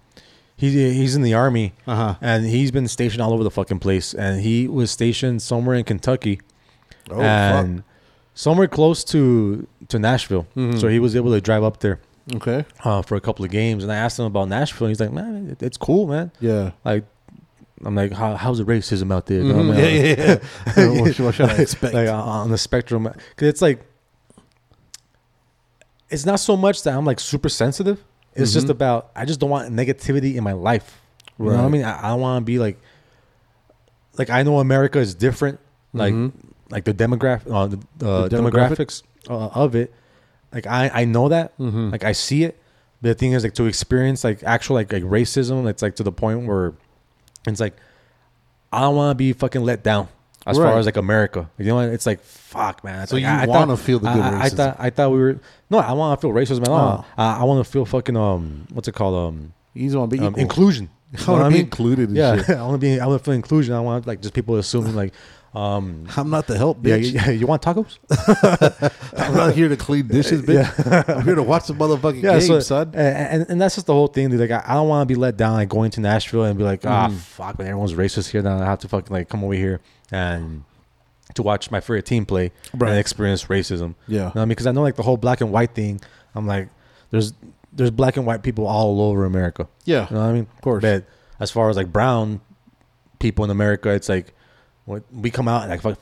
he 0.55 0.69
he's 0.93 1.15
in 1.15 1.21
the 1.21 1.33
army 1.33 1.73
Uh 1.87 1.95
huh. 1.95 2.15
and 2.21 2.45
he's 2.45 2.71
been 2.71 2.87
stationed 2.87 3.21
all 3.21 3.33
over 3.33 3.43
the 3.43 3.51
fucking 3.51 3.79
place. 3.79 4.13
And 4.13 4.41
he 4.41 4.67
was 4.67 4.91
stationed 4.91 5.41
somewhere 5.41 5.75
in 5.75 5.83
Kentucky 5.83 6.39
Oh 7.11 7.19
and 7.21 7.83
somewhere 8.33 8.67
close 8.67 9.03
to 9.05 9.67
to 9.89 9.99
Nashville. 9.99 10.47
Mhm. 10.55 10.79
So 10.79 10.87
he 10.87 10.99
was 10.99 11.15
able 11.15 11.31
to 11.31 11.41
drive 11.41 11.63
up 11.63 11.79
there. 11.79 11.99
Okay. 12.35 12.63
uh, 12.85 13.01
for 13.01 13.15
a 13.17 13.21
couple 13.21 13.43
of 13.43 13.51
games. 13.51 13.83
And 13.83 13.91
I 13.91 13.95
asked 13.97 14.17
him 14.17 14.23
about 14.25 14.47
Nashville. 14.47 14.87
And 14.87 14.91
he's 14.91 14.99
like, 15.01 15.11
"Man, 15.11 15.49
it- 15.51 15.61
it's 15.61 15.75
cool, 15.75 16.07
man." 16.07 16.31
Yeah. 16.39 16.71
Like, 16.85 17.03
I'm 17.85 17.95
like, 17.95 18.13
How, 18.13 18.35
"How's 18.35 18.59
the 18.59 18.65
racism 18.65 19.11
out 19.11 19.25
there?" 19.25 19.41
You 19.41 19.53
know 19.53 19.63
what 19.63 19.77
I 19.77 19.79
Mhm. 19.81 19.93
mean? 19.93 20.05
Yeah, 20.05 20.15
yeah, 20.15 20.39
yeah. 20.77 20.99
what, 21.01 21.19
what 21.19 21.35
should 21.35 21.49
I 21.49 21.55
expect? 21.57 21.93
like 21.93 22.07
uh, 22.07 22.15
on 22.15 22.49
the 22.51 22.57
spectrum 22.57 23.03
because 23.03 23.47
it's 23.47 23.61
like 23.61 23.83
it's 26.09 26.25
not 26.25 26.39
so 26.39 26.55
much 26.55 26.83
that 26.83 26.93
i'm 26.95 27.05
like 27.05 27.19
super 27.19 27.49
sensitive 27.49 28.03
it's 28.35 28.53
just 28.53 28.67
Mhm. 28.67 28.71
about 28.71 29.11
i 29.15 29.25
just 29.25 29.39
don't 29.39 29.49
want 29.49 29.73
negativity 29.73 30.35
in 30.35 30.43
my 30.43 30.51
life 30.53 31.01
you 31.39 31.45
know 31.45 31.55
what 31.57 31.65
i 31.65 31.67
mean 31.69 31.83
i, 31.83 32.11
I 32.11 32.13
want 32.13 32.41
to 32.41 32.45
be 32.45 32.59
like 32.59 32.79
like 34.17 34.29
i 34.29 34.43
know 34.43 34.59
america 34.59 34.99
is 34.99 35.15
different 35.15 35.59
like 35.93 36.13
Mhm. 36.13 36.31
like 36.69 36.83
the 36.85 36.93
demographic 36.93 37.51
uh, 37.51 37.67
the, 37.67 37.77
uh, 38.07 38.27
The 38.27 38.37
demographic? 38.37 38.77
demographics 38.77 39.03
uh, 39.29 39.47
of 39.47 39.75
it 39.75 39.91
like 40.53 40.67
i 40.67 40.89
i 40.93 41.05
know 41.05 41.29
that 41.29 41.57
Mhm. 41.57 41.91
like 41.91 42.03
i 42.03 42.11
see 42.11 42.43
it 42.43 42.59
But 43.01 43.09
the 43.09 43.15
thing 43.15 43.33
is, 43.33 43.43
like, 43.43 43.53
to 43.55 43.65
experience 43.65 44.23
like 44.23 44.43
actual 44.43 44.75
like 44.75 44.93
like 44.93 45.03
racism, 45.03 45.67
it's 45.67 45.81
like 45.81 45.95
to 45.97 46.03
the 46.03 46.11
point 46.13 46.47
where 46.47 46.71
it's 47.51 47.59
like 47.59 47.75
I 48.71 48.81
don't 48.81 48.95
want 48.95 49.11
to 49.11 49.15
be 49.15 49.33
fucking 49.33 49.63
let 49.63 49.83
down 49.83 50.07
as 50.45 50.57
Right. 50.57 50.69
far 50.69 50.79
as 50.79 50.85
like 50.85 50.97
America. 50.97 51.49
You 51.57 51.65
know, 51.65 51.75
what? 51.75 51.89
it's 51.89 52.05
like 52.05 52.21
fuck, 52.21 52.83
man. 52.83 53.01
It's 53.03 53.09
So 53.11 53.15
like, 53.17 53.23
you 53.23 53.27
I- 53.29 53.43
I 53.43 53.45
wanna 53.45 53.75
thought- 53.77 53.85
feel 53.85 53.99
the 53.99 54.11
good 54.13 54.21
I, 54.23 54.39
I, 54.39 54.43
I 54.45 54.49
thought 54.49 54.75
I 54.79 54.89
thought 54.89 55.11
we 55.11 55.17
were 55.19 55.39
no. 55.69 55.77
I 55.79 55.91
want 55.93 56.19
to 56.19 56.27
feel 56.27 56.33
racism 56.35 56.61
at 56.63 56.69
all. 56.69 57.05
Oh. 57.17 57.21
I, 57.21 57.41
I 57.41 57.43
want 57.43 57.63
to 57.65 57.71
feel 57.71 57.85
fucking 57.85 58.15
um, 58.17 58.67
what's 58.73 58.87
it 58.87 58.95
called 58.95 59.15
um, 59.15 59.53
be 59.73 60.19
um 60.19 60.35
inclusion. 60.35 60.89
I 61.15 61.19
You 61.21 61.27
know 61.27 61.33
want 61.33 61.43
what 61.43 61.43
to 61.43 61.49
be 61.49 61.53
mean? 61.57 61.63
included. 61.65 62.09
Yeah, 62.11 62.37
shit. 62.43 62.49
I 62.57 62.61
want 62.63 62.73
to 62.73 62.77
be. 62.79 62.99
I 62.99 63.05
want 63.05 63.19
to 63.19 63.23
feel 63.25 63.33
inclusion. 63.35 63.73
I 63.75 63.79
want 63.81 64.07
like 64.07 64.21
just 64.21 64.33
people 64.33 64.55
assuming 64.57 64.95
like, 64.95 65.13
um, 65.53 66.07
I'm 66.17 66.29
not 66.31 66.47
the 66.47 66.57
help, 66.57 66.81
bitch. 66.81 67.13
yeah, 67.13 67.29
you 67.29 67.45
want 67.45 67.61
tacos? 67.61 67.97
I'm 69.17 69.35
not 69.35 69.53
here 69.53 69.69
to 69.69 69.77
clean 69.77 70.07
dishes, 70.07 70.41
bitch. 70.45 71.15
I'm 71.15 71.23
here 71.23 71.35
to 71.35 71.43
watch 71.43 71.67
the 71.67 71.73
motherfucking 71.73 72.21
game, 72.21 72.41
so, 72.41 72.59
son. 72.59 72.91
And, 72.95 73.41
and 73.41 73.49
and 73.51 73.61
that's 73.61 73.75
just 73.75 73.87
the 73.87 73.93
whole 73.93 74.07
thing, 74.07 74.29
dude. 74.29 74.39
Like 74.39 74.51
I, 74.51 74.63
I 74.65 74.73
don't 74.73 74.87
want 74.87 75.07
to 75.07 75.13
be 75.13 75.19
let 75.19 75.37
down, 75.37 75.53
like 75.53 75.69
going 75.69 75.91
to 75.91 76.01
Nashville 76.01 76.43
and 76.45 76.57
be 76.57 76.63
like, 76.63 76.85
ah, 76.85 77.07
Mm-hmm. 77.07 77.17
fuck, 77.17 77.59
man, 77.59 77.67
everyone's 77.67 77.93
racist 77.93 78.31
here. 78.31 78.41
Now 78.41 78.59
I 78.61 78.65
have 78.65 78.79
to 78.79 78.87
fucking 78.87 79.13
like 79.13 79.29
come 79.29 79.43
over 79.43 79.53
here 79.53 79.79
and 80.11 80.63
to 81.35 81.43
watch 81.43 81.69
my 81.71 81.79
favorite 81.79 82.05
team 82.05 82.25
play 82.25 82.51
Right. 82.73 82.89
and 82.91 82.99
experience 82.99 83.45
racism. 83.45 83.95
Yeah. 84.07 84.15
You 84.15 84.19
know 84.19 84.25
what 84.25 84.35
I 84.37 84.39
mean, 84.41 84.47
because 84.49 84.67
I 84.67 84.71
know 84.71 84.81
like 84.81 84.95
the 84.95 85.03
whole 85.03 85.17
black 85.17 85.41
and 85.41 85.51
white 85.51 85.73
thing. 85.75 86.01
I'm 86.35 86.47
like, 86.47 86.69
there's 87.11 87.33
there's 87.71 87.91
black 87.91 88.17
and 88.17 88.25
white 88.25 88.41
people 88.43 88.65
all 88.67 89.01
over 89.01 89.23
America. 89.25 89.67
Yeah. 89.85 90.07
You 90.09 90.15
know 90.15 90.21
what 90.23 90.29
I 90.29 90.33
mean? 90.33 90.47
Of 90.55 90.61
course. 90.61 90.81
But 90.81 91.05
as 91.39 91.51
far 91.51 91.69
as 91.69 91.77
like 91.77 91.91
brown 91.93 92.41
people 93.19 93.45
in 93.45 93.51
America, 93.51 93.89
it's 93.89 94.09
like 94.09 94.33
what 94.85 95.03
we 95.13 95.29
come 95.31 95.47
out 95.47 95.61
and 95.63 95.71
like 95.71 95.81
fuck, 95.81 95.97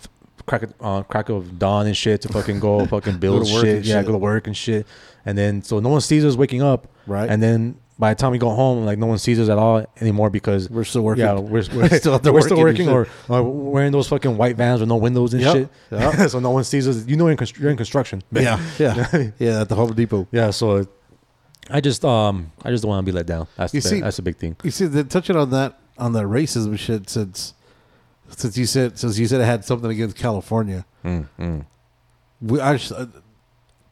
crack 0.46 0.64
of- 0.64 0.74
uh, 0.82 1.04
crack 1.04 1.30
of 1.30 1.60
dawn 1.60 1.86
and 1.88 1.96
shit 1.96 2.22
to 2.22 2.30
fucking 2.30 2.60
go 2.60 2.86
fucking 2.88 3.18
build 3.20 3.42
work 3.52 3.64
shit. 3.66 3.86
Yeah, 3.86 3.98
shit. 4.00 4.06
go 4.08 4.12
to 4.14 4.18
work 4.18 4.48
and 4.48 4.56
shit. 4.58 4.88
And 5.26 5.38
then 5.38 5.62
so 5.62 5.80
no 5.80 5.90
one 5.90 6.02
sees 6.02 6.26
us 6.26 6.36
waking 6.36 6.62
up. 6.62 6.88
Right. 7.08 7.30
And 7.30 7.42
then 7.44 7.78
by 8.00 8.12
the 8.16 8.20
time 8.20 8.32
we 8.32 8.40
go 8.40 8.50
home, 8.50 8.84
like 8.84 8.98
no 8.98 9.06
one 9.06 9.20
sees 9.20 9.40
us 9.40 9.48
at 9.50 9.60
all 9.60 9.86
anymore 10.00 10.32
because 10.32 10.68
We're 10.70 10.84
still 10.84 11.04
working. 11.04 11.24
Yeah, 11.26 11.34
we're, 11.36 11.64
we're 11.72 11.88
Still 12.00 12.16
out 12.16 12.24
there 12.24 12.34
we're 12.34 12.42
still 12.42 12.58
working 12.58 12.88
working, 12.92 13.14
or, 13.30 13.42
or 13.42 13.44
we're 13.44 13.84
in 13.84 13.92
those 13.92 14.08
fucking 14.08 14.36
white 14.38 14.56
vans 14.56 14.80
with 14.80 14.90
no 14.90 14.96
windows 14.98 15.34
and 15.36 15.44
Yep. 15.44 15.54
shit. 15.56 15.70
Yep. 15.92 16.30
so 16.32 16.40
no 16.40 16.50
one 16.50 16.64
sees 16.64 16.88
us. 16.88 17.06
You 17.06 17.16
know, 17.18 17.26
you're 17.26 17.32
in, 17.32 17.38
const- 17.38 17.60
you're 17.60 17.70
in 17.70 17.78
construction. 17.78 18.24
Yeah, 18.32 18.60
yeah, 18.80 19.30
yeah. 19.38 19.62
At 19.62 19.70
the 19.70 19.76
Home 19.76 19.94
Depot. 19.94 20.28
Yeah, 20.32 20.50
so 20.50 20.88
I 21.70 21.80
just 21.82 22.04
um 22.04 22.52
I 22.64 22.72
just 22.72 22.82
don't 22.82 22.90
want 22.90 23.06
to 23.06 23.12
be 23.12 23.16
let 23.16 23.28
down. 23.28 23.48
That's 23.56 23.74
You 23.76 23.82
the, 23.82 23.88
see- 23.90 24.02
that's 24.02 24.18
a 24.18 24.24
big 24.24 24.38
thing. 24.38 24.56
You 24.64 24.72
see, 24.72 24.88
the, 24.88 25.04
touching 25.04 25.36
on 25.36 25.52
that 25.52 25.78
on 26.00 26.14
that 26.14 26.24
racism 26.26 26.80
shit 26.80 27.08
since 27.08 27.54
since 28.38 28.58
you 28.58 28.66
said 28.66 28.98
since 28.98 29.18
you 29.20 29.28
said 29.28 29.42
I 29.42 29.46
had 29.46 29.64
something 29.66 29.90
against 29.92 30.16
California. 30.18 30.86
We 32.42 32.60
I, 32.60 32.78
just- 32.78 32.94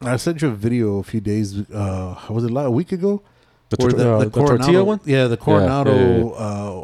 I 0.01 0.15
sent 0.17 0.41
you 0.41 0.47
a 0.47 0.51
video 0.51 0.97
a 0.97 1.03
few 1.03 1.19
days. 1.21 1.69
Uh, 1.69 2.17
was 2.29 2.43
it 2.45 2.51
like 2.51 2.65
a 2.65 2.71
week 2.71 2.91
ago? 2.91 3.21
The, 3.69 3.77
tor- 3.77 3.89
uh, 3.89 3.93
the 4.23 4.29
Coronado- 4.29 4.57
tortilla 4.57 4.83
one. 4.83 4.99
Yeah, 5.05 5.27
the 5.27 5.37
Coronado. 5.37 5.93
yeah, 5.95 6.17
yeah. 6.17 6.25
Uh, 6.31 6.83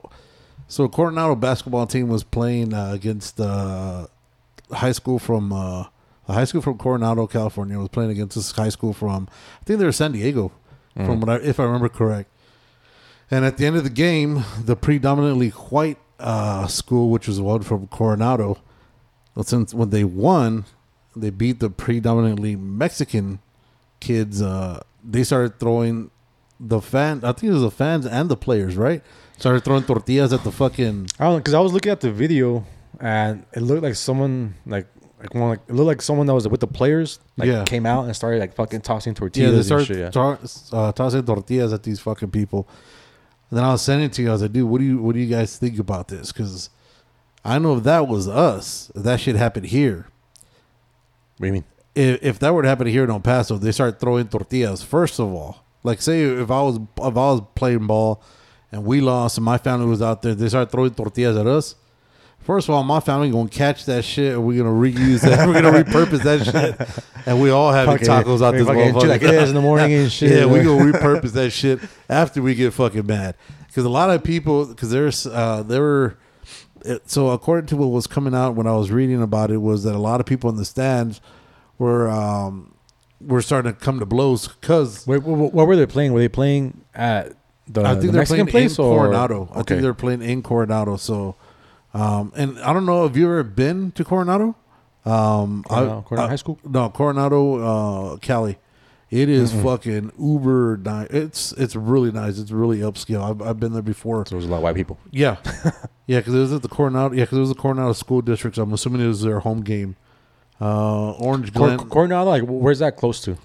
so 0.68 0.88
Coronado 0.88 1.36
basketball 1.36 1.88
team 1.88 2.10
was 2.10 2.24
playing 2.24 2.74
uh, 2.74 2.92
against 2.92 3.40
uh, 3.40 4.08
high 4.72 4.92
school 4.92 5.18
from 5.18 5.54
uh, 5.54 5.86
a 6.28 6.34
high 6.34 6.44
school 6.44 6.62
from 6.62 6.78
Coronado, 6.78 7.26
California. 7.28 7.80
Was 7.80 7.90
playing 7.90 8.12
against 8.12 8.36
this 8.36 8.52
high 8.52 8.70
school 8.70 8.94
from 8.94 9.28
I 9.62 9.64
think 9.64 9.80
they 9.80 9.86
were 9.86 9.92
San 9.92 10.12
Diego, 10.12 10.52
Mm. 10.98 11.06
from 11.08 11.20
what 11.22 11.30
I, 11.30 11.36
if 11.44 11.60
I 11.60 11.64
remember 11.64 11.90
correct. 11.90 12.30
And 13.32 13.44
at 13.44 13.58
the 13.58 13.66
end 13.66 13.76
of 13.76 13.84
the 13.84 13.90
game, 13.90 14.44
the 14.64 14.76
predominantly 14.76 15.50
white 15.50 15.98
uh, 16.20 16.68
school, 16.68 17.10
which 17.10 17.28
was 17.28 17.40
one 17.42 17.62
from 17.62 17.88
Coronado, 17.88 18.58
well, 19.36 19.44
since 19.44 19.74
when 19.74 19.90
they 19.90 20.04
won, 20.04 20.66
they 21.16 21.30
beat 21.30 21.60
the 21.60 21.70
predominantly 21.70 22.56
Mexican 22.56 23.40
kids. 24.00 24.42
Uh, 24.42 24.82
they 25.04 25.24
started 25.24 25.60
throwing 25.60 26.10
the 26.60 26.80
fan. 26.82 27.20
I 27.24 27.32
think 27.34 27.50
it 27.50 27.54
was 27.54 27.62
the 27.64 27.72
fans 27.72 28.06
and 28.06 28.30
the 28.30 28.38
players, 28.38 28.76
right? 28.78 29.04
Started 29.38 29.64
throwing 29.66 29.84
tortillas 29.84 30.32
at 30.32 30.44
the 30.44 30.52
fucking. 30.52 31.08
I 31.20 31.24
don't 31.26 31.34
know 31.34 31.38
because 31.40 31.54
I 31.54 31.60
was 31.60 31.74
looking 31.74 31.92
at 31.92 32.00
the 32.02 32.12
video 32.12 32.66
and 33.02 33.46
it 33.54 33.60
looked 33.62 33.84
like 33.84 33.96
someone 33.96 34.54
like 34.66 34.88
like 35.20 35.34
one 35.34 35.50
like 35.50 35.60
it 35.68 35.74
looked 35.74 35.88
like 35.88 36.02
someone 36.02 36.28
that 36.28 36.34
was 36.34 36.48
with 36.48 36.62
the 36.62 36.68
players 36.68 37.20
like 37.36 37.48
Yeah. 37.50 37.64
came 37.66 37.86
out 37.86 38.06
and 38.06 38.16
started 38.16 38.40
like 38.40 38.54
fucking 38.56 38.82
tossing 38.82 39.12
Yeah, 39.14 39.20
tortillas 39.20 39.52
they 39.52 39.58
and 39.58 39.66
started 39.66 39.86
shit. 39.86 39.98
Yeah. 39.98 40.10
tar- 40.12 40.40
uh, 40.72 40.92
tossing 40.94 41.26
tortillas 41.26 41.74
at 41.74 41.84
these 41.84 42.00
fucking 42.00 42.32
people. 42.32 42.68
And 43.50 43.58
then 43.58 43.64
I 43.64 43.72
was 43.72 43.82
sending 43.82 44.08
it 44.08 44.14
to 44.14 44.22
you. 44.22 44.30
I 44.30 44.34
was 44.34 44.42
like, 44.42 44.54
dude, 44.54 44.70
what 44.70 44.80
do 44.80 44.86
you 44.86 45.02
what 45.02 45.14
do 45.14 45.20
you 45.20 45.28
guys 45.28 45.58
think 45.58 45.80
about 45.80 46.08
this? 46.08 46.32
Because 46.32 46.70
I 47.44 47.60
know 47.60 47.78
if 47.78 47.84
that 47.84 48.08
was 48.08 48.28
us, 48.28 48.92
if 48.96 49.04
that 49.04 49.20
shit 49.20 49.36
happened 49.36 49.68
here. 49.68 50.08
What 51.38 51.42
do 51.42 51.48
you 51.48 51.54
mean? 51.54 51.66
if, 51.96 52.24
if 52.24 52.40
that 52.40 52.54
were 52.54 52.62
to 52.62 52.68
happen 52.68 52.88
here 52.88 53.06
in 53.06 53.10
El 53.10 53.22
Paso, 53.22 53.58
they 53.58 53.72
start 53.72 54.00
throwing 54.00 54.28
tortillas. 54.28 54.84
First 54.84 55.20
of 55.20 55.34
all, 55.34 55.64
like 55.84 56.02
say 56.02 56.22
if 56.22 56.52
I 56.52 56.62
was 56.62 56.78
if 56.78 56.84
I 56.98 57.10
was 57.12 57.42
playing 57.56 57.88
ball 57.88 58.22
and 58.72 58.84
we 58.84 59.02
lost 59.02 59.38
and 59.38 59.46
my 59.46 59.58
family 59.58 59.88
was 59.88 60.02
out 60.02 60.22
there, 60.22 60.36
they 60.36 60.50
start 60.50 60.72
throwing 60.72 60.94
tortillas 60.94 61.38
at 61.38 61.48
us. 61.48 61.76
First 62.46 62.70
of 62.70 62.76
all, 62.76 62.84
my 62.84 63.00
family 63.00 63.32
gonna 63.32 63.50
catch 63.50 63.86
that 63.86 64.06
shit, 64.06 64.34
and 64.34 64.46
we're 64.46 64.64
gonna 64.64 64.76
reuse 64.76 65.22
that. 65.22 65.48
we're 65.48 65.60
gonna 65.62 65.84
repurpose 65.84 66.22
that 66.24 66.46
shit, 66.46 67.06
and 67.26 67.42
we 67.42 67.50
all 67.50 67.74
Fucking- 67.74 68.08
tacos 68.08 68.44
out 68.44 68.52
this 68.54 68.68
motherfucker. 68.68 69.20
chilaquiles 69.20 69.48
in 69.50 69.56
the 69.56 69.62
morning 69.62 69.94
and 69.94 70.12
shit. 70.12 70.32
Yeah, 70.32 70.46
we 70.46 70.62
gonna 70.62 70.92
repurpose 70.94 71.32
that 71.32 71.50
shit 71.50 71.80
after 72.08 72.42
we 72.44 72.54
get 72.54 72.72
fucking 72.74 73.06
mad. 73.08 73.36
Because 73.68 73.84
a 73.84 73.90
lot 73.90 74.12
of 74.12 74.24
people, 74.24 74.68
because 74.68 74.92
there's 74.92 75.26
uh, 75.26 75.64
there 75.64 75.82
were, 75.82 76.18
it, 76.86 77.10
so 77.10 77.30
according 77.30 77.66
to 77.68 77.78
what 77.78 77.88
was 77.88 78.06
coming 78.06 78.36
out 78.36 78.54
when 78.56 78.68
I 78.68 78.76
was 78.76 78.92
reading 78.92 79.22
about 79.24 79.50
it, 79.50 79.58
was 79.58 79.84
that 79.84 79.96
a 79.96 80.00
lot 80.00 80.20
of 80.20 80.28
people 80.28 80.50
in 80.52 80.56
the 80.56 80.66
stands 80.66 81.20
were 81.80 82.08
um 82.10 82.76
were 83.20 83.42
starting 83.42 83.74
to 83.74 83.80
come 83.80 84.00
to 84.00 84.06
blows 84.06 84.48
because 84.48 85.08
Wait, 85.08 85.24
what, 85.24 85.52
were 85.68 85.76
they 85.76 85.88
playing? 85.88 86.14
Were 86.14 86.20
they 86.20 86.28
playing 86.30 86.82
at 86.94 87.34
the, 87.68 87.82
I 87.82 87.94
think 87.94 88.02
the 88.02 88.08
they're 88.12 88.22
Mexican 88.22 88.46
playing 88.48 88.68
place 88.68 88.78
in 88.78 88.86
or 88.86 89.00
Coronado. 89.00 89.50
I 89.52 89.64
think 89.64 89.82
they're 89.82 89.94
playing 89.96 90.22
in 90.22 90.44
Coronado. 90.44 90.98
So, 90.98 91.36
um, 91.96 92.32
and 92.36 92.60
I 92.60 92.74
don't 92.74 92.86
know. 92.86 93.04
Have 93.04 93.18
you 93.18 93.26
ever 93.26 93.44
been 93.44 93.92
to 93.94 94.04
Coronado? 94.04 94.56
Um, 95.06 95.64
Coronado- 95.68 96.00
I- 96.00 96.02
Coronado 96.02 96.28
I- 96.28 96.30
High 96.30 96.36
School? 96.36 96.60
No, 96.68 96.90
Coronado, 96.90 98.14
uh, 98.14 98.18
Cali. 98.18 98.58
It 99.12 99.30
is 99.30 99.54
fucking 99.54 100.12
uber 100.20 100.78
nice. 100.84 101.08
It's 101.12 101.52
it's 101.54 101.76
really 101.76 102.12
nice. 102.12 102.38
It's 102.40 102.52
really 102.52 102.80
upscale. 102.80 103.22
I've, 103.24 103.42
I've 103.42 103.60
been 103.60 103.72
there 103.72 103.84
before. 103.84 104.26
So 104.26 104.32
there 104.32 104.38
was 104.38 104.46
a 104.46 104.50
lot 104.50 104.58
of 104.58 104.64
white 104.64 104.76
people. 104.76 104.98
Yeah, 105.12 105.38
yeah, 106.08 106.20
because 106.20 106.34
it 106.34 106.40
was 106.40 106.52
at 106.54 106.64
the 106.64 106.68
Coronado. 106.68 107.14
Yeah, 107.16 107.24
because 107.24 107.38
it 107.38 107.42
was 107.42 107.50
the 107.50 107.56
Coronado 107.56 107.94
School 107.94 108.22
District. 108.22 108.56
So 108.56 108.64
I'm 108.64 108.74
assuming 108.74 109.02
it 109.02 109.08
was 109.08 109.22
their 109.22 109.40
home 109.42 109.62
game. 109.62 109.96
Uh, 110.60 111.12
Orange 111.12 111.54
Cor- 111.54 111.68
Glen. 111.76 111.90
Coronado, 111.90 112.30
like 112.30 112.44
where's 112.44 112.80
that 112.80 112.98
close 112.98 113.22
to? 113.22 113.38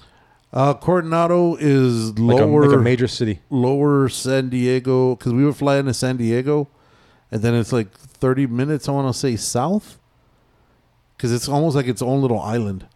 uh, 0.53 0.75
Coronado 0.75 1.57
is 1.57 2.19
Like, 2.19 2.41
lower, 2.41 2.63
a, 2.65 2.69
like 2.69 2.79
a 2.79 2.83
major 2.83 3.07
city. 3.07 3.41
lower 3.51 4.09
San 4.09 4.49
Diego 4.49 5.15
because 5.15 5.33
we 5.35 5.45
were 5.45 5.53
flying 5.53 5.85
to 5.87 5.95
San 5.95 6.17
Diego, 6.17 6.69
and 7.31 7.43
then 7.43 7.55
it's 7.55 7.73
like 7.73 7.93
30 7.93 8.47
minutes. 8.47 8.89
I 8.89 8.93
want 8.93 9.13
to 9.13 9.19
say 9.19 9.37
south, 9.37 9.99
because 11.17 11.33
it's 11.33 11.49
almost 11.49 11.77
like 11.77 11.87
its 11.87 12.03
own 12.03 12.23
little 12.23 12.41
island. 12.41 12.87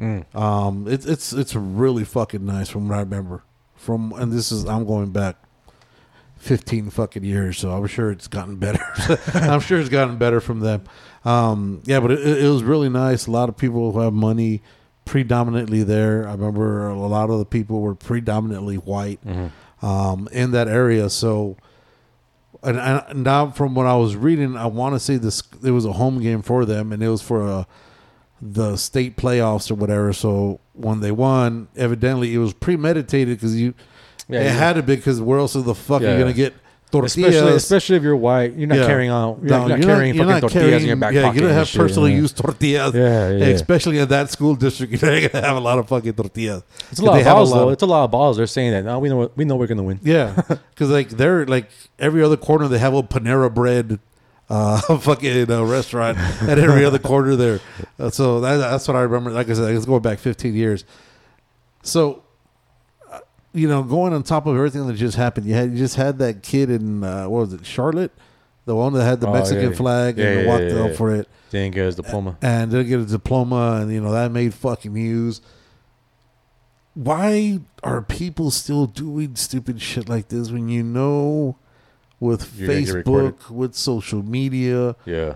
Mm. 0.00 0.34
Um, 0.34 0.86
it's 0.88 1.06
it's 1.06 1.32
it's 1.32 1.54
really 1.54 2.04
fucking 2.04 2.44
nice 2.44 2.68
from 2.68 2.88
what 2.88 2.96
I 2.96 3.00
remember. 3.00 3.44
From 3.76 4.12
and 4.12 4.32
this 4.32 4.50
is 4.50 4.64
I'm 4.64 4.86
going 4.86 5.10
back 5.10 5.36
15 6.38 6.90
fucking 6.90 7.24
years, 7.24 7.58
so 7.58 7.70
I'm 7.70 7.86
sure 7.86 8.10
it's 8.10 8.26
gotten 8.26 8.56
better. 8.56 8.84
I'm 9.34 9.60
sure 9.60 9.78
it's 9.78 9.88
gotten 9.88 10.18
better 10.18 10.40
from 10.40 10.60
them. 10.60 10.84
Um, 11.24 11.82
yeah, 11.84 12.00
but 12.00 12.10
it, 12.10 12.44
it 12.44 12.48
was 12.48 12.62
really 12.62 12.88
nice. 12.88 13.26
A 13.26 13.30
lot 13.30 13.48
of 13.48 13.56
people 13.56 13.92
who 13.92 14.00
have 14.00 14.12
money 14.12 14.62
predominantly 15.04 15.82
there. 15.82 16.26
I 16.28 16.32
remember 16.32 16.88
a 16.88 17.06
lot 17.06 17.30
of 17.30 17.38
the 17.38 17.44
people 17.44 17.80
were 17.80 17.94
predominantly 17.94 18.76
white 18.76 19.20
um, 19.82 20.28
in 20.32 20.50
that 20.52 20.68
area. 20.68 21.08
So, 21.10 21.56
and, 22.64 22.78
and 22.78 23.22
now 23.24 23.50
from 23.50 23.74
what 23.74 23.86
I 23.86 23.96
was 23.96 24.16
reading, 24.16 24.56
I 24.56 24.66
want 24.66 24.94
to 24.94 25.00
say 25.00 25.16
this 25.16 25.42
it 25.62 25.70
was 25.70 25.84
a 25.84 25.92
home 25.92 26.20
game 26.20 26.42
for 26.42 26.64
them, 26.64 26.92
and 26.92 27.02
it 27.02 27.08
was 27.08 27.22
for 27.22 27.46
a 27.46 27.66
the 28.42 28.76
state 28.76 29.16
playoffs 29.16 29.70
or 29.70 29.74
whatever. 29.74 30.12
So 30.12 30.60
when 30.74 31.00
they 31.00 31.12
won, 31.12 31.68
evidently 31.76 32.34
it 32.34 32.38
was 32.38 32.52
premeditated 32.52 33.36
because 33.38 33.58
you 33.58 33.74
Yeah, 34.28 34.40
it 34.40 34.44
yeah. 34.44 34.50
had 34.50 34.72
to 34.74 34.82
be 34.82 34.96
because 34.96 35.20
where 35.20 35.38
else 35.38 35.54
the 35.54 35.74
fuck 35.74 36.02
are 36.02 36.12
you 36.12 36.18
gonna 36.18 36.32
get 36.32 36.54
tortillas? 37.00 37.34
Especially, 37.34 37.56
especially 37.56 37.96
if 37.96 38.02
you're 38.02 38.16
white, 38.16 38.54
you're 38.54 38.68
not 38.68 38.78
Yeah. 38.78 38.86
carrying 38.86 39.10
on. 39.10 39.38
You're, 39.40 39.50
No, 39.50 39.58
not, 39.58 39.68
you're 39.68 39.78
not 39.78 39.86
carrying 39.86 40.14
fucking 40.16 40.40
tortillas 40.40 40.64
in 40.64 40.70
your 40.70 40.78
carrying- 40.96 41.00
back 41.00 41.12
yeah, 41.14 41.22
pocket. 41.22 41.34
you 41.36 41.40
don't 41.46 41.56
have 41.56 41.68
shit, 41.68 41.80
personally 41.80 42.12
yeah. 42.12 42.18
used 42.24 42.36
tortillas. 42.36 42.94
Yeah, 42.94 43.30
yeah. 43.30 43.44
Especially 43.46 43.98
in 43.98 44.08
that 44.08 44.30
school 44.30 44.54
district, 44.54 44.92
you're 45.02 45.10
not 45.20 45.32
gonna 45.32 45.46
have 45.46 45.56
a 45.56 45.60
lot 45.60 45.78
of 45.78 45.88
fucking 45.88 46.12
tortillas. 46.14 46.62
It's 46.90 47.00
a 47.00 47.04
lot 47.04 47.18
of 47.18 47.24
balls, 47.24 47.50
lot 47.52 47.58
though. 47.58 47.66
of- 47.68 47.72
It's 47.74 47.82
a 47.82 47.86
lot 47.86 48.04
of 48.04 48.10
balls. 48.10 48.36
They're 48.36 48.46
saying 48.46 48.72
that. 48.72 48.84
Now 48.84 48.98
we 48.98 49.08
know. 49.08 49.30
We 49.36 49.44
know 49.44 49.56
we're 49.56 49.66
gonna 49.66 49.82
win. 49.82 50.00
Yeah, 50.02 50.34
because 50.74 50.90
like 50.90 51.10
they're 51.10 51.44
like 51.46 51.68
every 51.98 52.22
other 52.22 52.36
corner 52.36 52.68
they 52.68 52.78
have 52.78 52.94
a 52.94 53.02
Panera 53.02 53.52
Bread, 53.52 53.98
uh, 54.50 54.80
fucking 54.98 55.50
uh, 55.50 55.64
restaurant 55.64 56.18
at 56.42 56.58
every 56.58 56.84
other 56.84 56.98
corner 56.98 57.36
there. 57.36 57.60
Uh, 57.98 58.10
so 58.10 58.40
that, 58.40 58.56
that's 58.56 58.86
what 58.88 58.96
I 58.96 59.00
remember. 59.02 59.30
Like 59.30 59.48
I 59.48 59.54
said, 59.54 59.74
it's 59.74 59.86
going 59.86 60.02
back 60.02 60.18
15 60.18 60.54
years. 60.54 60.84
So, 61.82 62.23
you 63.54 63.68
know, 63.68 63.82
going 63.82 64.12
on 64.12 64.22
top 64.24 64.46
of 64.46 64.54
everything 64.56 64.86
that 64.88 64.94
just 64.94 65.16
happened, 65.16 65.46
you 65.46 65.54
had 65.54 65.70
you 65.70 65.78
just 65.78 65.96
had 65.96 66.18
that 66.18 66.42
kid 66.42 66.68
in 66.70 67.02
uh, 67.04 67.28
what 67.28 67.40
was 67.40 67.52
it, 67.54 67.64
Charlotte, 67.64 68.12
the 68.66 68.74
one 68.74 68.92
that 68.94 69.04
had 69.04 69.20
the 69.20 69.28
Oh, 69.28 69.32
Mexican 69.32 69.70
yeah. 69.70 69.76
flag 69.76 70.18
Yeah, 70.18 70.24
and 70.26 70.40
yeah, 70.40 70.46
walked 70.46 70.90
yeah. 70.90 70.96
for 70.96 71.14
it, 71.14 71.28
Didn't 71.50 71.74
get 71.74 71.84
his 71.86 71.94
diploma. 71.96 72.36
and 72.42 72.70
didn't 72.70 72.88
get 72.88 73.00
a 73.00 73.04
diploma, 73.06 73.78
and 73.80 73.92
you 73.92 74.00
know 74.00 74.12
that 74.12 74.30
made 74.32 74.52
fucking 74.54 74.92
news. 74.92 75.40
why 76.94 77.60
are 77.82 78.02
people 78.02 78.50
still 78.50 78.86
doing 78.86 79.34
stupid 79.36 79.80
shit 79.80 80.08
like 80.08 80.28
this 80.28 80.50
when 80.50 80.68
you 80.68 80.82
know 80.82 81.56
with 82.20 82.56
You're 82.58 82.68
gonna 82.68 82.80
get 82.82 82.94
recorded. 82.94 83.38
Facebook, 83.38 83.50
with 83.50 83.74
social 83.74 84.22
media, 84.22 84.94
Yeah. 85.04 85.34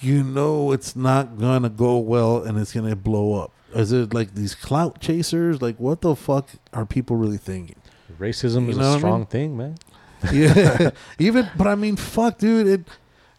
you 0.00 0.22
know 0.22 0.72
it's 0.72 0.96
not 0.96 1.38
gonna 1.38 1.68
go 1.68 1.98
well 1.98 2.42
and 2.42 2.58
it's 2.58 2.72
gonna 2.72 2.96
blow 2.96 3.34
up. 3.42 3.52
Is 3.76 3.92
it 3.92 4.14
like 4.14 4.34
these 4.34 4.54
clout 4.54 5.00
chasers? 5.00 5.60
Like 5.60 5.76
what 5.78 6.00
the 6.00 6.16
fuck 6.16 6.48
are 6.72 6.86
people 6.86 7.16
really 7.16 7.36
thinking? 7.36 7.76
Racism 8.18 8.64
You 8.64 8.70
is 8.70 8.76
a 8.76 8.80
what 8.80 8.86
I 8.86 8.90
mean? 8.90 8.98
strong 8.98 9.26
thing, 9.26 9.56
man. 9.56 9.74
Yeah, 10.32 10.90
even 11.18 11.48
but 11.56 11.66
I 11.66 11.74
mean, 11.74 11.96
fuck, 11.96 12.38
dude. 12.38 12.66
In 12.66 12.86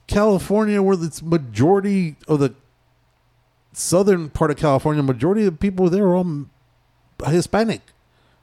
California, 0.05 0.81
where 0.81 0.95
the 0.95 1.19
majority 1.25 2.15
of 2.27 2.39
the 2.39 2.53
southern 3.73 4.29
part 4.29 4.51
of 4.51 4.57
California, 4.57 5.01
majority 5.03 5.41
of 5.45 5.53
the 5.53 5.57
people 5.57 5.89
there 5.89 6.05
are 6.05 6.15
all 6.15 6.45
Hispanic. 7.25 7.81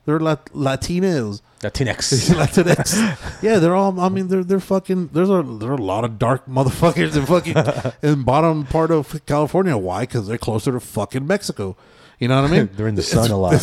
They're 0.07 0.21
Lat- 0.21 0.47
Latinos. 0.53 1.41
Latinx. 1.61 2.31
Latinx. 2.35 3.43
yeah, 3.43 3.59
they're 3.59 3.75
all. 3.75 3.99
I 3.99 4.09
mean, 4.09 4.29
they're 4.29 4.45
they're 4.45 4.61
fucking. 4.61 5.09
There's 5.09 5.31
a 5.31 5.43
there 5.43 5.71
are 5.71 5.75
a 5.75 5.83
lot 5.83 6.05
of 6.05 6.19
dark 6.19 6.47
motherfuckers 6.47 7.17
in 7.17 7.25
fucking 7.27 7.93
in 8.11 8.23
bottom 8.23 8.65
part 8.67 8.91
of 8.91 9.25
California. 9.27 9.77
Why? 9.77 10.01
Because 10.03 10.27
they're 10.27 10.39
closer 10.39 10.73
to 10.73 10.81
fucking 10.81 11.27
Mexico. 11.27 11.77
You 12.19 12.29
know 12.29 12.41
what 12.41 12.51
I 12.51 12.57
mean? 12.57 12.71
They're 12.77 12.87
in 12.87 12.95
the 12.95 13.03
sun 13.03 13.33
a 13.33 13.37
lot. 13.37 13.61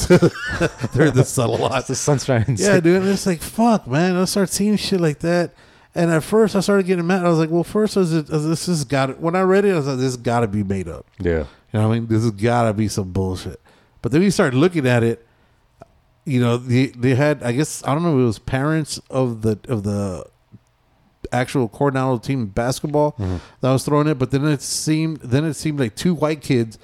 they're 0.93 1.07
in 1.07 1.15
the 1.15 1.23
sun 1.23 1.49
a 1.49 1.53
lot. 1.53 1.87
the 1.87 1.95
sun 1.95 2.19
shining. 2.19 2.57
Yeah, 2.59 2.81
dude. 2.81 3.05
It's 3.05 3.25
like, 3.25 3.41
fuck, 3.41 3.87
man. 3.87 4.17
I 4.17 4.25
start 4.25 4.49
seeing 4.49 4.75
shit 4.75 4.99
like 4.99 5.19
that. 5.19 5.53
And 5.95 6.11
at 6.11 6.21
first, 6.21 6.55
I 6.55 6.59
started 6.59 6.85
getting 6.85 7.07
mad. 7.07 7.25
I 7.25 7.29
was 7.29 7.39
like, 7.39 7.49
well, 7.49 7.63
first, 7.63 7.95
is 7.95 8.13
it, 8.13 8.29
is 8.29 8.45
this 8.45 8.65
has 8.65 8.83
got 8.83 9.19
When 9.19 9.37
I 9.37 9.41
read 9.41 9.63
it, 9.63 9.71
I 9.71 9.75
was 9.77 9.87
like, 9.87 9.99
this 9.99 10.17
got 10.17 10.41
to 10.41 10.47
be 10.47 10.63
made 10.63 10.89
up. 10.89 11.05
Yeah. 11.17 11.31
You 11.31 11.79
know 11.79 11.87
what 11.87 11.95
I 11.95 11.99
mean? 11.99 12.07
This 12.07 12.23
has 12.23 12.31
got 12.31 12.63
to 12.63 12.73
be 12.73 12.89
some 12.89 13.13
bullshit. 13.13 13.59
But 14.01 14.11
then 14.11 14.21
you 14.21 14.31
start 14.31 14.53
looking 14.53 14.85
at 14.85 15.01
it. 15.01 15.25
You 16.25 16.39
know, 16.39 16.57
they 16.57 16.87
they 16.87 17.15
had. 17.15 17.43
I 17.43 17.51
guess 17.51 17.83
I 17.85 17.93
don't 17.93 18.03
know. 18.03 18.17
if 18.17 18.21
It 18.21 18.25
was 18.25 18.39
parents 18.39 18.99
of 19.09 19.41
the 19.41 19.59
of 19.67 19.83
the 19.83 20.25
actual 21.31 21.67
Coronado 21.67 22.17
team 22.17 22.47
basketball 22.47 23.13
mm-hmm. 23.13 23.37
that 23.61 23.71
was 23.71 23.85
throwing 23.85 24.07
it. 24.07 24.15
But 24.15 24.31
then 24.31 24.45
it 24.45 24.61
seemed 24.61 25.17
then 25.21 25.45
it 25.45 25.53
seemed 25.53 25.79
like 25.79 25.95
two 25.95 26.13
white 26.13 26.41
kids 26.41 26.77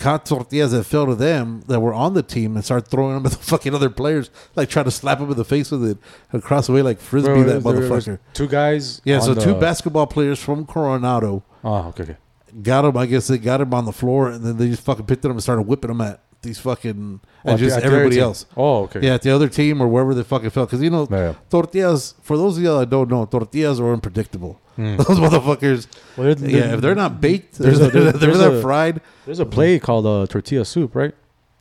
caught 0.00 0.24
tortillas 0.24 0.72
that 0.72 0.84
fell 0.84 1.06
to 1.06 1.14
them 1.14 1.62
that 1.68 1.78
were 1.78 1.92
on 1.92 2.14
the 2.14 2.22
team 2.22 2.56
and 2.56 2.64
started 2.64 2.88
throwing 2.88 3.14
them 3.14 3.26
at 3.26 3.32
the 3.38 3.38
fucking 3.38 3.74
other 3.74 3.90
players, 3.90 4.30
like 4.56 4.68
trying 4.68 4.86
to 4.86 4.90
slap 4.90 5.18
them 5.18 5.30
in 5.30 5.36
the 5.36 5.44
face 5.44 5.70
with 5.70 5.84
it 5.84 5.98
across 6.32 6.66
the 6.66 6.72
way 6.72 6.82
like 6.82 6.98
frisbee 6.98 7.28
Bro, 7.28 7.44
that 7.44 7.62
there 7.62 7.72
motherfucker. 7.74 8.18
Two 8.32 8.48
guys. 8.48 9.00
Yeah, 9.04 9.20
so 9.20 9.34
the- 9.34 9.42
two 9.42 9.54
basketball 9.54 10.06
players 10.06 10.42
from 10.42 10.66
Coronado 10.66 11.44
Oh, 11.62 11.88
okay, 11.88 12.02
okay. 12.04 12.16
got 12.62 12.86
him. 12.86 12.96
I 12.96 13.06
guess 13.06 13.28
they 13.28 13.38
got 13.38 13.60
him 13.60 13.74
on 13.74 13.84
the 13.84 13.92
floor, 13.92 14.30
and 14.30 14.42
then 14.42 14.56
they 14.56 14.68
just 14.70 14.82
fucking 14.82 15.04
picked 15.06 15.24
him 15.24 15.32
and 15.32 15.42
started 15.42 15.62
whipping 15.62 15.90
him 15.90 16.00
at 16.00 16.20
these 16.42 16.58
fucking 16.58 17.20
Oh, 17.44 17.50
and 17.50 17.58
the- 17.58 17.64
just 17.64 17.76
the 17.76 17.84
everybody 17.84 18.18
else. 18.18 18.46
Oh, 18.56 18.82
okay. 18.84 19.00
Yeah, 19.02 19.14
at 19.14 19.22
the 19.22 19.30
other 19.30 19.48
team 19.48 19.80
or 19.80 19.88
wherever 19.88 20.14
they 20.14 20.22
fucking 20.22 20.50
fell. 20.50 20.66
Because 20.66 20.82
you 20.82 20.90
know, 20.90 21.06
Yeah. 21.10 21.34
tortillas. 21.50 22.14
For 22.22 22.36
those 22.36 22.56
of 22.56 22.62
you 22.62 22.78
that 22.78 22.90
don't 22.90 23.10
know, 23.10 23.24
tortillas 23.26 23.80
are 23.80 23.92
unpredictable. 23.92 24.60
Hmm. 24.76 24.96
Those 25.08 25.18
motherfuckers. 25.18 25.86
Well, 26.16 26.34
there- 26.34 26.48
yeah, 26.50 26.74
if 26.74 26.80
they're 26.80 26.94
not 26.94 27.20
baked, 27.20 27.58
there's 27.58 27.78
there's 27.80 27.94
a- 27.94 27.98
there's- 27.98 28.20
they're 28.20 28.34
there's 28.34 28.40
a- 28.58 28.62
fried. 28.62 29.00
There's 29.26 29.40
a 29.40 29.46
play 29.46 29.78
called 29.78 30.06
uh, 30.06 30.26
tortilla 30.26 30.64
soup, 30.64 30.94
right? 30.94 31.14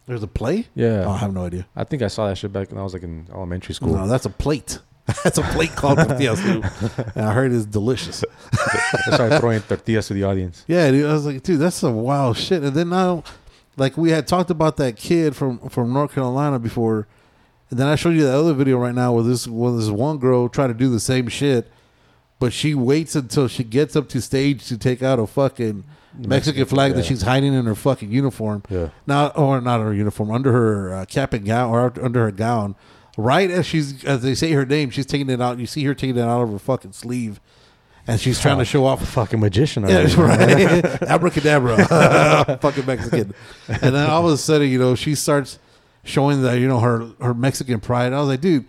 There's 0.08 0.24
a 0.24 0.28
play. 0.28 0.68
Yeah. 0.76 1.04
Oh, 1.06 1.12
I 1.12 1.18
have 1.18 1.34
no 1.34 1.46
idea. 1.46 1.68
I 1.76 1.84
think 1.84 2.02
I 2.02 2.08
saw 2.08 2.28
that 2.28 2.38
shit 2.38 2.52
back 2.52 2.72
when 2.72 2.80
I 2.80 2.84
was 2.84 2.94
like 2.94 3.04
in 3.04 3.28
elementary 3.34 3.76
school. 3.76 3.94
No, 3.96 4.08
that's 4.08 4.26
a 4.26 4.30
plate. 4.32 4.80
That's 5.24 5.38
a 5.40 5.44
plate 5.44 5.76
called 5.76 5.98
tortilla 5.98 6.36
soup, 6.38 6.66
and 7.16 7.26
I 7.26 7.34
heard 7.34 7.52
it's 7.52 7.66
delicious. 7.66 8.24
I 8.54 9.12
started 9.16 9.40
throwing 9.40 9.60
tortillas 9.62 10.08
to 10.08 10.14
the 10.14 10.24
audience. 10.24 10.64
Yeah, 10.68 10.92
dude, 10.92 11.06
I 11.10 11.14
was 11.14 11.26
like, 11.26 11.42
dude, 11.42 11.60
that's 11.60 11.78
some 11.78 11.96
wild 11.96 12.38
shit. 12.38 12.62
And 12.64 12.76
then 12.76 12.90
now, 12.90 13.24
like 13.80 13.98
we 13.98 14.12
had 14.12 14.28
talked 14.28 14.50
about 14.50 14.78
that 14.78 14.96
kid 14.98 15.36
from 15.36 15.70
from 15.70 15.94
North 15.94 16.14
Carolina 16.14 16.60
before, 16.60 17.08
and 17.70 17.80
then 17.80 17.88
I 17.88 17.96
showed 17.96 18.16
you 18.16 18.24
that 18.24 18.36
other 18.36 18.54
video 18.54 18.78
right 18.78 18.94
now 18.94 19.14
where 19.14 19.24
this 19.24 19.48
where 19.48 19.72
this 19.72 19.90
one 19.90 20.18
girl 20.18 20.50
tried 20.50 20.68
to 20.68 20.74
do 20.74 20.90
the 20.90 21.00
same 21.00 21.28
shit, 21.28 21.72
but 22.40 22.54
she 22.54 22.76
waits 22.76 23.16
until 23.16 23.48
she 23.48 23.64
gets 23.64 23.96
up 23.96 24.10
to 24.10 24.22
stage 24.22 24.68
to 24.68 24.78
take 24.78 25.02
out 25.02 25.20
a 25.20 25.26
fucking 25.26 25.84
Mexican 26.18 26.66
flag 26.66 26.96
that 26.96 27.06
she's 27.06 27.22
hiding 27.22 27.54
in 27.54 27.66
her 27.66 27.76
fucking 27.76 28.12
uniform. 28.12 28.64
Yeah. 28.70 28.90
Not 29.08 29.38
or 29.38 29.62
not 29.62 29.80
her 29.82 29.94
uniform 29.94 30.32
under 30.32 30.52
her 30.52 30.94
uh, 30.94 31.06
cap 31.06 31.34
and 31.34 31.46
gown 31.46 31.70
or 31.72 31.94
under 32.04 32.26
her 32.26 32.32
gown. 32.32 32.76
Right 33.18 33.50
as 33.52 33.66
she's 33.66 34.04
as 34.06 34.22
they 34.22 34.36
say 34.36 34.52
her 34.52 34.66
name, 34.66 34.90
she's 34.90 35.06
taking 35.06 35.30
it 35.30 35.42
out. 35.42 35.60
You 35.60 35.66
see 35.66 35.84
her 35.86 35.94
taking 35.94 36.18
it 36.18 36.22
out 36.22 36.42
of 36.42 36.52
her 36.52 36.60
fucking 36.60 36.94
sleeve, 36.94 37.40
and 38.10 38.20
she's 38.20 38.40
trying 38.42 38.58
to 38.58 38.66
show 38.66 38.86
off 38.86 39.02
a 39.02 39.06
Fucking 39.06 39.40
magician. 39.40 39.88
yeah, 39.88 40.08
already. 40.18 40.56
right. 40.82 41.02
Abracadabra, 41.10 42.58
fucking 42.62 42.86
Mexican. 42.86 43.34
And 43.68 43.96
then 43.96 44.10
all 44.10 44.28
of 44.28 44.34
a 44.34 44.38
sudden, 44.38 44.70
you 44.70 44.80
know, 44.80 44.96
she 44.96 45.16
starts 45.16 45.60
showing 46.04 46.42
that 46.42 46.60
you 46.60 46.68
know 46.68 46.80
her 46.80 47.12
her 47.22 47.34
Mexican 47.34 47.80
pride. 47.80 48.14
I 48.14 48.20
was 48.20 48.28
like, 48.30 48.42
dude, 48.42 48.66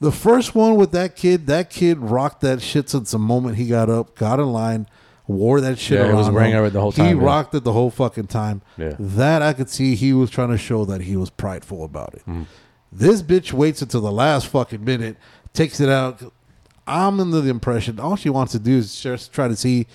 the 0.00 0.12
first 0.12 0.54
one 0.54 0.76
with 0.76 0.92
that 0.92 1.16
kid, 1.16 1.46
that 1.46 1.70
kid 1.70 1.98
rocked 1.98 2.40
that 2.42 2.60
shit 2.62 2.88
since 2.90 3.10
the 3.12 3.18
moment 3.18 3.56
he 3.56 3.66
got 3.66 3.88
up, 3.88 4.14
got 4.16 4.38
in 4.40 4.52
line, 4.52 4.86
wore 5.26 5.60
that 5.60 5.78
shit. 5.78 5.98
Yeah, 6.00 6.08
he 6.08 6.14
was 6.14 6.26
around 6.26 6.34
wearing 6.34 6.52
him. 6.52 6.64
it 6.64 6.70
the 6.70 6.80
whole 6.80 6.90
He 6.92 7.02
yeah. 7.02 7.14
rocked 7.16 7.54
it 7.54 7.64
the 7.64 7.72
whole 7.72 7.90
fucking 7.90 8.26
time. 8.26 8.62
Yeah. 8.76 8.94
That 8.98 9.40
I 9.42 9.52
could 9.52 9.70
see 9.70 9.94
he 9.94 10.12
was 10.12 10.30
trying 10.30 10.50
to 10.50 10.58
show 10.58 10.84
that 10.84 11.02
he 11.02 11.16
was 11.16 11.30
prideful 11.30 11.84
about 11.84 12.14
it. 12.14 12.20
Mm-hmm. 12.22 12.42
This 12.92 13.22
bitch 13.22 13.52
waits 13.52 13.82
until 13.82 14.02
the 14.02 14.12
last 14.12 14.46
fucking 14.48 14.84
minute, 14.84 15.16
takes 15.52 15.80
it 15.80 15.88
out. 15.88 16.22
I'm 16.86 17.18
under 17.20 17.40
the 17.40 17.50
impression 17.50 17.98
all 17.98 18.16
she 18.16 18.28
wants 18.30 18.52
to 18.52 18.58
do 18.58 18.76
is 18.76 19.00
just 19.00 19.32
try 19.32 19.48
to 19.48 19.56
see 19.56 19.86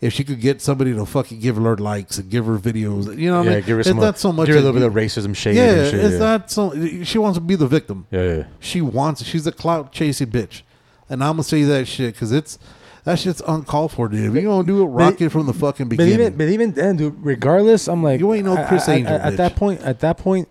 if 0.00 0.14
she 0.14 0.24
could 0.24 0.40
get 0.40 0.62
somebody 0.62 0.94
to 0.94 1.04
fucking 1.04 1.40
give 1.40 1.56
her 1.56 1.76
likes 1.76 2.16
and 2.16 2.30
give 2.30 2.46
her 2.46 2.56
videos. 2.58 3.18
You 3.18 3.30
know 3.30 3.38
what 3.40 3.48
I 3.48 3.50
yeah, 3.50 3.56
mean? 3.56 3.66
give 3.66 3.74
her 3.76 3.80
it's 3.80 3.88
some. 3.90 3.98
not 3.98 4.18
so 4.18 4.32
much 4.32 4.46
Give 4.46 4.54
her 4.54 4.60
a 4.60 4.64
little 4.64 4.80
bit 4.80 4.86
of 4.86 4.94
racism 4.94 5.36
shade. 5.36 5.56
yeah, 5.56 5.62
and 5.74 5.90
shit, 5.90 6.00
it's 6.04 6.12
yeah. 6.14 6.18
not 6.18 6.50
so. 6.50 7.04
She 7.04 7.18
wants 7.18 7.36
to 7.36 7.42
be 7.42 7.54
the 7.56 7.66
victim. 7.66 8.06
Yeah, 8.10 8.22
yeah. 8.36 8.44
She 8.60 8.80
wants. 8.80 9.22
She's 9.24 9.46
a 9.46 9.52
clout 9.52 9.92
chasing 9.92 10.28
bitch, 10.28 10.62
and 11.10 11.22
I'm 11.22 11.32
gonna 11.34 11.42
say 11.44 11.62
that 11.64 11.86
shit 11.86 12.14
because 12.14 12.32
it's 12.32 12.58
that 13.04 13.18
shit's 13.18 13.42
uncalled 13.46 13.92
for, 13.92 14.08
dude. 14.08 14.34
If 14.34 14.42
you 14.42 14.48
don't 14.48 14.66
do 14.66 14.82
it, 14.82 14.86
rock 14.86 15.20
it 15.20 15.28
from 15.30 15.44
the 15.46 15.52
fucking 15.54 15.88
But 15.88 15.98
beginning. 15.98 16.20
even, 16.26 16.36
but 16.38 16.48
even 16.48 16.72
then, 16.72 16.96
dude, 16.96 17.16
regardless, 17.22 17.86
I'm 17.88 18.02
like, 18.02 18.20
You 18.20 18.32
ain't 18.34 18.44
no 18.46 18.56
I- 18.56 18.64
Criss 18.64 18.88
I- 18.88 18.92
I- 18.92 18.96
Angel, 18.96 19.14
At 19.16 19.36
that 19.38 19.56
point, 19.56 19.80
at 19.82 20.00
that 20.00 20.16
point, 20.18 20.48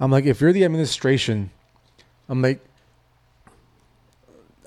I'm 0.00 0.10
like, 0.10 0.24
if 0.26 0.40
you're 0.40 0.52
the 0.52 0.64
administration, 0.64 1.50
I'm 2.28 2.40
like, 2.42 2.62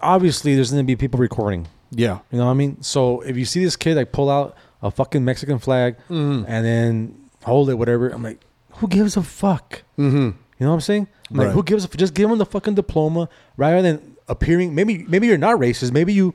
obviously, 0.01 0.55
there's 0.55 0.71
gonna 0.71 0.83
be 0.83 0.95
people 0.95 1.19
recording. 1.19 1.67
yeah, 1.91 2.19
You 2.31 2.37
know 2.39 2.45
what 2.45 2.51
I 2.51 2.55
mean? 2.55 2.81
So 2.81 3.21
if 3.21 3.37
you 3.37 3.45
see 3.45 3.63
this 3.63 3.75
kid 3.75 3.95
like 3.97 4.11
pull 4.11 4.29
out 4.29 4.55
a 4.81 4.91
fucking 4.91 5.23
Mexican 5.25 5.59
flag 5.59 5.97
Mm-hmm. 6.09 6.45
and 6.47 6.65
then 6.65 7.15
hold 7.43 7.69
it, 7.69 7.75
whatever, 7.75 8.09
I'm 8.09 8.23
like, 8.23 8.39
who 8.73 8.87
gives 8.87 9.17
a 9.17 9.23
fuck? 9.23 9.83
mm-hmm. 9.97 10.17
You 10.17 10.65
know 10.65 10.69
what 10.69 10.75
I'm 10.75 10.81
saying? 10.81 11.07
I'm 11.31 11.37
like, 11.37 11.51
who 11.51 11.63
gives 11.63 11.85
a 11.85 11.87
f- 11.87 11.95
just 11.97 12.13
give 12.13 12.29
him 12.29 12.37
the 12.37 12.45
fucking 12.45 12.75
diploma 12.75 13.29
rather 13.55 13.81
than 13.81 14.17
appearing. 14.27 14.75
Maybe 14.75 15.05
maybe 15.07 15.27
you're 15.27 15.37
not 15.37 15.57
racist. 15.59 15.91
Maybe 15.93 16.11
you 16.13 16.33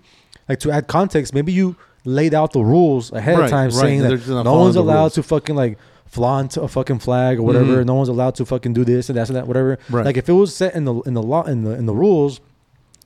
like 0.48 0.60
to 0.60 0.70
add 0.70 0.86
context. 0.86 1.34
Maybe 1.34 1.52
you 1.52 1.76
laid 2.04 2.32
out 2.32 2.52
the 2.52 2.60
rules 2.60 3.12
ahead 3.12 3.36
Right, 3.38 3.44
of 3.44 3.50
time, 3.50 3.64
right, 3.70 3.72
saying 3.74 4.00
that 4.02 4.26
no 4.44 4.54
one's 4.58 4.76
allowed 4.76 5.00
rules. 5.00 5.14
to 5.14 5.22
fucking 5.22 5.56
like 5.56 5.78
flaunt 6.06 6.56
a 6.56 6.68
fucking 6.68 7.00
flag 7.00 7.38
or 7.38 7.42
whatever. 7.42 7.82
Mhm. 7.82 7.86
No 7.86 7.94
one's 7.94 8.08
allowed 8.08 8.34
to 8.36 8.44
fucking 8.46 8.72
do 8.72 8.84
this 8.84 9.08
and 9.10 9.18
that 9.18 9.28
and 9.28 9.36
that 9.36 9.46
whatever. 9.46 9.78
Right. 9.90 10.04
Like 10.06 10.16
if 10.16 10.28
it 10.28 10.32
was 10.32 10.54
set 10.56 10.74
in 10.74 10.84
the 10.86 10.94
in 11.02 11.14
the 11.14 11.22
law 11.22 11.42
in 11.42 11.64
the 11.64 11.70
in 11.72 11.84
the 11.86 11.94
rules, 11.94 12.40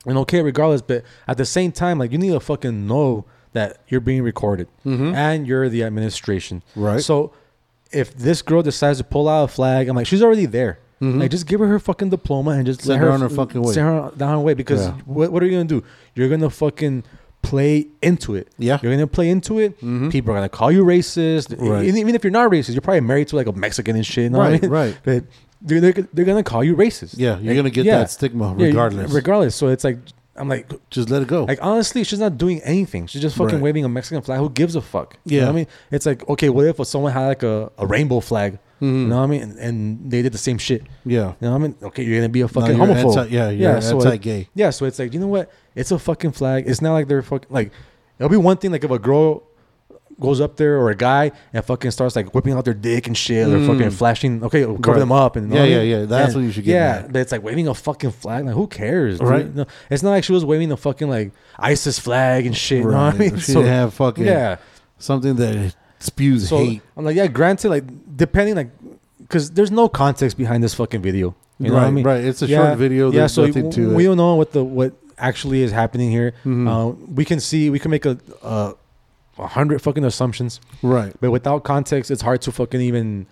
and 0.09 0.18
okay, 0.18 0.42
regardless. 0.42 0.82
But 0.82 1.04
at 1.26 1.36
the 1.36 1.44
same 1.46 1.72
time, 1.72 1.98
like 1.98 2.12
you 2.12 2.18
need 2.18 2.32
to 2.32 2.40
fucking 2.40 2.86
know 2.86 3.24
that 3.52 3.78
you're 3.88 4.00
being 4.00 4.22
recorded 4.22 4.68
Mhm. 4.84 5.14
and 5.14 5.46
you're 5.46 5.68
the 5.68 5.82
administration. 5.84 6.62
Right. 6.76 7.00
So 7.02 7.32
if 7.92 8.14
this 8.16 8.42
girl 8.42 8.62
decides 8.62 8.98
to 8.98 9.04
pull 9.04 9.28
out 9.28 9.44
a 9.44 9.48
flag, 9.48 9.88
I'm 9.88 9.96
like, 9.96 10.06
she's 10.06 10.22
already 10.22 10.44
there. 10.46 10.78
Mhm. 11.00 11.20
Like, 11.20 11.30
just 11.30 11.46
give 11.46 11.61
her 11.61 11.66
her 11.68 11.78
fucking 11.78 12.11
diploma 12.11 12.50
and 12.50 12.66
just 12.66 12.82
Send 12.82 12.90
let 12.90 13.00
her 13.00 13.06
her 13.06 13.12
on 13.12 13.20
her 13.20 13.28
fucking 13.28 13.62
way. 13.62 13.72
Send 13.72 13.86
her 13.86 14.11
down 14.16 14.32
her 14.32 14.40
way 14.40 14.52
because 14.54 14.86
Yeah. 14.86 14.92
what, 15.06 15.32
what 15.32 15.42
are 15.42 15.46
you 15.46 15.52
gonna 15.52 15.64
do? 15.64 15.82
You're 16.14 16.28
gonna 16.28 16.50
fucking 16.50 17.04
play 17.40 17.86
into 18.02 18.34
it. 18.34 18.48
Yeah. 18.59 18.78
You're 18.82 18.92
gonna 18.92 19.06
play 19.06 19.30
into 19.30 19.59
it. 19.61 19.80
Mhm. 19.80 20.11
People 20.11 20.32
are 20.32 20.36
gonna 20.36 20.48
call 20.48 20.72
you 20.72 20.84
racist. 20.84 21.54
Right. 21.56 21.86
Even, 21.86 22.14
if 22.14 22.24
you're 22.24 22.32
not 22.32 22.50
racist, 22.50 22.72
you're 22.72 22.80
probably 22.82 23.00
married 23.00 23.28
to 23.28 23.36
like 23.36 23.46
a 23.46 23.52
Mexican 23.52 23.94
and 23.96 24.04
shit. 24.04 24.24
You 24.24 24.30
know 24.30 24.38
what 24.38 24.48
I 24.48 24.50
Right, 24.52 24.62
mean? 24.62 24.70
right. 24.72 24.96
But 25.04 25.24
they're, 25.62 25.80
they're, 25.80 26.09
they're 26.12 26.24
gonna 26.24 26.42
call 26.42 26.62
you 26.64 26.76
racist. 26.76 27.14
Yeah, 27.18 27.38
you're 27.38 27.54
Like, 27.54 27.56
gonna 27.56 27.70
get 27.70 27.84
yeah. 27.84 27.98
that 27.98 28.11
stigma 28.11 28.54
Yeah, 28.59 28.66
regardless. 28.66 29.12
regardless. 29.12 29.54
So 29.56 29.68
it's 29.68 29.84
like 29.84 29.98
I'm 30.36 30.48
like, 30.48 30.70
Just 30.90 31.11
let 31.11 31.20
it 31.22 31.26
go. 31.28 31.44
like 31.44 31.59
honestly, 31.61 32.04
she's 32.04 32.20
not 32.20 32.38
doing 32.38 32.61
anything. 32.62 33.09
She's 33.09 33.20
just 33.22 33.36
fucking 33.36 33.56
Right. 33.56 33.62
waving 33.64 33.84
a 33.84 33.88
Mexican 33.88 34.22
flag. 34.22 34.38
Who 34.38 34.50
gives 34.50 34.76
a 34.76 34.80
fuck? 34.80 35.16
You 35.24 35.38
know 35.38 35.42
Yeah. 35.42 35.44
what 35.48 35.52
I 35.52 35.54
mean, 35.56 35.66
it's 35.90 36.06
like 36.06 36.28
okay, 36.28 36.48
what 36.48 36.64
if 36.66 36.86
someone 36.86 37.12
had 37.12 37.26
like 37.26 37.42
a, 37.42 37.70
a 37.78 37.86
rainbow 37.86 38.20
flag? 38.20 38.59
You 38.80 38.86
Mhm. 38.88 39.09
know 39.09 39.16
what 39.16 39.22
I 39.24 39.26
mean? 39.26 39.42
And, 39.42 39.59
and 39.59 40.11
they 40.12 40.22
did 40.22 40.32
the 40.32 40.38
same 40.38 40.56
shit. 40.59 40.82
yeah. 41.04 41.18
You 41.18 41.34
know 41.40 41.50
what 41.50 41.54
I 41.56 41.59
mean? 41.59 41.74
Okay, 41.82 42.04
you're 42.04 42.18
gonna 42.18 42.28
be 42.28 42.42
a 42.42 42.46
fucking 42.48 42.76
you're 42.76 42.86
homophobe. 42.86 43.16
anti- 43.18 43.34
yeah, 43.34 43.50
you're 43.50 43.80
so 43.80 43.98
it- 44.00 44.04
anti-gay. 44.06 44.48
yeah, 44.54 44.70
so 44.70 44.84
it's 44.86 45.00
like 45.00 45.12
you 45.12 45.18
know 45.18 45.26
what? 45.26 45.50
It's 45.74 45.90
a 45.90 45.98
fucking 45.98 46.30
flag. 46.32 46.68
It's 46.68 46.80
not 46.80 46.92
like 46.92 47.09
they're 47.09 47.22
fucking 47.22 47.48
like. 47.50 47.72
It'll 48.20 48.28
be 48.30 48.36
one 48.36 48.56
thing 48.59 48.70
like 48.70 48.84
if 48.84 48.90
a 48.92 48.98
girl 49.00 49.42
goes 50.21 50.41
up 50.41 50.57
there 50.57 50.77
or 50.79 50.91
a 50.91 50.95
guy 50.97 51.31
and 51.53 51.64
fucking 51.64 51.91
starts 51.93 52.16
like 52.16 52.35
whipping 52.35 52.53
out 52.53 52.64
their 52.64 52.75
dick 52.75 53.07
and 53.07 53.16
shit 53.16 53.47
or 53.49 53.59
Mm. 53.59 53.66
fucking 53.69 53.91
flashing. 53.91 54.43
Okay, 54.43 54.62
cover 54.64 54.79
Right. 54.93 54.99
them 54.99 55.12
up 55.12 55.37
and 55.37 55.53
Yeah, 55.53 55.64
yeah, 55.64 55.81
yeah. 55.83 56.05
That's 56.07 56.29
And- 56.29 56.37
when 56.37 56.45
you 56.47 56.53
should 56.53 56.64
get 56.64 56.73
Yeah, 56.73 56.93
mad. 57.03 57.12
but 57.12 57.19
it's 57.21 57.33
like 57.33 57.43
waving 57.45 57.69
a 57.69 57.75
fucking 57.75 58.11
flag. 58.11 58.45
Like 58.47 58.55
who 58.55 58.66
cares? 58.66 59.19
dude? 59.21 59.29
Right. 59.29 59.55
No, 59.55 59.64
it's 59.91 60.03
not 60.03 60.11
like 60.11 60.25
she 60.25 60.33
was 60.33 60.45
waving 60.45 60.71
the 60.71 60.77
fucking 60.77 61.09
like 61.09 61.31
ISIS 61.59 61.99
flag 61.99 62.47
and 62.47 62.57
shit. 62.57 62.79
You 62.79 62.85
know 62.85 62.91
what 62.91 62.97
I 62.99 63.09
Right. 63.11 63.19
mean? 63.19 63.37
She 63.39 63.53
didn't 63.53 63.66
have 63.69 63.95
fucking 63.95 64.25
yeah. 64.25 64.57
something 64.99 65.37
that 65.37 65.75
spews 66.01 66.49
So 66.49 66.59
hate. 66.59 66.83
I'm 66.97 67.05
like, 67.05 67.16
yeah, 67.16 67.27
granted, 67.29 67.69
like 67.71 67.85
depending, 68.16 68.57
like 68.57 68.71
because 69.23 69.51
there's 69.51 69.71
no 69.71 69.89
context 69.89 70.37
behind 70.39 70.64
this 70.64 70.75
fucking 70.75 71.03
video. 71.03 71.35
You 71.61 71.69
know 71.69 71.75
what 71.75 71.81
I 71.81 71.85
Right, 71.87 71.93
mean? 71.93 72.05
right. 72.05 72.25
It's 72.25 72.41
a 72.43 72.49
short 72.49 72.79
video. 72.79 73.12
Yeah, 73.12 73.27
so 73.27 73.45
nothing 73.47 73.71
to 73.73 73.95
we 73.95 74.05
it. 74.05 74.07
don't 74.09 74.16
know 74.16 74.35
what 74.37 74.53
the 74.53 74.62
what 74.64 74.93
actually 75.19 75.62
is 75.62 75.73
happening 75.73 76.11
here. 76.11 76.33
Mhm. 76.47 76.69
Uh, 76.69 76.95
we 77.14 77.25
can 77.25 77.41
see 77.41 77.69
we 77.71 77.79
can 77.81 77.91
make 77.91 78.07
a 78.07 78.16
a, 78.43 78.75
a 79.39 79.47
hundred 79.47 79.80
fucking 79.82 80.05
assumptions, 80.05 80.61
right. 80.82 81.14
but 81.20 81.30
without 81.30 81.64
context, 81.64 82.11
it's 82.11 82.22
hard 82.22 82.43
to 82.43 82.53
fucking 82.53 82.80
even 82.80 83.26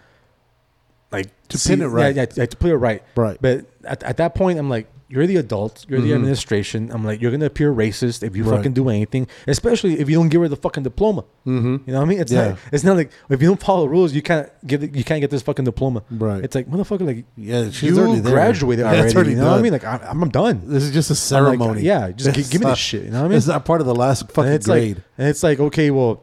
like 1.13 1.29
To 1.49 1.59
pin 1.59 1.83
it 1.83 1.87
right. 1.87 2.15
Yeah, 2.15 2.23
yeah, 2.23 2.33
yeah, 2.37 2.47
to 2.47 2.57
put 2.57 2.71
it 2.71 2.77
right. 2.77 3.03
Right. 3.15 3.39
But 3.41 3.67
at, 3.85 4.03
at 4.03 4.17
that 4.19 4.35
point, 4.35 4.59
I'm 4.59 4.69
like, 4.69 4.89
you're 5.09 5.27
the 5.27 5.37
adult, 5.37 5.87
you're 5.89 6.01
the 6.01 6.11
Mhm. 6.11 6.17
administration. 6.17 6.91
I'm 6.93 7.05
like, 7.05 7.21
you're 7.21 7.31
gonna 7.31 7.47
appear 7.47 7.73
racist 7.73 8.23
if 8.25 8.37
you 8.37 8.43
Right. 8.43 8.57
fucking 8.57 8.73
do 8.73 8.89
anything, 8.89 9.29
especially 9.47 10.01
if 10.01 10.09
you 10.11 10.17
don't 10.17 10.29
give 10.29 10.41
her 10.41 10.49
the 10.49 10.57
fucking 10.57 10.83
diploma. 10.83 11.23
Mm-hmm. 11.47 11.77
You 11.87 11.93
know 11.93 11.99
what 12.01 12.07
I 12.07 12.09
mean? 12.09 12.19
It's 12.21 12.33
Yeah. 12.33 12.49
not. 12.49 12.59
It's 12.73 12.83
not 12.85 12.97
like 12.97 13.11
if 13.31 13.41
you 13.41 13.47
don't 13.49 13.61
follow 13.61 13.83
the 13.83 13.89
rules, 13.91 14.13
you 14.15 14.23
can't 14.23 14.49
get 14.67 14.83
you 14.95 15.05
can't 15.05 15.21
get 15.21 15.31
this 15.31 15.43
fucking 15.43 15.65
diploma. 15.65 16.03
Right. 16.11 16.43
It's 16.43 16.55
like 16.57 16.69
motherfucker, 16.69 17.07
like 17.07 17.25
yeah, 17.37 17.71
she's 17.71 17.97
already 17.97 18.17
you 18.17 18.23
graduated 18.23 18.85
Yeah, 18.85 18.93
it's 19.05 19.15
already. 19.15 19.31
You 19.31 19.37
know 19.37 19.51
what 19.51 19.61
I 19.61 19.63
mean? 19.63 19.73
Like 19.73 19.85
I, 19.85 20.01
am 20.11 20.23
I'm 20.25 20.29
done. 20.31 20.63
This 20.67 20.83
is 20.83 20.91
just 20.93 21.11
a 21.11 21.37
I'm 21.37 21.45
like, 21.45 21.59
ceremony. 21.59 21.83
yeah, 21.83 22.11
just 22.11 22.37
It's 22.37 22.49
give 22.49 22.61
me 22.61 22.65
not- 22.67 22.71
this 22.73 22.79
shit. 22.81 23.05
You 23.05 23.11
know 23.11 23.21
what 23.21 23.27
I 23.27 23.29
mean? 23.29 23.39
It's 23.39 23.47
not 23.47 23.65
part 23.65 23.81
of 23.81 23.87
the 23.87 23.95
last 23.95 24.29
fucking 24.33 24.45
and 24.47 24.55
it's 24.55 24.67
grade. 24.67 24.97
like, 24.97 25.05
and 25.19 25.29
it's 25.29 25.43
like, 25.45 25.61
okay, 25.61 25.91
well, 25.93 26.23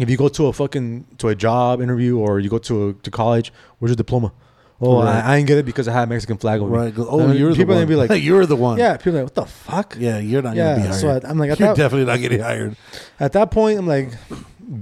if 0.00 0.08
you 0.10 0.16
go 0.16 0.28
to 0.28 0.46
a 0.46 0.52
fucking 0.52 1.04
to 1.18 1.28
a 1.28 1.34
job 1.36 1.80
interview 1.80 2.18
or 2.18 2.40
you 2.40 2.48
go 2.48 2.58
to 2.58 2.88
a, 2.88 2.92
to 2.94 3.10
college, 3.10 3.52
where's 3.78 3.90
your 3.90 3.96
diploma? 3.96 4.32
Oh, 4.80 5.02
Right. 5.02 5.16
I, 5.24 5.32
I 5.32 5.36
didn't 5.36 5.48
get 5.48 5.58
it 5.58 5.66
because 5.66 5.88
I 5.88 5.92
had 5.92 6.04
a 6.04 6.06
Mexican 6.06 6.38
flag 6.38 6.60
over. 6.60 6.70
me. 6.70 6.76
right. 6.78 6.94
Go, 6.94 7.06
oh, 7.08 7.20
And 7.20 7.38
you're 7.38 7.50
the 7.50 7.56
people 7.56 7.74
one. 7.74 7.84
gonna 7.84 7.88
be 7.88 7.96
like, 7.96 8.22
you're 8.22 8.46
the 8.46 8.54
one. 8.56 8.78
yeah. 8.78 8.96
People 8.96 9.16
are 9.18 9.22
like, 9.24 9.24
what 9.24 9.34
the 9.34 9.46
fuck? 9.46 9.96
Yeah, 9.98 10.18
you're 10.18 10.42
not 10.42 10.54
Yeah, 10.54 10.74
gonna 10.74 10.76
be 10.76 10.88
hired. 10.88 11.00
so 11.00 11.08
I- 11.26 11.30
I'm 11.30 11.38
like, 11.38 11.50
at 11.50 11.58
you're 11.60 11.74
definitely 11.74 12.04
not 12.06 12.20
getting 12.20 12.40
hired. 12.40 12.76
At 13.18 13.32
that 13.32 13.50
point, 13.50 13.78
I'm 13.78 13.86
like, 13.88 14.12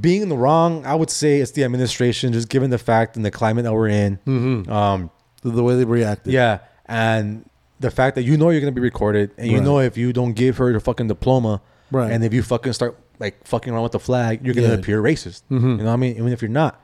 being 0.00 0.22
in 0.22 0.28
the 0.28 0.36
wrong. 0.36 0.84
I 0.84 0.94
would 0.94 1.10
say 1.10 1.38
it's 1.40 1.52
the 1.52 1.64
administration, 1.64 2.32
just 2.32 2.48
given 2.48 2.70
the 2.70 2.78
fact 2.78 3.16
and 3.16 3.24
the 3.24 3.30
climate 3.30 3.64
that 3.64 3.72
we're 3.72 3.88
in. 3.88 4.18
Mm-hmm. 4.26 4.70
Um, 4.70 5.10
The, 5.42 5.50
the 5.50 5.62
way 5.62 5.76
they 5.76 5.84
reacted. 5.84 6.32
yeah, 6.32 6.58
and 6.86 7.48
the 7.80 7.90
fact 7.90 8.16
that 8.16 8.22
you 8.24 8.36
know 8.36 8.50
you're 8.50 8.60
gonna 8.60 8.72
be 8.72 8.80
recorded, 8.80 9.30
and 9.38 9.48
you 9.48 9.58
Right. 9.58 9.64
know 9.64 9.78
if 9.78 9.96
you 9.96 10.12
don't 10.12 10.32
give 10.32 10.56
her 10.58 10.72
the 10.72 10.80
fucking 10.80 11.06
diploma, 11.08 11.60
Right. 11.92 12.10
and 12.10 12.24
if 12.24 12.34
you 12.34 12.42
fucking 12.42 12.72
start 12.72 12.98
like 13.20 13.46
fucking 13.46 13.72
around 13.72 13.84
with 13.84 13.92
the 13.92 14.00
flag, 14.00 14.44
you're 14.44 14.54
gonna 14.54 14.68
Yeah. 14.68 14.74
appear 14.74 15.00
racist. 15.02 15.42
Mhm. 15.50 15.60
You 15.62 15.76
know 15.78 15.84
what 15.84 15.90
I 15.92 15.96
mean? 15.96 16.16
Even 16.16 16.32
if 16.32 16.42
you're 16.42 16.50
not. 16.50 16.80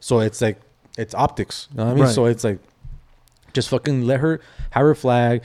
So 0.00 0.20
it's 0.20 0.40
like 0.40 0.58
it's 0.98 1.14
optics. 1.14 1.68
You 1.70 1.78
know 1.78 1.84
what 1.84 1.90
I 1.90 1.94
mean? 1.94 2.04
Right. 2.04 2.14
So 2.14 2.26
it's 2.26 2.44
like 2.44 2.58
just 3.54 3.68
fucking 3.70 4.02
let 4.02 4.20
her 4.20 4.40
have 4.70 4.82
her 4.82 4.94
flag. 4.94 5.42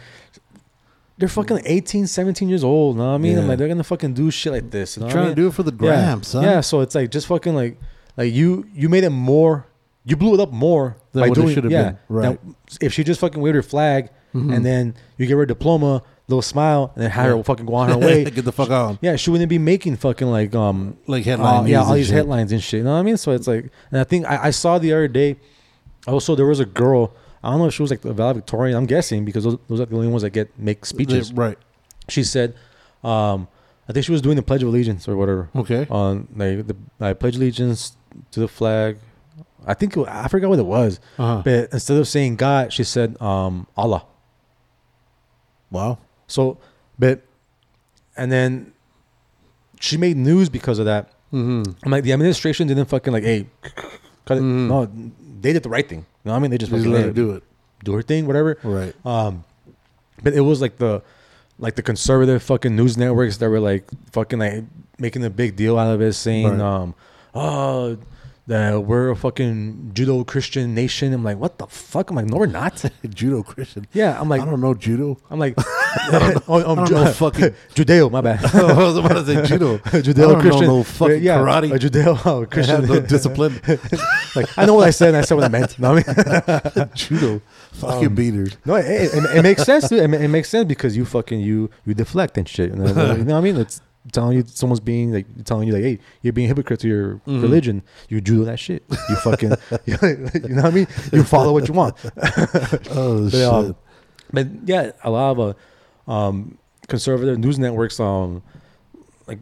They're 1.18 1.30
fucking 1.30 1.62
18, 1.66 2.08
17 2.08 2.50
years 2.50 2.64
old. 2.64 2.96
You 2.96 3.02
know 3.04 3.10
what 3.10 3.16
I 3.16 3.18
mean? 3.20 3.38
I'm 3.38 3.48
like 3.48 3.58
they're 3.60 3.68
gonna 3.68 3.84
fucking 3.84 4.14
do 4.14 4.32
shit 4.32 4.52
like 4.52 4.72
this. 4.72 4.98
You 4.98 5.02
know 5.02 5.06
what 5.08 5.12
I 5.12 5.14
trying 5.14 5.26
mean? 5.28 5.36
to 5.36 5.42
do 5.44 5.48
it 5.48 5.54
for 5.54 5.64
the 5.64 5.72
gram, 5.72 6.20
yeah. 6.20 6.24
son. 6.24 6.44
Yeah, 6.44 6.62
so 6.62 6.82
it's 6.82 6.96
like 6.96 7.12
just 7.12 7.28
fucking 7.28 7.56
like 7.56 7.78
like 8.18 8.34
you 8.34 8.68
you 8.74 8.90
made 8.90 9.04
it 9.04 9.12
more 9.12 9.68
you 10.06 10.18
blew 10.18 10.34
it 10.34 10.40
up 10.42 10.52
more 10.52 10.98
Than 11.14 11.22
by 11.22 11.30
what 11.30 11.38
it 11.38 11.42
doing 11.42 11.54
should 11.54 11.64
have 11.64 11.72
yeah. 11.72 11.84
been, 11.84 11.98
right. 12.10 12.44
Now, 12.44 12.56
if 12.82 12.92
she 12.92 13.04
just 13.06 13.22
fucking 13.22 13.42
waved 13.42 13.56
her 13.56 13.64
flag 13.64 14.10
Mhm. 14.36 14.54
and 14.54 14.66
then 14.66 14.96
you 15.18 15.28
give 15.28 15.38
her 15.38 15.44
a 15.44 15.48
diploma, 15.48 16.02
little 16.28 16.42
smile, 16.42 16.92
and 16.96 17.04
then 17.04 17.12
have 17.12 17.26
Yeah. 17.30 17.38
her 17.38 17.44
fucking 17.44 17.66
go 17.66 17.76
on 17.76 17.90
her 17.90 17.98
way. 18.08 18.24
Get 18.24 18.46
the 18.46 18.52
fuck 18.52 18.70
on. 18.70 18.98
yeah, 19.02 19.16
she 19.18 19.30
wouldn't 19.30 19.50
be 19.50 19.58
making 19.58 19.98
fucking 19.98 20.28
like 20.28 20.56
um 20.56 20.98
Like 21.08 21.26
headline 21.26 21.64
uh, 21.64 21.68
yeah 21.68 21.78
news 21.80 21.86
all 21.88 21.92
and 21.94 22.00
these 22.00 22.06
shit. 22.08 22.16
headlines 22.16 22.52
and 22.52 22.64
shit. 22.64 22.78
You 22.80 22.84
know 22.86 22.94
what 22.94 23.00
I 23.00 23.04
mean? 23.04 23.18
So 23.18 23.32
it's 23.32 23.48
like, 23.48 23.70
and 23.92 24.00
I 24.00 24.04
think 24.06 24.26
I, 24.26 24.46
I 24.46 24.50
saw 24.52 24.78
the 24.78 24.94
other 24.94 25.08
day. 25.08 25.36
Also, 26.08 26.36
there 26.36 26.46
was 26.46 26.60
a 26.60 26.66
girl. 26.66 27.14
I 27.44 27.50
don't 27.50 27.60
know 27.60 27.66
if 27.68 27.74
she 27.74 27.82
was 27.82 27.92
like 27.92 28.02
the 28.02 28.14
valedictorian. 28.14 28.76
I'm 28.78 28.86
guessing 28.86 29.26
because 29.26 29.44
those, 29.44 29.58
those 29.68 29.82
are 29.82 29.86
the 29.86 29.96
only 29.96 30.08
ones 30.08 30.22
that 30.24 30.30
get 30.32 30.58
make 30.58 30.86
speeches. 30.86 31.34
Right. 31.34 31.58
She 32.10 32.24
said, 32.24 32.56
um, 33.04 33.48
I 33.90 33.92
think 33.94 34.06
she 34.06 34.12
was 34.14 34.22
doing 34.22 34.36
the 34.38 34.42
Pledge 34.44 34.64
of 34.64 34.70
Allegiance 34.70 35.08
or 35.10 35.18
whatever 35.18 35.50
Okay. 35.56 35.86
on 35.90 36.28
like 36.36 36.68
the 36.68 36.76
I 37.02 37.14
pledge 37.14 37.36
allegiance 37.36 37.98
to 38.32 38.40
the 38.40 38.48
flag. 38.48 38.98
I 39.66 39.74
think 39.74 39.96
it, 39.98 40.06
I 40.08 40.28
forgot 40.30 40.50
what 40.50 40.60
it 40.60 40.66
was, 40.66 41.00
Uh-huh. 41.18 41.42
but 41.44 41.72
instead 41.74 41.98
of 41.98 42.08
saying 42.08 42.36
God, 42.38 42.72
she 42.74 42.84
said 42.86 43.22
um, 43.22 43.68
Allah. 43.78 44.06
Wow. 45.72 45.98
So, 46.34 46.58
but 46.98 47.22
and 48.18 48.32
then 48.32 48.74
she 49.80 49.98
made 49.98 50.18
news 50.18 50.50
because 50.50 50.80
of 50.80 50.86
that. 50.86 51.12
Mm-hmm. 51.32 51.64
I'm 51.84 51.92
like 51.92 52.04
the 52.04 52.14
administration 52.14 52.68
didn't 52.68 52.86
fucking 52.86 53.14
like 53.14 53.24
hey, 53.24 53.48
cut 54.26 54.38
it. 54.38 54.42
Mhm. 54.42 54.68
No, 54.68 54.86
they 55.42 55.54
did 55.54 55.62
the 55.64 55.70
right 55.70 55.88
thing. 55.88 56.00
You 56.00 56.06
know 56.26 56.32
what 56.32 56.38
I 56.38 56.40
mean? 56.42 56.52
They 56.52 56.58
just, 56.58 56.72
Just 56.72 56.86
let 56.86 57.06
her 57.06 57.12
do 57.12 57.32
it. 57.32 57.44
do 57.84 57.94
her 57.94 58.02
thing, 58.02 58.26
whatever. 58.28 58.58
Right. 58.64 58.94
Um, 59.06 59.44
but 60.24 60.34
it 60.34 60.42
was 60.42 60.62
like 60.62 60.78
the 60.78 61.02
like 61.60 61.76
the 61.76 61.84
conservative 61.84 62.42
fucking 62.42 62.76
news 62.76 62.98
networks 62.98 63.38
that 63.38 63.50
were 63.50 63.60
like 63.60 63.86
fucking 64.12 64.40
like 64.40 64.64
making 64.98 65.24
a 65.24 65.30
big 65.30 65.56
deal 65.56 65.78
out 65.78 65.94
of 65.94 66.02
it, 66.02 66.14
saying 66.14 66.48
Right. 66.50 66.60
um, 66.62 66.96
oh, 67.36 67.98
that 68.48 68.84
we're 68.84 69.10
a 69.10 69.16
fucking 69.16 69.92
judo 69.94 70.24
Christian 70.26 70.76
nation. 70.76 71.14
I'm 71.14 71.24
like, 71.24 71.38
what 71.38 71.58
the 71.60 71.68
fuck? 71.68 72.10
I'm 72.10 72.16
like, 72.18 72.26
no, 72.26 72.38
we're 72.38 72.46
not. 72.46 72.84
judo 73.10 73.42
Christian. 73.42 73.88
yeah, 73.94 74.20
I'm 74.20 74.28
like, 74.28 74.42
I 74.42 74.46
don't 74.46 74.60
know 74.60 74.74
judo. 74.74 75.18
I'm 75.30 75.40
like, 75.40 75.54
oh, 75.58 76.64
um, 76.68 76.80
I 76.80 76.86
don't 76.86 76.92
know 76.92 77.12
fucking- 77.14 77.56
Judeo. 77.74 78.12
My 78.12 78.20
bad. 78.22 78.44
I 78.54 78.74
was 78.74 78.98
about 78.98 79.14
to 79.14 79.26
say 79.26 79.46
judo. 79.46 79.78
Judeo 79.78 80.10
I 80.10 80.32
don't 80.34 80.42
Christian. 80.42 80.68
know 80.68 80.78
no 80.78 80.84
fucking 80.84 81.24
yeah, 81.24 81.38
karate. 81.38 81.74
A 81.74 81.80
Judeo 81.80 82.22
oh, 82.26 82.42
I 82.42 82.46
Christian. 82.46 82.86
no 82.86 83.00
discipline. 83.00 83.62
like 84.36 84.58
I 84.58 84.66
know 84.66 84.74
what 84.74 84.88
I 84.88 84.92
said, 84.92 85.10
and 85.10 85.18
I 85.18 85.22
said 85.22 85.36
what 85.36 85.46
I 85.46 85.48
meant. 85.48 85.78
You 85.78 85.82
know 85.84 85.94
what 85.94 86.08
I 86.10 86.72
mean? 86.76 86.90
judo. 86.96 87.42
Fucking 87.74 88.08
Um, 88.08 88.16
beaters. 88.16 88.58
No, 88.66 88.76
it, 88.76 88.86
it, 88.86 89.38
it 89.38 89.42
makes 89.42 89.64
sense, 89.64 89.88
dude. 89.88 90.00
It, 90.00 90.22
it 90.22 90.28
makes 90.28 90.50
sense 90.50 90.68
because 90.68 90.96
you 90.98 91.06
fucking 91.06 91.40
you 91.40 91.70
you 91.86 91.94
deflect 91.94 92.38
and 92.38 92.48
shit. 92.48 92.70
You 92.72 92.76
know, 92.76 92.88
you 92.88 92.94
know 93.24 93.34
what 93.34 93.38
I 93.40 93.42
mean? 93.42 93.58
It's 93.58 93.82
telling 94.12 94.38
you 94.38 94.44
someone's 94.48 94.80
being 94.82 95.14
like 95.14 95.26
telling 95.46 95.68
you 95.68 95.74
like, 95.74 95.84
hey, 95.84 96.00
you're 96.22 96.34
being 96.34 96.46
a 96.46 96.50
hypocrite 96.50 96.80
to 96.82 96.88
your 96.88 97.16
Mhm. 97.28 97.42
religion. 97.42 97.84
You 98.10 98.20
judo 98.22 98.44
that 98.46 98.60
shit. 98.60 98.84
You 99.10 99.16
fucking, 99.18 99.52
you 99.86 99.98
know 100.50 100.62
what 100.64 100.66
I 100.66 100.72
mean? 100.72 100.88
You 101.12 101.24
follow 101.24 101.54
what 101.54 101.68
you 101.68 101.74
want. 101.74 101.96
Oh 102.92 103.24
But, 103.26 103.32
shit. 103.32 103.48
um, 103.48 103.76
but 104.32 104.48
yeah, 104.66 104.92
a 105.04 105.10
lot 105.10 105.38
of 105.38 105.56
uh, 106.08 106.12
um, 106.12 106.58
conservative 106.88 107.38
news 107.38 107.58
networks, 107.60 108.00
um, 108.00 108.42
like 109.28 109.40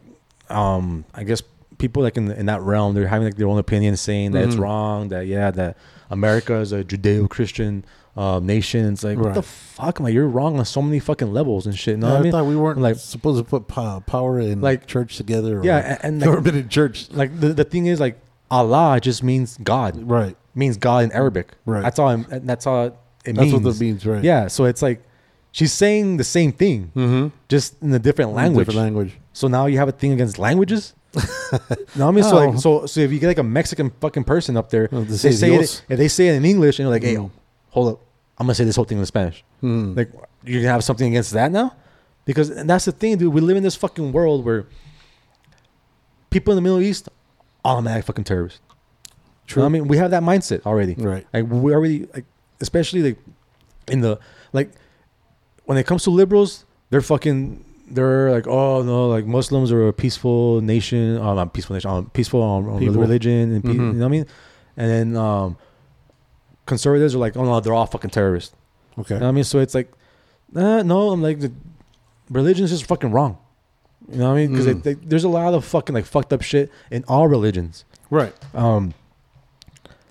um, 0.48 1.04
I 1.14 1.24
guess 1.24 1.42
people 1.78 2.02
like 2.02 2.16
in 2.16 2.30
in 2.30 2.46
that 2.46 2.60
realm, 2.62 2.94
they're 2.94 3.08
having 3.08 3.26
like 3.26 3.36
their 3.36 3.48
own 3.48 3.58
opinion, 3.58 3.96
saying 3.96 4.32
that 4.32 4.44
it's 4.44 4.54
Mhm. 4.54 4.60
wrong, 4.60 5.08
that 5.08 5.26
yeah, 5.26 5.50
that 5.50 5.76
America 6.10 6.54
is 6.56 6.72
a 6.72 6.84
Judeo-Christian 6.84 7.84
um, 8.16 8.44
nation. 8.46 8.92
It's 8.92 9.02
like 9.04 9.18
what 9.18 9.34
the 9.34 9.42
fuck? 9.42 9.98
I'm 9.98 10.04
like, 10.04 10.14
you're 10.14 10.28
wrong 10.28 10.58
on 10.58 10.64
so 10.64 10.82
many 10.82 10.98
fucking 11.00 11.32
levels 11.32 11.66
and 11.66 11.76
shit. 11.78 11.92
You 11.92 11.98
know 11.98 12.08
Yeah, 12.12 12.18
I 12.18 12.22
mean? 12.22 12.32
thought 12.32 12.44
we 12.46 12.56
weren't 12.56 12.78
Like- 12.80 12.96
supposed 12.96 13.38
to 13.38 13.44
put 13.44 13.68
power 13.68 14.38
in 14.40 14.60
Like- 14.60 14.86
church 14.86 15.16
together. 15.16 15.60
Or 15.60 15.64
Yeah, 15.64 15.78
and, 15.78 15.98
and 16.04 16.18
never 16.18 16.34
like, 16.36 16.44
been 16.48 16.56
in 16.56 16.68
church. 16.68 17.10
like 17.10 17.38
the, 17.40 17.48
the 17.54 17.64
thing 17.64 17.86
is 17.86 18.00
like 18.00 18.18
Allah 18.50 18.98
just 19.00 19.22
means 19.22 19.56
God, 19.62 19.96
Right. 20.08 20.36
means 20.54 20.76
God 20.76 21.04
in 21.04 21.12
Arabic. 21.12 21.52
Right. 21.64 21.82
That's 21.82 21.98
all. 21.98 22.08
I'm, 22.08 22.26
that's 22.44 22.66
all 22.66 22.86
it 22.86 22.94
That's 23.24 23.38
means. 23.38 23.52
what 23.54 23.62
that 23.62 23.80
means, 23.80 24.04
right? 24.04 24.22
Yeah. 24.22 24.48
So 24.48 24.64
it's 24.66 24.82
like 24.82 25.02
she's 25.52 25.72
saying 25.72 26.18
the 26.18 26.24
same 26.24 26.52
thing, 26.52 26.90
Mm-hmm. 26.94 27.28
just 27.48 27.80
in 27.82 27.94
a 27.94 27.98
different 27.98 28.32
language. 28.34 28.66
Different 28.66 28.84
language. 28.84 29.18
So 29.32 29.48
now 29.48 29.64
you 29.66 29.78
have 29.78 29.88
a 29.88 29.92
thing 29.92 30.12
against 30.12 30.38
languages. 30.38 30.92
no, 31.96 32.08
I 32.08 32.10
mean, 32.10 32.24
so 32.24 32.38
Oh. 32.38 32.46
like, 32.50 32.58
so 32.58 32.86
so 32.86 33.00
if 33.00 33.10
you 33.12 33.18
get 33.18 33.26
like 33.28 33.38
a 33.38 33.42
Mexican 33.42 33.90
fucking 34.00 34.24
person 34.24 34.56
up 34.56 34.68
there, 34.70 34.88
Oh, 34.92 35.02
they 35.04 35.32
say 35.32 35.54
it, 35.54 35.82
if 35.88 35.98
they 35.98 36.08
say 36.08 36.28
it 36.28 36.34
in 36.34 36.44
English, 36.44 36.78
and 36.78 36.84
you're 36.84 36.90
like, 36.92 37.02
hey, 37.04 37.16
Mm. 37.16 37.30
Hold 37.72 37.92
up, 37.94 38.00
I'm 38.38 38.46
gonna 38.46 38.54
say 38.54 38.64
this 38.64 38.76
whole 38.76 38.84
thing 38.84 38.98
in 38.98 39.06
Spanish. 39.06 39.42
Mm. 39.62 39.96
Like, 39.96 40.10
you're 40.44 40.60
gonna 40.62 40.72
have 40.72 40.84
something 40.84 41.08
against 41.08 41.32
that 41.32 41.50
now? 41.52 41.74
Because 42.24 42.50
and 42.50 42.68
that's 42.70 42.84
the 42.84 42.92
thing, 42.92 43.16
dude. 43.18 43.32
We 43.34 43.40
live 43.40 43.56
in 43.56 43.62
this 43.64 43.74
fucking 43.74 44.12
world 44.12 44.44
where 44.44 44.66
people 46.30 46.52
in 46.52 46.56
the 46.56 46.62
Middle 46.62 46.80
East, 46.80 47.08
automatic 47.64 48.04
fucking 48.04 48.24
terrorists. 48.24 48.60
True. 49.46 49.64
I 49.64 49.68
mean, 49.68 49.88
we 49.88 49.96
have 49.98 50.10
that 50.12 50.22
mindset 50.22 50.64
already. 50.64 50.94
Right. 50.94 51.26
Like 51.32 51.46
we 51.48 51.74
already 51.74 52.06
like, 52.14 52.24
especially 52.60 53.02
like 53.02 53.18
in 53.88 54.00
the 54.00 54.18
like 54.52 54.70
when 55.64 55.76
it 55.78 55.84
comes 55.86 56.04
to 56.04 56.10
liberals, 56.10 56.64
they're 56.90 57.00
fucking. 57.02 57.64
They're 57.90 58.30
like, 58.30 58.46
oh 58.46 58.82
no, 58.82 59.08
like 59.08 59.26
Muslims 59.26 59.70
are 59.70 59.88
a 59.88 59.92
peaceful 59.92 60.62
nation, 60.62 61.18
um, 61.18 61.36
not 61.36 61.52
peaceful 61.52 61.74
nation, 61.74 61.90
um, 61.90 62.10
peaceful 62.10 62.42
um, 62.42 62.64
religion, 62.66 63.52
and 63.52 63.62
pe- 63.64 63.70
Mhm. 63.70 63.74
you 63.74 63.80
know 63.92 63.98
what 64.00 64.06
I 64.06 64.08
mean. 64.08 64.26
And 64.78 64.90
then 64.90 65.16
um, 65.16 65.58
conservatives 66.72 67.14
are 67.14 67.18
like, 67.18 67.36
oh 67.36 67.44
no, 67.44 67.60
they're 67.60 67.74
all 67.74 67.86
fucking 67.86 68.10
terrorists. 68.10 68.54
Okay. 68.98 69.14
You 69.14 69.20
know 69.20 69.26
what 69.26 69.32
I 69.32 69.32
mean? 69.32 69.44
So 69.44 69.58
it's 69.58 69.74
like, 69.74 69.90
uh, 70.56 70.82
no, 70.82 71.10
I'm 71.10 71.22
like, 71.22 71.40
the 71.40 71.52
religion 72.30 72.64
is 72.64 72.70
just 72.70 72.86
fucking 72.86 73.10
wrong. 73.12 73.38
You 74.10 74.18
know 74.18 74.28
what 74.28 74.34
I 74.38 74.46
mean? 74.46 74.50
Because 74.52 74.66
Mm. 74.66 75.08
there's 75.08 75.24
a 75.24 75.28
lot 75.28 75.54
of 75.54 75.64
fucking 75.64 75.94
like 75.94 76.04
fucked 76.06 76.32
up 76.32 76.42
shit 76.42 76.70
in 76.90 77.04
all 77.08 77.28
religions. 77.28 77.84
Right. 78.10 78.32
Um, 78.54 78.94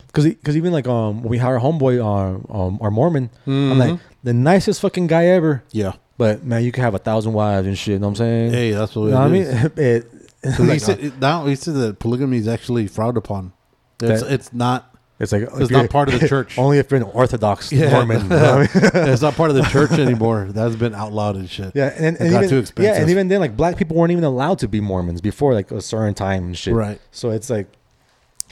because 0.08 0.26
because 0.26 0.58
even 0.58 0.72
like 0.74 0.88
um 0.88 1.22
when 1.24 1.30
we 1.30 1.38
hire 1.38 1.60
homeboy 1.60 2.00
uh, 2.00 2.54
um 2.58 2.78
our 2.82 2.92
Mormon, 2.92 3.30
I'm 3.48 3.54
Mhm. 3.54 3.78
like 3.80 4.00
the 4.24 4.34
nicest 4.34 4.82
fucking 4.82 5.08
guy 5.08 5.26
ever. 5.28 5.64
Yeah. 5.72 5.94
But 6.18 6.44
man, 6.44 6.64
you 6.64 6.72
can 6.72 6.84
have 6.84 6.94
a 6.96 7.00
thousand 7.00 7.34
wives 7.34 7.66
and 7.68 7.78
shit. 7.78 7.94
You 7.94 8.00
know 8.00 8.08
what 8.08 8.12
I'm 8.12 8.16
saying? 8.18 8.54
Hey, 8.54 8.72
that's 8.72 8.96
what 8.96 9.06
you 9.06 9.12
know 9.12 9.18
what 9.20 9.26
I 9.26 9.30
mean? 9.30 9.72
It, 9.78 10.12
he 10.58 10.80
said 10.88 11.20
now 11.22 11.46
he 11.46 11.56
said 11.56 11.76
that 11.76 12.00
polygamy 12.00 12.38
is 12.38 12.48
actually 12.48 12.88
frowned 12.88 13.18
upon. 13.18 13.54
It's, 14.02 14.22
That- 14.24 14.32
it's 14.34 14.52
not. 14.54 14.91
It's 15.22 15.32
like 15.32 15.44
It's 15.56 15.72
not 15.72 15.90
part 15.90 16.14
of 16.14 16.20
the 16.20 16.28
church. 16.34 16.58
Only 16.58 16.80
if 16.80 16.92
you're 16.92 17.00
an 17.00 17.04
Orthodox 17.14 17.72
Yeah. 17.72 17.92
Mormon. 17.92 18.28
what 18.30 18.70
it's 18.76 19.22
not 19.22 19.36
part 19.36 19.50
of 19.52 19.56
the 19.56 19.64
church 19.64 19.92
anymore. 19.92 20.48
That's 20.50 20.76
been 20.76 20.94
outlawed 20.96 21.36
and 21.38 21.50
shit. 21.50 21.72
Yeah, 21.76 21.94
and, 21.96 22.18
and 22.20 22.32
got 22.32 22.44
even, 22.44 22.50
too 22.50 22.56
Yeah, 22.56 22.62
expensive. 22.62 23.02
and 23.02 23.10
even 23.12 23.28
then, 23.30 23.40
like 23.40 23.56
black 23.56 23.78
people 23.78 23.96
weren't 23.96 24.12
even 24.12 24.24
allowed 24.26 24.60
to 24.60 24.68
be 24.68 24.82
Mormons 24.82 25.22
before 25.22 25.54
like 25.54 25.72
a 25.72 25.82
certain 25.82 26.14
time 26.14 26.46
and 26.48 26.58
shit. 26.58 26.74
Right. 26.74 27.00
So 27.12 27.30
it's 27.30 27.50
like, 27.50 27.68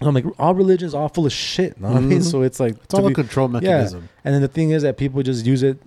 I'm 0.02 0.14
like, 0.14 0.26
all 0.40 0.56
religions 0.56 0.94
all 0.94 1.10
full 1.10 1.26
of 1.26 1.34
shit. 1.34 1.76
You 1.76 1.84
know 1.84 1.90
what 1.90 1.98
I 1.98 2.02
mean? 2.02 2.20
Mhm. 2.20 2.32
So 2.32 2.44
it's 2.44 2.60
like 2.60 2.76
It's 2.84 2.94
all 2.94 3.02
to 3.02 3.08
a 3.08 3.14
control 3.14 3.48
mechanism. 3.50 4.02
Yeah. 4.04 4.08
And 4.24 4.34
then 4.36 4.42
the 4.42 4.48
thing 4.48 4.70
is 4.70 4.84
that 4.84 4.96
people 4.98 5.22
just 5.24 5.46
use 5.46 5.62
it, 5.64 5.78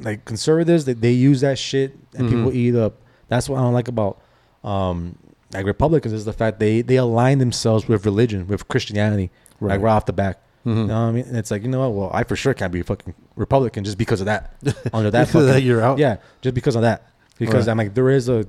like 0.00 0.24
conservatives, 0.24 0.84
they, 0.86 0.92
they 0.94 1.12
use 1.12 1.40
that 1.42 1.58
shit 1.58 1.96
and 2.16 2.28
Mhm. 2.28 2.30
people 2.30 2.52
eat 2.52 2.74
up. 2.74 2.94
That's 3.28 3.48
what 3.48 3.58
I 3.58 3.62
don't 3.62 3.74
like 3.74 3.88
about 3.88 4.20
um, 4.64 5.16
like 5.52 5.64
Republicans 5.66 6.12
is 6.12 6.24
the 6.24 6.32
fact 6.32 6.58
they 6.58 6.82
they 6.82 6.96
align 6.96 7.38
themselves 7.38 7.86
with 7.88 8.04
religion, 8.04 8.46
with 8.48 8.66
Christianity, 8.68 9.30
Right. 9.60 9.74
like 9.74 9.82
right 9.82 9.92
off 9.92 10.06
the 10.06 10.12
back. 10.12 10.38
Mhm. 10.66 10.76
You 10.76 10.84
know 10.86 10.86
what 10.86 11.08
I 11.08 11.12
mean? 11.12 11.24
And 11.26 11.36
it's 11.36 11.50
like, 11.50 11.62
you 11.62 11.68
know 11.68 11.80
what? 11.80 11.92
Well, 11.98 12.10
I 12.12 12.24
for 12.24 12.36
sure 12.36 12.52
can't 12.54 12.72
be 12.72 12.80
a 12.80 12.84
fucking 12.84 13.14
Republican 13.36 13.84
just 13.84 13.96
because 13.98 14.20
of 14.20 14.26
that. 14.26 14.54
Under 14.92 15.10
that, 15.10 15.26
Because 15.28 15.46
of 15.46 15.54
that, 15.54 15.62
you're 15.62 15.82
out? 15.82 15.98
Yeah, 15.98 16.16
just 16.42 16.54
because 16.54 16.76
of 16.76 16.82
that. 16.82 17.06
Because 17.38 17.66
Right. 17.66 17.70
I'm 17.72 17.78
like, 17.78 17.94
there 17.94 18.10
is 18.10 18.28
a 18.28 18.46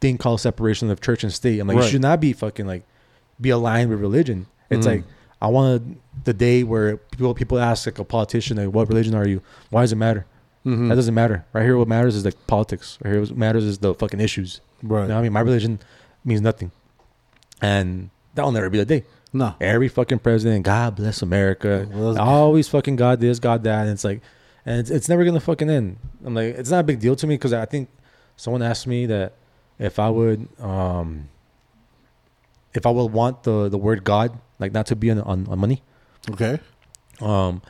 thing 0.00 0.18
called 0.18 0.40
separation 0.40 0.90
of 0.90 1.00
church 1.00 1.24
and 1.24 1.32
state. 1.32 1.58
I'm 1.58 1.66
like, 1.68 1.76
Right. 1.76 1.84
you 1.84 1.90
should 1.90 2.02
not 2.02 2.20
be 2.20 2.32
fucking 2.32 2.66
like 2.66 2.84
be 3.40 3.50
aligned 3.50 3.90
with 3.90 4.00
religion. 4.00 4.46
It's 4.70 4.86
Mhm. 4.86 4.90
like 4.90 5.04
I 5.40 5.46
wanted 5.48 5.96
the 6.24 6.34
day 6.34 6.64
where 6.64 6.96
people 6.96 7.32
people 7.34 7.58
ask 7.60 7.86
like 7.86 7.98
a 7.98 8.04
politician 8.04 8.56
like, 8.58 8.74
what 8.74 8.88
religion 8.88 9.14
are 9.14 9.26
you? 9.26 9.40
Why 9.70 9.82
does 9.82 9.92
it 9.92 9.96
matter? 9.96 10.26
Mhm. 10.66 10.88
That 10.88 10.96
doesn't 10.96 11.14
matter. 11.14 11.44
Right 11.52 11.62
here, 11.62 11.78
what 11.78 11.88
matters 11.88 12.16
is 12.16 12.24
like 12.24 12.34
politics. 12.48 12.98
Right 13.02 13.12
here, 13.12 13.20
what 13.20 13.36
matters 13.36 13.64
is 13.64 13.78
the 13.78 13.94
fucking 13.94 14.20
issues. 14.20 14.60
Right. 14.82 15.02
You 15.02 15.08
know 15.08 15.14
what 15.14 15.20
I 15.20 15.22
mean? 15.22 15.32
My 15.32 15.40
religion 15.40 15.78
means 16.24 16.40
nothing, 16.40 16.72
and 17.62 18.10
that'll 18.34 18.52
never 18.52 18.68
be 18.70 18.78
the 18.78 18.84
day. 18.84 19.04
No. 19.32 19.54
Every 19.60 19.88
fucking 19.88 20.20
president, 20.20 20.64
God 20.64 20.96
bless 20.96 21.22
America. 21.22 21.86
Well, 21.90 22.18
always 22.18 22.68
fucking 22.68 22.96
God 22.96 23.20
this, 23.20 23.38
God 23.38 23.62
that. 23.64 23.82
And 23.82 23.90
it's 23.90 24.04
like, 24.04 24.22
and 24.64 24.80
it's, 24.80 24.90
it's 24.90 25.08
never 25.08 25.24
gonna 25.24 25.40
fucking 25.40 25.68
end. 25.68 25.98
I'm 26.24 26.34
like, 26.34 26.54
it's 26.54 26.70
not 26.70 26.80
a 26.80 26.84
big 26.84 27.00
deal 27.00 27.16
to 27.16 27.26
me 27.26 27.34
because 27.34 27.52
I 27.52 27.64
think 27.66 27.88
someone 28.36 28.62
asked 28.62 28.86
me 28.86 29.06
that 29.06 29.34
if 29.78 29.98
I 29.98 30.08
would, 30.08 30.48
um, 30.60 31.28
if 32.74 32.86
I 32.86 32.90
would 32.90 33.12
want 33.12 33.42
the 33.42 33.68
the 33.68 33.78
word 33.78 34.04
God 34.04 34.38
like 34.58 34.72
not 34.72 34.86
to 34.86 34.96
be 34.96 35.10
on 35.10 35.20
on, 35.20 35.46
on 35.46 35.58
money. 35.58 35.82
Okay. 36.30 36.58
Um, 37.20 37.62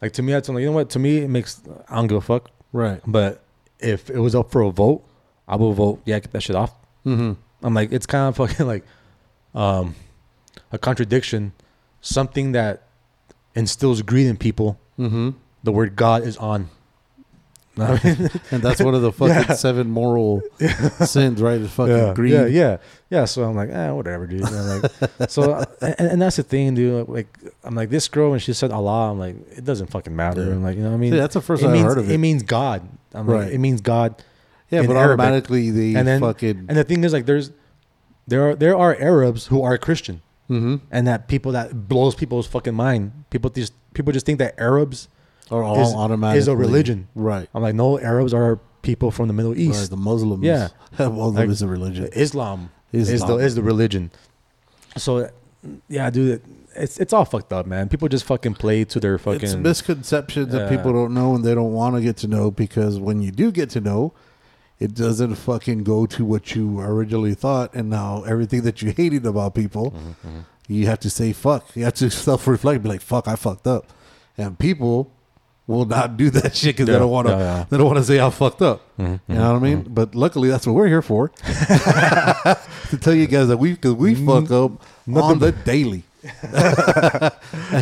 like 0.00 0.12
to 0.14 0.22
me, 0.22 0.32
that's 0.32 0.48
like, 0.48 0.60
you 0.60 0.66
know 0.66 0.72
what? 0.72 0.90
To 0.90 0.98
me, 0.98 1.18
it 1.18 1.28
makes 1.28 1.62
I 1.88 1.96
don't 1.96 2.06
give 2.06 2.18
a 2.18 2.20
fuck. 2.20 2.50
Right. 2.72 3.00
But 3.06 3.42
if 3.78 4.10
it 4.10 4.18
was 4.18 4.34
up 4.34 4.50
for 4.50 4.62
a 4.62 4.70
vote, 4.70 5.04
I 5.46 5.56
would 5.56 5.74
vote. 5.74 6.02
Yeah, 6.04 6.18
get 6.18 6.32
that 6.32 6.42
shit 6.42 6.56
off. 6.56 6.74
Mm-hmm. 7.06 7.32
I'm 7.64 7.74
like, 7.74 7.92
it's 7.92 8.06
kind 8.06 8.28
of 8.28 8.36
fucking 8.36 8.66
like 8.74 8.84
um, 9.54 9.94
a 10.70 10.78
contradiction. 10.78 11.52
Something 12.00 12.52
that 12.52 12.82
instills 13.54 14.02
greed 14.02 14.26
in 14.26 14.36
people. 14.36 14.78
Mm-hmm. 14.98 15.30
The 15.62 15.72
word 15.72 15.94
God 15.96 16.22
is 16.22 16.36
on. 16.38 16.68
I 17.78 17.98
mean? 18.04 18.30
And 18.50 18.62
that's 18.62 18.82
one 18.82 18.94
of 18.94 19.00
the 19.00 19.12
fucking 19.12 19.34
Yeah. 19.48 19.54
seven 19.54 19.88
moral 19.90 20.42
sins, 21.06 21.40
right? 21.40 21.58
Is 21.60 21.70
fucking 21.72 21.94
yeah, 21.96 22.12
greed. 22.12 22.32
yeah, 22.32 22.44
yeah, 22.46 22.76
yeah. 23.08 23.24
So 23.24 23.44
I'm 23.44 23.54
like, 23.56 23.70
eh, 23.70 23.90
whatever, 23.92 24.26
dude. 24.26 24.42
And 24.42 24.82
like, 24.82 25.30
so, 25.30 25.64
and, 25.80 25.94
and 25.98 26.22
that's 26.22 26.36
the 26.36 26.42
thing, 26.42 26.74
dude. 26.74 27.08
Like, 27.08 27.28
I'm 27.64 27.74
like, 27.74 27.88
this 27.88 28.08
girl 28.08 28.30
when 28.32 28.40
she 28.40 28.52
said 28.52 28.72
Allah, 28.72 29.10
I'm 29.12 29.18
like, 29.18 29.36
it 29.56 29.64
doesn't 29.64 29.86
fucking 29.86 30.14
matter. 30.14 30.44
Yeah. 30.44 30.52
I'm 30.52 30.62
like, 30.62 30.76
you 30.76 30.82
know 30.82 30.90
what 30.90 30.96
I 30.96 30.98
mean? 30.98 31.12
See, 31.12 31.18
that's 31.18 31.32
the 31.34 31.40
first 31.40 31.62
time 31.62 31.72
I've 31.72 31.80
heard 31.80 31.96
of 31.98 32.10
it. 32.10 32.14
It 32.14 32.18
means 32.18 32.42
God. 32.42 32.86
I'm 33.14 33.26
like, 33.26 33.36
Right. 33.44 33.52
it 33.52 33.58
means 33.58 33.80
God. 33.80 34.22
Yeah, 34.70 34.82
but 34.86 34.96
Arabic. 34.96 35.20
automatically 35.20 35.70
they 35.70 35.94
And 35.98 36.06
then- 36.06 36.20
fucking. 36.20 36.66
And 36.68 36.76
the 36.76 36.84
thing 36.84 37.04
is, 37.04 37.12
like, 37.14 37.24
there's 37.26 37.52
there 38.26 38.50
are 38.50 38.54
there 38.54 38.76
are 38.76 38.94
Arabs 39.00 39.46
who 39.46 39.62
are 39.62 39.78
Christian. 39.78 40.20
Mm-hmm. 40.50 40.76
and 40.90 41.06
that 41.06 41.28
people 41.28 41.52
that 41.52 41.88
blows 41.88 42.14
people's 42.14 42.46
fucking 42.46 42.74
mind. 42.74 43.12
People 43.30 43.50
just 43.50 43.72
people 43.94 44.12
just 44.12 44.26
think 44.26 44.38
that 44.38 44.58
Arabs 44.58 45.08
are 45.50 45.62
all 45.62 45.80
is- 45.80 45.94
automatically 45.94 46.38
is 46.38 46.48
a 46.48 46.56
religion. 46.56 47.08
Right. 47.14 47.48
I'm 47.54 47.62
like, 47.62 47.74
no, 47.74 47.98
Arabs 47.98 48.34
are 48.34 48.58
people 48.82 49.10
from 49.10 49.28
the 49.28 49.34
Middle 49.34 49.52
Right. 49.52 49.60
East. 49.60 49.90
The 49.90 49.96
Muslims. 49.96 50.44
Yeah. 50.44 50.68
Muslim 50.98 51.34
Like, 51.34 51.48
is 51.48 51.62
a 51.62 51.68
religion. 51.68 52.08
Islam, 52.12 52.70
is 52.92 53.08
the 53.08 53.36
is 53.36 53.54
the 53.54 53.62
religion. 53.62 54.10
So, 54.96 55.30
yeah, 55.88 56.10
dude, 56.10 56.42
it's 56.76 56.98
it's 56.98 57.12
all 57.12 57.24
fucked 57.24 57.52
up, 57.52 57.66
man. 57.66 57.88
People 57.88 58.08
just 58.08 58.24
fucking 58.24 58.54
play 58.54 58.84
to 58.84 59.00
their 59.00 59.18
fucking. 59.18 59.42
It's 59.42 59.54
misconceptions 59.54 60.52
that 60.52 60.68
people 60.68 60.92
don't 60.92 61.14
know 61.14 61.34
and 61.34 61.44
they 61.44 61.54
don't 61.54 61.72
want 61.72 61.96
to 61.96 62.02
get 62.02 62.16
to 62.18 62.28
know 62.28 62.50
because 62.50 62.98
when 62.98 63.22
you 63.22 63.30
do 63.30 63.50
get 63.50 63.70
to 63.70 63.80
know, 63.80 64.12
it 64.82 64.94
doesn't 64.94 65.34
fucking 65.36 65.84
go 65.84 66.06
to 66.06 66.24
what 66.24 66.54
you 66.54 66.80
originally 66.80 67.34
thought, 67.34 67.74
and 67.74 67.88
now 67.90 68.22
everything 68.32 68.62
that 68.62 68.82
you 68.82 68.90
hated 69.00 69.24
about 69.26 69.54
people, 69.54 69.90
Mm-hmm, 69.92 70.40
you 70.68 70.86
have 70.86 71.00
to 71.00 71.10
say 71.10 71.32
fuck. 71.32 71.62
You 71.76 71.84
have 71.84 71.94
to 71.94 72.10
self 72.10 72.46
reflect, 72.46 72.82
be 72.82 72.88
like 72.88 73.00
fuck, 73.02 73.28
I 73.28 73.36
fucked 73.36 73.66
up, 73.66 73.84
and 74.38 74.58
people 74.58 75.10
will 75.66 75.84
not 75.84 76.16
do 76.16 76.28
that 76.30 76.54
shit 76.60 76.74
because 76.76 76.88
Yeah, 76.88 76.94
they 76.94 76.98
don't 77.00 77.10
want 77.10 77.28
to. 77.28 77.34
yeah, 77.34 77.38
yeah. 77.58 77.64
They 77.68 77.76
don't 77.78 77.86
want 77.86 77.98
to 77.98 78.04
say 78.04 78.20
I 78.20 78.30
fucked 78.30 78.62
up. 78.62 78.80
Mm-hmm, 78.98 79.32
You 79.32 79.38
know 79.38 79.52
what 79.52 79.58
I 79.62 79.64
mean? 79.68 79.82
But 79.88 80.14
luckily, 80.14 80.48
that's 80.48 80.66
what 80.66 80.74
we're 80.74 80.88
here 80.88 81.02
for 81.02 81.28
to 82.90 82.98
tell 83.00 83.14
you 83.14 83.26
guys 83.26 83.48
that 83.48 83.58
we 83.58 83.72
because 83.72 83.94
we 83.94 84.14
fuck 84.14 84.50
up 84.50 84.72
on 85.14 85.38
the 85.38 85.52
daily. 85.64 86.02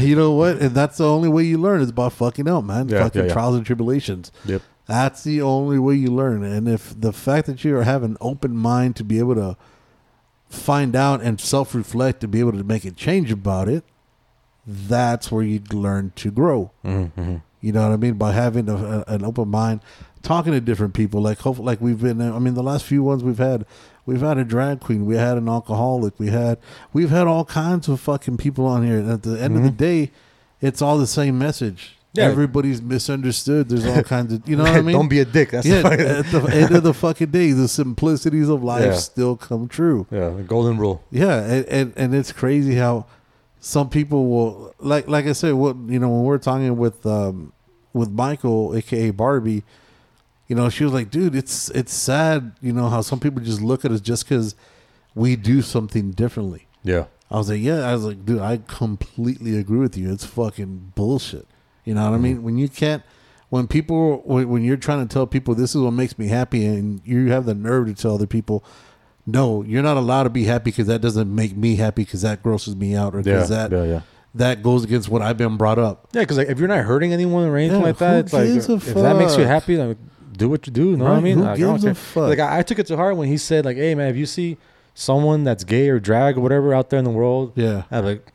you 0.01 0.17
know 0.17 0.33
what? 0.33 0.57
And 0.59 0.75
that's 0.75 0.97
the 0.99 1.09
only 1.09 1.29
way 1.29 1.45
you 1.45 1.59
learn 1.59 1.81
is 1.81 1.93
by 1.93 2.09
fucking 2.09 2.49
up, 2.49 2.65
man. 2.65 2.89
Fucking 2.89 3.29
trials 3.31 3.57
and 3.57 3.65
tribulations. 3.67 4.33
Yep. 4.45 4.63
That's 4.91 5.23
the 5.23 5.41
only 5.41 5.79
way 5.79 5.95
you 5.95 6.11
learn. 6.11 6.43
And 6.43 6.67
if 6.67 7.01
the 7.01 7.12
fact 7.12 7.47
that 7.47 7.62
you 7.62 7.77
are 7.77 7.85
having 7.85 8.11
an 8.11 8.17
open 8.21 8.57
mind 8.57 8.97
to 8.97 9.05
be 9.05 9.21
able 9.21 9.37
to 9.37 9.57
find 10.49 10.97
out 10.97 11.21
and 11.21 11.41
self 11.41 11.77
reflect 11.77 12.21
to 12.23 12.29
be 12.29 12.41
able 12.41 12.51
to 12.51 12.65
make 12.65 12.85
a 12.85 12.91
change 12.91 13.31
about 13.31 13.69
it, 13.69 13.85
that's 14.67 15.31
where 15.31 15.45
you 15.45 15.61
learn 15.71 16.11
to 16.17 16.33
grow. 16.33 16.73
Mm-hmm. 16.85 17.37
You 17.61 17.73
know 17.73 17.89
what 17.89 17.95
I 17.95 17.99
mean? 17.99 18.15
By 18.15 18.33
having 18.33 18.69
a, 18.69 18.75
a, 18.75 19.05
an 19.07 19.25
open 19.25 19.49
mind, 19.49 19.81
talking 20.23 20.53
to 20.55 20.61
different 20.61 20.95
people, 20.95 21.23
like 21.23 21.39
hope, 21.39 21.61
like 21.61 21.81
we've 21.81 22.01
been. 22.01 22.21
I 22.21 22.41
mean, 22.41 22.55
the 22.55 22.62
last 22.65 22.85
few 22.85 23.05
ones 23.05 23.23
we've 23.23 23.39
had, 23.39 23.67
we've 24.07 24.23
had 24.23 24.39
a 24.39 24.45
drag 24.45 24.81
queen, 24.81 25.07
we 25.07 25.15
had 25.15 25.39
an 25.39 25.49
alcoholic, 25.49 26.19
we 26.19 26.31
had, 26.31 26.59
we've 26.93 27.11
had 27.11 27.29
all 27.29 27.45
kinds 27.45 27.87
of 27.89 28.01
fucking 28.01 28.39
people 28.39 28.67
on 28.67 28.85
here. 28.85 28.99
And 28.99 29.09
at 29.09 29.23
the 29.23 29.41
end 29.41 29.57
of 29.57 29.62
the 29.62 29.71
day, 29.71 30.11
it's 30.61 30.83
all 30.83 30.99
the 30.99 31.07
same 31.07 31.39
message. 31.39 31.97
Yeah. 32.12 32.24
Everybody's 32.24 32.82
misunderstood. 32.82 33.69
There's 33.69 33.87
all 33.87 34.03
kinds 34.03 34.32
of, 34.32 34.49
you 34.49 34.57
know 34.57 34.65
what 34.65 34.73
I 34.74 34.81
mean? 34.82 34.97
Don't 34.97 35.09
be 35.09 35.20
a 35.20 35.24
dick. 35.24 35.51
That's 35.53 35.65
yeah. 35.66 35.82
the 35.82 36.19
At 36.19 36.27
the 36.27 36.49
end 36.53 36.74
of 36.74 36.82
the 36.82 36.93
fucking 36.93 37.31
day, 37.31 37.53
the 37.53 37.69
simplicities 37.69 38.49
of 38.49 38.65
life 38.65 38.85
Yeah. 38.85 38.95
still 38.95 39.37
come 39.37 39.69
true. 39.69 40.07
yeah, 40.11 40.31
the 40.31 40.43
golden 40.43 40.77
rule. 40.77 41.05
Yeah, 41.12 41.41
and, 41.41 41.65
and 41.66 41.93
and 41.97 42.15
it's 42.15 42.32
crazy 42.32 42.74
how 42.74 43.07
some 43.61 43.89
people 43.91 44.28
will 44.28 44.74
like 44.81 45.07
like 45.07 45.27
I 45.27 45.32
said, 45.32 45.55
what 45.55 45.77
you 45.87 46.01
know 46.01 46.09
when 46.09 46.24
we're 46.24 46.39
talking 46.39 46.77
with 46.77 47.07
um 47.07 47.53
with 47.93 48.11
Michael, 48.11 48.74
aka 48.74 49.11
Barbie, 49.11 49.62
you 50.49 50.57
know, 50.57 50.69
she 50.69 50.82
was 50.82 50.93
like, 50.93 51.11
dude, 51.12 51.37
it's 51.37 51.70
it's 51.70 51.95
sad, 51.95 52.53
you 52.61 52.73
know, 52.73 52.89
how 52.89 53.03
some 53.03 53.20
people 53.20 53.41
just 53.41 53.61
look 53.61 53.85
at 53.85 53.93
us 53.93 54.01
just 54.01 54.24
because 54.28 54.57
we 55.15 55.37
do 55.37 55.62
something 55.62 56.11
differently. 56.11 56.66
Yeah. 56.82 57.05
I 57.31 57.37
was 57.39 57.49
like, 57.49 57.61
yeah, 57.61 57.89
I 57.89 57.93
was 57.95 58.03
like, 58.05 58.24
dude, 58.27 58.41
I 58.41 58.57
completely 58.66 59.57
agree 59.57 59.78
with 59.78 59.97
you. 59.97 60.11
It's 60.12 60.24
fucking 60.24 60.93
bullshit. 60.97 61.47
You 61.91 61.97
know 61.97 62.05
what 62.09 62.15
I 62.15 62.19
mean? 62.19 62.37
Mm-hmm. 62.37 62.45
When 62.45 62.57
you 62.57 62.69
can't, 62.69 63.03
when 63.49 63.67
people, 63.67 64.23
when, 64.25 64.49
when 64.49 64.62
you're 64.62 64.77
trying 64.77 65.07
to 65.07 65.12
tell 65.12 65.27
people 65.27 65.57
this 65.57 65.75
is 65.75 65.81
what 65.83 65.91
makes 65.91 66.17
me 66.17 66.29
happy, 66.29 66.65
and 66.65 67.01
you 67.05 67.33
have 67.33 67.47
the 67.47 67.55
nerve 67.55 67.87
to 67.89 67.95
tell 67.95 68.15
other 68.15 68.29
people, 68.29 68.62
no, 69.27 69.62
you're 69.65 69.83
not 69.83 69.97
allowed 69.97 70.23
to 70.23 70.31
be 70.31 70.45
happy 70.45 70.71
because 70.71 70.87
that 70.87 71.01
doesn't 71.01 71.35
make 71.35 71.57
me 71.57 71.75
happy 71.75 72.05
because 72.05 72.23
that 72.23 72.43
grosses 72.45 72.77
me 72.77 72.95
out 72.95 73.15
or 73.17 73.23
because 73.23 73.49
that 73.49 73.73
yeah. 73.73 73.83
Yeah. 73.85 74.01
that 74.37 74.62
goes 74.62 74.85
against 74.85 75.09
what 75.09 75.21
I've 75.21 75.37
been 75.37 75.57
brought 75.57 75.81
up. 75.81 76.07
Yeah, 76.12 76.21
because 76.23 76.39
like 76.39 76.49
if 76.49 76.61
you're 76.61 76.69
not 76.69 76.85
hurting 76.85 77.12
anyone 77.12 77.45
or 77.49 77.57
anything 77.57 77.81
Yeah, 77.81 77.87
like 77.87 77.99
that, 77.99 78.19
it's 78.27 78.33
like 78.33 78.47
gives 78.47 78.69
a 78.69 78.75
if 78.75 78.85
that 78.95 79.17
makes 79.17 79.33
you 79.37 79.43
fuck? 79.43 79.49
happy, 79.49 79.77
like 79.77 79.99
do 80.37 80.49
what 80.49 80.67
you 80.69 80.73
do. 80.73 80.91
You 80.91 80.97
know 80.97 81.05
what 81.07 81.11
I 81.11 81.15
Right, 81.15 81.23
mean? 81.25 81.39
who 81.39 81.43
Like, 81.45 81.59
I 81.59 81.61
don't 81.61 81.73
gives 81.73 81.85
a 81.85 81.87
care. 81.89 81.95
fuck? 81.97 82.29
Like 82.29 82.39
I, 82.39 82.59
I 82.59 82.62
took 82.62 82.79
it 82.79 82.87
to 82.87 82.97
heart 82.97 83.17
when 83.17 83.27
he 83.29 83.37
said, 83.37 83.65
like, 83.65 83.77
"Hey 83.77 83.95
man, 83.97 84.09
if 84.09 84.17
you 84.17 84.27
see 84.27 84.57
someone 84.95 85.43
that's 85.45 85.65
gay 85.65 85.89
or 85.89 85.99
drag 85.99 86.37
or 86.39 86.41
whatever 86.41 86.73
out 86.73 86.91
there 86.91 86.99
in 87.01 87.05
the 87.05 87.11
world, 87.11 87.53
Yeah, 87.57 87.83
I'm 87.91 88.05
like, 88.05 88.33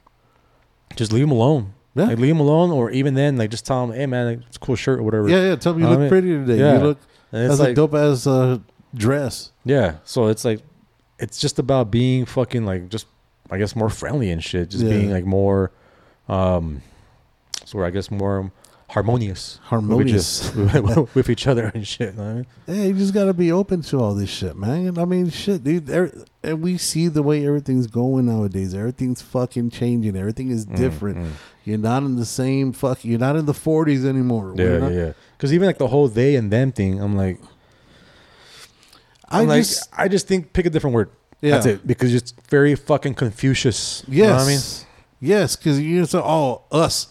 just 0.98 1.12
leave 1.14 1.22
them 1.24 1.32
alone. 1.32 1.74
Yeah. 1.96 2.06
Like 2.06 2.18
leave 2.20 2.30
them 2.36 2.42
alone, 2.42 2.72
or 2.72 2.92
even 2.92 3.14
then, 3.14 3.38
like 3.38 3.50
just 3.52 3.66
tell 3.66 3.88
them, 3.88 3.96
hey 3.96 4.06
man, 4.06 4.26
like, 4.28 4.40
it's 4.48 4.58
a 4.58 4.60
cool 4.60 4.76
shirt 4.76 5.00
or 5.00 5.04
whatever. 5.04 5.30
yeah, 5.30 5.48
yeah. 5.50 5.56
Tell 5.56 5.74
me 5.74 5.82
you 5.84 5.88
I 5.88 5.92
look 5.92 6.00
mean, 6.02 6.10
pretty 6.10 6.28
today. 6.30 6.58
yeah. 6.58 6.74
You 6.78 6.84
look 6.84 6.98
And 7.32 7.44
it's 7.44 7.52
that's 7.52 7.60
like, 7.62 7.70
a 7.72 7.74
dope 7.76 7.94
ass 7.94 8.28
uh, 8.28 8.60
dress. 8.94 9.52
yeah. 9.64 9.96
So 10.04 10.28
it's 10.28 10.44
like, 10.44 10.60
it's 11.20 11.40
just 11.40 11.58
about 11.60 11.92
being 11.92 12.26
fucking 12.26 12.66
like 12.66 12.90
just, 12.90 13.08
I 13.50 13.58
guess, 13.58 13.76
more 13.76 13.90
friendly 13.90 14.30
and 14.30 14.44
shit. 14.44 14.70
Just 14.72 14.84
Yeah. 14.84 14.90
being 14.90 15.12
like 15.12 15.24
more, 15.26 15.72
um, 16.28 16.82
so 17.64 17.82
I 17.84 17.90
guess 17.92 18.12
more 18.12 18.52
harmonious, 18.90 19.60
Harmonious. 19.64 20.54
with, 20.54 20.76
each- 20.76 21.08
with 21.16 21.30
each 21.30 21.48
other 21.48 21.72
and 21.74 21.88
shit. 21.88 22.14
you 22.16 22.20
know 22.22 22.30
I 22.30 22.34
mean? 22.34 22.46
Yeah, 22.68 22.84
you 22.86 22.94
just 22.94 23.14
gotta 23.14 23.34
be 23.34 23.52
open 23.52 23.82
to 23.84 24.00
all 24.00 24.14
this 24.14 24.30
shit, 24.30 24.56
man. 24.56 24.98
I 24.98 25.06
mean, 25.06 25.30
shit, 25.30 25.64
dude. 25.64 25.90
er- 25.90 26.26
And 26.44 26.62
we 26.62 26.78
see 26.78 27.08
the 27.08 27.24
way 27.24 27.46
everything's 27.48 27.88
going 27.88 28.26
nowadays. 28.28 28.74
Everything's 28.76 29.22
fucking 29.22 29.70
changing. 29.72 30.16
Everything 30.16 30.50
is 30.52 30.66
Mm, 30.66 30.76
different. 30.76 31.34
You're 31.66 31.78
not 31.80 32.04
in 32.04 32.16
the 32.16 32.26
same 32.26 32.72
fuck. 32.74 33.04
You're 33.04 33.20
not 33.20 33.36
in 33.36 33.46
the 33.46 33.54
40s 33.54 34.06
anymore. 34.06 34.54
We're 34.56 34.74
Yeah, 34.74 34.80
not- 34.80 34.94
yeah. 34.94 35.12
Because 35.36 35.52
even 35.54 35.68
like 35.68 35.78
the 35.80 35.88
whole 35.88 36.08
they 36.08 36.36
and 36.36 36.50
them 36.52 36.72
thing, 36.72 37.02
I'm 37.02 37.16
like, 37.18 37.40
I 39.28 39.42
I'm 39.42 39.48
like, 39.48 39.64
just 39.64 39.90
I 39.98 40.08
just 40.08 40.28
think 40.28 40.54
pick 40.54 40.66
a 40.66 40.70
different 40.70 40.94
word. 40.94 41.10
Yeah. 41.42 41.52
That's 41.52 41.66
it. 41.66 41.88
Because 41.88 42.14
it's 42.14 42.34
very 42.50 42.76
fucking 42.76 43.16
Confucius. 43.16 44.04
yes, 44.08 44.16
You 44.16 44.24
know 44.24 44.34
what 44.36 44.42
I 44.42 44.48
mean? 44.48 44.60
yes, 45.20 45.56
because 45.56 45.80
you 45.80 46.06
say, 46.06 46.20
"Oh, 46.20 46.62
us." 46.72 47.08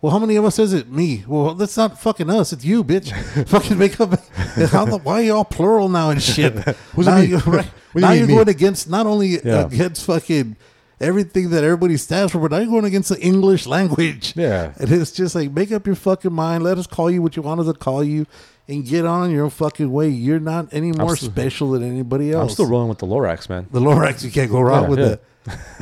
Well, 0.00 0.12
how 0.12 0.18
many 0.18 0.36
of 0.36 0.44
us 0.44 0.58
is 0.58 0.72
it? 0.72 0.90
Me. 0.90 1.24
Well, 1.26 1.54
that's 1.54 1.76
not 1.76 1.98
fucking 2.00 2.30
us. 2.30 2.52
It's 2.52 2.64
you, 2.64 2.84
bitch. 2.84 3.10
fucking 3.48 3.76
make 3.78 3.98
up. 4.00 4.10
How 4.70 4.84
the, 4.84 4.98
why 4.98 5.14
are 5.14 5.22
you 5.22 5.34
all 5.34 5.44
plural 5.44 5.88
now 5.88 6.10
and 6.10 6.22
shit? 6.22 6.52
Who's 6.94 7.06
now 7.06 7.18
me? 7.18 7.26
You're, 7.26 7.38
right, 7.40 7.64
What 7.92 7.94
do 7.94 8.00
you 8.00 8.00
now 8.02 8.10
mean 8.10 8.18
you're 8.20 8.28
me? 8.28 8.34
going 8.34 8.48
against 8.48 8.88
not 8.90 9.06
only 9.06 9.40
Yeah. 9.42 9.66
against 9.66 10.04
fucking 10.04 10.56
everything 11.00 11.50
that 11.50 11.62
everybody 11.64 11.96
stands 11.96 12.32
for, 12.32 12.38
but 12.38 12.50
now 12.50 12.58
you're 12.58 12.66
going 12.70 12.84
against 12.84 13.08
the 13.10 13.20
English 13.20 13.66
language. 13.66 14.34
Yeah. 14.36 14.72
And 14.78 14.90
it's 14.90 15.12
just 15.12 15.34
like, 15.34 15.50
make 15.52 15.72
up 15.72 15.86
your 15.86 15.96
fucking 15.96 16.32
mind. 16.32 16.64
Let 16.64 16.78
us 16.78 16.86
call 16.86 17.10
you 17.10 17.22
what 17.22 17.36
you 17.36 17.42
want 17.42 17.60
us 17.60 17.66
to 17.66 17.74
call 17.74 18.02
you 18.04 18.26
and 18.68 18.84
get 18.84 19.04
on 19.06 19.30
your 19.30 19.44
own 19.44 19.50
fucking 19.50 19.90
way. 19.92 20.08
You're 20.08 20.40
not 20.40 20.68
any 20.72 20.92
more 20.92 21.16
still- 21.16 21.30
special 21.30 21.70
than 21.72 21.82
anybody 21.84 22.32
else. 22.32 22.50
I'm 22.50 22.54
still 22.54 22.66
rolling 22.66 22.88
with 22.88 22.98
the 22.98 23.06
Lorax, 23.06 23.48
man. 23.48 23.66
The 23.70 23.80
Lorax, 23.80 24.24
you 24.24 24.30
can't 24.30 24.50
go 24.50 24.60
wrong 24.60 24.84
Yeah, 24.84 24.88
with 24.88 24.98
yeah. 24.98 25.16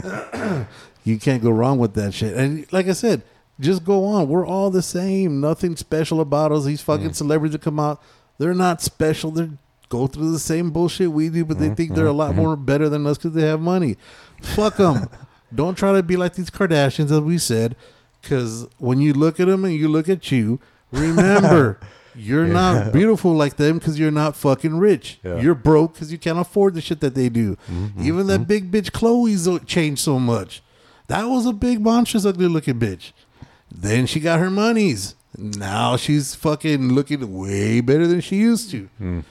that. 0.03 0.67
you 1.05 1.19
can't 1.19 1.43
go 1.43 1.51
wrong 1.51 1.79
with 1.79 1.95
that 1.95 2.13
shit. 2.15 2.35
And 2.37 2.71
like 2.73 2.89
I 2.89 2.93
said, 2.93 3.23
just 3.61 3.85
go 3.85 4.05
on. 4.05 4.29
We're 4.29 4.47
all 4.47 4.71
the 4.71 4.83
same. 4.83 5.41
Nothing 5.41 5.77
special 5.77 6.21
about 6.21 6.51
us. 6.53 6.65
These 6.65 6.81
fucking 6.83 7.11
Mm. 7.11 7.15
celebrities 7.15 7.53
that 7.53 7.63
come 7.63 7.79
out, 7.79 8.03
they're 8.39 8.53
not 8.55 8.83
special. 8.83 9.31
They 9.31 9.49
go 9.95 10.07
through 10.07 10.33
the 10.33 10.39
same 10.39 10.71
bullshit 10.71 11.11
we 11.11 11.29
do, 11.29 11.45
but 11.45 11.59
they 11.59 11.67
Mm-hmm. 11.67 11.75
think 11.75 11.95
they're 11.95 12.07
a 12.07 12.09
mm-hmm, 12.09 12.19
lot 12.19 12.33
mm-hmm. 12.33 12.41
more 12.41 12.57
better 12.57 12.89
than 12.89 13.07
us 13.07 13.17
because 13.19 13.33
they 13.33 13.47
have 13.47 13.61
money. 13.61 13.97
Fuck 14.43 14.77
them. 14.77 15.09
Don't 15.55 15.77
try 15.77 15.93
to 15.93 16.03
be 16.03 16.17
like 16.17 16.35
these 16.35 16.51
Kardashians, 16.51 17.13
as 17.13 17.21
we 17.21 17.39
said, 17.39 17.77
because 18.21 18.67
when 18.79 19.01
you 19.01 19.13
look 19.13 19.39
at 19.39 19.47
them 19.47 19.65
and 19.65 19.75
you 19.75 19.89
look 19.89 20.09
at 20.09 20.31
you, 20.33 20.61
remember. 20.91 21.79
You're 22.17 22.47
not 22.47 22.93
beautiful 22.93 23.35
like 23.35 23.57
them 23.57 23.79
because 23.79 23.99
you're 23.99 24.13
not 24.13 24.37
fucking 24.37 24.77
rich. 24.79 25.19
Yeah. 25.25 25.41
You're 25.41 25.57
broke 25.57 25.95
because 25.95 26.13
you 26.13 26.19
can't 26.19 26.39
afford 26.39 26.75
the 26.75 26.81
shit 26.81 27.01
that 27.01 27.17
they 27.17 27.29
do. 27.29 27.57
Mm-hmm, 27.69 28.07
Even 28.07 28.29
that 28.29 28.47
big 28.47 28.71
bitch 28.71 28.93
Khloé's 28.93 29.49
changed 29.67 30.01
so 30.01 30.21
much. 30.21 30.63
That 31.09 31.25
was 31.25 31.45
a 31.45 31.53
big 31.53 31.81
monstrous 31.81 32.25
ugly 32.25 32.47
looking 32.47 32.79
bitch. 32.79 33.11
Then 33.69 34.07
she 34.07 34.21
got 34.21 34.39
her 34.39 34.49
monies. 34.49 35.17
Now 35.37 35.97
she's 35.97 36.37
fucking 36.37 36.93
looking 36.93 37.37
way 37.37 37.81
better 37.81 38.07
than 38.07 38.21
she 38.21 38.37
used 38.37 38.71
to. 38.71 38.89
Mm. 39.01 39.25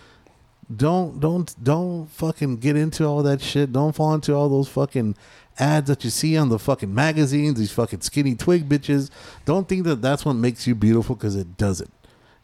Don't 0.73 1.19
don't 1.19 1.53
don't 1.63 2.07
fucking 2.07 2.57
get 2.57 2.75
into 2.75 3.05
all 3.05 3.23
that 3.23 3.41
shit. 3.41 3.71
Don't 3.71 3.93
fall 3.95 4.13
into 4.13 4.33
all 4.33 4.49
those 4.49 4.69
fucking 4.69 5.15
ads 5.59 5.87
that 5.87 6.03
you 6.03 6.09
see 6.09 6.37
on 6.37 6.49
the 6.49 6.59
fucking 6.59 6.93
magazines. 6.93 7.59
These 7.59 7.71
fucking 7.71 8.01
skinny 8.01 8.35
twig 8.35 8.69
bitches. 8.69 9.09
Don't 9.45 9.67
think 9.67 9.83
that 9.85 10.01
that's 10.01 10.25
what 10.25 10.33
makes 10.33 10.65
you 10.65 10.75
beautiful 10.75 11.15
because 11.15 11.35
it 11.35 11.57
doesn't. 11.57 11.91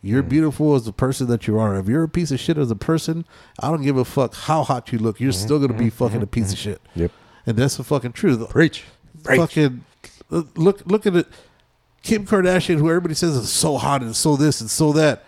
You're 0.02 0.24
mm. 0.24 0.30
beautiful 0.30 0.76
as 0.76 0.86
the 0.86 0.94
person 0.94 1.28
that 1.28 1.48
you 1.48 1.58
are. 1.60 1.76
If 1.76 1.88
you're 1.88 2.04
a 2.04 2.10
piece 2.10 2.32
of 2.32 2.40
shit 2.40 2.58
as 2.58 2.72
a 2.72 2.76
person, 2.76 3.26
I 3.60 3.70
don't 3.70 3.82
give 3.82 3.98
a 3.98 4.06
fuck 4.06 4.34
how 4.34 4.64
hot 4.64 4.91
you 4.91 5.00
look. 5.00 5.20
You're 5.20 5.32
mm-hmm. 5.32 5.46
still 5.46 5.60
gonna 5.60 5.74
be 5.74 5.86
mm-hmm. 5.86 5.90
fucking 5.90 6.18
a 6.18 6.20
mm-hmm. 6.22 6.30
piece 6.30 6.54
of 6.54 6.58
shit. 6.58 6.82
Yep. 6.96 7.12
And 7.46 7.58
that's 7.58 7.78
the 7.78 7.84
fucking 7.84 8.14
truth. 8.14 8.50
Preach. 8.50 8.84
Preach. 9.24 9.40
Fucking 9.40 9.84
uh, 10.32 10.44
look 10.56 10.86
look 10.86 11.06
at 11.06 11.16
it. 11.16 11.28
Kim 12.02 12.26
Kardashian, 12.26 12.78
who 12.78 12.90
everybody 12.90 13.14
says 13.14 13.36
is 13.36 13.52
so 13.52 13.78
hot 13.78 14.02
and 14.02 14.16
so 14.16 14.36
this 14.36 14.62
and 14.62 14.70
so 14.70 14.94
that. 14.94 15.26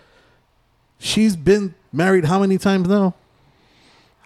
She's 1.02 1.36
been 1.36 1.74
married 1.92 2.26
how 2.26 2.40
many 2.40 2.58
times 2.58 2.88
now? 2.88 3.16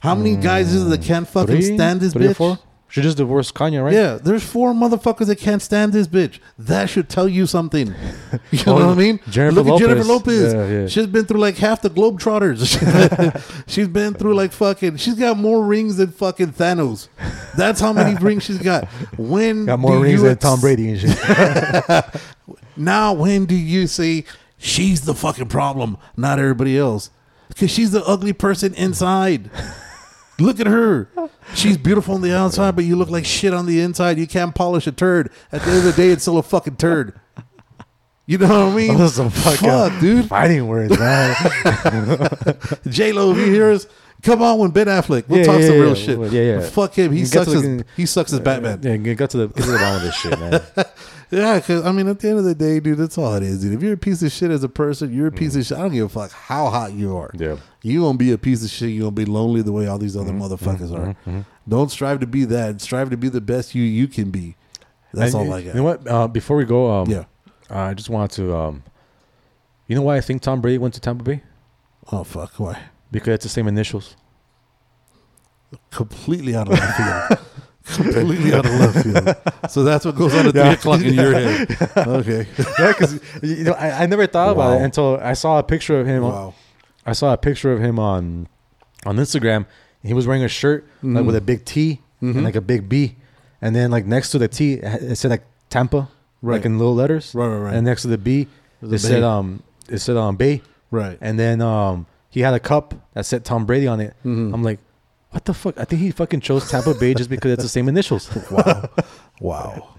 How 0.02 0.14
many 0.14 0.36
mm, 0.36 0.44
guys 0.44 0.74
is 0.74 0.84
it 0.86 0.90
that 0.90 1.02
can't 1.02 1.28
fucking 1.28 1.56
Three? 1.56 1.76
stand 1.76 2.02
this 2.02 2.14
Three 2.14 2.28
or 2.28 2.30
bitch? 2.32 2.36
four? 2.36 2.60
She 2.88 3.02
just 3.02 3.18
divorced 3.18 3.54
Kanye, 3.56 3.84
right? 3.84 3.94
Yeah, 3.94 4.20
there's 4.22 4.44
four 4.44 4.72
motherfuckers 4.74 5.26
that 5.28 5.38
can't 5.38 5.62
stand 5.62 5.92
this 5.92 6.08
bitch. 6.08 6.40
That 6.58 6.90
should 6.90 7.10
tell 7.10 7.28
you 7.28 7.46
something. 7.48 7.94
You 8.52 8.60
know 8.66 8.74
Oh, 8.78 8.88
what 8.88 8.90
I 8.90 8.94
mean? 8.96 9.20
Jennifer 9.30 9.62
Look 9.62 9.68
at 9.68 9.80
Jennifer 9.88 10.04
Lopez. 10.04 10.54
Lopez. 10.54 10.54
Yeah, 10.54 10.82
yeah. 10.82 10.88
She's 10.88 11.08
been 11.08 11.26
through 11.26 11.40
like 11.40 11.58
half 11.58 11.82
the 11.82 11.90
Globetrotters. 11.90 13.64
she's 13.68 13.88
been 13.88 14.14
through 14.14 14.36
like 14.36 14.52
fucking. 14.52 14.98
She's 14.98 15.16
got 15.16 15.38
more 15.38 15.66
rings 15.66 15.98
than 15.98 16.12
fucking 16.12 16.54
Thanos. 16.54 17.08
That's 17.58 17.80
how 17.80 17.92
many 17.94 18.16
rings 18.22 18.44
she's 18.44 18.60
got. 18.60 18.86
When 19.18 19.66
Got 19.66 19.80
more 19.80 19.96
do 19.98 20.04
rings 20.04 20.22
you 20.22 20.28
than 20.28 20.38
Tom 20.38 20.60
Brady 20.62 20.90
and 20.90 21.00
shit. 21.00 22.22
now, 22.78 23.14
when 23.14 23.46
do 23.46 23.56
you 23.56 23.88
say 23.88 24.26
she's 24.58 25.02
the 25.02 25.14
fucking 25.14 25.48
problem, 25.48 25.98
not 26.18 26.40
everybody 26.40 26.78
else? 26.78 27.10
Because 27.48 27.72
she's 27.72 27.92
the 27.92 28.04
ugly 28.06 28.34
person 28.34 28.74
inside. 28.74 29.50
Look 30.40 30.60
at 30.60 30.68
her. 30.68 31.08
She's 31.54 31.78
beautiful 31.78 32.16
on 32.16 32.22
the 32.22 32.36
outside, 32.36 32.76
but 32.76 32.84
you 32.84 32.98
look 32.98 33.10
like 33.10 33.24
shit 33.24 33.54
on 33.54 33.68
the 33.68 33.80
inside. 33.80 34.18
You 34.18 34.28
can't 34.28 34.54
polish 34.54 34.86
a 34.86 34.92
turd. 34.92 35.32
At 35.50 35.62
the 35.62 35.70
end 35.70 35.78
of 35.78 35.84
the 35.86 35.94
day, 35.94 36.10
it's 36.10 36.24
still 36.24 36.38
a 36.38 36.44
fucking 36.44 36.76
turd. 36.76 37.18
You 38.26 38.40
know 38.40 38.48
what 38.66 38.74
I 38.74 38.76
mean? 38.76 38.98
Those 38.98 39.18
are 39.18 39.30
fucking 39.30 39.70
Fuck, 39.70 40.00
dude. 40.02 40.26
fighting 40.28 40.68
words, 40.68 40.98
man. 41.00 41.36
J 42.90 43.14
Lo, 43.14 43.32
if 43.32 43.38
you 43.38 43.46
hear 43.46 43.72
us, 43.72 43.88
come 44.24 44.42
on 44.42 44.60
with 44.60 44.74
Ben 44.74 44.88
Affleck. 44.88 45.30
We'll 45.30 45.40
Yeah, 45.40 45.46
talk 45.46 45.62
yeah, 45.62 45.68
some 45.68 45.76
yeah. 45.78 45.82
real 45.82 45.96
shit. 45.96 46.20
Yeah, 46.34 46.42
yeah. 46.42 46.60
Fuck 46.70 46.96
him. 46.96 47.14
He 47.14 47.24
sucks. 47.24 47.52
to 47.52 47.58
As, 47.58 47.84
he 47.96 48.06
sucks 48.06 48.34
as 48.34 48.40
uh, 48.40 48.44
Batman. 48.44 48.80
yeah, 48.84 48.98
get 48.98 49.18
get 49.18 49.30
to 49.30 49.38
the 49.38 49.48
get 49.48 49.64
to 49.64 49.72
the 49.72 49.78
bottom 49.78 49.96
of 49.98 50.02
this 50.02 50.16
shit, 50.16 50.38
man. 50.40 50.62
Yeah, 51.32 51.56
because 51.60 51.84
I 51.86 51.92
mean, 51.92 52.08
at 52.08 52.20
the 52.20 52.30
end 52.30 52.40
of 52.40 52.46
the 52.46 52.56
day, 52.56 52.80
dude, 52.80 52.98
that's 53.00 53.18
all 53.18 53.34
it 53.36 53.44
is, 53.44 53.62
dude. 53.62 53.74
If 53.74 53.82
you're 53.82 53.94
a 53.94 53.98
piece 53.98 54.22
of 54.22 54.32
shit 54.32 54.52
as 54.52 54.64
a 54.64 54.70
person, 54.70 55.14
you're 55.14 55.28
a 55.28 55.32
piece 55.32 55.56
of 55.56 55.66
shit. 55.66 55.78
I 55.78 55.82
don't 55.82 55.92
give 55.94 56.06
a 56.06 56.10
fuck 56.10 56.32
how 56.32 56.68
hot 56.70 56.94
you 56.94 57.18
are. 57.18 57.30
Mm. 57.32 57.40
Yeah. 57.42 57.58
you 57.82 58.02
gonna 58.02 58.18
be 58.18 58.32
a 58.32 58.38
piece 58.38 58.64
of 58.64 58.70
shit. 58.70 58.90
You 58.92 59.02
gonna 59.02 59.12
be 59.12 59.26
lonely 59.26 59.62
the 59.62 59.72
way 59.72 59.88
all 59.88 59.98
these 59.98 60.16
Mm-hmm. 60.16 60.42
other 60.42 60.56
motherfuckers 60.58 60.94
are. 61.28 61.46
Don't 61.68 61.90
strive 61.90 62.20
to 62.20 62.28
be 62.28 62.46
that. 62.46 62.80
Strive 62.82 63.10
to 63.10 63.18
be 63.18 63.28
the 63.30 63.42
best 63.42 63.74
you 63.76 63.82
you 63.84 64.08
can 64.08 64.30
be. 64.32 64.56
That's 65.14 65.34
And 65.34 65.48
all 65.48 65.54
I 65.54 65.62
got. 65.64 65.70
You 65.76 65.82
know 65.82 65.84
what? 65.84 66.08
Uh, 66.08 66.28
before 66.28 66.58
we 66.58 66.66
go, 66.66 66.92
um, 66.92 67.10
Yeah. 67.10 67.26
I 67.70 67.94
just 67.96 68.10
wanted 68.10 68.32
to. 68.36 68.56
Um, 68.56 68.84
you 69.88 69.96
know 69.96 70.04
why 70.04 70.18
I 70.18 70.22
think 70.22 70.42
Tom 70.44 70.62
Brady 70.62 70.78
went 70.78 70.94
to 70.94 71.00
Tampa 71.02 71.24
Bay? 71.24 71.42
Oh 72.12 72.24
fuck! 72.24 72.60
Why? 72.60 72.80
Because 73.12 73.36
it's 73.36 73.44
the 73.46 73.50
same 73.50 73.68
initials. 73.68 74.16
Completely 75.92 76.56
out 76.56 76.68
of 76.68 76.74
left 76.80 76.98
field. 77.30 77.40
Completely 77.86 78.54
out 78.54 78.66
of 78.66 78.72
left 78.72 79.04
field. 79.04 79.36
So 79.70 79.84
that's 79.84 80.06
what 80.06 80.16
goes 80.16 80.34
on 80.34 80.48
at 80.48 80.52
three 80.54 80.62
o'clock 80.62 81.02
in 81.02 81.14
your 81.14 81.34
head. 81.34 81.78
Okay. 81.98 82.48
yeah, 82.80 82.88
because 82.94 83.20
you 83.44 83.64
know, 83.64 83.74
I, 83.74 84.04
I 84.04 84.06
never 84.06 84.26
thought 84.28 84.52
about 84.52 84.80
it 84.80 84.84
until 84.84 85.18
I 85.22 85.34
saw 85.34 85.60
a 85.60 85.64
picture 85.64 86.00
of 86.00 86.08
him. 86.08 86.24
on- 86.24 86.32
Wow. 86.32 86.54
I 87.06 87.14
saw 87.14 87.34
a 87.34 87.38
picture 87.38 87.72
of 87.72 87.80
him 87.80 88.00
on 88.00 88.48
on 89.06 89.18
Instagram. 89.18 89.66
He 90.04 90.14
was 90.14 90.26
wearing 90.28 90.44
a 90.44 90.48
shirt 90.48 90.84
Mm-hmm. 90.98 91.16
like 91.18 91.26
with 91.26 91.36
a 91.36 91.42
big 91.42 91.66
T 91.66 92.02
and 92.22 92.44
like 92.44 92.56
a 92.56 92.62
big 92.62 92.90
B, 92.90 93.16
and 93.62 93.76
then 93.76 93.92
like 93.92 94.06
next 94.08 94.32
to 94.32 94.40
the 94.40 94.48
T 94.48 94.74
it 94.82 95.16
said 95.16 95.30
like 95.30 95.44
Tampa, 95.70 96.10
Right. 96.42 96.56
like 96.58 96.66
in 96.66 96.80
little 96.80 96.96
letters. 96.96 97.36
Right, 97.36 97.48
right, 97.48 97.58
right. 97.58 97.74
And 97.76 97.86
next 97.86 98.02
to 98.04 98.08
the 98.08 98.18
B, 98.18 98.48
There's 98.82 98.94
a 98.94 98.96
it 98.96 99.00
said 99.10 99.20
Bay. 99.22 99.24
um 99.28 99.64
it 99.90 100.00
said 100.00 100.18
um 100.18 100.36
Bay, 100.36 100.62
Right. 100.90 101.18
and 101.22 101.38
then 101.40 101.62
um 101.62 102.08
he 102.30 102.40
had 102.42 102.54
a 102.56 102.60
cup 102.60 102.96
that 103.14 103.26
said 103.28 103.46
Tom 103.46 103.66
Brady 103.68 103.86
on 103.88 104.00
it. 104.02 104.16
Mm-hmm. 104.26 104.54
I'm 104.54 104.64
like, 104.64 104.80
what 105.36 105.44
the 105.44 105.54
fuck? 105.54 105.78
I 105.78 105.84
think 105.84 106.02
he 106.02 106.12
fucking 106.12 106.40
chose 106.40 106.70
Tampa 106.72 106.94
Bay 106.94 107.14
just 107.14 107.30
because 107.30 107.52
it's 107.52 107.64
the 107.64 107.68
same 107.70 107.90
initials. 107.90 108.30
Wow. 108.52 108.90
wow. 109.42 109.90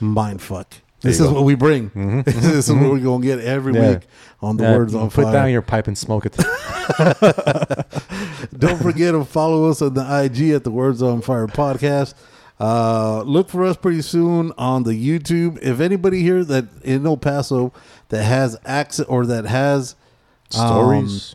Mind 0.00 0.42
fuck. 0.42 0.74
This 1.00 1.18
is 1.18 1.26
go. 1.26 1.32
what 1.32 1.44
we 1.44 1.54
bring. 1.54 1.90
this 2.26 2.68
is 2.68 2.70
what 2.70 2.90
we're 2.90 2.98
gonna 3.00 3.24
get 3.24 3.38
every 3.40 3.72
Yeah. 3.74 3.92
week 3.94 4.00
on 4.42 4.58
the 4.58 4.64
Yeah, 4.64 4.76
words 4.76 4.94
on 4.94 5.06
put 5.08 5.14
fire. 5.14 5.24
Put 5.24 5.32
down 5.32 5.50
your 5.50 5.62
pipe 5.62 5.86
and 5.88 5.96
smoke 5.96 6.26
it. 6.26 6.36
Don't 8.58 8.82
forget 8.82 9.12
to 9.12 9.24
follow 9.24 9.70
us 9.70 9.80
on 9.80 9.94
the 9.94 10.02
IG 10.24 10.50
at 10.50 10.64
the 10.64 10.70
Words 10.70 11.00
on 11.02 11.22
Fire 11.22 11.46
podcast. 11.46 12.12
Uh, 12.60 13.22
look 13.22 13.48
for 13.48 13.64
us 13.64 13.78
pretty 13.78 14.02
soon 14.02 14.52
on 14.58 14.82
the 14.82 14.92
YouTube. 14.92 15.58
If 15.62 15.80
anybody 15.80 16.20
here 16.22 16.44
that 16.44 16.66
in 16.84 17.06
El 17.06 17.16
Paso 17.16 17.72
that 18.10 18.24
has 18.24 18.58
access 18.66 19.06
or 19.06 19.24
that 19.26 19.46
has 19.46 19.96
um, 20.56 20.66
Stories. 20.68 21.34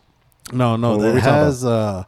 no, 0.54 0.76
no, 0.78 0.98
that 1.02 1.20
has 1.22 1.66
uh, 1.66 2.04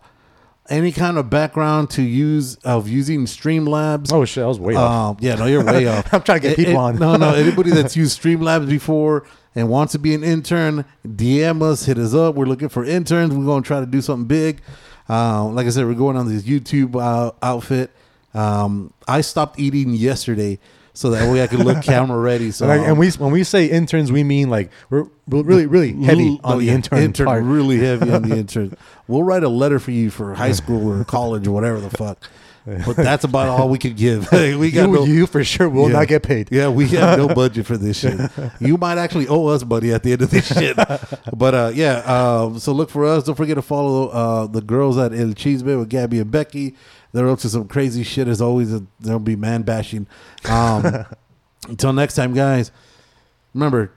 any 0.70 0.92
kind 0.92 1.18
of 1.18 1.30
background 1.30 1.90
to 1.92 2.02
use 2.02 2.56
of 2.64 2.88
using 2.88 3.26
Streamlabs. 3.26 4.12
oh 4.14 4.26
shit, 4.26 4.44
I 4.44 4.48
was 4.48 4.60
way 4.60 4.76
off. 4.76 5.12
Um, 5.12 5.18
yeah, 5.20 5.36
no, 5.36 5.46
you're 5.46 5.64
way 5.64 5.88
off. 5.88 6.14
I'm 6.14 6.22
trying 6.22 6.42
to 6.42 6.48
get 6.50 6.56
people 6.58 6.74
it- 6.74 6.78
on. 6.78 7.00
No, 7.00 7.16
no, 7.16 7.34
anybody 7.36 7.72
that's 7.72 7.96
used 7.98 8.22
Streamlabs 8.22 8.70
before 8.70 9.26
and 9.56 9.68
wants 9.70 9.94
to 9.94 10.00
be 10.00 10.14
an 10.14 10.24
intern, 10.24 10.86
DM 11.06 11.62
us, 11.64 11.86
hit 11.86 11.98
us 11.98 12.14
up. 12.14 12.36
We're 12.36 12.46
looking 12.46 12.70
for 12.70 12.86
interns. 12.86 13.34
We're 13.34 13.46
going 13.46 13.64
to 13.64 13.68
try 13.68 13.80
to 13.80 13.86
do 13.86 14.02
something 14.02 14.28
big. 14.28 14.62
Um, 15.08 15.56
like 15.56 15.66
I 15.66 15.72
said, 15.72 15.86
we're 15.86 15.96
going 15.96 16.16
on 16.18 16.28
this 16.28 16.44
YouTube 16.44 16.96
uh, 16.96 17.32
outfit. 17.42 17.90
Um, 18.36 18.94
I 19.08 19.22
stopped 19.22 19.60
eating 19.60 19.94
yesterday 19.94 20.60
so 20.94 21.10
that 21.12 21.32
way 21.32 21.42
I 21.44 21.48
could 21.48 21.60
look 21.60 21.82
camera 21.84 22.20
ready. 22.20 22.52
So 22.52 22.70
And, 22.70 22.98
we 22.98 23.10
when 23.12 23.32
we 23.32 23.44
say 23.44 23.68
interns, 23.68 24.12
we 24.12 24.24
mean 24.24 24.50
like 24.50 24.72
we're, 24.90 25.06
really 25.28 25.66
really 25.66 25.94
heavy 26.04 26.28
L- 26.30 26.40
on 26.44 26.56
oh, 26.56 26.60
the 26.60 26.66
yeah, 26.66 26.74
intern, 26.76 27.14
part. 27.14 27.44
really 27.44 27.80
heavy 27.80 28.12
on 28.12 28.24
the 28.24 28.36
intern. 28.44 28.76
We'll 29.08 29.24
write 29.24 29.44
a 29.44 29.50
letter 29.50 29.80
for 29.80 29.92
you 29.92 30.10
for 30.10 30.34
high 30.36 30.52
school 30.54 30.88
or 30.92 31.04
college 31.04 31.48
or 31.48 31.52
whatever 31.52 31.80
the 31.80 31.90
fuck. 31.90 32.18
But 32.86 32.98
that's 32.98 33.24
about 33.24 33.48
all 33.48 33.68
we 33.68 33.80
could 33.80 33.96
give. 33.96 34.32
we 34.32 34.70
got 34.70 34.88
You, 34.90 34.94
no, 34.94 35.04
you 35.06 35.26
for 35.26 35.44
sure 35.44 35.68
will 35.68 35.88
Yeah. 35.90 36.00
not 36.00 36.08
get 36.08 36.22
paid. 36.22 36.50
Yeah, 36.52 36.68
we 36.70 36.88
have 36.90 37.18
no 37.18 37.28
budget 37.28 37.66
for 37.66 37.78
this 37.78 37.98
shit. 37.98 38.20
You 38.60 38.78
might 38.78 39.00
actually 39.00 39.28
owe 39.28 39.48
us 39.48 39.66
money 39.66 39.92
at 39.92 40.04
the 40.04 40.12
end 40.12 40.22
of 40.22 40.30
this 40.30 40.46
shit. 40.56 40.76
But 40.76 41.56
uh, 41.56 41.72
yeah, 41.74 41.96
um, 42.06 42.60
so 42.60 42.72
look 42.72 42.92
for 42.92 43.06
us. 43.06 43.24
Don't 43.24 43.34
forget 43.34 43.56
to 43.56 43.64
follow 43.64 44.10
uh, 44.10 44.46
the 44.46 44.62
girls 44.62 45.00
at 45.00 45.14
El 45.14 45.30
Chisme 45.30 45.80
with 45.80 45.90
Gabby 45.90 46.20
and 46.20 46.30
Becky. 46.30 46.76
They're 47.12 47.30
up 47.30 47.40
to 47.40 47.50
some 47.50 47.68
crazy 47.68 48.04
shit 48.04 48.28
as 48.28 48.42
always. 48.42 48.80
There'll 49.00 49.20
be 49.20 49.36
man 49.36 49.64
bashing. 49.64 50.08
Um, 50.46 51.06
until 51.68 51.94
next 51.94 52.16
time, 52.16 52.34
guys. 52.34 52.72
Remember, 53.54 53.92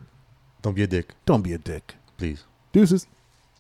Don't 0.63 0.75
be 0.75 0.83
a 0.83 0.87
dick, 0.87 1.15
don't 1.27 1.43
be 1.43 1.53
a 1.53 1.59
dick. 1.59 1.95
please. 2.17 2.45
Deuces. 2.73 3.07